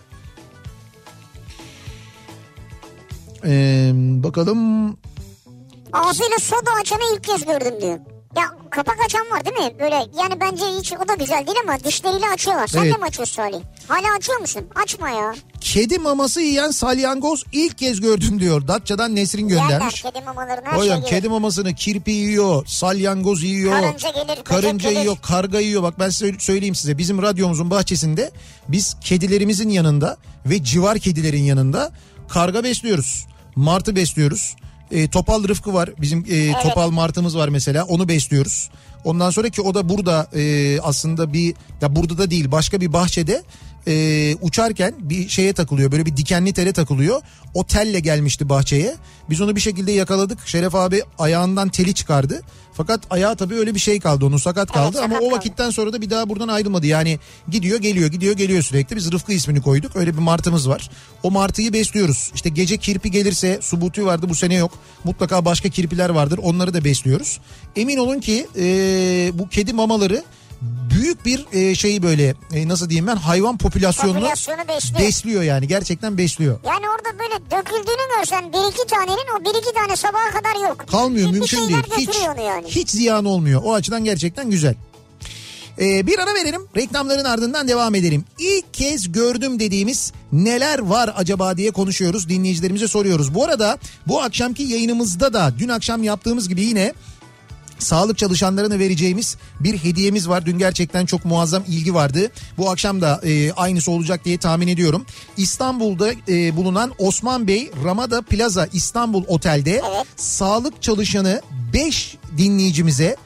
Ee, 3.46 3.90
bakalım 3.94 4.88
Ağzıyla 5.92 6.38
soda 6.40 6.70
açanı 6.80 7.00
ilk 7.14 7.24
kez 7.24 7.44
gördüm 7.44 7.80
diyor. 7.82 7.98
Ya 8.36 8.44
kapak 8.70 8.96
açan 9.04 9.26
var 9.30 9.44
değil 9.44 9.56
mi? 9.66 9.78
Böyle 9.80 9.94
yani 9.94 10.40
bence 10.40 10.64
hiç 10.80 10.92
o 10.92 11.08
da 11.08 11.14
güzel 11.14 11.46
değil 11.46 11.58
ama 11.64 11.84
dişleriyle 11.84 12.26
açıyorlar. 12.34 12.66
Sen 12.66 12.82
Evet. 12.84 12.94
de 12.94 12.98
mi 12.98 13.04
açıyorsun 13.04 13.34
Salih? 13.34 13.58
Hala 13.88 14.16
açıyor 14.18 14.40
musun? 14.40 14.62
Açma 14.84 15.10
ya. 15.10 15.34
Kedi 15.60 15.98
maması 15.98 16.40
yiyen 16.40 16.70
salyangoz 16.70 17.44
ilk 17.52 17.78
kez 17.78 18.00
gördüm 18.00 18.40
diyor. 18.40 18.68
Datça'dan 18.68 19.14
Nesrin 19.14 19.48
Yerler 19.48 19.62
göndermiş. 19.70 20.02
kedi 20.02 20.20
mamalarını 20.24 20.64
her 20.66 20.76
Hocam 20.76 21.00
şey 21.00 21.10
kedi 21.10 21.28
mamasını 21.28 21.74
kirpi 21.74 22.10
yiyor, 22.10 22.66
salyangoz 22.66 23.42
yiyor. 23.42 23.72
Karınca 23.80 24.08
gelir, 24.10 24.44
Karınca 24.44 24.90
gelir. 24.90 25.00
yiyor, 25.00 25.16
karga 25.22 25.60
yiyor. 25.60 25.82
Bak 25.82 25.98
ben 25.98 26.10
size 26.10 26.32
söyleyeyim 26.38 26.74
size. 26.74 26.98
Bizim 26.98 27.22
radyomuzun 27.22 27.70
bahçesinde 27.70 28.30
biz 28.68 28.96
kedilerimizin 29.00 29.68
yanında 29.68 30.16
ve 30.46 30.64
civar 30.64 30.98
kedilerin 30.98 31.42
yanında 31.42 31.92
karga 32.28 32.64
besliyoruz. 32.64 33.26
Martı 33.56 33.96
besliyoruz. 33.96 34.56
E, 34.90 35.08
topal 35.08 35.48
Rıfkı 35.48 35.74
var. 35.74 35.90
Bizim 36.00 36.24
e, 36.30 36.52
topal 36.62 36.90
martımız 36.90 37.36
var 37.36 37.48
mesela. 37.48 37.84
Onu 37.84 38.08
besliyoruz. 38.08 38.70
Ondan 39.04 39.30
sonra 39.30 39.48
ki 39.48 39.62
o 39.62 39.74
da 39.74 39.88
burada 39.88 40.28
e, 40.34 40.80
aslında 40.80 41.32
bir 41.32 41.54
ya 41.80 41.96
burada 41.96 42.18
da 42.18 42.30
değil 42.30 42.52
başka 42.52 42.80
bir 42.80 42.92
bahçede 42.92 43.42
e, 43.88 44.36
uçarken 44.40 44.94
bir 44.98 45.28
şeye 45.28 45.52
takılıyor. 45.52 45.92
Böyle 45.92 46.06
bir 46.06 46.16
dikenli 46.16 46.52
tele 46.52 46.72
takılıyor. 46.72 47.22
O 47.54 47.66
telle 47.66 48.00
gelmişti 48.00 48.48
bahçeye. 48.48 48.94
Biz 49.30 49.40
onu 49.40 49.56
bir 49.56 49.60
şekilde 49.60 49.92
yakaladık. 49.92 50.48
Şeref 50.48 50.74
abi 50.74 51.02
ayağından 51.18 51.68
teli 51.68 51.94
çıkardı. 51.94 52.42
Fakat 52.72 53.00
ayağı 53.10 53.36
tabii 53.36 53.54
öyle 53.54 53.74
bir 53.74 53.80
şey 53.80 54.00
kaldı. 54.00 54.24
Onun 54.24 54.36
sakat 54.36 54.72
kaldı 54.72 55.02
ama 55.02 55.18
o 55.18 55.30
vakitten 55.30 55.70
sonra 55.70 55.92
da 55.92 56.00
bir 56.00 56.10
daha 56.10 56.28
buradan 56.28 56.48
ayrılmadı. 56.48 56.86
Yani 56.86 57.18
gidiyor 57.48 57.80
geliyor 57.80 58.10
gidiyor 58.10 58.36
geliyor 58.36 58.62
sürekli. 58.62 58.96
Biz 58.96 59.12
Rıfkı 59.12 59.32
ismini 59.32 59.62
koyduk. 59.62 59.96
Öyle 59.96 60.12
bir 60.14 60.18
martımız 60.18 60.68
var. 60.68 60.90
O 61.22 61.30
martıyı 61.30 61.72
besliyoruz. 61.72 62.30
İşte 62.34 62.48
gece 62.48 62.76
kirpi 62.76 63.10
gelirse 63.10 63.58
subutu 63.62 64.04
vardı 64.04 64.26
bu 64.28 64.34
sene 64.34 64.54
yok. 64.54 64.70
Mutlaka 65.04 65.44
başka 65.44 65.68
kirpiler 65.68 66.10
vardır. 66.10 66.40
Onları 66.42 66.74
da 66.74 66.84
besliyoruz. 66.84 67.40
Emin 67.76 67.96
olun 67.96 68.20
ki 68.20 68.46
e, 68.56 69.30
bu 69.34 69.48
kedi 69.48 69.72
mamaları 69.72 70.24
büyük 70.96 71.26
bir 71.26 71.46
e, 71.52 71.74
şeyi 71.74 72.02
böyle 72.02 72.34
e, 72.52 72.68
nasıl 72.68 72.88
diyeyim 72.88 73.06
ben 73.06 73.16
hayvan 73.16 73.58
popülasyonunu 73.58 74.14
Popülasyonu 74.14 74.68
besliyor. 74.68 75.00
besliyor 75.00 75.42
yani 75.42 75.68
gerçekten 75.68 76.18
besliyor. 76.18 76.60
Yani 76.66 76.84
orada 76.88 77.18
böyle 77.18 77.34
döküldüğünü 77.50 78.18
görsen 78.18 78.52
bir 78.52 78.72
iki 78.72 78.86
tanenin 78.86 79.40
o 79.40 79.44
bir 79.44 79.58
iki 79.58 79.74
tane 79.74 79.96
sabaha 79.96 80.30
kadar 80.30 80.68
yok. 80.68 80.84
Kalmıyor 80.90 81.28
bir 81.28 81.32
mümkün 81.38 81.58
değil. 81.68 81.82
Hiç, 81.96 82.16
yani. 82.46 82.66
hiç 82.68 82.90
ziyan 82.90 83.24
olmuyor. 83.24 83.62
O 83.64 83.74
açıdan 83.74 84.04
gerçekten 84.04 84.50
güzel. 84.50 84.74
Ee, 85.78 86.06
bir 86.06 86.18
ara 86.18 86.34
verelim. 86.34 86.62
Reklamların 86.76 87.24
ardından 87.24 87.68
devam 87.68 87.94
edelim. 87.94 88.24
İlk 88.38 88.74
kez 88.74 89.12
gördüm 89.12 89.60
dediğimiz 89.60 90.12
neler 90.32 90.78
var 90.78 91.12
acaba 91.16 91.56
diye 91.56 91.70
konuşuyoruz. 91.70 92.28
Dinleyicilerimize 92.28 92.88
soruyoruz. 92.88 93.34
Bu 93.34 93.44
arada 93.44 93.78
bu 94.06 94.22
akşamki 94.22 94.62
yayınımızda 94.62 95.32
da 95.32 95.52
dün 95.58 95.68
akşam 95.68 96.02
yaptığımız 96.02 96.48
gibi 96.48 96.62
yine 96.62 96.92
sağlık 97.78 98.18
çalışanlarına 98.18 98.78
vereceğimiz 98.78 99.36
bir 99.60 99.78
hediyemiz 99.78 100.28
var. 100.28 100.46
Dün 100.46 100.58
gerçekten 100.58 101.06
çok 101.06 101.24
muazzam 101.24 101.62
ilgi 101.68 101.94
vardı. 101.94 102.30
Bu 102.58 102.70
akşam 102.70 103.00
da 103.00 103.20
e, 103.24 103.52
aynısı 103.52 103.90
olacak 103.90 104.24
diye 104.24 104.38
tahmin 104.38 104.68
ediyorum. 104.68 105.06
İstanbul'da 105.36 106.12
e, 106.28 106.56
bulunan 106.56 106.92
Osman 106.98 107.48
Bey 107.48 107.70
Ramada 107.84 108.22
Plaza 108.22 108.68
İstanbul 108.72 109.24
Otel'de 109.26 109.82
sağlık 110.16 110.82
çalışanı 110.82 111.40
5 111.72 112.16
dinleyicimize 112.38 113.16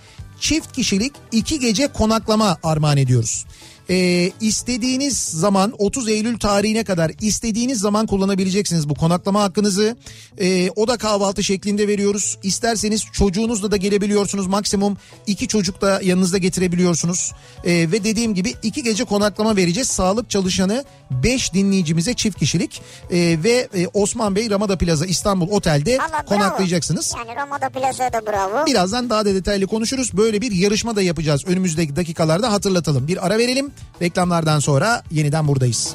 çift 0.40 0.72
kişilik 0.72 1.12
2 1.32 1.60
gece 1.60 1.86
konaklama 1.86 2.58
armağan 2.62 2.96
ediyoruz. 2.96 3.46
Ee, 3.90 4.30
istediğiniz 4.40 5.18
zaman 5.18 5.74
30 5.78 6.08
Eylül 6.08 6.38
tarihine 6.38 6.84
kadar 6.84 7.12
istediğiniz 7.20 7.78
zaman 7.80 8.06
kullanabileceksiniz 8.06 8.88
bu 8.88 8.94
konaklama 8.94 9.42
hakkınızı. 9.42 9.96
Ee, 10.40 10.70
o 10.76 10.88
da 10.88 10.96
kahvaltı 10.96 11.44
şeklinde 11.44 11.88
veriyoruz. 11.88 12.38
İsterseniz 12.42 13.04
çocuğunuzla 13.12 13.70
da 13.70 13.76
gelebiliyorsunuz. 13.76 14.46
Maksimum 14.46 14.96
iki 15.26 15.48
çocuk 15.48 15.80
da 15.80 16.00
yanınızda 16.04 16.38
getirebiliyorsunuz. 16.38 17.32
Ee, 17.64 17.70
ve 17.92 18.04
dediğim 18.04 18.34
gibi 18.34 18.54
iki 18.62 18.82
gece 18.82 19.04
konaklama 19.04 19.56
vereceğiz. 19.56 19.88
Sağlık 19.88 20.30
çalışanı 20.30 20.84
5 21.10 21.54
dinleyicimize 21.54 22.14
çift 22.14 22.38
kişilik 22.38 22.82
Ee, 23.10 23.38
ve 23.44 23.68
e, 23.74 23.86
Osman 23.94 24.36
Bey 24.36 24.50
Ramada 24.50 24.78
Plaza 24.78 25.06
İstanbul 25.06 25.48
Otel'de 25.50 25.98
Valla 25.98 26.08
bravo. 26.12 26.26
konaklayacaksınız. 26.26 27.14
Yani 27.18 27.36
Ramada 27.36 27.68
Plaza'ya 27.68 28.12
da 28.12 28.26
bravo. 28.26 28.66
Birazdan 28.66 29.10
daha 29.10 29.24
da 29.24 29.34
detaylı 29.34 29.66
konuşuruz. 29.66 30.16
Böyle 30.16 30.40
bir 30.40 30.52
yarışma 30.52 30.96
da 30.96 31.02
yapacağız. 31.02 31.44
Önümüzdeki 31.46 31.96
dakikalarda 31.96 32.52
hatırlatalım. 32.52 33.08
Bir 33.08 33.26
ara 33.26 33.38
verelim. 33.38 33.70
Reklamlardan 34.02 34.58
sonra 34.58 35.02
yeniden 35.10 35.48
buradayız. 35.48 35.94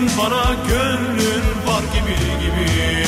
Senin 0.00 0.18
bana 0.18 0.54
gönlün 0.68 1.44
var 1.66 1.82
gibi 1.94 2.16
gibi. 2.40 3.04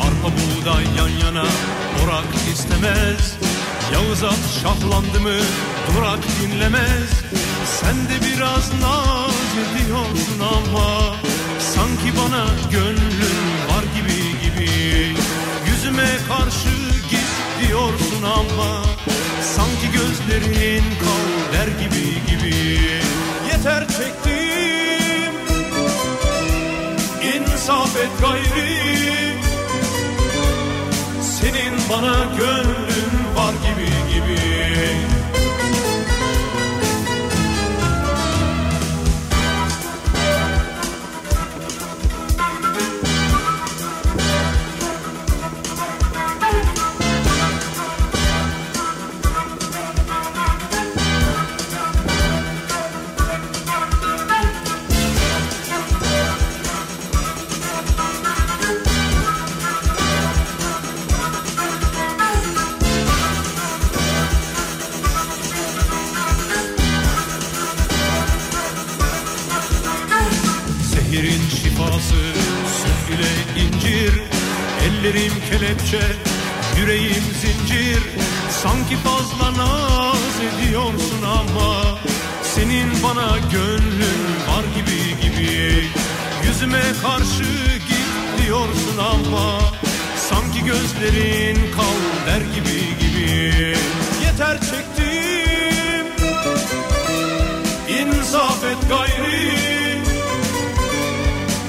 Arpa 0.00 0.28
buğday 0.36 0.84
yan 0.98 1.08
yana 1.08 1.44
orak 2.04 2.24
istemez. 2.52 3.36
Yağız 3.92 4.24
at 4.24 4.62
şahlandı 4.62 5.20
mı 5.20 5.38
durak 5.88 6.18
dinlemez. 6.40 7.10
Sen 7.80 7.96
de 7.96 8.26
biraz 8.26 8.72
naz 8.80 9.34
ediyorsun 9.64 10.40
ama 10.40 11.14
Sanki 11.58 12.18
bana 12.18 12.46
gönlün 12.72 13.44
var 13.68 13.84
gibi 13.96 14.20
gibi. 14.44 14.70
Yüzüme 15.66 16.08
karşı 16.28 16.83
git 17.64 17.68
diyorsun 17.68 18.22
ama 18.22 18.82
Sanki 19.56 19.92
gözlerin 19.92 20.82
kal 21.00 21.52
der 21.52 21.66
gibi 21.66 22.26
gibi. 22.30 22.78
Yeter 23.52 23.88
çektim 23.88 25.34
İnsaf 27.34 27.96
et 27.96 28.10
gayri. 28.20 29.34
Senin 31.22 31.74
bana 31.90 32.24
gönlün 32.38 33.36
var 33.36 33.52
gibi 33.52 34.14
gibi 34.14 34.40
kelepçe 75.64 76.00
yüreğim 76.78 77.24
zincir. 77.40 78.02
Sanki 78.50 78.96
fazla 78.96 79.62
naz 79.62 80.34
ediyorsun 80.40 81.22
ama 81.22 81.98
Senin 82.42 83.02
bana 83.02 83.38
gönlün 83.52 84.22
var 84.48 84.64
gibi 84.76 85.20
gibi. 85.22 85.84
Yüzüme 86.46 86.82
karşı 87.02 87.42
git 87.88 88.44
diyorsun 88.46 88.98
ama 88.98 89.60
Sanki 90.16 90.64
gözlerin 90.64 91.56
kal 91.76 92.26
der 92.26 92.40
gibi 92.40 92.80
gibi. 93.00 93.76
Yeter 94.24 94.60
çektim 94.60 96.06
İnsaf 97.98 98.64
et 98.64 98.88
gayri. 98.88 99.54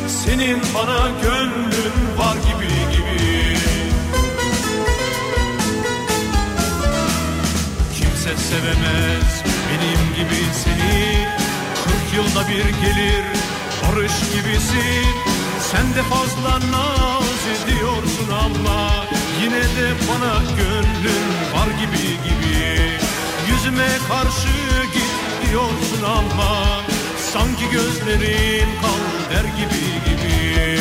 Senin 0.07 0.61
bana 0.75 1.09
gönlün 1.23 2.04
sevemez. 8.49 9.31
Benim 9.67 10.01
gibi 10.17 10.41
seni 10.63 11.27
Kırk 11.83 12.07
yılda 12.15 12.49
bir 12.49 12.65
gelir 12.83 13.25
barış 13.81 14.13
gibisin. 14.33 15.15
Sen 15.71 15.87
de 15.95 16.03
fazla 16.03 16.71
naz 16.71 17.41
ediyorsun 17.55 18.29
ama 18.45 18.91
Yine 19.41 19.63
de 19.77 19.87
bana 20.09 20.33
gönlün 20.57 21.25
var 21.55 21.69
gibi 21.81 22.07
gibi. 22.27 22.91
Yüzüme 23.49 23.87
karşı 24.07 24.55
git 24.93 25.49
diyorsun 25.49 26.03
ama 26.03 26.81
Sanki 27.33 27.69
gözlerin 27.71 28.69
kal 28.81 29.03
der 29.31 29.43
gibi 29.43 29.85
gibi 30.05 30.79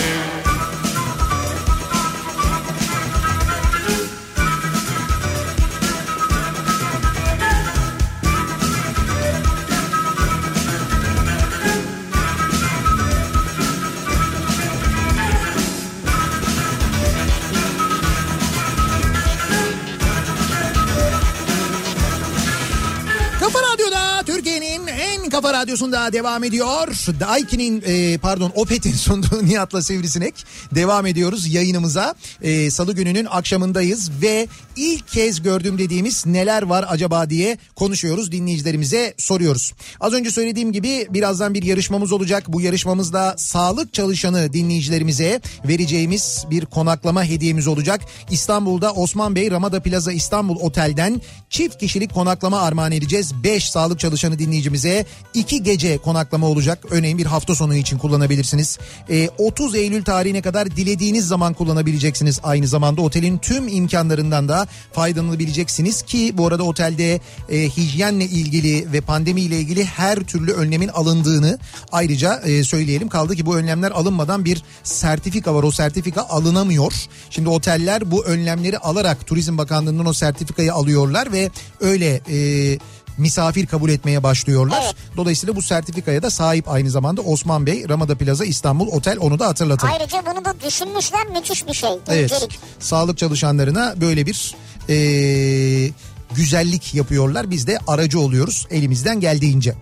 radyosunda 25.74 26.12
devam 26.12 26.44
ediyor. 26.44 26.88
Daiki'nin 27.20 27.82
e, 27.86 28.18
pardon 28.18 28.52
Opet'in 28.54 28.92
sunduğu 29.04 29.46
Nihat'la 29.46 29.82
Sivrisinek 29.82 30.34
devam 30.74 31.06
ediyoruz 31.06 31.54
yayınımıza. 31.54 32.14
E, 32.42 32.70
Salı 32.70 32.94
gününün 32.94 33.26
akşamındayız 33.30 34.10
ve 34.22 34.48
ilk 34.76 35.08
kez 35.08 35.42
gördüm 35.42 35.78
dediğimiz 35.78 36.26
neler 36.26 36.62
var 36.62 36.84
acaba 36.88 37.30
diye 37.30 37.58
konuşuyoruz 37.76 38.32
dinleyicilerimize 38.32 39.14
soruyoruz. 39.18 39.72
Az 40.00 40.12
önce 40.12 40.30
söylediğim 40.30 40.72
gibi 40.72 41.06
birazdan 41.10 41.54
bir 41.54 41.62
yarışmamız 41.62 42.12
olacak. 42.12 42.44
Bu 42.48 42.60
yarışmamızda 42.60 43.34
sağlık 43.38 43.94
çalışanı 43.94 44.52
dinleyicilerimize 44.52 45.40
vereceğimiz 45.64 46.44
bir 46.50 46.64
konaklama 46.64 47.24
hediyemiz 47.24 47.66
olacak. 47.66 48.00
İstanbul'da 48.30 48.92
Osman 48.92 49.34
Bey 49.34 49.50
Ramada 49.50 49.80
Plaza 49.80 50.12
İstanbul 50.12 50.56
Otel'den 50.56 51.20
çift 51.50 51.78
kişilik 51.78 52.14
konaklama 52.14 52.60
armağan 52.60 52.92
edeceğiz. 52.92 53.32
5 53.44 53.70
sağlık 53.70 54.00
çalışanı 54.00 54.38
dinleyicimize 54.38 55.06
2 55.34 55.63
gece 55.64 55.98
konaklama 55.98 56.46
olacak. 56.46 56.78
Örneğin 56.90 57.18
bir 57.18 57.26
hafta 57.26 57.54
sonu 57.54 57.74
için 57.74 57.98
kullanabilirsiniz. 57.98 58.78
Ee, 59.10 59.28
30 59.38 59.74
Eylül 59.74 60.04
tarihine 60.04 60.42
kadar 60.42 60.76
dilediğiniz 60.76 61.26
zaman 61.26 61.54
kullanabileceksiniz. 61.54 62.40
Aynı 62.42 62.66
zamanda 62.66 63.02
otelin 63.02 63.38
tüm 63.38 63.68
imkanlarından 63.68 64.48
da 64.48 64.66
faydalanabileceksiniz 64.92 66.02
ki 66.02 66.32
bu 66.38 66.46
arada 66.46 66.62
otelde 66.62 67.20
e, 67.48 67.68
hijyenle 67.68 68.24
ilgili 68.24 68.92
ve 68.92 69.00
pandemiyle 69.00 69.58
ilgili 69.58 69.84
her 69.84 70.16
türlü 70.16 70.52
önlemin 70.52 70.88
alındığını 70.88 71.58
ayrıca 71.92 72.36
e, 72.36 72.64
söyleyelim. 72.64 73.08
Kaldı 73.08 73.36
ki 73.36 73.46
bu 73.46 73.56
önlemler 73.56 73.90
alınmadan 73.90 74.44
bir 74.44 74.62
sertifika 74.82 75.54
var. 75.54 75.62
O 75.62 75.70
sertifika 75.70 76.22
alınamıyor. 76.22 76.92
Şimdi 77.30 77.48
oteller 77.48 78.10
bu 78.10 78.24
önlemleri 78.24 78.78
alarak 78.78 79.26
Turizm 79.26 79.58
Bakanlığı'ndan 79.58 80.06
o 80.06 80.12
sertifikayı 80.12 80.74
alıyorlar 80.74 81.32
ve 81.32 81.50
öyle 81.80 82.20
e, 82.30 82.78
misafir 83.18 83.66
kabul 83.66 83.90
etmeye 83.90 84.22
başlıyorlar. 84.22 84.94
Dolayısıyla 85.16 85.56
bu 85.56 85.62
sertifikaya 85.62 86.22
da 86.22 86.30
sahip 86.30 86.68
aynı 86.68 86.90
zamanda 86.90 87.20
Osman 87.20 87.66
Bey 87.66 87.88
Ramada 87.88 88.14
Plaza 88.14 88.44
İstanbul 88.44 88.88
Otel 88.88 89.18
onu 89.18 89.38
da 89.38 89.46
hatırlatalım. 89.46 89.94
Ayrıca 89.94 90.22
bunu 90.26 90.44
da 90.44 90.54
düşünmüşler 90.66 91.26
müthiş 91.26 91.66
bir 91.68 91.74
şey. 91.74 91.90
Evet. 92.08 92.48
Sağlık 92.80 93.18
çalışanlarına 93.18 93.94
böyle 94.00 94.26
bir 94.26 94.54
e, 94.88 95.90
güzellik 96.34 96.94
yapıyorlar. 96.94 97.50
Biz 97.50 97.66
de 97.66 97.78
aracı 97.86 98.20
oluyoruz 98.20 98.66
elimizden 98.70 99.20
geldiğince. 99.20 99.74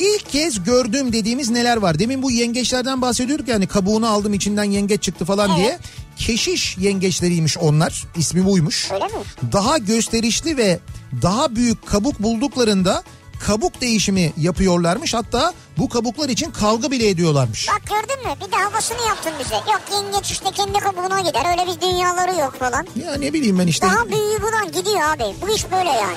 İlk 0.00 0.30
kez 0.30 0.64
gördüğüm 0.64 1.12
dediğimiz 1.12 1.50
neler 1.50 1.76
var? 1.76 1.98
Demin 1.98 2.22
bu 2.22 2.30
yengeçlerden 2.30 3.02
bahsediyorduk 3.02 3.48
yani 3.48 3.66
kabuğunu 3.66 4.08
aldım 4.08 4.34
içinden 4.34 4.64
yengeç 4.64 5.02
çıktı 5.02 5.24
falan 5.24 5.56
diye. 5.56 5.78
Keşiş 6.16 6.78
yengeçleriymiş 6.78 7.58
onlar. 7.58 8.04
İsmi 8.16 8.44
buymuş. 8.44 8.90
Öyle 8.92 9.04
mi? 9.04 9.10
Daha 9.52 9.78
gösterişli 9.78 10.56
ve 10.56 10.78
daha 11.22 11.56
büyük 11.56 11.86
kabuk 11.86 12.18
bulduklarında 12.22 13.02
kabuk 13.46 13.80
değişimi 13.80 14.32
yapıyorlarmış. 14.36 15.14
Hatta 15.14 15.52
bu 15.78 15.88
kabuklar 15.88 16.28
için 16.28 16.50
kavga 16.50 16.90
bile 16.90 17.08
ediyorlarmış. 17.08 17.68
Bak 17.68 17.82
gördün 17.86 18.26
mü? 18.28 18.34
Bir 18.46 18.52
de 18.52 18.56
havasını 18.56 18.98
yaptın 19.08 19.32
bize. 19.40 19.54
Yok 19.54 19.80
yengeç 19.92 20.30
işte 20.30 20.50
kendi 20.54 20.78
kabuğuna 20.78 21.20
gider. 21.20 21.42
Öyle 21.50 21.72
bir 21.72 21.80
dünyaları 21.80 22.40
yok 22.40 22.56
falan. 22.58 22.86
Ya 23.04 23.14
ne 23.14 23.32
bileyim 23.32 23.58
ben 23.58 23.66
işte. 23.66 23.86
Daha 23.86 24.06
büyüğü 24.08 24.42
bulan 24.42 24.66
gidiyor 24.72 25.00
abi. 25.00 25.24
Bu 25.42 25.54
iş 25.54 25.70
böyle 25.70 25.90
yani. 25.90 26.16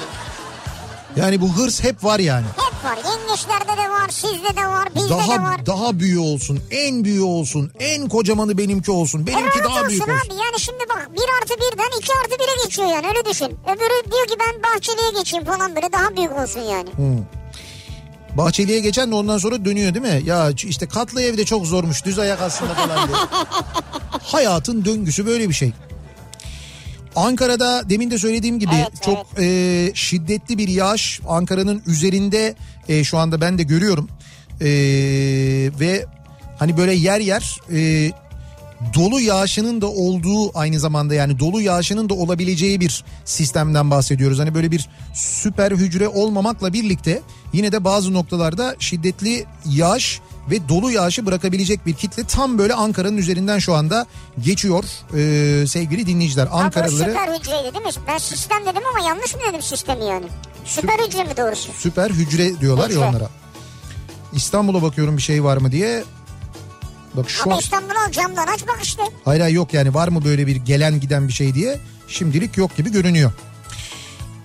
Yani 1.15 1.41
bu 1.41 1.49
hırs 1.57 1.83
hep 1.83 2.03
var 2.03 2.19
yani. 2.19 2.45
Hep 2.57 2.83
var. 2.91 2.97
Yengeçlerde 2.97 3.81
de 3.81 3.89
var, 3.89 4.09
sizde 4.09 4.55
de 4.61 4.67
var, 4.67 4.87
bizde 4.95 5.05
de 5.09 5.09
Daha 5.09 5.43
var. 5.43 5.65
daha 5.65 5.99
büyüğü 5.99 6.19
olsun, 6.19 6.59
en 6.71 7.03
büyüğü 7.03 7.21
olsun, 7.21 7.71
en 7.79 8.09
kocamanı 8.09 8.57
benimki 8.57 8.91
olsun, 8.91 9.27
benimki 9.27 9.43
Evet 9.55 9.65
daha 9.69 9.89
büyük 9.89 10.01
olsun. 10.01 10.11
abi. 10.13 10.33
Yani 10.41 10.59
şimdi 10.59 10.83
bak 10.89 11.09
1 11.13 11.19
artı 11.41 11.53
1'den 11.53 11.99
2 11.99 12.11
artı 12.23 12.35
1'e 12.35 12.63
geçiyor 12.65 12.87
yani 12.87 13.07
öyle 13.07 13.25
düşün. 13.31 13.45
Öbürü 13.45 14.11
diyor 14.11 14.27
ki 14.27 14.35
ben 14.39 14.63
bahçeliye 14.63 15.11
geçeyim 15.19 15.45
falan 15.45 15.75
böyle 15.75 15.91
daha 15.91 16.15
büyük 16.15 16.31
olsun 16.39 16.59
yani. 16.61 16.89
Hmm. 16.95 17.25
Bahçeli'ye 18.37 18.79
geçen 18.79 19.11
de 19.11 19.15
ondan 19.15 19.37
sonra 19.37 19.65
dönüyor 19.65 19.93
değil 19.93 20.05
mi? 20.05 20.21
Ya 20.25 20.49
işte 20.63 20.87
katlı 20.87 21.21
evde 21.21 21.45
çok 21.45 21.65
zormuş 21.65 22.05
düz 22.05 22.19
ayak 22.19 22.41
aslında 22.41 22.73
falan 22.73 23.07
diye. 23.07 23.17
Hayatın 24.23 24.85
döngüsü 24.85 25.25
böyle 25.25 25.49
bir 25.49 25.53
şey. 25.53 25.71
Ankara'da 27.15 27.89
demin 27.89 28.11
de 28.11 28.17
söylediğim 28.17 28.59
gibi 28.59 28.71
Evet, 28.75 29.01
çok 29.01 29.27
e, 29.39 29.91
şiddetli 29.93 30.57
bir 30.57 30.67
yağış 30.67 31.19
Ankara'nın 31.27 31.83
üzerinde 31.87 32.55
e, 32.89 33.03
şu 33.03 33.17
anda 33.17 33.41
ben 33.41 33.57
de 33.57 33.63
görüyorum. 33.63 34.09
E, 34.61 34.67
ve 35.79 36.05
hani 36.59 36.77
böyle 36.77 36.93
yer 36.93 37.19
yer 37.19 37.59
e, 37.73 38.11
dolu 38.93 39.19
yağışının 39.19 39.81
da 39.81 39.87
olduğu 39.87 40.57
aynı 40.57 40.79
zamanda 40.79 41.15
yani 41.15 41.39
dolu 41.39 41.61
yağışının 41.61 42.09
da 42.09 42.13
olabileceği 42.13 42.79
bir 42.79 43.03
sistemden 43.25 43.91
bahsediyoruz. 43.91 44.39
Hani 44.39 44.53
böyle 44.53 44.71
bir 44.71 44.89
süper 45.13 45.71
hücre 45.71 46.07
olmamakla 46.07 46.73
birlikte 46.73 47.21
yine 47.53 47.71
de 47.71 47.83
bazı 47.83 48.13
noktalarda 48.13 48.75
şiddetli 48.79 49.45
yağış 49.69 50.21
ve 50.51 50.69
dolu 50.69 50.91
yağışı 50.91 51.25
bırakabilecek 51.25 51.85
bir 51.85 51.93
kitle 51.93 52.23
tam 52.23 52.57
böyle 52.57 52.73
Ankara'nın 52.73 53.17
üzerinden 53.17 53.59
şu 53.59 53.73
anda 53.73 54.05
geçiyor 54.43 54.83
ee, 55.13 55.67
sevgili 55.67 56.07
dinleyiciler. 56.07 56.45
Abi 56.45 56.51
Ankaralıları 56.53 57.09
süper 57.09 57.27
hücreydi 57.39 57.73
değil 57.73 57.85
mi? 57.85 57.91
Ben 58.07 58.17
sistem 58.17 58.61
dedim 58.65 58.81
ama 58.95 59.07
yanlış 59.07 59.35
mı 59.35 59.41
dedim 59.49 59.61
sistemi 59.61 60.05
yani? 60.05 60.25
Süper 60.65 60.99
hücre 61.07 61.23
mi 61.23 61.37
doğrusu? 61.37 61.71
süper 61.77 62.09
hücre 62.09 62.59
diyorlar 62.59 62.83
ya 62.89 62.95
Hücre. 62.95 62.99
onlara. 63.09 63.29
İstanbul'a 64.33 64.81
bakıyorum 64.81 65.17
bir 65.17 65.21
şey 65.21 65.43
var 65.43 65.57
mı 65.57 65.71
diye. 65.71 66.03
Bak 67.13 67.29
şu 67.29 67.43
Ama 67.43 67.53
an... 67.55 67.59
İstanbul'u 67.59 68.11
camdan 68.11 68.47
aç 68.47 68.67
bak 68.67 68.79
işte. 68.83 69.03
Hayır 69.25 69.41
hayır 69.41 69.55
yok 69.55 69.73
yani 69.73 69.93
var 69.93 70.07
mı 70.07 70.25
böyle 70.25 70.47
bir 70.47 70.55
gelen 70.55 70.99
giden 70.99 71.27
bir 71.27 71.33
şey 71.33 71.53
diye 71.53 71.79
şimdilik 72.07 72.57
yok 72.57 72.77
gibi 72.77 72.91
görünüyor. 72.91 73.31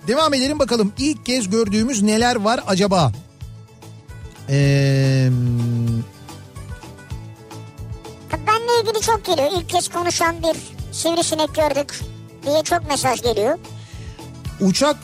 Devam 0.07 0.33
edelim 0.33 0.59
bakalım 0.59 0.93
ilk 0.97 1.25
kez 1.25 1.49
gördüğümüz 1.49 2.01
neler 2.01 2.35
var 2.35 2.63
acaba? 2.67 3.11
Ee, 4.49 5.29
Benle 8.47 8.81
ilgili 8.81 9.01
çok 9.01 9.25
geliyor. 9.25 9.49
İlk 9.57 9.69
kez 9.69 9.87
konuşan 9.89 10.35
bir 10.43 10.57
sivrisinek 10.93 11.55
gördük 11.55 11.99
diye 12.45 12.63
çok 12.63 12.87
mesaj 12.89 13.21
geliyor. 13.21 13.57
uçak 14.61 14.95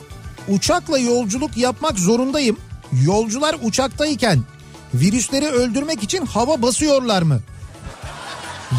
uçakla 0.48 0.98
yolculuk 0.98 1.58
yapmak 1.58 2.00
zorundayım. 2.00 2.58
Yolcular 3.06 3.56
uçaktayken 3.64 4.40
virüsleri 4.94 5.48
öldürmek 5.48 6.04
için 6.04 6.26
hava 6.26 6.62
basıyorlar 6.62 7.22
mı? 7.22 7.40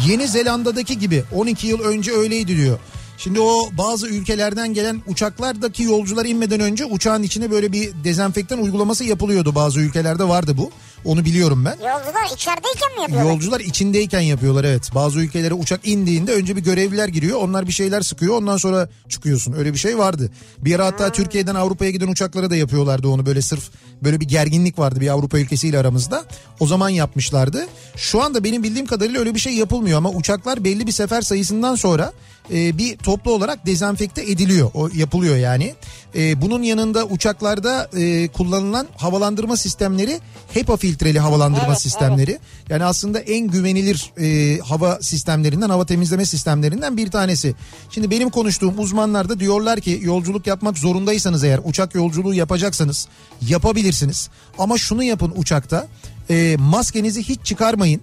Yeni 0.07 0.27
Zelanda'daki 0.27 0.99
gibi 0.99 1.23
12 1.35 1.67
yıl 1.67 1.79
önce 1.79 2.11
öyleydi 2.11 2.57
diyor. 2.57 2.79
Şimdi 3.17 3.39
o 3.39 3.69
bazı 3.71 4.07
ülkelerden 4.07 4.73
gelen 4.73 5.01
uçaklardaki 5.07 5.83
yolcular 5.83 6.25
inmeden 6.25 6.59
önce 6.59 6.85
uçağın 6.85 7.23
içine 7.23 7.51
böyle 7.51 7.71
bir 7.71 7.91
dezenfektan 8.03 8.59
uygulaması 8.59 9.03
yapılıyordu. 9.03 9.55
Bazı 9.55 9.79
ülkelerde 9.79 10.27
vardı 10.27 10.57
bu. 10.57 10.71
Onu 11.05 11.25
biliyorum 11.25 11.65
ben. 11.65 11.71
Yolcular 11.71 12.25
içerideyken 12.35 12.95
mi 12.95 13.01
yapıyorlar? 13.01 13.31
Yolcular 13.31 13.59
içindeyken 13.59 14.21
yapıyorlar 14.21 14.63
evet. 14.63 14.89
Bazı 14.95 15.19
ülkelere 15.19 15.53
uçak 15.53 15.87
indiğinde 15.87 16.33
önce 16.33 16.55
bir 16.55 16.63
görevliler 16.63 17.07
giriyor. 17.07 17.41
Onlar 17.41 17.67
bir 17.67 17.71
şeyler 17.71 18.01
sıkıyor 18.01 18.37
ondan 18.37 18.57
sonra 18.57 18.89
çıkıyorsun. 19.09 19.53
Öyle 19.53 19.73
bir 19.73 19.77
şey 19.77 19.97
vardı. 19.97 20.31
Bir 20.57 20.75
ara 20.75 20.85
hatta 20.85 21.11
Türkiye'den 21.11 21.55
Avrupa'ya 21.55 21.91
giden 21.91 22.07
uçaklara 22.07 22.49
da 22.49 22.55
yapıyorlardı 22.55 23.07
onu 23.07 23.25
böyle 23.25 23.41
sırf 23.41 23.69
böyle 24.03 24.19
bir 24.19 24.27
gerginlik 24.27 24.79
vardı 24.79 25.01
bir 25.01 25.07
Avrupa 25.07 25.39
ülkesiyle 25.39 25.79
aramızda. 25.79 26.23
O 26.59 26.67
zaman 26.67 26.89
yapmışlardı. 26.89 27.67
Şu 27.95 28.23
anda 28.23 28.43
benim 28.43 28.63
bildiğim 28.63 28.85
kadarıyla 28.85 29.19
öyle 29.19 29.35
bir 29.35 29.39
şey 29.39 29.53
yapılmıyor 29.53 29.97
ama 29.97 30.09
uçaklar 30.09 30.63
belli 30.63 30.87
bir 30.87 30.91
sefer 30.91 31.21
sayısından 31.21 31.75
sonra 31.75 32.13
e, 32.53 32.77
bir 32.77 32.97
toplu 32.97 33.31
olarak 33.31 33.65
dezenfekte 33.65 34.21
ediliyor. 34.21 34.71
O 34.73 34.89
yapılıyor 34.93 35.35
yani. 35.35 35.75
E, 36.15 36.41
bunun 36.41 36.63
yanında 36.63 37.05
uçaklarda 37.05 37.89
e, 37.97 38.27
kullanılan 38.27 38.87
havalandırma 38.97 39.57
sistemleri 39.57 40.19
HEPA 40.53 40.77
filtreli 40.77 41.19
havalandırma 41.19 41.67
Evet, 41.67 41.81
sistemleri. 41.81 42.39
Yani 42.69 42.83
aslında 42.83 43.19
en 43.19 43.47
güvenilir 43.47 44.11
e, 44.21 44.59
hava 44.59 44.99
sistemlerinden, 45.01 45.69
hava 45.69 45.85
temizleme 45.85 46.25
sistemlerinden 46.25 46.97
bir 46.97 47.11
tanesi. 47.11 47.55
Şimdi 47.89 48.11
benim 48.11 48.29
konuştuğum 48.29 48.79
uzmanlar 48.79 49.29
da 49.29 49.39
diyorlar 49.39 49.79
ki 49.79 49.99
yolculuk 50.03 50.47
yapmak 50.47 50.77
zorundaysanız 50.77 51.43
eğer 51.43 51.59
uçak 51.63 51.95
yolculuğu 51.95 52.33
yapacaksanız 52.33 53.07
yapabilirsiniz. 53.47 54.29
Ama 54.57 54.77
şunu 54.77 55.03
yapın 55.03 55.33
uçakta 55.35 55.87
e, 56.29 56.55
maskenizi 56.59 57.23
hiç 57.23 57.39
çıkarmayın. 57.43 58.01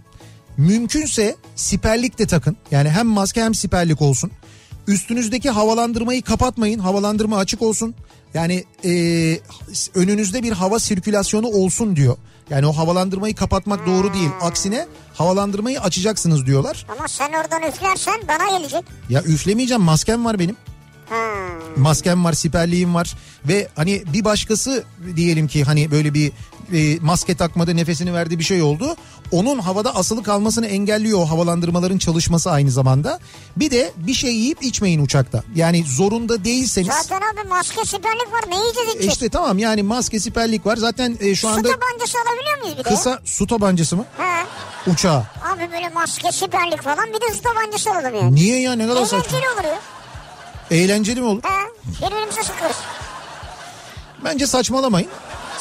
Mümkünse 0.56 1.36
siperlik 1.56 2.18
de 2.18 2.26
takın. 2.26 2.56
Yani 2.70 2.90
hem 2.90 3.06
maske 3.06 3.43
hem 3.43 3.55
siperlik 3.55 4.02
olsun. 4.02 4.31
Üstünüzdeki 4.86 5.51
havalandırmayı 5.51 6.22
kapatmayın. 6.22 6.78
Havalandırma 6.78 7.39
açık 7.39 7.62
olsun. 7.62 7.94
Yani 8.35 8.64
e, 8.85 8.90
önünüzde 9.94 10.43
bir 10.43 10.52
hava 10.52 10.78
sirkülasyonu 10.78 11.47
olsun 11.47 11.97
diyor. 11.97 12.16
Yani 12.51 12.66
o 12.66 12.72
havalandırmayı 12.72 13.35
kapatmak 13.35 13.86
doğru 13.86 14.14
değil. 14.14 14.31
Aksine 14.40 14.86
havalandırmayı 15.14 15.81
açacaksınız 15.81 16.47
diyorlar. 16.47 16.86
Ama 16.98 17.09
sen 17.09 17.32
oradan 17.32 17.62
üflersen 17.62 18.20
bana 18.28 18.59
gelecek. 18.59 18.85
Ya 19.09 19.22
üflemeyeceğim 19.22 19.82
maskem 19.82 20.24
var 20.24 20.39
benim. 20.39 20.56
Ha. 21.09 21.16
Maskem 21.76 22.24
var, 22.24 22.32
siperliğim 22.32 22.94
var 22.94 23.14
ve 23.48 23.68
hani 23.76 24.02
bir 24.12 24.24
başkası 24.24 24.85
diyelim 25.16 25.48
ki 25.48 25.64
hani 25.64 25.90
böyle 25.90 26.14
bir 26.14 26.32
e, 26.73 26.99
maske 27.01 27.35
takmadı 27.35 27.77
nefesini 27.77 28.15
verdi 28.15 28.39
bir 28.39 28.45
şey 28.45 28.62
oldu. 28.62 28.97
Onun 29.32 29.59
havada 29.59 29.95
asılı 29.95 30.23
kalmasını 30.23 30.66
engelliyor 30.66 31.19
o 31.19 31.27
havalandırmaların 31.31 31.99
çalışması 31.99 32.51
aynı 32.51 32.70
zamanda. 32.70 33.19
Bir 33.57 33.70
de 33.70 33.93
bir 33.97 34.15
şey 34.15 34.35
yiyip 34.35 34.62
içmeyin 34.62 35.05
uçakta. 35.05 35.43
Yani 35.55 35.85
zorunda 35.86 36.45
değilseniz. 36.45 36.89
Zaten 37.03 37.16
abi 37.16 37.49
maske 37.49 37.85
siperlik 37.85 38.32
var 38.32 38.45
ne 38.49 38.57
yiyeceğiz 38.57 38.89
E 38.89 38.91
içeceğiz? 38.91 39.12
İşte 39.12 39.28
tamam 39.28 39.59
yani 39.59 39.82
maske 39.82 40.20
siperlik 40.20 40.66
var. 40.66 40.77
Zaten 40.77 41.16
e, 41.20 41.35
şu 41.35 41.49
anda 41.49 41.69
Su 41.69 41.74
tabancası 41.81 42.19
alabiliyor 42.19 42.59
muyuz 42.62 42.78
bir 42.78 42.85
de? 42.85 42.89
kısa 42.89 43.20
su 43.24 43.47
tabancası 43.47 43.97
mı? 43.97 44.05
He. 44.19 44.45
Uçağa. 44.91 45.27
Abi 45.55 45.73
böyle 45.73 45.89
maske 45.89 46.32
siperlik 46.32 46.82
falan 46.82 47.07
bir 47.09 47.20
de 47.20 47.35
su 47.35 47.43
tabancası 47.43 47.91
alalım 47.91 48.15
yani. 48.15 48.35
Niye 48.35 48.61
ya 48.61 48.73
ne 48.73 48.86
kadar 48.86 49.05
saçma. 49.05 49.39
Eğlenceli 49.39 49.49
olur 49.51 49.65
ya. 49.65 49.81
Eğlenceli 50.70 51.20
mi 51.20 51.27
olur? 51.27 51.43
He. 51.43 51.65
Birbirimize 52.07 52.43
sıkıyoruz. 52.43 52.77
Bence 54.24 54.47
saçmalamayın. 54.47 55.09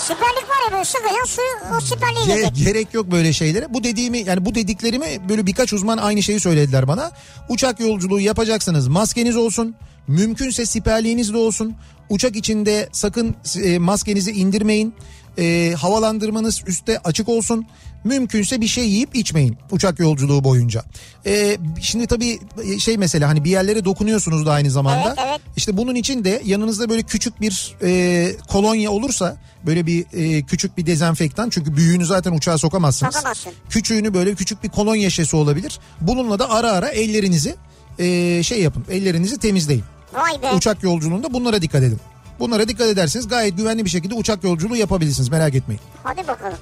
Siperlik 0.07 0.49
var 0.49 0.65
ya 0.65 0.71
böyle 0.71 0.85
sıkıyorsun 0.85 1.25
suyu 1.25 1.75
o 1.77 1.81
siperliği 1.81 2.23
Ge- 2.23 2.27
gelecek. 2.41 2.65
gerek 2.65 2.93
yok 2.93 3.11
böyle 3.11 3.33
şeylere. 3.33 3.73
Bu 3.73 3.83
dediğimi 3.83 4.19
yani 4.19 4.45
bu 4.45 4.55
dediklerimi 4.55 5.29
böyle 5.29 5.45
birkaç 5.45 5.73
uzman 5.73 5.97
aynı 5.97 6.23
şeyi 6.23 6.39
söylediler 6.39 6.87
bana. 6.87 7.11
Uçak 7.49 7.79
yolculuğu 7.79 8.19
yapacaksınız 8.19 8.87
maskeniz 8.87 9.35
olsun. 9.37 9.75
Mümkünse 10.07 10.65
siperliğiniz 10.65 11.33
de 11.33 11.37
olsun. 11.37 11.75
Uçak 12.09 12.35
içinde 12.35 12.89
sakın 12.91 13.35
e, 13.63 13.79
maskenizi 13.79 14.31
indirmeyin. 14.31 14.95
E, 15.37 15.73
havalandırmanız 15.81 16.61
üstte 16.67 16.99
açık 16.99 17.29
olsun. 17.29 17.65
Mümkünse 18.03 18.61
bir 18.61 18.67
şey 18.67 18.89
yiyip 18.89 19.15
içmeyin 19.15 19.57
uçak 19.71 19.99
yolculuğu 19.99 20.43
boyunca. 20.43 20.83
E, 21.25 21.57
şimdi 21.81 22.07
tabii 22.07 22.39
şey 22.79 22.97
mesela 22.97 23.29
hani 23.29 23.43
bir 23.43 23.49
yerlere 23.49 23.85
dokunuyorsunuz 23.85 24.45
da 24.45 24.51
aynı 24.51 24.71
zamanda. 24.71 25.07
Evet, 25.07 25.19
evet. 25.27 25.41
İşte 25.57 25.77
bunun 25.77 25.95
için 25.95 26.23
de 26.23 26.41
yanınızda 26.45 26.89
böyle 26.89 27.03
küçük 27.03 27.41
bir 27.41 27.75
e, 27.83 28.31
kolonya 28.49 28.91
olursa 28.91 29.37
böyle 29.65 29.85
bir 29.85 30.05
e, 30.13 30.41
küçük 30.41 30.77
bir 30.77 30.85
dezenfektan 30.85 31.49
çünkü 31.49 31.75
büyüğünü 31.75 32.05
zaten 32.05 32.31
uçağa 32.31 32.57
sokamazsınız. 32.57 33.15
Sokamazsın. 33.15 33.53
Küçüğünü 33.69 34.13
böyle 34.13 34.35
küçük 34.35 34.63
bir 34.63 34.69
kolonya 34.69 35.09
şişesi 35.09 35.35
olabilir. 35.35 35.79
Bununla 36.01 36.39
da 36.39 36.49
ara 36.49 36.71
ara 36.71 36.87
ellerinizi 36.89 37.55
e, 37.99 38.43
şey 38.43 38.61
yapın 38.61 38.85
ellerinizi 38.91 39.37
temizleyin. 39.39 39.83
Vay 40.13 40.41
be. 40.41 40.51
Uçak 40.55 40.83
yolculuğunda 40.83 41.33
bunlara 41.33 41.61
dikkat 41.61 41.83
edin. 41.83 41.99
Bunlara 42.39 42.67
dikkat 42.67 42.87
ederseniz 42.87 43.27
gayet 43.27 43.57
güvenli 43.57 43.85
bir 43.85 43.89
şekilde 43.89 44.13
uçak 44.15 44.43
yolculuğu 44.43 44.75
yapabilirsiniz 44.75 45.29
merak 45.29 45.55
etmeyin. 45.55 45.81
Hadi 46.03 46.27
bakalım. 46.27 46.57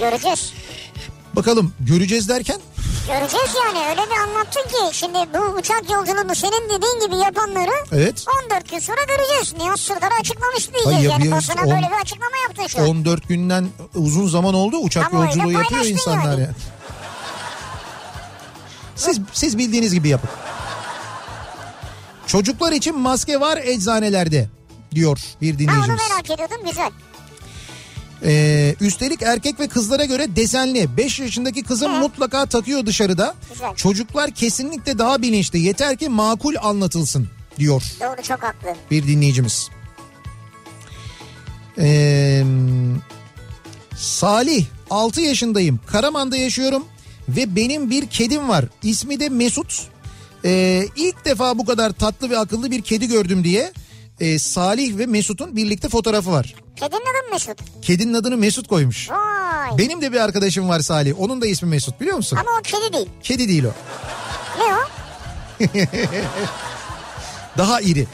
Göreceğiz. 0.00 0.52
Bakalım 1.36 1.72
göreceğiz 1.80 2.28
derken 2.28 2.60
Göreceğiz 3.08 3.50
yani 3.64 3.88
öyle 3.90 4.00
bir 4.10 4.16
anlattın 4.16 4.62
ki 4.62 4.96
şimdi 4.96 5.18
bu 5.34 5.38
uçak 5.58 5.90
yolculuğunu 5.90 6.34
senin 6.34 6.64
dediğin 6.68 7.06
gibi 7.06 7.16
yapanları 7.16 7.70
Evet. 7.92 8.24
14 8.46 8.68
gün 8.70 8.78
sonra 8.78 9.00
göreceğiz. 9.08 9.54
Nihat 9.64 9.80
Sırdar 9.80 10.10
açıklamıştı 10.20 10.72
diyeceğiz 10.72 10.96
Ay 10.98 11.04
ya 11.04 11.10
yani 11.10 11.30
basına 11.30 11.62
on- 11.62 11.70
böyle 11.70 11.86
bir 11.96 12.00
açıklama 12.02 12.36
yaptın 12.48 12.66
şu 12.66 12.78
an. 12.82 12.88
14 12.88 13.28
günden 13.28 13.68
uzun 13.94 14.28
zaman 14.28 14.54
oldu 14.54 14.76
uçak 14.76 15.14
Ama 15.14 15.24
yolculuğu 15.24 15.52
yapıyor 15.52 15.84
insanlar 15.84 16.24
yani. 16.32 16.40
ya. 16.40 16.50
Siz, 18.96 19.20
siz 19.32 19.58
bildiğiniz 19.58 19.94
gibi 19.94 20.08
yapın. 20.08 20.30
Çocuklar 22.26 22.72
için 22.72 22.98
maske 22.98 23.40
var 23.40 23.56
eczanelerde 23.64 24.48
diyor 24.94 25.18
bir 25.42 25.50
Ha 25.50 25.54
onu 25.54 25.58
dinleyicimiz. 25.58 26.00
merak 26.10 26.30
ediyordum 26.30 26.66
güzel. 26.68 26.90
Ee, 28.24 28.74
üstelik 28.80 29.22
erkek 29.22 29.60
ve 29.60 29.68
kızlara 29.68 30.04
göre 30.04 30.36
desenli. 30.36 30.96
5 30.96 31.20
yaşındaki 31.20 31.62
kızım 31.62 31.92
mutlaka 31.92 32.46
takıyor 32.46 32.86
dışarıda. 32.86 33.34
Güzel. 33.52 33.74
Çocuklar 33.74 34.30
kesinlikle 34.30 34.98
daha 34.98 35.22
bilinçli. 35.22 35.58
Yeter 35.60 35.96
ki 35.96 36.08
makul 36.08 36.54
anlatılsın 36.62 37.28
diyor 37.58 37.82
Doğru 38.00 38.22
çok 38.22 38.42
haklı. 38.42 38.68
bir 38.90 39.06
dinleyicimiz. 39.06 39.68
Ee, 41.78 42.44
Salih 43.96 44.64
6 44.90 45.20
yaşındayım. 45.20 45.80
Karaman'da 45.86 46.36
yaşıyorum 46.36 46.84
ve 47.28 47.56
benim 47.56 47.90
bir 47.90 48.06
kedim 48.06 48.48
var. 48.48 48.64
İsmi 48.82 49.20
de 49.20 49.28
Mesut. 49.28 49.82
Ee, 50.44 50.84
ilk 50.96 51.24
defa 51.24 51.58
bu 51.58 51.64
kadar 51.64 51.90
tatlı 51.92 52.30
ve 52.30 52.38
akıllı 52.38 52.70
bir 52.70 52.82
kedi 52.82 53.08
gördüm 53.08 53.44
diye 53.44 53.72
e, 54.20 54.38
Salih 54.38 54.98
ve 54.98 55.06
Mesut'un 55.06 55.56
birlikte 55.56 55.88
fotoğrafı 55.88 56.32
var. 56.32 56.54
Kedinin 56.76 57.00
adı 57.00 57.32
Mesut? 57.32 57.58
Kedinin 57.82 58.14
adını 58.14 58.36
Mesut 58.36 58.68
koymuş. 58.68 59.10
Vay. 59.10 59.78
Benim 59.78 60.00
de 60.02 60.12
bir 60.12 60.20
arkadaşım 60.20 60.68
var 60.68 60.80
Salih. 60.80 61.20
Onun 61.20 61.40
da 61.40 61.46
ismi 61.46 61.68
Mesut 61.68 62.00
biliyor 62.00 62.16
musun? 62.16 62.36
Ama 62.40 62.50
o 62.58 62.62
kedi 62.62 62.92
değil. 62.92 63.08
Kedi 63.22 63.48
değil 63.48 63.64
o. 63.64 63.72
Ne 64.58 64.74
o? 64.74 64.78
Daha 67.58 67.80
iri. 67.80 68.06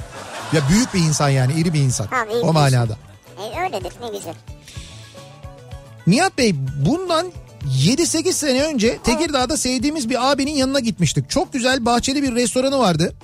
Ya 0.52 0.60
büyük 0.68 0.94
bir 0.94 0.98
insan 1.00 1.28
yani 1.28 1.52
iri 1.60 1.72
bir 1.72 1.80
insan. 1.80 2.06
Ha, 2.06 2.26
o 2.42 2.52
manada. 2.52 2.96
E, 3.38 3.60
öyledir 3.60 3.92
ne 4.02 4.18
güzel. 4.18 4.34
Nihat 6.06 6.38
Bey 6.38 6.54
bundan 6.86 7.32
7-8 7.78 8.32
sene 8.32 8.62
önce 8.62 8.98
Tekirdağ'da 9.04 9.56
sevdiğimiz 9.56 10.10
bir 10.10 10.32
abinin 10.32 10.54
yanına 10.54 10.80
gitmiştik. 10.80 11.30
Çok 11.30 11.52
güzel 11.52 11.84
bahçeli 11.84 12.22
bir 12.22 12.34
restoranı 12.34 12.78
vardı. 12.78 13.14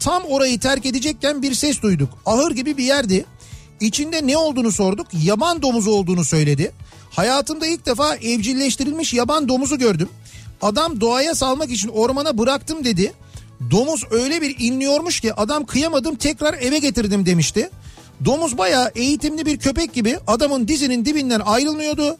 Tam 0.00 0.22
orayı 0.22 0.60
terk 0.60 0.86
edecekken 0.86 1.42
bir 1.42 1.54
ses 1.54 1.82
duyduk. 1.82 2.08
Ahır 2.26 2.50
gibi 2.50 2.76
bir 2.76 2.84
yerdi. 2.84 3.24
İçinde 3.80 4.26
ne 4.26 4.36
olduğunu 4.36 4.72
sorduk. 4.72 5.06
Yaban 5.24 5.62
domuzu 5.62 5.90
olduğunu 5.90 6.24
söyledi. 6.24 6.72
Hayatımda 7.10 7.66
ilk 7.66 7.86
defa 7.86 8.16
evcilleştirilmiş 8.16 9.14
yaban 9.14 9.48
domuzu 9.48 9.78
gördüm. 9.78 10.08
Adam 10.62 11.00
doğaya 11.00 11.34
salmak 11.34 11.70
için 11.70 11.88
ormana 11.88 12.38
bıraktım 12.38 12.84
dedi. 12.84 13.12
Domuz 13.70 14.04
öyle 14.10 14.42
bir 14.42 14.56
inliyormuş 14.58 15.20
ki 15.20 15.34
adam 15.34 15.66
kıyamadım 15.66 16.14
tekrar 16.14 16.54
eve 16.54 16.78
getirdim 16.78 17.26
demişti. 17.26 17.70
Domuz 18.24 18.58
bayağı 18.58 18.92
eğitimli 18.94 19.46
bir 19.46 19.58
köpek 19.58 19.94
gibi 19.94 20.18
adamın 20.26 20.68
dizinin 20.68 21.04
dibinden 21.04 21.40
ayrılmıyordu. 21.40 22.16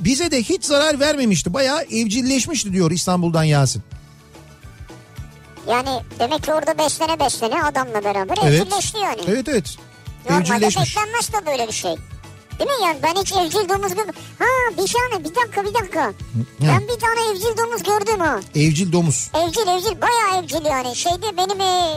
Bize 0.00 0.30
de 0.30 0.42
hiç 0.42 0.64
zarar 0.64 1.00
vermemişti. 1.00 1.54
Bayağı 1.54 1.82
evcilleşmişti 1.82 2.72
diyor 2.72 2.90
İstanbul'dan 2.90 3.44
Yasin. 3.44 3.82
Yani 5.70 6.00
demek 6.18 6.42
ki 6.42 6.52
orada 6.52 6.78
beslene 6.78 7.20
beslene 7.20 7.62
adamla 7.62 8.04
beraber 8.04 8.36
Evet. 8.42 8.60
evcilleşti 8.60 8.98
yani. 8.98 9.20
Evet 9.28 9.48
evet. 9.48 9.76
Normalde 10.30 10.66
beklenmez 10.66 11.32
de 11.32 11.46
böyle 11.46 11.68
bir 11.68 11.72
şey. 11.72 11.96
Değil 12.58 12.70
mi 12.70 12.76
yani 12.86 12.98
ben 13.02 13.14
hiç 13.20 13.32
evcil 13.32 13.68
domuz 13.68 13.94
gördüm. 13.94 14.14
Ha 14.38 14.44
bir 14.72 14.92
tane 14.92 15.24
bir 15.24 15.34
dakika 15.34 15.64
bir 15.64 15.74
dakika. 15.74 16.12
Ben 16.60 16.80
bir 16.80 17.00
tane 17.00 17.30
evcil 17.30 17.56
domuz 17.58 17.82
gördüm 17.82 18.20
ha. 18.20 18.40
Evcil 18.54 18.92
domuz. 18.92 19.30
Evcil 19.34 19.68
evcil 19.68 20.00
bayağı 20.00 20.42
evcil 20.44 20.64
yani. 20.64 20.96
Şeyde 20.96 21.36
benim 21.36 21.60
e, 21.60 21.92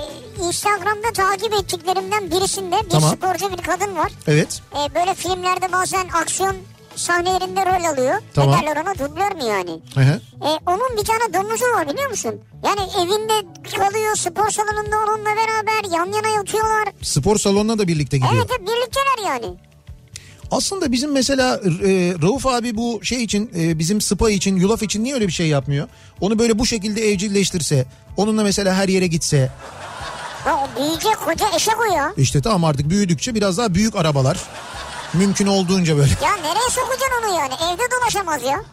Instagram'da 0.47 1.11
takip 1.13 1.53
ettiklerimden 1.53 2.31
birisinde 2.31 2.75
bir 2.85 2.89
Tamam. 2.89 3.09
sporcu 3.15 3.51
bir 3.57 3.63
kadın 3.63 3.95
var. 3.95 4.11
Evet. 4.27 4.61
E, 4.75 4.95
böyle 4.95 5.13
filmlerde 5.13 5.71
bazen 5.71 6.07
aksiyon 6.21 6.55
sahnelerinde 6.95 7.65
rol 7.65 7.93
alıyor. 7.93 8.15
Tamam. 8.33 8.55
Ne 8.61 8.67
derler 8.67 8.81
ona 8.81 8.93
dublör 8.93 9.35
mü 9.35 9.43
yani? 9.49 9.79
Hı 9.95 9.99
hı. 9.99 10.21
E, 10.47 10.49
onun 10.67 10.97
bir 10.97 11.03
tane 11.05 11.33
domuzu 11.33 11.65
var 11.65 11.89
biliyor 11.89 12.09
musun? 12.09 12.35
Yani 12.65 12.79
evinde 12.97 13.33
kalıyor 13.77 14.15
spor 14.15 14.49
salonunda 14.49 14.95
onunla 14.97 15.29
beraber 15.29 15.97
yan 15.97 16.05
yana 16.05 16.27
yatıyorlar. 16.37 16.87
Spor 17.01 17.37
salonuna 17.37 17.77
da 17.79 17.87
birlikte 17.87 18.17
gidiyor. 18.17 18.33
Evet 18.35 18.49
birlikteler 18.61 19.27
yani. 19.31 19.45
Aslında 20.51 20.91
bizim 20.91 21.11
mesela 21.11 21.55
e, 21.55 22.13
Rauf 22.21 22.45
abi 22.47 22.77
bu 22.77 22.99
şey 23.03 23.23
için 23.23 23.51
e, 23.59 23.79
bizim 23.79 24.01
spa 24.01 24.29
için 24.31 24.55
yulaf 24.55 24.83
için 24.83 25.03
niye 25.03 25.13
öyle 25.15 25.27
bir 25.27 25.31
şey 25.31 25.47
yapmıyor? 25.47 25.87
Onu 26.21 26.39
böyle 26.39 26.59
bu 26.59 26.65
şekilde 26.65 27.01
evcilleştirse 27.11 27.85
onunla 28.17 28.43
mesela 28.43 28.73
her 28.75 28.87
yere 28.89 29.07
gitse 29.07 29.51
Ya 30.45 30.67
büyüyecek 30.77 31.15
koca 31.25 31.45
eşek 31.55 31.75
o 31.79 31.93
ya. 31.95 32.13
işte 32.17 32.41
tamam 32.41 32.63
artık 32.63 32.89
büyüdükçe 32.89 33.35
biraz 33.35 33.57
daha 33.57 33.73
büyük 33.73 33.95
arabalar 33.95 34.37
mümkün 35.13 35.47
olduğunca 35.47 35.97
böyle. 35.97 36.11
Ya 36.23 36.35
nereye 36.35 36.69
sokacaksın 36.69 37.23
onu 37.27 37.39
yani? 37.39 37.53
Evde 37.53 37.83
dolaşamaz 38.01 38.43
ya. 38.43 38.63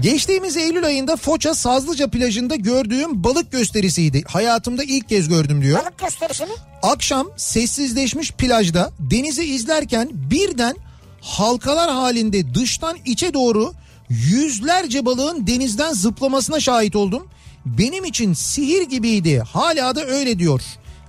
Geçtiğimiz 0.00 0.56
Eylül 0.56 0.84
ayında 0.84 1.16
Foça 1.16 1.54
Sazlıca 1.54 2.10
plajında 2.10 2.56
gördüğüm 2.56 3.24
balık 3.24 3.52
gösterisiydi. 3.52 4.24
Hayatımda 4.26 4.84
ilk 4.84 5.08
kez 5.08 5.28
gördüm 5.28 5.62
diyor. 5.62 5.78
Balık 5.80 5.98
gösterisi 5.98 6.42
mi? 6.46 6.52
Akşam 6.82 7.26
sessizleşmiş 7.36 8.32
plajda 8.32 8.90
denizi 8.98 9.44
izlerken 9.44 10.08
birden 10.12 10.76
halkalar 11.20 11.90
halinde 11.90 12.54
dıştan 12.54 12.96
içe 13.04 13.34
doğru 13.34 13.72
yüzlerce 14.08 15.06
balığın 15.06 15.46
denizden 15.46 15.92
zıplamasına 15.92 16.60
şahit 16.60 16.96
oldum. 16.96 17.28
Benim 17.66 18.04
için 18.04 18.34
sihir 18.34 18.82
gibiydi. 18.82 19.42
Hala 19.52 19.96
da 19.96 20.04
öyle 20.06 20.38
diyor. 20.38 20.62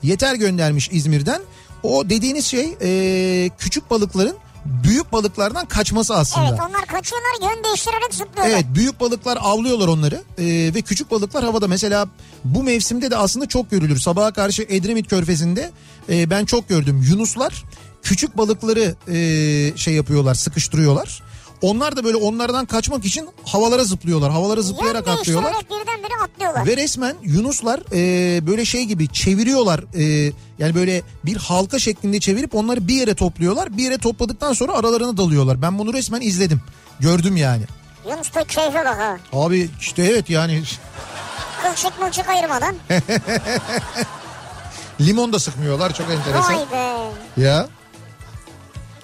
Yeter 0.03 0.35
göndermiş 0.35 0.89
İzmir'den. 0.91 1.41
O 1.87 2.09
dediğiniz 2.09 2.45
şey 2.45 2.77
eee, 2.81 3.49
küçük 3.59 3.91
balıkların 3.91 4.35
büyük 4.65 5.11
balıklardan 5.13 5.65
kaçması 5.65 6.15
aslında. 6.15 6.47
Evet 6.47 6.59
onlar 6.69 6.85
kaçıyorlar 6.85 7.55
yön 7.55 7.63
değiştirerek 7.63 8.13
zıplıyorlar. 8.13 8.53
Evet 8.53 8.65
büyük 8.75 8.99
balıklar 8.99 9.37
avlıyorlar 9.41 9.87
onları 9.87 10.21
Ee, 10.37 10.45
ve 10.75 10.81
küçük 10.81 11.11
balıklar 11.11 11.43
havada 11.43 11.67
mesela 11.67 12.07
bu 12.43 12.63
mevsimde 12.63 13.11
de 13.11 13.17
aslında 13.17 13.45
çok 13.45 13.71
görülür. 13.71 13.99
Sabaha 13.99 14.31
karşı 14.33 14.65
Edremit 14.69 15.07
Körfezi'nde 15.09 15.71
e, 16.09 16.29
ben 16.29 16.45
çok 16.45 16.69
gördüm. 16.69 17.05
Yunuslar 17.09 17.63
küçük 18.03 18.37
balıkları 18.37 18.95
e, 19.07 19.77
şey 19.77 19.93
yapıyorlar 19.93 20.33
sıkıştırıyorlar. 20.35 21.23
Onlar 21.61 21.95
da 21.95 22.03
böyle 22.03 22.17
onlardan 22.17 22.65
kaçmak 22.65 23.05
için 23.05 23.29
havalara 23.45 23.83
zıplıyorlar. 23.83 24.31
Havalara 24.31 24.61
zıplayarak 24.61 25.07
Yön 25.07 25.13
atlıyorlar. 25.13 25.53
birdenbire 25.53 26.13
atlıyorlar. 26.23 26.65
Ve 26.65 26.77
resmen 26.77 27.15
Yunuslar 27.23 27.79
e, 27.93 28.47
böyle 28.47 28.65
şey 28.65 28.85
gibi 28.85 29.07
çeviriyorlar. 29.07 29.83
E, 29.95 30.33
yani 30.59 30.75
böyle 30.75 31.01
bir 31.25 31.35
halka 31.35 31.79
şeklinde 31.79 32.19
çevirip 32.19 32.55
onları 32.55 32.87
bir 32.87 32.95
yere 32.95 33.15
topluyorlar. 33.15 33.77
Bir 33.77 33.83
yere 33.83 33.97
topladıktan 33.97 34.53
sonra 34.53 34.73
aralarına 34.73 35.17
dalıyorlar. 35.17 35.61
Ben 35.61 35.79
bunu 35.79 35.93
resmen 35.93 36.21
izledim. 36.21 36.61
Gördüm 36.99 37.37
yani. 37.37 37.63
Yunus 38.09 38.33
da 38.35 38.43
keyfe 38.43 38.85
bak 38.85 38.97
ha. 38.99 39.17
Abi 39.33 39.69
işte 39.81 40.03
evet 40.03 40.29
yani 40.29 40.63
Kılçık 41.63 41.99
mılçık 42.01 42.29
ayırmadan. 42.29 42.75
limon 45.01 45.33
da 45.33 45.39
sıkmıyorlar 45.39 45.93
çok 45.93 46.09
enteresan. 46.09 46.55
Vay 46.55 46.71
be. 46.71 46.97
Ya 47.41 47.67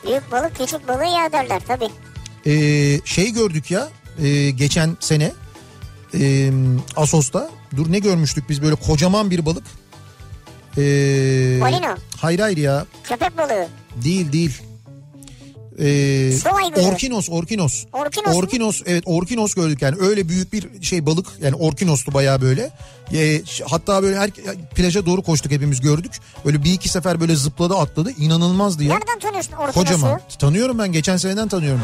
Büyük 0.05 0.31
balık 0.31 0.55
küçük 0.57 0.88
balığı 0.88 1.05
yer 1.05 1.31
derler 1.31 1.61
tabii. 1.67 1.89
E, 2.45 2.51
şey 3.05 3.33
gördük 3.33 3.71
ya 3.71 3.89
e, 4.23 4.49
geçen 4.49 4.97
sene 4.99 5.31
e, 6.19 6.51
Asos'ta 6.95 7.49
dur 7.75 7.91
ne 7.91 7.99
görmüştük 7.99 8.49
biz 8.49 8.61
böyle 8.61 8.75
kocaman 8.75 9.31
bir 9.31 9.45
balık. 9.45 9.63
E, 10.77 10.81
Balina. 11.61 11.97
Hayır 12.17 12.39
hayır 12.39 12.57
ya 12.57 12.85
Köpek 13.03 13.37
balığı. 13.37 13.67
değil 14.03 14.31
değil. 14.31 14.61
E, 15.79 16.89
orkinos 16.89 17.29
orkinos. 17.29 17.85
Orkinos? 17.93 18.35
Orkinos 18.35 18.81
evet 18.85 19.03
orkinos 19.05 19.53
gördük 19.53 19.81
yani 19.81 19.95
öyle 19.99 20.29
büyük 20.29 20.53
bir 20.53 20.83
şey 20.83 21.05
balık 21.05 21.27
yani 21.41 21.55
orkinostu 21.55 22.13
bayağı 22.13 22.41
böyle. 22.41 22.71
E, 23.13 23.41
hatta 23.67 24.03
böyle 24.03 24.19
her 24.19 24.29
plaja 24.75 25.05
doğru 25.05 25.21
koştuk 25.21 25.51
hepimiz 25.51 25.81
gördük. 25.81 26.11
Böyle 26.45 26.63
bir 26.63 26.73
iki 26.73 26.89
sefer 26.89 27.19
böyle 27.19 27.35
zıpladı 27.35 27.75
atladı 27.75 28.11
inanılmazdı 28.11 28.83
ya. 28.83 28.93
Nereden 28.93 29.19
tanıyorsun 29.19 29.53
orkinosu? 29.53 29.79
Kocaman. 29.79 30.21
Tanıyorum 30.39 30.79
ben 30.79 30.91
geçen 30.91 31.17
seneden 31.17 31.47
tanıyorum. 31.47 31.81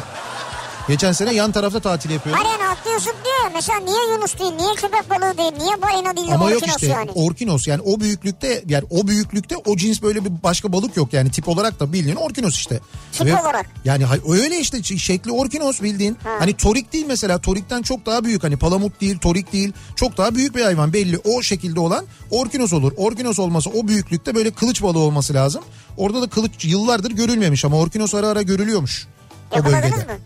Geçen 0.89 1.11
sene 1.11 1.33
yan 1.33 1.51
tarafta 1.51 1.79
tatil 1.79 2.09
yapıyordum. 2.09 2.43
Hayır 2.43 2.59
yani 2.59 2.69
atlıyorsun 2.71 3.13
diyor 3.25 3.35
ya. 3.43 3.49
Mesela 3.53 3.79
niye 3.79 4.13
Yunus 4.13 4.39
değil, 4.39 4.51
niye 4.51 4.73
köpek 4.75 5.09
balığı 5.09 5.37
değil, 5.37 5.51
niye 5.63 5.81
balina 5.81 6.17
değil 6.17 6.27
de 6.27 6.33
Ama 6.33 6.51
yok 6.51 6.67
işte 6.67 6.87
yani. 6.87 7.11
orkinos 7.15 7.67
yani 7.67 7.81
o 7.81 7.99
büyüklükte 7.99 8.63
yani 8.67 8.83
o 8.89 9.07
büyüklükte 9.07 9.57
o 9.57 9.77
cins 9.77 10.01
böyle 10.01 10.25
bir 10.25 10.31
başka 10.43 10.73
balık 10.73 10.97
yok 10.97 11.13
yani 11.13 11.31
tip 11.31 11.47
olarak 11.49 11.79
da 11.79 11.93
bildiğin 11.93 12.15
orkinos 12.15 12.55
işte. 12.55 12.79
Tip 13.11 13.41
olarak. 13.41 13.65
Yani 13.85 14.05
öyle 14.29 14.59
işte 14.59 14.83
şekli 14.83 15.31
orkinos 15.31 15.81
bildiğin. 15.81 16.17
Hani 16.39 16.53
torik 16.57 16.93
değil 16.93 17.05
mesela 17.07 17.37
torikten 17.41 17.81
çok 17.81 18.05
daha 18.05 18.23
büyük 18.23 18.43
hani 18.43 18.57
palamut 18.57 19.01
değil 19.01 19.17
torik 19.17 19.53
değil 19.53 19.73
çok 19.95 20.17
daha 20.17 20.35
büyük 20.35 20.55
bir 20.55 20.61
hayvan 20.63 20.93
belli 20.93 21.17
o 21.17 21.41
şekilde 21.41 21.79
olan 21.79 22.05
orkinos 22.31 22.73
olur. 22.73 22.91
Orkinos 22.97 23.39
olması 23.39 23.69
o 23.69 23.87
büyüklükte 23.87 24.35
böyle 24.35 24.51
kılıç 24.51 24.83
balığı 24.83 24.99
olması 24.99 25.33
lazım. 25.33 25.63
Orada 25.97 26.21
da 26.21 26.29
kılıç 26.29 26.65
yıllardır 26.65 27.11
görülmemiş 27.11 27.65
ama 27.65 27.77
orkinos 27.77 28.13
ara 28.15 28.27
ara 28.27 28.41
görülüyormuş. 28.41 29.07
O 29.51 29.55
Yakaladınız 29.55 29.83
bölgede. 29.83 30.13
mı? 30.13 30.19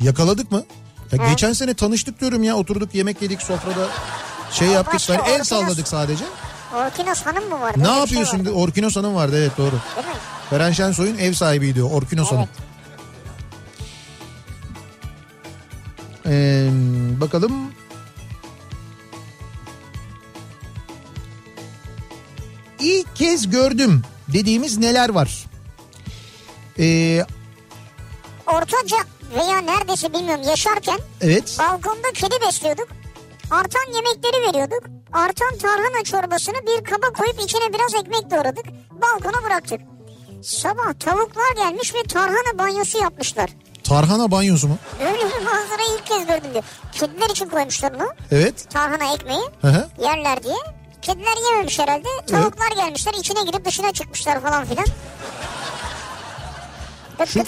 Yakaladık 0.00 0.52
mı? 0.52 0.64
Ya 1.12 1.24
He. 1.24 1.30
geçen 1.30 1.52
sene 1.52 1.74
tanıştık 1.74 2.20
diyorum 2.20 2.42
ya 2.42 2.56
oturduk 2.56 2.94
yemek 2.94 3.22
yedik 3.22 3.42
sofrada 3.42 3.88
şey 4.50 4.68
yaptık 4.68 4.94
başka 4.94 5.14
ben 5.18 5.24
el 5.24 5.44
salladık 5.44 5.88
sadece. 5.88 6.24
Orkinos 6.74 7.22
hanım 7.22 7.48
mı 7.48 7.60
vardı? 7.60 7.78
Ne 7.78 7.82
Öyle 7.82 7.92
şey 7.94 8.00
yapıyorsun? 8.00 8.38
vardı. 8.38 8.50
Orkinos 8.52 8.96
Hanım 8.96 9.14
vardı 9.14 9.38
evet 9.38 9.52
doğru. 9.58 9.74
Değil 10.50 10.68
mi? 10.68 10.74
Şensoy'un 10.74 11.18
ev 11.18 11.32
sahibiydi 11.32 11.82
o 11.82 11.88
Orkinos 11.88 12.32
Hanım. 12.32 12.48
Ee, 16.26 16.68
bakalım. 17.20 17.52
İlk 22.80 23.16
kez 23.16 23.50
gördüm 23.50 24.02
dediğimiz 24.28 24.78
neler 24.78 25.08
var? 25.08 25.44
Ee, 26.78 27.24
Ortaca 28.46 28.96
veya 29.36 29.60
neredeyse 29.60 30.12
bilmiyorum 30.12 30.44
yaşarken 30.48 30.98
evet. 31.20 31.56
balkonda 31.58 32.12
kedi 32.14 32.34
besliyorduk. 32.46 32.88
Artan 33.50 33.92
yemekleri 33.94 34.48
veriyorduk. 34.48 34.82
Artan 35.12 35.58
tarhana 35.58 36.04
çorbasını 36.04 36.54
bir 36.66 36.84
kaba 36.84 37.12
koyup 37.12 37.40
içine 37.40 37.72
biraz 37.72 37.94
ekmek 37.94 38.30
doğradık. 38.30 38.64
Balkona 38.90 39.44
bıraktık. 39.44 39.80
Sabah 40.42 40.94
tavuklar 41.00 41.54
gelmiş 41.56 41.94
ve 41.94 42.02
tarhana 42.02 42.58
banyosu 42.58 42.98
yapmışlar. 42.98 43.50
Tarhana 43.84 44.30
banyosu 44.30 44.68
mu? 44.68 44.78
Öyle 45.00 45.18
bir 45.18 45.44
manzarayı 45.44 45.88
ilk 45.98 46.06
kez 46.06 46.26
gördüm 46.26 46.50
diyor. 46.52 46.64
Kediler 46.92 47.30
için 47.30 47.48
koymuşlar 47.48 47.94
bunu. 47.94 48.08
Evet. 48.32 48.70
Tarhana 48.70 49.14
ekmeği 49.14 49.42
Hı 49.60 49.68
hı. 49.68 49.88
yerler 50.02 50.42
diye. 50.42 50.56
Kediler 51.02 51.50
yememiş 51.50 51.78
herhalde. 51.78 52.08
Tavuklar 52.26 52.70
gelmişler 52.76 53.14
içine 53.14 53.42
girip 53.42 53.64
dışına 53.64 53.92
çıkmışlar 53.92 54.40
falan 54.40 54.64
filan. 54.64 54.86
Şu, 57.26 57.42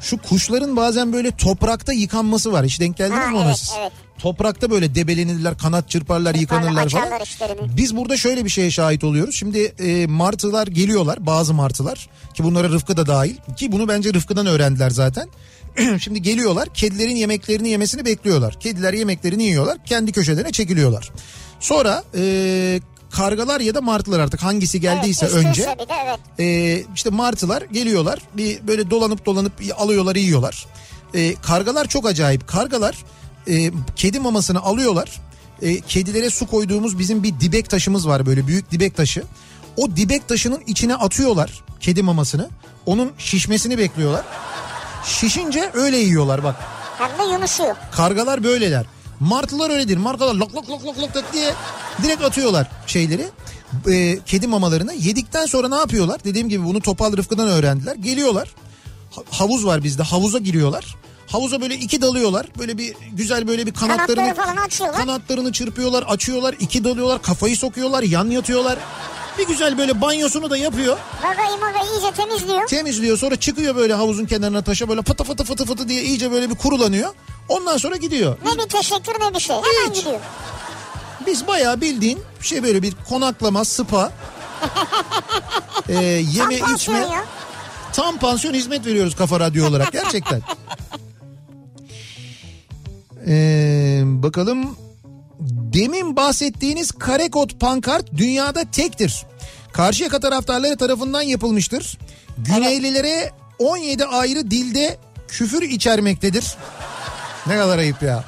şu 0.00 0.18
kuşların 0.18 0.76
bazen 0.76 1.12
böyle 1.12 1.30
toprakta 1.30 1.92
yıkanması 1.92 2.52
var. 2.52 2.64
Hiç 2.66 2.80
denk 2.80 2.96
geldiniz 2.96 3.20
Ha, 3.20 3.30
mi 3.30 3.36
ona 3.36 3.44
evet, 3.46 3.58
siz? 3.58 3.74
evet. 3.80 3.92
Toprakta 4.18 4.70
böyle 4.70 4.94
debelenirler, 4.94 5.58
kanat 5.58 5.90
çırparlar, 5.90 6.34
yıkanırlar 6.34 6.88
falan. 6.88 7.20
işlerini. 7.20 7.76
Biz 7.76 7.96
burada 7.96 8.16
şöyle 8.16 8.44
bir 8.44 8.50
şeye 8.50 8.70
şahit 8.70 9.04
oluyoruz. 9.04 9.34
Şimdi 9.34 9.58
e, 9.78 10.06
martılar 10.06 10.66
geliyorlar, 10.66 11.26
bazı 11.26 11.54
martılar 11.54 12.08
ki 12.34 12.44
bunlara 12.44 12.68
Rıfkı 12.68 12.96
da 12.96 13.06
dahil 13.06 13.36
ki 13.56 13.72
bunu 13.72 13.88
bence 13.88 14.14
Rıfkı'dan 14.14 14.46
öğrendiler 14.46 14.90
zaten. 14.90 15.28
Şimdi 16.00 16.22
geliyorlar, 16.22 16.68
kedilerin 16.74 17.16
yemeklerini 17.16 17.68
yemesini 17.68 18.04
bekliyorlar. 18.04 18.60
Kediler 18.60 18.92
yemeklerini 18.92 19.42
yiyorlar, 19.44 19.84
kendi 19.84 20.12
köşelerine 20.12 20.52
çekiliyorlar. 20.52 21.10
Sonra 21.60 22.04
e, 22.14 22.80
kargalar 23.12 23.60
ya 23.60 23.74
da 23.74 23.80
martılar 23.80 24.20
artık 24.20 24.42
hangisi 24.42 24.80
geldiyse 24.80 25.26
Evet, 25.32 25.44
önce 25.44 25.62
de 25.62 25.86
evet. 26.04 26.18
e, 26.38 26.84
işte 26.94 27.10
martılar 27.10 27.62
geliyorlar 27.62 28.18
bir 28.36 28.66
böyle 28.66 28.90
dolanıp 28.90 29.26
dolanıp 29.26 29.52
alıyorlar 29.76 30.16
yiyorlar. 30.16 30.66
E, 31.14 31.34
kargalar 31.34 31.88
çok 31.88 32.06
acayip. 32.06 32.48
Kargalar 32.48 32.96
e, 33.48 33.70
kedi 33.96 34.20
mamasını 34.20 34.60
alıyorlar. 34.60 35.20
E, 35.62 35.80
kedilere 35.80 36.30
su 36.30 36.46
koyduğumuz 36.46 36.98
bizim 36.98 37.22
bir 37.22 37.40
dibek 37.40 37.70
taşımız 37.70 38.08
var 38.08 38.26
böyle 38.26 38.46
büyük 38.46 38.70
dibek 38.70 38.96
taşı. 38.96 39.22
O 39.76 39.96
dibek 39.96 40.28
taşının 40.28 40.62
içine 40.66 40.94
atıyorlar 40.94 41.64
kedi 41.80 42.02
mamasını. 42.02 42.50
Onun 42.86 43.12
şişmesini 43.18 43.78
bekliyorlar. 43.78 44.24
Şişince 45.04 45.70
öyle 45.74 45.96
yiyorlar 45.96 46.44
bak. 46.44 46.56
Hem 46.98 47.18
de 47.18 47.32
yumuşuyor. 47.32 47.76
Kargalar 47.92 48.44
böyleler. 48.44 48.86
Martılar 49.28 49.70
öyledir. 49.70 49.96
Martılar 49.96 50.34
lok 50.34 50.54
lok 50.54 50.70
lok 50.70 50.86
lok 50.86 50.98
lok 50.98 51.32
diye 51.32 51.54
direkt 52.02 52.22
atıyorlar 52.22 52.66
şeyleri. 52.86 53.26
e, 53.90 54.18
kedi 54.26 54.46
mamalarını. 54.46 54.94
Yedikten 54.94 55.46
sonra 55.46 55.68
ne 55.68 55.74
yapıyorlar? 55.76 56.24
Dediğim 56.24 56.48
gibi 56.48 56.64
bunu 56.64 56.80
Topal 56.80 57.16
Rıfkı'dan 57.16 57.48
öğrendiler. 57.48 57.96
Geliyorlar. 57.96 58.48
Ha- 59.10 59.22
havuz 59.30 59.66
var 59.66 59.84
bizde. 59.84 60.02
Havuza 60.02 60.38
giriyorlar. 60.38 60.96
Havuza 61.26 61.60
böyle 61.60 61.74
iki 61.76 62.02
dalıyorlar. 62.02 62.46
Böyle 62.58 62.78
bir 62.78 62.94
güzel 63.12 63.48
böyle 63.48 63.66
bir 63.66 63.72
kanatlarını 63.74 64.14
Kanatları 64.16 64.46
falan 64.46 64.56
açıyorlar. 64.66 65.00
kanatlarını 65.00 65.52
çırpıyorlar, 65.52 66.02
açıyorlar, 66.02 66.54
iki 66.60 66.84
dalıyorlar, 66.84 67.22
kafayı 67.22 67.56
sokuyorlar, 67.56 68.02
yan 68.02 68.30
yatıyorlar. 68.30 68.78
Bir 69.38 69.46
güzel 69.46 69.78
böyle 69.78 70.00
banyosunu 70.00 70.50
da 70.50 70.56
yapıyor. 70.56 70.98
Gagayı 71.22 71.60
magayı 71.60 71.90
iyice 71.92 72.10
temizliyor. 72.12 72.66
Temizliyor 72.66 73.18
sonra 73.18 73.36
çıkıyor 73.36 73.76
böyle 73.76 73.94
havuzun 73.94 74.24
kenarına 74.26 74.62
taşa 74.62 74.88
böyle 74.88 75.02
fıtı 75.02 75.24
fıtı 75.24 75.44
fıtı 75.44 75.64
fıtı 75.66 75.88
diye 75.88 76.02
iyice 76.02 76.32
böyle 76.32 76.50
bir 76.50 76.54
kurulanıyor. 76.54 77.10
Ondan 77.48 77.76
sonra 77.76 77.96
gidiyor. 77.96 78.36
Ne 78.44 78.64
bir 78.64 78.68
teşekkür 78.68 79.12
ne 79.20 79.34
bir 79.34 79.40
şey. 79.40 79.56
Hemen 79.56 79.90
Hiç. 79.90 79.96
gidiyor. 79.98 80.20
Biz 81.26 81.46
bayağı 81.46 81.80
bildiğin 81.80 82.20
şey 82.40 82.62
böyle 82.62 82.82
bir 82.82 82.94
konaklama, 83.08 83.64
spa, 83.64 84.12
e, 85.88 85.94
yeme 86.04 86.58
Tam 86.58 86.74
içme, 86.74 86.98
ya. 86.98 87.24
tam 87.92 88.18
pansiyon 88.18 88.54
hizmet 88.54 88.86
veriyoruz 88.86 89.16
Kafa 89.16 89.40
Radyo 89.40 89.68
olarak 89.68 89.92
gerçekten. 89.92 90.42
Ee, 93.26 94.00
bakalım 94.04 94.76
demin 95.72 96.16
bahsettiğiniz 96.16 96.92
karekod 96.92 97.50
pankart 97.50 98.16
dünyada 98.16 98.64
tektir. 98.72 99.26
Karşıyaka 99.72 100.20
taraftarları 100.20 100.76
tarafından 100.76 101.22
yapılmıştır. 101.22 101.98
Güneylilere 102.38 103.30
17 103.58 104.04
ayrı 104.04 104.50
dilde 104.50 104.98
küfür 105.28 105.62
içermektedir. 105.62 106.54
Ne 107.46 107.56
kadar 107.56 107.78
ayıp 107.78 108.02
ya. 108.02 108.24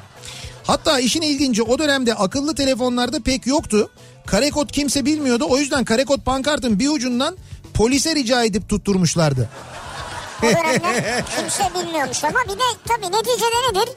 Hatta 0.63 0.99
işin 0.99 1.21
ilginci 1.21 1.63
o 1.63 1.79
dönemde 1.79 2.13
akıllı 2.13 2.55
telefonlarda 2.55 3.19
pek 3.19 3.47
yoktu. 3.47 3.89
Karekod 4.25 4.69
kimse 4.69 5.05
bilmiyordu. 5.05 5.45
O 5.49 5.57
yüzden 5.57 5.85
karekod 5.85 6.19
pankartın 6.21 6.79
bir 6.79 6.89
ucundan 6.89 7.37
polise 7.73 8.15
rica 8.15 8.43
edip 8.43 8.69
tutturmuşlardı. 8.69 9.49
O 10.39 10.45
dönemler 10.45 11.23
kimse 11.37 11.63
bilmiyormuş 11.75 12.23
ama 12.23 12.39
bir 12.45 12.49
de 12.59 12.63
tabii 12.87 13.05
neticede 13.05 13.71
nedir? 13.71 13.89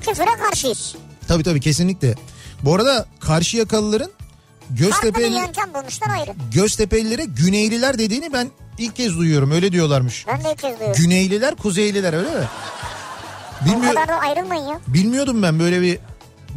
Küfüre 0.00 0.36
karşıyız. 0.44 0.94
Tabii 1.28 1.42
tabii 1.42 1.60
kesinlikle. 1.60 2.14
Bu 2.64 2.74
arada 2.74 3.06
Karşıyakalıların 3.20 4.10
Farklı 4.10 4.76
bir 4.76 4.84
Göztepe'li, 4.86 5.34
yöntem 5.34 5.74
bulmuşlar 5.74 6.08
ayrı. 6.10 6.30
Göztepe'lilere 6.54 7.24
Güneyliler 7.24 7.98
dediğini 7.98 8.32
ben 8.32 8.50
ilk 8.78 8.96
kez 8.96 9.16
duyuyorum. 9.18 9.50
Öyle 9.50 9.72
diyorlarmış. 9.72 10.26
Ben 10.26 10.44
de 10.44 10.52
ilk 10.52 10.58
kez 10.58 10.78
duyuyorum. 10.78 11.02
Güneyliler, 11.02 11.54
Kuzeyliler 11.54 12.12
öyle 12.12 12.30
mi? 12.30 12.48
O 13.62 13.64
Bilmiyor, 13.64 13.94
kadar 13.94 14.08
da 14.08 14.14
ayrılmayın 14.14 14.62
ya. 14.66 14.80
bilmiyordum 14.86 15.42
ben 15.42 15.58
böyle 15.58 15.82
bir 15.82 15.98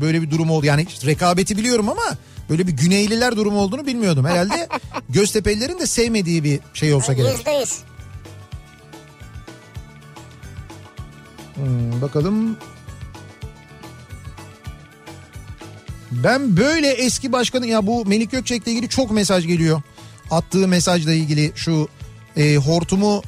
böyle 0.02 0.22
bir 0.22 0.32
durum 0.32 0.52
oldu. 0.52 0.66
Yani 0.66 0.88
rekabeti 1.06 1.58
biliyorum 1.58 1.90
ama 1.90 2.02
böyle 2.50 2.68
bir 2.68 2.72
Güneyliler 2.72 3.36
durumu 3.36 3.60
olduğunu 3.60 3.86
bilmiyordum. 3.86 4.26
Herhalde 4.26 4.68
Göztepe'lilerin 5.10 5.80
de 5.80 5.88
sevmediği 5.88 6.44
bir 6.44 6.60
şey 6.74 6.94
olsa 6.94 7.14
gerek. 7.14 7.38
Yüzde 7.38 7.52
yüz. 7.52 7.80
Hmm, 11.56 12.02
bakalım. 12.02 12.58
Ben 16.12 16.58
böyle 16.58 16.88
eski 16.92 17.32
başkanı 17.32 17.68
ya 17.68 17.88
bu 17.88 18.06
Melik 18.06 18.32
Gökçek'le 18.32 18.68
ilgili 18.68 18.90
çok 18.90 19.12
mesaj 19.12 19.48
geliyor. 19.48 19.82
Attığı 20.32 20.68
mesajla 20.68 21.14
ilgili 21.14 21.52
şu 21.56 21.88
e, 22.38 22.56
hortumu 22.56 23.22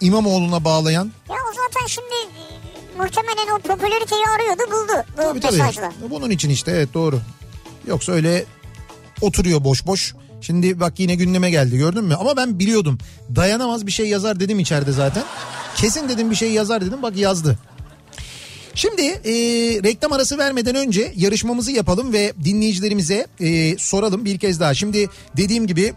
İmamoğlu'na 0.00 0.64
bağlayan. 0.64 1.12
Ya 1.30 1.36
o 1.50 1.52
zaten 1.54 1.86
şimdi 1.86 2.06
e, 2.14 3.02
muhtemelen 3.02 3.54
o 3.54 3.58
popülariteyi 3.58 4.24
arıyordu 4.36 4.62
buldu 4.72 5.06
bu 5.12 5.22
Tabii 5.22 5.40
tabii. 5.40 5.52
mesajla. 5.52 5.92
Bunun 6.10 6.30
için 6.30 6.50
işte 6.50 6.70
evet 6.70 6.94
doğru. 6.94 7.20
Yoksa 7.86 8.12
öyle 8.12 8.44
oturuyor 9.20 9.64
boş 9.64 9.86
boş. 9.86 10.14
Şimdi 10.40 10.80
bak 10.80 11.00
yine 11.00 11.14
gündeme 11.14 11.50
geldi 11.50 11.76
gördün 11.78 12.04
mü? 12.04 12.14
Ama 12.14 12.36
ben 12.36 12.58
biliyordum. 12.58 12.98
Dayanamaz 13.36 13.86
bir 13.86 13.92
şey 13.92 14.08
yazar 14.08 14.40
dedim 14.40 14.58
içeride 14.58 14.92
zaten. 14.92 15.22
Kesin 15.76 16.08
dedim 16.08 16.30
bir 16.30 16.36
şey 16.36 16.52
yazar 16.52 16.80
dedim 16.86 17.02
bak 17.02 17.16
yazdı. 17.16 17.58
Şimdi 18.74 19.02
e, 19.02 19.32
reklam 19.82 20.12
arası 20.12 20.38
vermeden 20.38 20.74
önce 20.74 21.12
yarışmamızı 21.16 21.72
yapalım 21.72 22.12
ve 22.12 22.32
dinleyicilerimize 22.44 23.26
e, 23.40 23.78
soralım 23.78 24.24
bir 24.24 24.38
kez 24.38 24.60
daha. 24.60 24.74
Şimdi 24.74 25.08
dediğim 25.36 25.66
gibi 25.66 25.94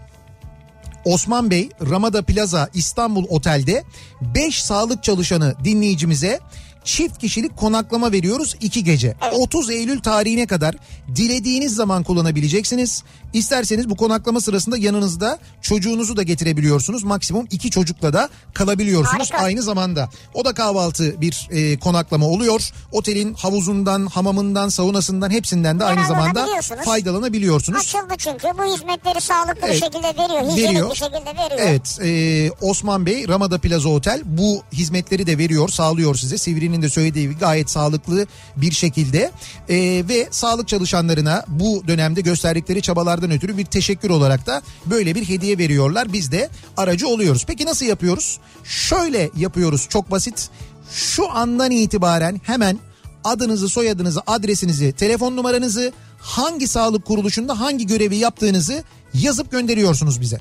Osman 1.06 1.52
Bey 1.52 1.70
Ramada 1.90 2.22
Plaza 2.22 2.70
İstanbul 2.74 3.26
Otel'de 3.30 3.84
5 4.22 4.64
sağlık 4.64 5.04
çalışanı 5.04 5.56
dinleyicimize 5.64 6.40
çift 6.86 7.18
kişilik 7.18 7.58
konaklama 7.58 8.12
veriyoruz 8.12 8.56
2 8.62 8.84
gece. 8.84 9.16
30 9.32 9.70
Eylül 9.70 10.00
tarihine 10.00 10.48
kadar 10.48 10.76
dilediğiniz 11.16 11.76
zaman 11.76 12.04
kullanabileceksiniz. 12.04 13.04
İsterseniz 13.34 13.90
bu 13.90 13.96
konaklama 13.96 14.42
sırasında 14.42 14.78
yanınızda 14.78 15.40
çocuğunuzu 15.62 16.18
da 16.18 16.24
getirebiliyorsunuz. 16.24 17.04
Maksimum 17.04 17.48
2 17.52 17.70
çocukla 17.70 18.14
da 18.14 18.30
kalabiliyorsunuz 18.54 19.32
Harika. 19.32 19.38
aynı 19.46 19.62
zamanda. 19.62 20.10
O 20.34 20.46
da 20.46 20.54
kahvaltı 20.54 21.22
bir 21.22 21.48
e, 21.52 21.80
konaklama 21.80 22.26
oluyor. 22.26 22.70
Otelin 22.92 23.34
havuzundan, 23.34 24.06
hamamından, 24.06 24.70
saunasından 24.70 25.30
hepsinden 25.30 25.80
de 25.80 25.84
aynı 25.84 26.08
zamanda 26.08 26.48
faydalanabiliyorsunuz. 26.86 27.80
Açıldı 27.80 28.14
çünkü 28.18 28.48
bu 28.58 28.74
hizmetleri 28.76 29.22
sağlıklı 29.22 29.62
Evet. 29.68 29.76
bir 29.76 29.80
şekilde 29.80 30.08
veriyor. 30.24 30.52
Hijyenik 30.52 30.70
Veriyor. 30.70 30.90
bir 30.92 30.96
şekilde 30.96 31.20
veriyor. 31.44 31.60
Evet 31.60 32.00
e, 32.04 32.52
Osman 32.66 33.06
Bey 33.06 33.28
Ramada 33.28 33.58
Plaza 33.58 33.90
Otel 33.90 34.22
bu 34.26 34.64
hizmetleri 34.74 35.28
de 35.28 35.38
veriyor 35.38 35.70
sağlıyor 35.70 36.16
size. 36.16 36.38
Sivri'nin 36.38 36.75
de 36.82 36.90
söylediği 36.90 37.30
gayet 37.30 37.70
sağlıklı 37.70 38.28
bir 38.58 38.72
şekilde 38.72 39.32
E, 39.70 40.04
ve 40.10 40.28
sağlık 40.32 40.68
çalışanlarına 40.68 41.44
bu 41.48 41.84
dönemde 41.88 42.22
gösterdikleri 42.22 42.82
çabalardan 42.82 43.32
ötürü 43.32 43.58
bir 43.58 43.66
teşekkür 43.66 44.10
olarak 44.10 44.46
da 44.48 44.62
böyle 44.86 45.16
bir 45.16 45.30
hediye 45.30 45.58
veriyorlar. 45.58 46.14
Biz 46.14 46.32
de 46.32 46.50
aracı 46.78 47.08
oluyoruz. 47.08 47.44
Peki 47.48 47.66
nasıl 47.66 47.86
yapıyoruz? 47.86 48.40
Şöyle 48.64 49.30
yapıyoruz 49.38 49.88
çok 49.90 50.12
basit. 50.12 50.50
Şu 50.92 51.32
andan 51.32 51.72
itibaren 51.72 52.42
hemen 52.44 52.80
adınızı, 53.24 53.70
soyadınızı, 53.70 54.22
adresinizi, 54.28 54.92
telefon 54.92 55.36
numaranızı, 55.36 55.92
hangi 56.20 56.68
sağlık 56.68 57.06
kuruluşunda 57.06 57.60
hangi 57.60 57.88
görevi 57.88 58.16
yaptığınızı 58.16 58.84
yazıp 59.14 59.52
gönderiyorsunuz 59.52 60.22
bize. 60.22 60.40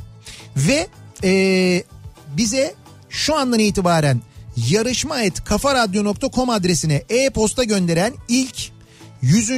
Ve 0.57 0.87
eee, 1.23 1.85
bize 2.37 2.75
şu 3.11 3.37
andan 3.37 3.59
itibaren 3.59 4.21
yarışma 4.57 5.23
et 5.23 5.45
kafaradyo.com 5.45 6.51
adresine 6.51 7.03
e-posta 7.09 7.65
gönderen 7.65 8.13
ilk 8.29 8.75
100. 9.23 9.51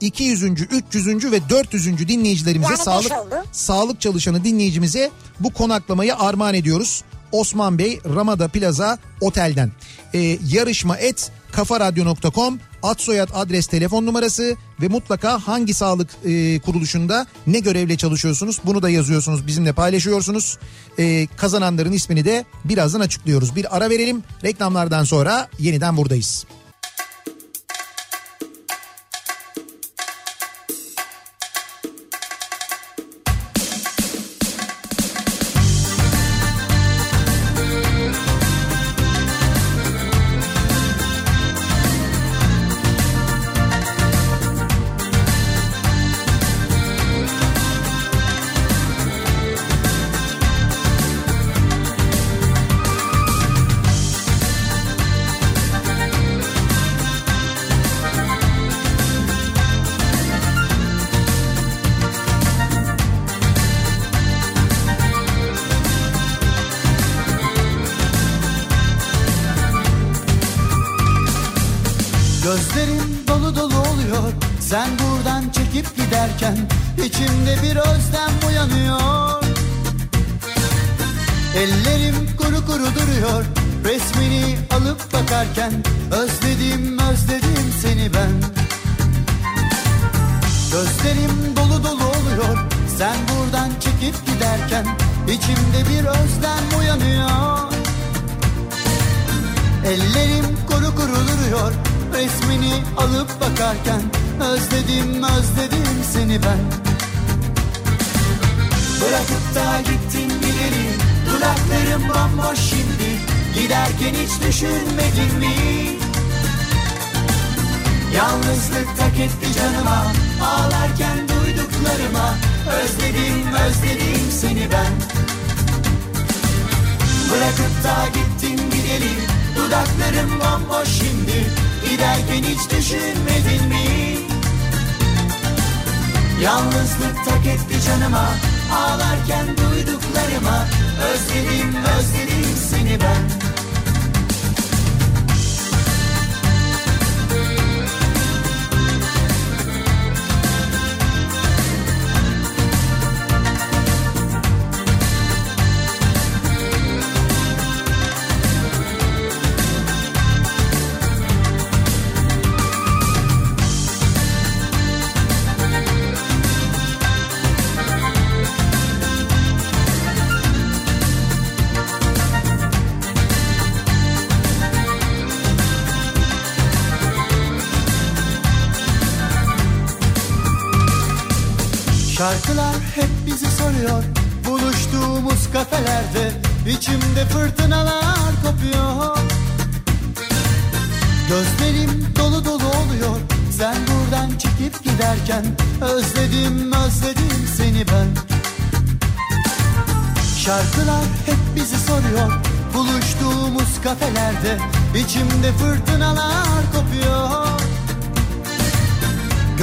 200. 0.00 0.42
300. 0.42 1.32
ve 1.32 1.48
400. 1.50 2.08
dinleyicilerimize 2.08 2.72
Yani 2.72 2.82
sağlık 2.82 3.12
sağlık 3.52 4.00
çalışanı 4.00 4.44
dinleyicimize 4.44 5.10
bu 5.40 5.52
konaklamayı 5.52 6.16
armağan 6.16 6.54
ediyoruz. 6.54 7.02
Osman 7.32 7.78
Bey 7.78 8.00
Ramada 8.14 8.48
Plaza 8.48 8.98
Otel'den. 9.20 9.72
Ee, 10.14 10.38
yarışma 10.48 10.96
et 10.96 11.30
kafaradyo.com 11.52 12.58
ad 12.82 12.98
soyad 12.98 13.28
adres 13.34 13.66
telefon 13.66 14.06
numarası 14.06 14.56
ve 14.82 14.88
mutlaka 14.88 15.38
hangi 15.38 15.74
sağlık 15.74 16.10
e, 16.24 16.58
kuruluşunda 16.58 17.26
ne 17.46 17.58
görevle 17.58 17.96
çalışıyorsunuz 17.96 18.60
bunu 18.64 18.82
da 18.82 18.90
yazıyorsunuz 18.90 19.46
bizimle 19.46 19.72
paylaşıyorsunuz. 19.72 20.58
Ee, 20.98 21.26
kazananların 21.36 21.92
ismini 21.92 22.24
de 22.24 22.44
birazdan 22.64 23.00
açıklıyoruz. 23.00 23.56
Bir 23.56 23.76
ara 23.76 23.90
verelim 23.90 24.22
reklamlardan 24.44 25.04
sonra 25.04 25.48
yeniden 25.58 25.96
buradayız. 25.96 26.46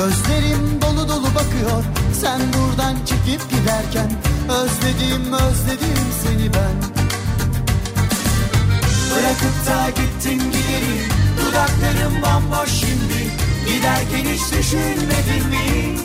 Gözlerim 0.06 0.82
dolu 0.82 1.10
dolu 1.10 1.36
bakıyor. 1.36 1.84
Sen 2.22 2.42
buradan 2.54 2.96
çekip 3.06 3.50
giderken 3.50 4.12
Özledim 4.50 5.34
özledim 5.34 6.06
seni 6.24 6.54
ben. 6.54 6.78
Bırakıp 9.12 9.66
da 9.68 9.90
gittin 9.90 10.40
gideri 10.52 10.98
Dudaklarım 11.38 12.22
bomboş 12.22 12.70
şimdi. 12.70 13.32
Giderken 13.68 14.34
hiç 14.34 14.42
düşünmedin 14.52 15.50
mi? 15.50 15.98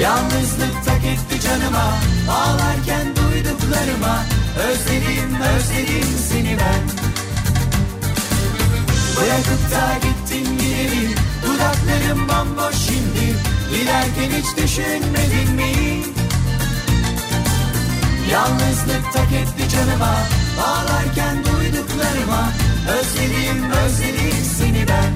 Yalnızlık 0.00 0.84
tak 0.84 1.04
etti 1.04 1.40
canıma. 1.40 1.94
Ağlarken 2.30 3.06
duyduklarıma. 3.16 4.24
Özledim 4.68 5.40
özledim 5.40 6.08
seni 6.28 6.58
ben. 6.58 7.12
Bırakıp 9.16 9.70
da 9.72 10.08
gittin 10.08 10.58
gideri 10.58 11.32
Dudaklarım 11.52 12.28
bomboş 12.28 12.76
şimdi. 12.76 13.36
Giderken 13.70 14.38
hiç 14.38 14.56
düşünmedin 14.56 15.54
mi? 15.54 16.02
Yalnızlık 18.30 19.12
tak 19.12 19.32
etti 19.32 19.68
canıma. 19.76 20.14
Ağlarken 20.66 21.36
duyduklarıma. 21.44 22.52
Özledim 22.88 23.70
özledim 23.70 24.44
seni 24.58 24.88
ben. 24.88 25.12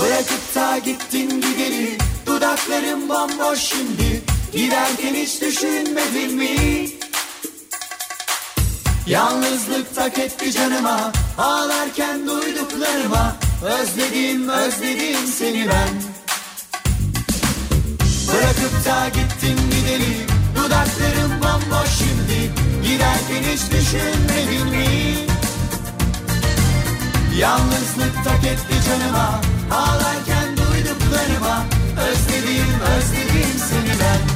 Bırakıp 0.00 0.54
da 0.54 0.78
gittin 0.78 1.40
gideri 1.40 1.98
Dudaklarım 2.26 3.08
bomboş 3.08 3.58
şimdi. 3.58 4.22
Giderken 4.52 5.14
hiç 5.14 5.40
düşünmedin 5.40 6.36
mi? 6.36 6.88
Yalnızlık 9.06 9.94
tak 9.94 10.18
etti 10.18 10.52
canıma. 10.52 11.12
Ağlarken 11.38 12.26
duyduklarıma 12.26 13.45
Özledim 13.62 14.48
özledim 14.48 15.26
seni 15.38 15.68
ben. 15.68 15.88
Bırakıp 18.28 18.86
da 18.86 19.08
gittin 19.08 19.70
gideli 19.70 20.26
Dudaklarım 20.56 21.40
bomboş 21.40 21.88
şimdi. 21.98 22.52
Giderken 22.82 23.52
hiç 23.52 23.60
düşünmedin 23.72 24.68
mi? 24.68 24.86
Yalnızlık 27.38 28.24
tak 28.24 28.44
etti 28.44 28.74
canıma 28.88 29.40
Ağlarken 29.70 30.56
duyduklarıma. 30.56 31.64
Özledim 32.00 32.80
özledim 32.96 33.58
seni 33.68 34.00
ben 34.00 34.35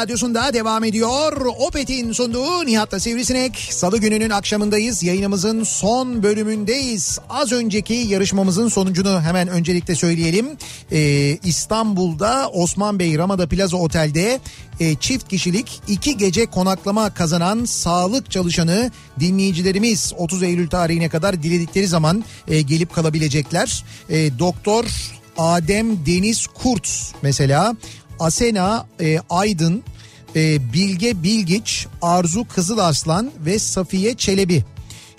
radyosunda 0.00 0.52
devam 0.52 0.84
ediyor. 0.84 1.46
Opet'in 1.58 2.12
sunduğu 2.12 2.66
Nihat'la 2.66 3.00
Sivrisinek. 3.00 3.68
Salı 3.70 3.98
gününün 3.98 4.30
akşamındayız. 4.30 5.02
Yayınımızın 5.02 5.64
son 5.64 6.22
bölümündeyiz. 6.22 7.18
Az 7.30 7.52
önceki 7.52 7.94
yarışmamızın 7.94 8.68
sonucunu 8.68 9.20
hemen 9.20 9.48
öncelikle 9.48 9.94
söyleyelim. 9.94 10.46
Ee, 10.92 11.38
İstanbul'da 11.44 12.48
Osman 12.52 12.98
Bey 12.98 13.18
Ramada 13.18 13.48
Plaza 13.48 13.76
Otel'de 13.76 14.40
e, 14.80 14.94
çift 14.94 15.28
kişilik 15.28 15.80
iki 15.88 16.16
gece 16.16 16.46
konaklama 16.46 17.14
kazanan 17.14 17.64
sağlık 17.64 18.30
çalışanı 18.30 18.90
dinleyicilerimiz 19.20 20.12
30 20.18 20.42
Eylül 20.42 20.68
tarihine 20.68 21.08
kadar 21.08 21.42
diledikleri 21.42 21.86
zaman 21.86 22.24
e, 22.48 22.60
gelip 22.60 22.94
kalabilecekler. 22.94 23.84
E, 24.08 24.38
Doktor 24.38 24.84
Adem 25.40 26.06
Deniz 26.06 26.46
Kurt 26.46 27.12
mesela 27.22 27.76
Asena 28.20 28.86
e, 29.00 29.18
Aydın, 29.30 29.82
e, 30.36 30.72
Bilge 30.72 31.22
Bilgiç, 31.22 31.86
Arzu 32.02 32.48
Kızılarslan 32.48 33.30
ve 33.46 33.58
Safiye 33.58 34.14
Çelebi. 34.14 34.64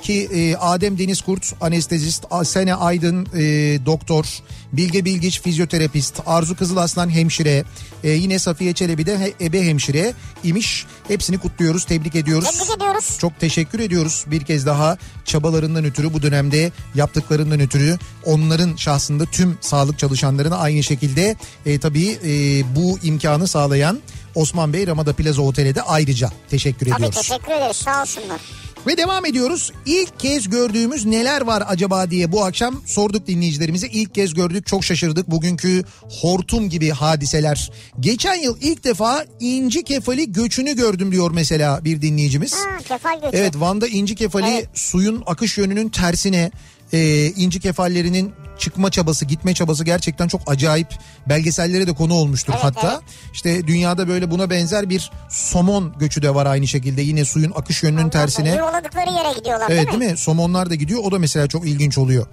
Ki 0.02 0.30
e, 0.34 0.56
Adem 0.56 0.98
Deniz 0.98 1.22
Kurt 1.22 1.53
anestezist, 1.61 2.26
Asena 2.32 2.76
Aydın 2.76 3.26
e, 3.26 3.40
doktor, 3.86 4.26
Bilge 4.73 5.06
Bilgiç 5.06 5.41
fizyoterapist, 5.41 6.19
Arzu 6.26 6.56
Kızılaslan 6.56 7.10
hemşire, 7.10 7.64
e, 8.03 8.10
yine 8.10 8.39
Safiye 8.39 8.73
Çelebi 8.73 9.06
de 9.06 9.19
he- 9.19 9.45
ebe 9.45 9.64
hemşire 9.65 10.14
imiş. 10.43 10.85
Hepsini 11.07 11.38
kutluyoruz, 11.38 11.85
tebrik 11.85 12.15
ediyoruz. 12.15 12.49
Tebrik 12.52 12.76
ediyoruz. 12.77 13.18
Çok 13.22 13.39
teşekkür 13.39 13.80
ediyoruz 13.80 14.23
bir 14.27 14.41
kez 14.45 14.65
daha 14.65 14.98
çabalarından 15.26 15.85
ötürü 15.85 16.14
bu 16.14 16.22
dönemde 16.22 16.72
yaptıklarından 16.95 17.60
ötürü 17.60 17.98
onların 18.26 18.76
şahsında 18.76 19.26
tüm 19.26 19.57
sağlık 19.61 19.99
çalışanlarına 19.99 20.57
aynı 20.57 20.84
şekilde 20.84 21.35
e, 21.65 21.80
tabii 21.80 22.18
e, 22.26 22.30
bu 22.76 22.99
imkanı 23.03 23.48
sağlayan 23.48 23.99
Osman 24.35 24.73
Bey 24.73 24.88
Ramada 24.88 25.14
Plaza 25.14 25.41
Otel'e 25.41 25.76
de 25.76 25.81
ayrıca 25.81 26.31
teşekkür 26.49 26.85
Tabii 26.89 26.95
ediyoruz. 27.06 27.15
teşekkür 27.27 27.52
ederiz 27.52 27.76
sağ 27.77 28.02
olsunlar. 28.02 28.41
Ve 28.87 28.97
devam 28.97 29.25
ediyoruz. 29.25 29.71
İlk 29.85 30.19
kez 30.19 30.49
gördüğümüz 30.49 31.05
neler 31.05 31.41
var 31.41 31.63
acaba 31.67 32.11
diye 32.11 32.31
bu 32.31 32.43
akşam 32.43 32.81
sorduk 32.85 33.27
dinleyicilerimize. 33.27 33.87
İlk 33.87 34.15
kez 34.15 34.33
gördük 34.33 34.67
çok 34.67 34.83
şaşırdık. 34.83 35.31
Bugünkü 35.31 35.83
hortum 36.21 36.69
gibi 36.69 36.89
hadiseler. 36.89 37.71
Geçen 37.99 38.35
yıl 38.35 38.57
ilk 38.61 38.83
defa 38.83 39.25
inci 39.39 39.83
kefali 39.83 40.31
göçünü 40.31 40.75
gördüm 40.75 41.11
diyor 41.11 41.31
mesela 41.31 41.85
bir 41.85 42.01
dinleyicimiz. 42.01 42.53
Ha, 42.53 42.77
kefal 42.87 43.21
göçü. 43.21 43.37
Evet 43.37 43.53
Van'da 43.55 43.87
inci 43.87 44.15
kefali 44.15 44.65
suyun 44.73 45.23
akış 45.25 45.57
yönünün 45.57 45.89
tersine 45.89 46.51
e, 46.93 47.26
inci 47.26 47.59
kefallerinin 47.59 48.34
çıkma 48.59 48.91
çabası 48.91 49.26
gitme 49.26 49.53
çabası 49.53 49.84
gerçekten 49.84 50.27
çok 50.27 50.41
acayip 50.47 50.88
belgesellere 51.30 51.88
de 51.88 51.93
konu 51.93 52.13
olmuştur 52.13 52.53
Evet, 52.53 52.63
hatta. 52.63 52.91
evet. 52.91 53.01
işte 53.34 53.68
dünyada 53.68 54.07
böyle 54.07 54.31
buna 54.31 54.49
benzer 54.49 54.89
bir 54.89 55.11
somon 55.30 55.93
göçü 55.99 56.22
de 56.22 56.35
var 56.35 56.45
aynı 56.45 56.68
şekilde 56.68 57.01
yine 57.01 57.26
suyun 57.26 57.51
akış 57.55 57.84
yönünün 57.84 58.09
tersine. 58.09 58.55
Yuvaladıkları 58.55 59.09
yere 59.09 59.38
gidiyorlar 59.39 59.65
Evet 59.69 59.85
değil 59.88 59.97
mi? 59.97 60.01
değil 60.01 60.11
mi? 60.11 60.18
Somonlar 60.18 60.69
da 60.69 60.76
gidiyor. 60.76 61.01
O 61.03 61.11
da 61.11 61.19
mesela 61.19 61.47
çok 61.47 61.68
ilginç 61.68 61.97
oluyor. 61.97 62.26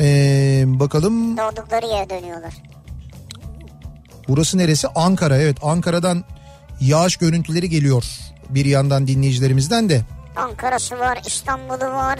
Ee, 0.00 0.64
bakalım 0.66 1.36
Doğdukları 1.36 1.86
yere 1.86 2.10
dönüyorlar. 2.10 2.52
burası 4.28 4.58
neresi? 4.58 4.88
Ankara. 4.88 5.36
Evet 5.36 5.56
Ankara'dan 5.62 6.24
yağış 6.80 7.16
görüntüleri 7.16 7.68
geliyor. 7.68 8.04
Bir 8.48 8.64
yandan 8.64 9.06
dinleyicilerimizden 9.06 9.88
de. 9.88 10.00
Ankara'sı 10.36 10.98
var, 10.98 11.18
İstanbul'u 11.26 11.84
var. 11.92 12.18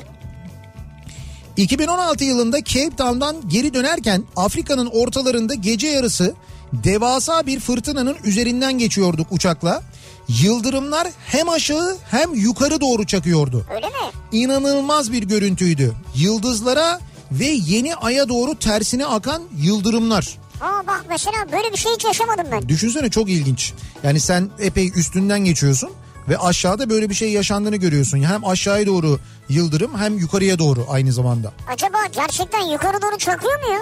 2016 1.57 2.25
yılında 2.25 2.65
Cape 2.65 2.97
Town'dan 2.97 3.37
geri 3.49 3.75
dönerken 3.75 4.25
Afrika'nın 4.37 4.87
ortalarında 4.87 5.55
gece 5.55 5.87
yarısı 5.87 6.35
devasa 6.73 7.47
bir 7.47 7.61
fırtınanın 7.61 8.17
üzerinden 8.25 8.73
geçiyorduk 8.79 9.27
uçakla. 9.31 9.83
Yıldırımlar 10.29 11.09
hem 11.27 11.49
aşağı 11.49 11.97
hem 12.11 12.35
yukarı 12.35 12.81
doğru 12.81 13.07
çakıyordu. 13.07 13.67
Öyle 13.75 13.87
mi? 13.87 13.93
İnanılmaz 14.33 15.13
bir 15.13 15.23
görüntüydü. 15.23 15.93
Yıldızlara 16.17 17.01
ve 17.33 17.47
yeni 17.47 17.95
aya 17.95 18.29
doğru 18.29 18.59
tersine 18.59 19.07
akan 19.07 19.43
yıldırımlar. 19.63 20.39
Aa 20.61 20.87
bak 20.87 21.05
mesela 21.09 21.53
böyle 21.53 21.73
bir 21.73 21.77
şey 21.77 21.93
hiç 21.93 22.05
yaşamadım 22.05 22.47
ben. 22.53 22.69
Düşünsene 22.69 23.11
çok 23.11 23.29
ilginç. 23.31 23.73
Yani 24.03 24.21
sen 24.21 24.51
epey 24.59 24.93
üstünden 24.97 25.41
geçiyorsun 25.41 25.91
ve 26.29 26.39
aşağıda 26.39 26.91
böyle 26.91 27.11
bir 27.11 27.15
şey 27.15 27.33
yaşandığını 27.33 27.77
görüyorsun. 27.77 28.23
Hem 28.23 28.45
aşağıya 28.45 28.87
doğru 28.87 29.19
yıldırım 29.49 29.99
hem 29.99 30.19
yukarıya 30.19 30.59
doğru 30.59 30.87
aynı 30.89 31.13
zamanda. 31.13 31.53
Acaba 31.69 31.99
gerçekten 32.13 32.61
yukarı 32.61 33.03
doğru 33.03 33.19
çakıyor 33.19 33.63
mu 33.63 33.73
ya? 33.73 33.81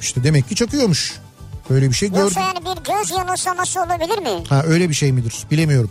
İşte 0.00 0.24
demek 0.24 0.48
ki 0.48 0.54
çakıyormuş. 0.54 1.14
Böyle 1.70 1.88
bir 1.90 1.94
şey 1.94 2.08
gördüm. 2.08 2.22
Yoksa 2.24 2.40
yani 2.40 2.58
bir 2.58 2.92
göz 2.94 3.10
yanılsaması 3.10 3.80
olabilir 3.82 4.18
mi? 4.18 4.44
Ha 4.48 4.62
öyle 4.66 4.88
bir 4.88 4.94
şey 4.94 5.12
midir? 5.12 5.34
Bilemiyorum. 5.50 5.90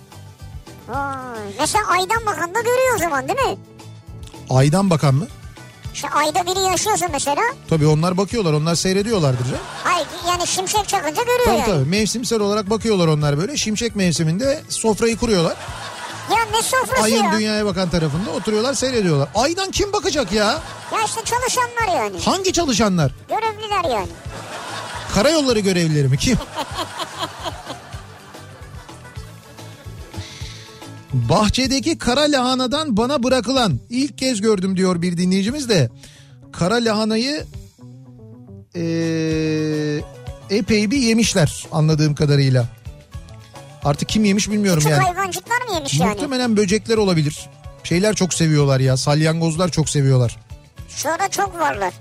Vay. 0.88 1.16
Mesela 1.60 1.84
aydan 1.88 2.26
bakan 2.26 2.56
da 2.56 2.60
görüyor 2.60 2.96
o 2.96 3.00
zaman 3.00 3.28
değil 3.28 3.40
mi? 3.50 3.58
Aydan 4.50 4.90
bakan 4.90 5.16
mı? 5.16 5.28
İşte 5.96 6.10
ayda 6.10 6.46
biri 6.46 6.60
yaşıyorsa 6.60 7.08
mesela. 7.12 7.42
Tabii 7.70 7.88
onlar 7.88 8.18
bakıyorlar, 8.18 8.54
onlar 8.54 8.76
seyrediyorlardır 8.76 9.46
canım. 9.46 9.60
Hayır 9.84 10.08
yani 10.28 10.48
şimşek 10.48 10.88
çakınca 10.88 11.24
görüyor 11.24 11.46
Tabii 11.46 11.58
yani. 11.58 11.66
tabii 11.66 11.90
mevsimsel 11.90 12.40
olarak 12.40 12.70
bakıyorlar 12.70 13.08
onlar 13.08 13.38
böyle. 13.38 13.58
Şimşek 13.58 13.96
mevsiminde 13.96 14.62
sofrayı 14.70 15.18
kuruyorlar. 15.18 15.56
Ya 16.32 16.38
ne 16.52 16.62
sofrası 16.62 17.04
Ayın 17.04 17.24
ya? 17.24 17.32
dünyaya 17.32 17.66
bakan 17.66 17.90
tarafında 17.90 18.32
oturuyorlar 18.32 18.74
seyrediyorlar. 18.74 19.30
Aydan 19.36 19.72
kim 19.72 19.94
bakacak 19.94 20.32
ya? 20.32 20.46
Ya 20.94 21.04
işte 21.06 21.22
çalışanlar 21.24 22.04
yani. 22.04 22.22
Hangi 22.26 22.54
çalışanlar? 22.54 23.12
Görevliler 23.30 23.96
yani. 23.96 24.10
Karayolları 25.14 25.60
görevlileri 25.60 26.08
mi? 26.08 26.18
Kim? 26.18 26.38
Bahçedeki 31.16 31.98
kara 31.98 32.22
lahanadan 32.22 32.98
bana 32.98 33.24
bırakılan 33.24 33.80
ilk 33.90 34.18
kez 34.18 34.42
gördüm 34.42 34.78
diyor 34.78 35.02
bir 35.02 35.18
dinleyicimiz 35.18 35.70
de. 35.70 35.90
Kara 36.52 36.76
lahanayı 36.76 37.46
eee, 38.76 40.04
epey 40.50 40.92
bir 40.92 40.98
yemişler 40.98 41.68
anladığım 41.72 42.16
kadarıyla. 42.16 42.66
Artık 43.84 44.10
kim 44.10 44.26
yemiş 44.26 44.50
bilmiyorum 44.50 44.80
Küçük 44.84 44.92
yani. 44.92 45.04
hayvancıklar 45.04 45.58
mı 45.68 45.74
yemiş 45.76 46.00
yani? 46.00 46.10
Muhtemelen 46.10 46.58
böcekler 46.58 46.98
olabilir. 46.98 47.50
Şeyler 47.84 48.16
çok 48.16 48.34
seviyorlar 48.34 48.80
ya. 48.80 48.98
Salyangozlar 48.98 49.70
çok 49.70 49.90
seviyorlar. 49.90 50.38
Şu 50.90 51.10
ara 51.10 51.28
çok 51.28 51.60
varlar. 51.60 51.94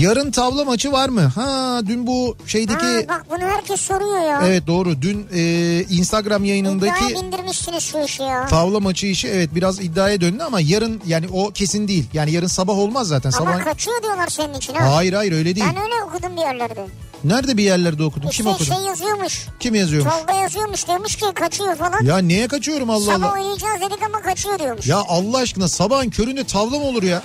Yarın 0.00 0.30
tavla 0.30 0.64
maçı 0.64 0.92
var 0.92 1.08
mı? 1.08 1.20
Ha 1.20 1.80
dün 1.86 2.06
bu 2.06 2.36
şeydeki 2.46 2.84
Ha, 2.86 3.00
bak 3.08 3.26
bunu 3.30 3.48
herkes 3.48 3.80
soruyor 3.80 4.20
ya. 4.20 4.42
Evet 4.46 4.66
doğru. 4.66 5.02
Dün 5.02 5.26
e, 5.34 5.80
Instagram 5.90 6.44
yayınındaki 6.44 7.04
İddiaya 7.04 7.22
bindirmişsiniz 7.22 7.82
şu 7.84 7.98
işi 8.04 8.22
ya. 8.22 8.46
tavla 8.46 8.80
maçı 8.80 9.06
işi 9.06 9.28
evet 9.28 9.54
biraz 9.54 9.80
iddiaya 9.80 10.20
döndü 10.20 10.42
ama 10.46 10.60
yarın 10.60 11.00
yani 11.06 11.26
o 11.32 11.50
kesin 11.50 11.88
değil. 11.88 12.04
Yani 12.12 12.32
yarın 12.32 12.46
sabah 12.46 12.74
olmaz 12.78 13.08
zaten. 13.08 13.30
Ama 13.38 13.52
sabah 13.52 13.64
kaçıyor 13.64 14.02
diyorlar 14.02 14.28
senin 14.28 14.54
için 14.54 14.74
ha. 14.74 14.94
Hayır 14.96 15.12
hayır 15.12 15.32
öyle 15.32 15.56
değil. 15.56 15.66
Ben 15.74 15.82
öyle 15.82 15.94
okudum 16.08 16.36
bir 16.36 16.40
yerlerde. 16.40 16.86
Nerede 17.24 17.56
bir 17.56 17.62
yerlerde 17.62 18.02
okudun? 18.04 18.28
Kim 18.28 18.46
İşte 18.46 18.48
okudu? 18.64 18.64
şey 18.64 18.84
yazıyormuş. 18.86 19.46
Kim 19.60 19.74
yazıyormuş? 19.74 20.14
Tolga 20.14 20.32
yazıyormuş 20.40 20.88
demiş 20.88 21.16
ki 21.16 21.24
kaçıyor 21.34 21.76
falan. 21.76 22.04
Ya 22.04 22.18
neye 22.18 22.48
kaçıyorum 22.48 22.90
Allah 22.90 23.04
Sabah 23.12 23.26
Allah? 23.26 23.32
oynayacağız 23.32 23.80
dedik 23.80 24.02
ama 24.06 24.22
kaçıyor 24.22 24.58
diyormuş. 24.58 24.86
Ya 24.86 24.96
Allah 25.08 25.38
aşkına 25.38 25.68
sabahın 25.68 26.10
köründe 26.10 26.44
tavla 26.44 26.78
mı 26.78 26.84
olur 26.84 27.02
ya? 27.02 27.22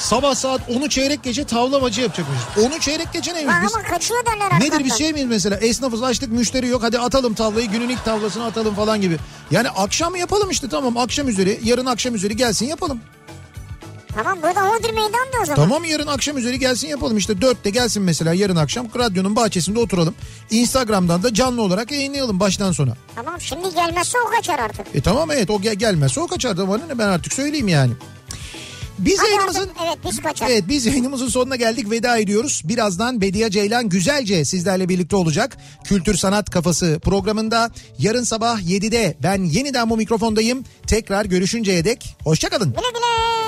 Sabah 0.00 0.34
saat 0.34 0.60
10'u 0.68 0.88
çeyrek 0.88 1.22
gece 1.22 1.44
tavla 1.44 1.78
maçı 1.78 2.00
yapacakmışız. 2.00 2.44
10'u 2.56 2.80
çeyrek 2.80 3.12
gece 3.12 3.34
neymiş? 3.34 3.54
Biz, 3.62 3.74
ama 3.74 3.84
derler 4.26 4.44
arkamdan. 4.44 4.66
nedir 4.66 4.84
bir 4.84 4.90
şey 4.90 5.12
miyiz 5.12 5.28
mesela? 5.28 5.56
Esnafız 5.56 6.02
açtık 6.02 6.32
müşteri 6.32 6.66
yok 6.68 6.82
hadi 6.82 6.98
atalım 6.98 7.34
tavlayı 7.34 7.70
günün 7.70 7.88
ilk 7.88 8.04
tavlasını 8.04 8.44
atalım 8.44 8.74
falan 8.74 9.00
gibi. 9.00 9.16
Yani 9.50 9.68
akşam 9.68 10.16
yapalım 10.16 10.50
işte 10.50 10.68
tamam 10.68 10.96
akşam 10.96 11.28
üzeri 11.28 11.60
yarın 11.64 11.86
akşam 11.86 12.14
üzeri 12.14 12.36
gelsin 12.36 12.66
yapalım. 12.66 13.00
Tamam 14.14 14.38
burada 14.42 14.68
Hodri 14.68 14.92
meydan 14.92 15.12
da 15.12 15.42
o 15.42 15.44
zaman. 15.44 15.62
Tamam 15.62 15.84
yarın 15.84 16.06
akşam 16.06 16.38
üzeri 16.38 16.58
gelsin 16.58 16.88
yapalım 16.88 17.16
işte 17.16 17.40
dörtte 17.40 17.70
gelsin 17.70 18.02
mesela 18.02 18.34
yarın 18.34 18.56
akşam 18.56 18.86
radyonun 18.98 19.36
bahçesinde 19.36 19.78
oturalım. 19.78 20.14
Instagram'dan 20.50 21.22
da 21.22 21.34
canlı 21.34 21.62
olarak 21.62 21.90
yayınlayalım 21.90 22.40
baştan 22.40 22.72
sona. 22.72 22.94
Tamam 23.14 23.40
şimdi 23.40 23.74
gelmezse 23.74 24.18
o 24.28 24.30
kaçar 24.30 24.58
artık. 24.58 24.86
E 24.94 25.00
tamam 25.00 25.30
evet 25.30 25.50
o 25.50 25.60
gel 25.60 25.74
gelmezse 25.74 26.20
o 26.20 26.26
kaçar 26.26 26.56
da 26.56 26.68
bana 26.68 26.86
ne 26.86 26.98
ben 26.98 27.08
artık 27.08 27.32
söyleyeyim 27.32 27.68
yani. 27.68 27.92
Biz 29.04 29.18
Hadi 29.18 29.28
yayınımızın 29.28 29.60
artık, 29.60 29.76
evet 29.84 29.98
biz 30.04 30.22
kaçar. 30.22 30.48
Evet 30.50 30.64
biz 30.68 30.86
yayınımızın 30.86 31.28
sonuna 31.28 31.56
geldik 31.56 31.90
veda 31.90 32.18
ediyoruz. 32.18 32.62
Birazdan 32.64 33.20
Bediye 33.20 33.50
Ceylan 33.50 33.88
güzelce 33.88 34.44
sizlerle 34.44 34.88
birlikte 34.88 35.16
olacak. 35.16 35.56
Kültür 35.84 36.14
Sanat 36.14 36.50
Kafası 36.50 37.00
programında 37.04 37.70
yarın 37.98 38.24
sabah 38.24 38.60
7'de 38.60 39.16
ben 39.22 39.44
yeniden 39.44 39.90
bu 39.90 39.96
mikrofondayım. 39.96 40.64
Tekrar 40.86 41.24
görüşünceye 41.24 41.84
dek 41.84 42.16
hoşçakalın. 42.24 42.68
Güle 42.68 42.90
güle. 42.94 43.39